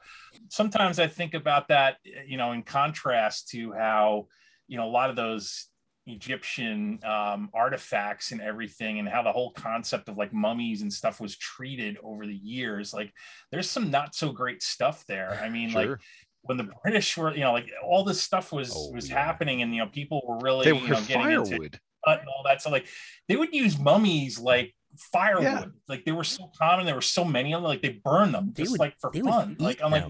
sometimes 0.50 1.00
i 1.00 1.08
think 1.08 1.34
about 1.34 1.68
that 1.70 1.98
you 2.26 2.38
know 2.38 2.52
in 2.52 2.64
contrast 2.64 3.50
to 3.50 3.72
how 3.72 4.28
you 4.68 4.78
know 4.78 4.86
a 4.86 4.90
lot 4.90 5.10
of 5.10 5.16
those 5.16 5.68
Egyptian 6.08 7.00
um, 7.04 7.50
artifacts 7.54 8.32
and 8.32 8.42
everything, 8.42 9.00
and 9.00 9.08
how 9.08 9.22
the 9.22 9.32
whole 9.32 9.52
concept 9.52 10.10
of 10.10 10.18
like 10.18 10.34
mummies 10.34 10.82
and 10.82 10.92
stuff 10.92 11.22
was 11.22 11.38
treated 11.38 11.98
over 12.04 12.26
the 12.26 12.36
years. 12.36 12.94
Like, 12.94 13.14
there's 13.52 13.70
some 13.70 13.92
not 13.92 14.16
so 14.16 14.32
great 14.32 14.64
stuff 14.64 15.06
there. 15.08 15.40
I 15.44 15.50
mean, 15.50 15.74
like 15.74 15.88
Sure. 15.88 16.00
When 16.44 16.58
the 16.58 16.70
British 16.84 17.16
were, 17.18 17.34
you 17.34 17.42
know, 17.42 17.54
like 17.54 17.70
all 17.84 18.04
this 18.04 18.22
stuff 18.22 18.52
was 18.52 18.72
Oh, 18.76 18.92
was 18.92 19.10
yeah. 19.10 19.24
happening, 19.24 19.62
and 19.62 19.74
you 19.74 19.82
know, 19.82 19.88
people 19.88 20.22
were 20.28 20.38
really, 20.40 20.66
they 20.66 20.76
you 20.76 20.82
were 20.82 20.88
know, 20.90 21.02
getting 21.02 21.22
firewood. 21.22 21.80
cut 22.06 22.20
and 22.20 22.28
all 22.30 22.44
that. 22.46 22.62
So 22.62 22.70
like, 22.72 22.88
they 23.28 23.36
would 23.36 23.54
use 23.54 23.78
mummies 23.80 24.40
like 24.40 24.74
firewood. 25.12 25.44
Yeah. 25.44 25.66
Like 25.88 26.04
they 26.06 26.12
were 26.12 26.24
so 26.24 26.52
common. 26.58 26.86
There 26.86 26.96
were 26.96 27.02
so 27.02 27.24
many 27.24 27.54
of 27.54 27.62
them. 27.62 27.68
Like 27.70 27.82
they 27.82 28.02
burn 28.04 28.32
them 28.32 28.54
just 28.56 28.72
would- 28.72 28.80
like 28.80 28.96
for 29.00 29.12
fun. 29.14 29.56
Like 29.60 29.82
I'm 29.84 29.92
like 29.92 30.06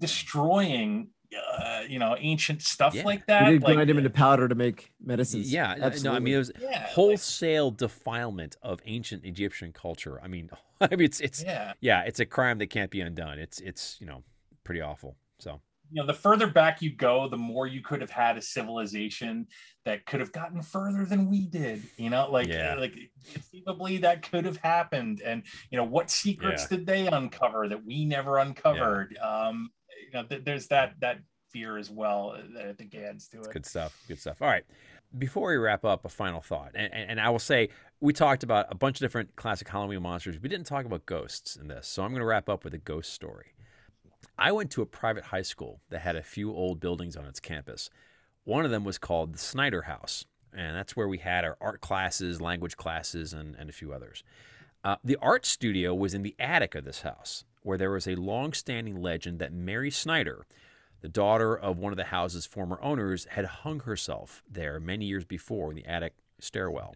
destroying, 0.00 1.08
uh, 1.58 1.82
you 1.88 1.98
know, 1.98 2.16
ancient 2.18 2.62
stuff 2.62 2.94
Yeah. 2.94 3.04
like 3.04 3.20
We 3.20 3.24
that. 3.28 3.50
did 3.50 3.62
like, 3.62 3.74
grind 3.74 3.90
him 3.90 3.98
into 3.98 4.10
powder 4.10 4.48
to 4.48 4.54
make 4.54 4.92
medicines. 5.04 5.52
Yeah, 5.52 5.74
no, 6.02 6.12
I 6.12 6.18
mean 6.20 6.34
it 6.34 6.38
was 6.38 6.52
yeah, 6.60 6.68
like, 6.70 6.80
wholesale 6.88 7.70
defilement 7.70 8.56
of 8.62 8.80
ancient 8.86 9.24
Egyptian 9.24 9.72
culture. 9.72 10.20
I 10.22 10.28
mean, 10.28 10.50
I 10.80 10.88
mean 10.90 11.02
it's 11.06 11.20
it's 11.20 11.42
yeah. 11.42 11.72
yeah, 11.80 12.02
it's 12.02 12.20
a 12.20 12.26
crime 12.26 12.58
that 12.58 12.68
can't 12.70 12.90
be 12.90 13.00
undone. 13.00 13.38
It's 13.38 13.60
it's 13.60 13.96
you 14.00 14.06
know 14.06 14.22
pretty 14.64 14.80
awful. 14.80 15.16
So 15.38 15.60
you 15.92 16.00
know 16.02 16.06
the 16.06 16.14
further 16.14 16.48
back 16.48 16.82
you 16.82 16.90
go 16.90 17.28
the 17.28 17.36
more 17.36 17.66
you 17.68 17.80
could 17.80 18.00
have 18.00 18.10
had 18.10 18.36
a 18.36 18.42
civilization 18.42 19.46
that 19.84 20.04
could 20.04 20.18
have 20.18 20.32
gotten 20.32 20.60
further 20.60 21.04
than 21.04 21.30
we 21.30 21.46
did 21.46 21.80
you 21.96 22.10
know 22.10 22.28
like 22.28 22.48
Yeah. 22.48 22.74
like 22.74 22.94
conceivably 23.32 23.98
that 23.98 24.28
could 24.28 24.44
have 24.46 24.56
happened 24.56 25.20
and 25.20 25.44
you 25.70 25.78
know 25.78 25.84
what 25.84 26.10
secrets 26.10 26.66
Yeah. 26.68 26.78
did 26.78 26.86
they 26.86 27.06
uncover 27.06 27.68
that 27.68 27.84
we 27.84 28.04
never 28.04 28.38
uncovered 28.38 29.16
um 29.18 29.70
you 30.04 30.10
know 30.12 30.24
th- 30.26 30.42
there's 30.44 30.66
that 30.68 30.94
that 30.98 31.18
fear 31.52 31.78
as 31.78 31.88
well 31.88 32.36
that 32.54 32.66
i 32.66 32.72
think 32.72 32.92
adds 32.96 33.28
to 33.28 33.38
it 33.42 33.52
good 33.52 33.64
stuff. 33.64 33.96
Good 34.08 34.18
stuff. 34.18 34.42
All 34.42 34.48
right. 34.48 34.64
Before 35.16 35.50
we 35.50 35.56
wrap 35.56 35.84
up, 35.84 36.04
a 36.04 36.08
final 36.08 36.40
thought, 36.42 36.72
and, 36.74 36.92
and, 36.92 37.10
and 37.12 37.20
I 37.20 37.30
will 37.30 37.38
say 37.38 37.68
we 38.00 38.12
talked 38.12 38.42
about 38.42 38.66
a 38.70 38.74
bunch 38.74 38.96
of 38.96 39.00
different 39.04 39.36
classic 39.36 39.68
Halloween 39.68 40.02
monsters. 40.02 40.36
We 40.42 40.48
didn't 40.48 40.66
talk 40.66 40.84
about 40.84 41.06
ghosts 41.06 41.54
in 41.54 41.68
this, 41.68 41.86
so 41.86 42.02
I'm 42.02 42.10
going 42.10 42.20
to 42.20 42.26
wrap 42.26 42.48
up 42.48 42.64
with 42.64 42.74
a 42.74 42.78
ghost 42.78 43.12
story. 43.14 43.52
I 44.38 44.52
went 44.52 44.70
to 44.72 44.82
a 44.82 44.86
private 44.86 45.24
high 45.24 45.42
school 45.42 45.80
that 45.88 46.00
had 46.00 46.16
a 46.16 46.22
few 46.22 46.52
old 46.52 46.78
buildings 46.78 47.16
on 47.16 47.24
its 47.24 47.40
campus. 47.40 47.88
One 48.44 48.64
of 48.64 48.70
them 48.70 48.84
was 48.84 48.98
called 48.98 49.32
the 49.32 49.38
Snyder 49.38 49.82
House, 49.82 50.26
and 50.54 50.76
that's 50.76 50.94
where 50.94 51.08
we 51.08 51.18
had 51.18 51.44
our 51.44 51.56
art 51.60 51.80
classes, 51.80 52.40
language 52.40 52.76
classes, 52.76 53.32
and, 53.32 53.56
and 53.56 53.70
a 53.70 53.72
few 53.72 53.92
others. 53.92 54.22
Uh, 54.84 54.96
the 55.02 55.16
art 55.22 55.46
studio 55.46 55.94
was 55.94 56.12
in 56.12 56.22
the 56.22 56.36
attic 56.38 56.74
of 56.74 56.84
this 56.84 57.00
house, 57.00 57.44
where 57.62 57.78
there 57.78 57.90
was 57.90 58.06
a 58.06 58.14
long 58.14 58.52
standing 58.52 59.00
legend 59.00 59.38
that 59.38 59.52
Mary 59.52 59.90
Snyder, 59.90 60.46
the 61.00 61.08
daughter 61.08 61.56
of 61.56 61.78
one 61.78 61.92
of 61.92 61.96
the 61.96 62.04
house's 62.04 62.46
former 62.46 62.78
owners, 62.82 63.26
had 63.30 63.46
hung 63.46 63.80
herself 63.80 64.42
there 64.48 64.78
many 64.78 65.06
years 65.06 65.24
before 65.24 65.70
in 65.70 65.76
the 65.76 65.86
attic 65.86 66.14
stairwell. 66.38 66.94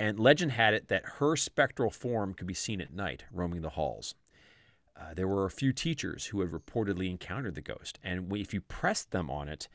And 0.00 0.18
legend 0.18 0.52
had 0.52 0.74
it 0.74 0.88
that 0.88 1.04
her 1.18 1.36
spectral 1.36 1.90
form 1.90 2.34
could 2.34 2.46
be 2.46 2.54
seen 2.54 2.80
at 2.80 2.92
night 2.92 3.24
roaming 3.30 3.62
the 3.62 3.70
halls. 3.70 4.14
Uh, 5.00 5.14
there 5.14 5.28
were 5.28 5.46
a 5.46 5.50
few 5.50 5.72
teachers 5.72 6.26
who 6.26 6.40
had 6.40 6.50
reportedly 6.50 7.08
encountered 7.08 7.54
the 7.54 7.62
ghost, 7.62 7.98
and 8.02 8.30
if 8.36 8.52
you 8.52 8.60
pressed 8.60 9.10
them 9.12 9.30
on 9.30 9.48
it, 9.48 9.68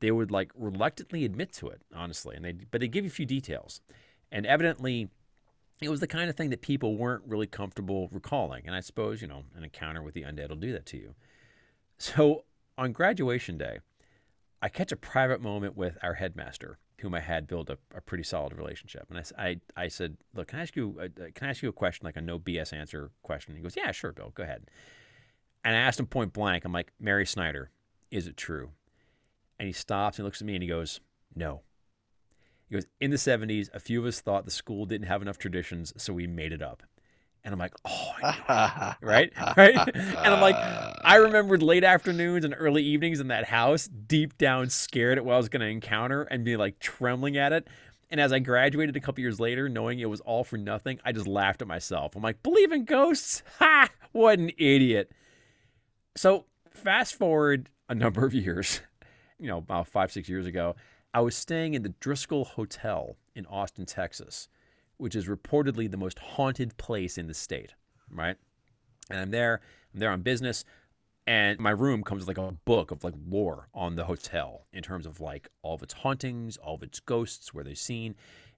they 0.00 0.10
would 0.10 0.30
like 0.30 0.50
reluctantly 0.56 1.24
admit 1.24 1.52
to 1.52 1.68
it, 1.68 1.82
honestly. 1.94 2.34
And 2.34 2.44
they 2.44 2.52
but 2.52 2.80
they 2.80 2.88
give 2.88 3.04
you 3.04 3.10
a 3.10 3.12
few 3.12 3.26
details, 3.26 3.80
and 4.32 4.44
evidently, 4.44 5.08
it 5.80 5.88
was 5.88 6.00
the 6.00 6.08
kind 6.08 6.28
of 6.28 6.36
thing 6.36 6.50
that 6.50 6.62
people 6.62 6.96
weren't 6.96 7.22
really 7.26 7.46
comfortable 7.46 8.08
recalling. 8.10 8.66
And 8.66 8.74
I 8.74 8.80
suppose 8.80 9.22
you 9.22 9.28
know 9.28 9.44
an 9.56 9.62
encounter 9.62 10.02
with 10.02 10.14
the 10.14 10.22
undead 10.22 10.48
will 10.48 10.56
do 10.56 10.72
that 10.72 10.86
to 10.86 10.96
you. 10.96 11.14
So 11.98 12.44
on 12.76 12.90
graduation 12.90 13.58
day, 13.58 13.78
I 14.60 14.68
catch 14.68 14.90
a 14.90 14.96
private 14.96 15.40
moment 15.40 15.76
with 15.76 15.98
our 16.02 16.14
headmaster, 16.14 16.78
whom 17.02 17.14
I 17.14 17.20
had 17.20 17.46
built 17.46 17.68
a, 17.68 17.78
a 17.94 18.00
pretty 18.00 18.24
solid 18.24 18.54
relationship. 18.54 19.06
And 19.10 19.60
I 19.76 19.88
said, 19.88 20.16
"Look, 20.34 20.48
can 20.48 20.58
I 20.58 20.62
ask 20.62 20.74
you? 20.76 20.98
A, 21.00 21.08
can 21.30 21.46
I 21.46 21.50
ask 21.50 21.62
you 21.62 21.68
a 21.68 21.72
question, 21.72 22.04
like 22.04 22.16
a 22.16 22.20
no 22.20 22.38
BS 22.38 22.72
answer 22.72 23.10
question?" 23.22 23.54
He 23.56 23.62
goes, 23.62 23.76
"Yeah, 23.76 23.92
sure, 23.92 24.12
Bill. 24.12 24.32
Go 24.34 24.42
ahead." 24.42 24.70
And 25.64 25.76
I 25.76 25.80
asked 25.80 26.00
him 26.00 26.06
point 26.06 26.32
blank. 26.32 26.64
I'm 26.64 26.72
like, 26.72 26.92
"Mary 26.98 27.26
Snyder, 27.26 27.70
is 28.10 28.26
it 28.26 28.36
true?" 28.36 28.70
And 29.58 29.66
he 29.66 29.72
stops 29.72 30.18
and 30.18 30.24
looks 30.24 30.40
at 30.40 30.46
me 30.46 30.54
and 30.54 30.62
he 30.62 30.68
goes, 30.68 31.00
"No." 31.34 31.62
He 32.68 32.74
goes, 32.74 32.86
"In 33.00 33.10
the 33.10 33.18
'70s, 33.18 33.68
a 33.74 33.80
few 33.80 34.00
of 34.00 34.06
us 34.06 34.20
thought 34.20 34.44
the 34.44 34.50
school 34.50 34.86
didn't 34.86 35.08
have 35.08 35.22
enough 35.22 35.38
traditions, 35.38 35.92
so 35.96 36.12
we 36.12 36.26
made 36.26 36.52
it 36.52 36.62
up." 36.62 36.82
And 37.44 37.52
I'm 37.52 37.58
like, 37.58 37.74
"Oh, 37.84 38.12
I 38.22 38.30
knew 38.30 39.04
it." 39.04 39.06
right? 39.06 39.32
Right? 39.56 39.76
And 39.94 40.34
I'm 40.34 40.40
like, 40.40 40.54
I 40.56 41.16
remembered 41.22 41.62
late 41.62 41.84
afternoons 41.84 42.44
and 42.44 42.54
early 42.56 42.82
evenings 42.82 43.20
in 43.20 43.28
that 43.28 43.44
house, 43.46 43.88
deep 43.88 44.38
down 44.38 44.70
scared 44.70 45.18
at 45.18 45.24
what 45.24 45.34
I 45.34 45.36
was 45.38 45.48
going 45.48 45.60
to 45.60 45.66
encounter 45.66 46.22
and 46.22 46.44
be 46.44 46.56
like 46.56 46.78
trembling 46.78 47.36
at 47.36 47.52
it. 47.52 47.68
And 48.10 48.20
as 48.20 48.32
I 48.32 48.40
graduated 48.40 48.94
a 48.94 49.00
couple 49.00 49.22
years 49.22 49.40
later, 49.40 49.68
knowing 49.68 49.98
it 49.98 50.08
was 50.10 50.20
all 50.20 50.44
for 50.44 50.58
nothing, 50.58 51.00
I 51.04 51.12
just 51.12 51.26
laughed 51.26 51.62
at 51.62 51.68
myself. 51.68 52.14
I'm 52.14 52.22
like, 52.22 52.42
believe 52.42 52.70
in 52.70 52.84
ghosts? 52.84 53.42
Ha! 53.58 53.88
What 54.12 54.38
an 54.38 54.50
idiot. 54.58 55.10
So, 56.14 56.44
fast 56.70 57.14
forward 57.14 57.70
a 57.88 57.94
number 57.94 58.26
of 58.26 58.34
years, 58.34 58.82
you 59.38 59.46
know, 59.46 59.58
about 59.58 59.88
five, 59.88 60.12
six 60.12 60.28
years 60.28 60.46
ago, 60.46 60.76
I 61.14 61.20
was 61.20 61.34
staying 61.34 61.74
in 61.74 61.82
the 61.82 61.88
Driskill 61.88 62.46
Hotel 62.46 63.16
in 63.34 63.46
Austin, 63.46 63.86
Texas, 63.86 64.48
which 65.02 65.16
is 65.16 65.26
reportedly 65.26 65.90
the 65.90 65.96
most 65.96 66.20
haunted 66.20 66.76
place 66.76 67.18
in 67.18 67.26
the 67.26 67.34
state, 67.34 67.74
right? 68.08 68.36
And 69.10 69.18
I'm 69.18 69.30
there, 69.32 69.60
I'm 69.92 69.98
there 69.98 70.12
on 70.12 70.22
business, 70.22 70.64
and 71.26 71.58
my 71.58 71.70
room 71.70 72.04
comes 72.04 72.20
with 72.24 72.36
like 72.36 72.38
a 72.38 72.52
book 72.64 72.92
of 72.92 73.02
like 73.02 73.14
lore 73.28 73.68
on 73.74 73.96
the 73.96 74.04
hotel 74.04 74.66
in 74.72 74.82
terms 74.82 75.04
of 75.04 75.20
like 75.20 75.48
all 75.62 75.74
of 75.74 75.82
its 75.82 75.92
hauntings, 75.94 76.56
all 76.56 76.76
of 76.76 76.84
its 76.84 77.00
ghosts, 77.00 77.52
where 77.52 77.64
they're 77.64 77.74
seen. 77.74 78.14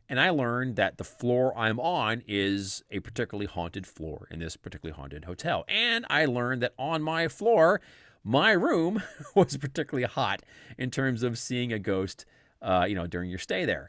And 0.06 0.20
I 0.20 0.28
learned 0.28 0.76
that 0.76 0.98
the 0.98 1.04
floor 1.04 1.56
I'm 1.56 1.80
on 1.80 2.22
is 2.28 2.84
a 2.90 3.00
particularly 3.00 3.46
haunted 3.46 3.86
floor 3.86 4.28
in 4.30 4.38
this 4.38 4.54
particularly 4.54 4.94
haunted 4.94 5.24
hotel. 5.24 5.64
And 5.66 6.04
I 6.10 6.26
learned 6.26 6.62
that 6.62 6.74
on 6.78 7.02
my 7.02 7.26
floor, 7.26 7.80
my 8.22 8.52
room 8.52 9.02
was 9.34 9.56
particularly 9.56 10.06
hot 10.06 10.42
in 10.76 10.90
terms 10.90 11.22
of 11.22 11.38
seeing 11.38 11.72
a 11.72 11.78
ghost, 11.78 12.26
uh, 12.60 12.84
you 12.86 12.94
know, 12.94 13.06
during 13.06 13.30
your 13.30 13.38
stay 13.38 13.64
there. 13.64 13.88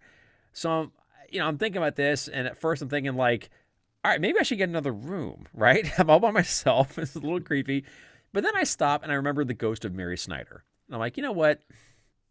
So, 0.54 0.92
you 1.32 1.40
know, 1.40 1.48
I'm 1.48 1.58
thinking 1.58 1.78
about 1.78 1.96
this, 1.96 2.28
and 2.28 2.48
at 2.48 2.58
first 2.58 2.82
I'm 2.82 2.90
thinking 2.90 3.16
like, 3.16 3.50
all 4.04 4.12
right, 4.12 4.22
maybe 4.22 4.40
I 4.40 4.44
should 4.44 4.60
get 4.60 4.70
another 4.70 4.92
room, 4.92 5.48
right? 5.54 5.88
I'm 6.00 6.10
all 6.10 6.20
by 6.20 6.32
myself. 6.32 6.98
It's 7.00 7.16
a 7.16 7.20
little 7.20 7.42
creepy. 7.42 7.86
But 8.34 8.44
then 8.44 8.56
I 8.56 8.64
stop 8.64 9.02
and 9.02 9.12
I 9.12 9.16
remember 9.16 9.44
the 9.44 9.54
ghost 9.54 9.86
of 9.86 9.94
Mary 9.94 10.18
Snyder. 10.18 10.64
And 10.88 10.96
I'm 10.96 11.00
like, 11.00 11.18
you 11.18 11.24
know 11.24 11.32
what? 11.32 11.62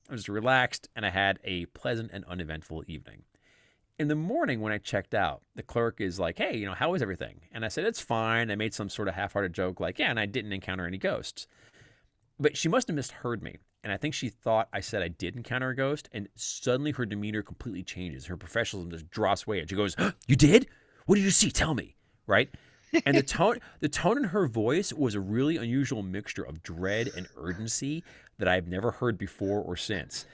I 0.09 0.13
was 0.13 0.21
just 0.21 0.29
relaxed 0.29 0.89
and 0.95 1.07
I 1.07 1.11
had 1.11 1.39
a 1.45 1.65
pleasant 1.67 2.11
and 2.13 2.25
uneventful 2.27 2.85
evening. 2.87 3.23
In 3.99 4.09
the 4.09 4.15
morning 4.15 4.61
when 4.61 4.73
I 4.73 4.79
checked 4.79 5.15
out, 5.15 5.43
the 5.55 5.63
clerk 5.63 6.01
is 6.01 6.21
like, 6.21 6.37
hey, 6.37 6.57
you 6.57 6.67
know, 6.67 6.75
how 6.75 6.93
was 6.93 7.01
everything? 7.01 7.41
And 7.53 7.65
I 7.65 7.69
said, 7.69 7.85
it's 7.85 8.01
fine. 8.01 8.51
I 8.51 8.57
made 8.57 8.75
some 8.75 8.89
sort 8.89 9.09
of 9.09 9.15
half 9.15 9.33
hearted 9.33 9.55
joke 9.55 9.81
like, 9.81 9.99
yeah, 9.99 10.11
and 10.11 10.21
I 10.21 10.27
didn't 10.27 10.53
encounter 10.53 10.87
any 10.87 10.99
ghosts. 10.99 11.47
But 12.39 12.57
she 12.57 12.69
must 12.69 12.89
have 12.89 12.97
misheard 12.97 13.43
me. 13.43 13.59
And 13.85 13.93
I 13.93 13.99
think 13.99 14.15
she 14.15 14.31
thought 14.31 14.69
I 14.73 14.81
said 14.81 15.03
I 15.03 15.09
did 15.09 15.37
encounter 15.37 15.69
a 15.69 15.77
ghost. 15.77 16.09
And 16.13 16.29
suddenly 16.35 16.91
her 16.93 17.05
demeanor 17.05 17.43
completely 17.43 17.83
changes. 17.83 18.27
Her 18.27 18.37
professionalism 18.37 18.91
just 18.91 19.11
drops 19.11 19.47
away. 19.47 19.61
And 19.61 19.69
she 19.69 19.77
goes, 19.77 19.95
You 20.27 20.37
did? 20.37 20.67
What 21.07 21.17
did 21.17 21.25
you 21.25 21.31
see? 21.31 21.51
Tell 21.51 21.75
me. 21.75 21.95
Right? 22.27 22.49
and 23.05 23.17
the 23.17 23.23
tone 23.23 23.59
the 23.81 23.89
tone 23.89 24.17
in 24.17 24.25
her 24.25 24.47
voice 24.47 24.93
was 24.93 25.15
a 25.15 25.21
really 25.21 25.59
unusual 25.59 26.03
mixture 26.03 26.43
of 26.43 26.63
dread 26.63 27.11
and 27.17 27.29
urgency 27.37 28.03
that 28.39 28.49
I've 28.49 28.67
never 28.67 28.91
heard 28.91 29.19
before 29.19 29.61
or 29.61 29.77
since. 29.77 30.27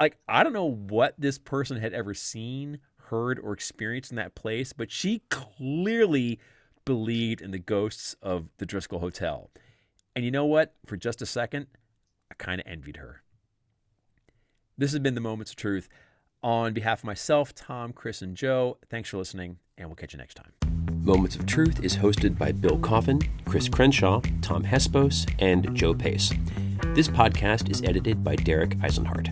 like 0.00 0.16
I 0.28 0.44
don't 0.44 0.52
know 0.52 0.70
what 0.70 1.14
this 1.18 1.38
person 1.38 1.78
had 1.78 1.92
ever 1.92 2.14
seen, 2.14 2.78
heard, 2.96 3.40
or 3.40 3.52
experienced 3.52 4.12
in 4.12 4.16
that 4.16 4.36
place, 4.36 4.72
but 4.72 4.92
she 4.92 5.22
clearly 5.28 6.38
believed 6.84 7.40
in 7.40 7.50
the 7.50 7.58
ghosts 7.58 8.14
of 8.22 8.48
the 8.58 8.66
Driskill 8.66 9.00
Hotel. 9.00 9.50
And 10.14 10.24
you 10.24 10.30
know 10.30 10.46
what? 10.46 10.74
For 10.86 10.96
just 10.96 11.20
a 11.20 11.26
second, 11.26 11.66
I 12.30 12.34
kind 12.34 12.60
of 12.60 12.66
envied 12.66 12.96
her. 12.96 13.22
This 14.76 14.92
has 14.92 15.00
been 15.00 15.14
the 15.14 15.20
Moments 15.20 15.52
of 15.52 15.56
Truth. 15.56 15.88
On 16.42 16.72
behalf 16.72 17.00
of 17.00 17.04
myself, 17.04 17.54
Tom, 17.54 17.92
Chris, 17.92 18.22
and 18.22 18.36
Joe, 18.36 18.78
thanks 18.88 19.08
for 19.08 19.16
listening, 19.16 19.58
and 19.76 19.88
we'll 19.88 19.96
catch 19.96 20.12
you 20.12 20.18
next 20.18 20.34
time. 20.34 20.52
Moments 21.00 21.36
of 21.36 21.46
Truth 21.46 21.82
is 21.82 21.96
hosted 21.96 22.38
by 22.38 22.52
Bill 22.52 22.78
Coffin, 22.78 23.20
Chris 23.44 23.68
Crenshaw, 23.68 24.20
Tom 24.42 24.62
Hespos, 24.62 25.28
and 25.40 25.74
Joe 25.74 25.94
Pace. 25.94 26.32
This 26.94 27.08
podcast 27.08 27.70
is 27.70 27.82
edited 27.82 28.22
by 28.22 28.36
Derek 28.36 28.76
Eisenhart. 28.78 29.28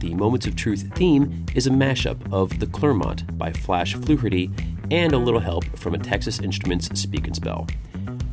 The 0.00 0.14
Moments 0.14 0.46
of 0.46 0.54
Truth 0.54 0.90
theme 0.94 1.46
is 1.54 1.66
a 1.66 1.70
mashup 1.70 2.32
of 2.32 2.60
The 2.60 2.66
Clermont 2.68 3.36
by 3.36 3.52
Flash 3.52 3.96
Fluharty 3.96 4.52
and 4.92 5.12
a 5.12 5.18
little 5.18 5.40
help 5.40 5.64
from 5.76 5.94
a 5.94 5.98
Texas 5.98 6.38
Instruments 6.38 6.88
Speak 7.00 7.26
and 7.26 7.34
Spell. 7.34 7.66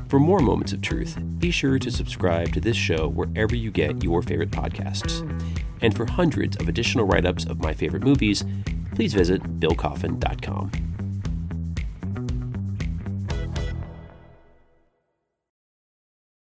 For 0.07 0.19
more 0.19 0.39
Moments 0.39 0.71
of 0.71 0.81
Truth, 0.81 1.17
be 1.39 1.49
sure 1.49 1.79
to 1.79 1.89
subscribe 1.91 2.53
to 2.53 2.61
this 2.61 2.77
show 2.77 3.07
wherever 3.07 3.55
you 3.55 3.71
get 3.71 4.03
your 4.03 4.21
favorite 4.21 4.51
podcasts. 4.51 5.21
And 5.81 5.95
for 5.95 6.05
hundreds 6.05 6.55
of 6.57 6.69
additional 6.69 7.05
write 7.05 7.25
ups 7.25 7.45
of 7.45 7.59
my 7.59 7.73
favorite 7.73 8.03
movies, 8.03 8.45
please 8.93 9.13
visit 9.13 9.41
billcoffin.com. 9.59 10.94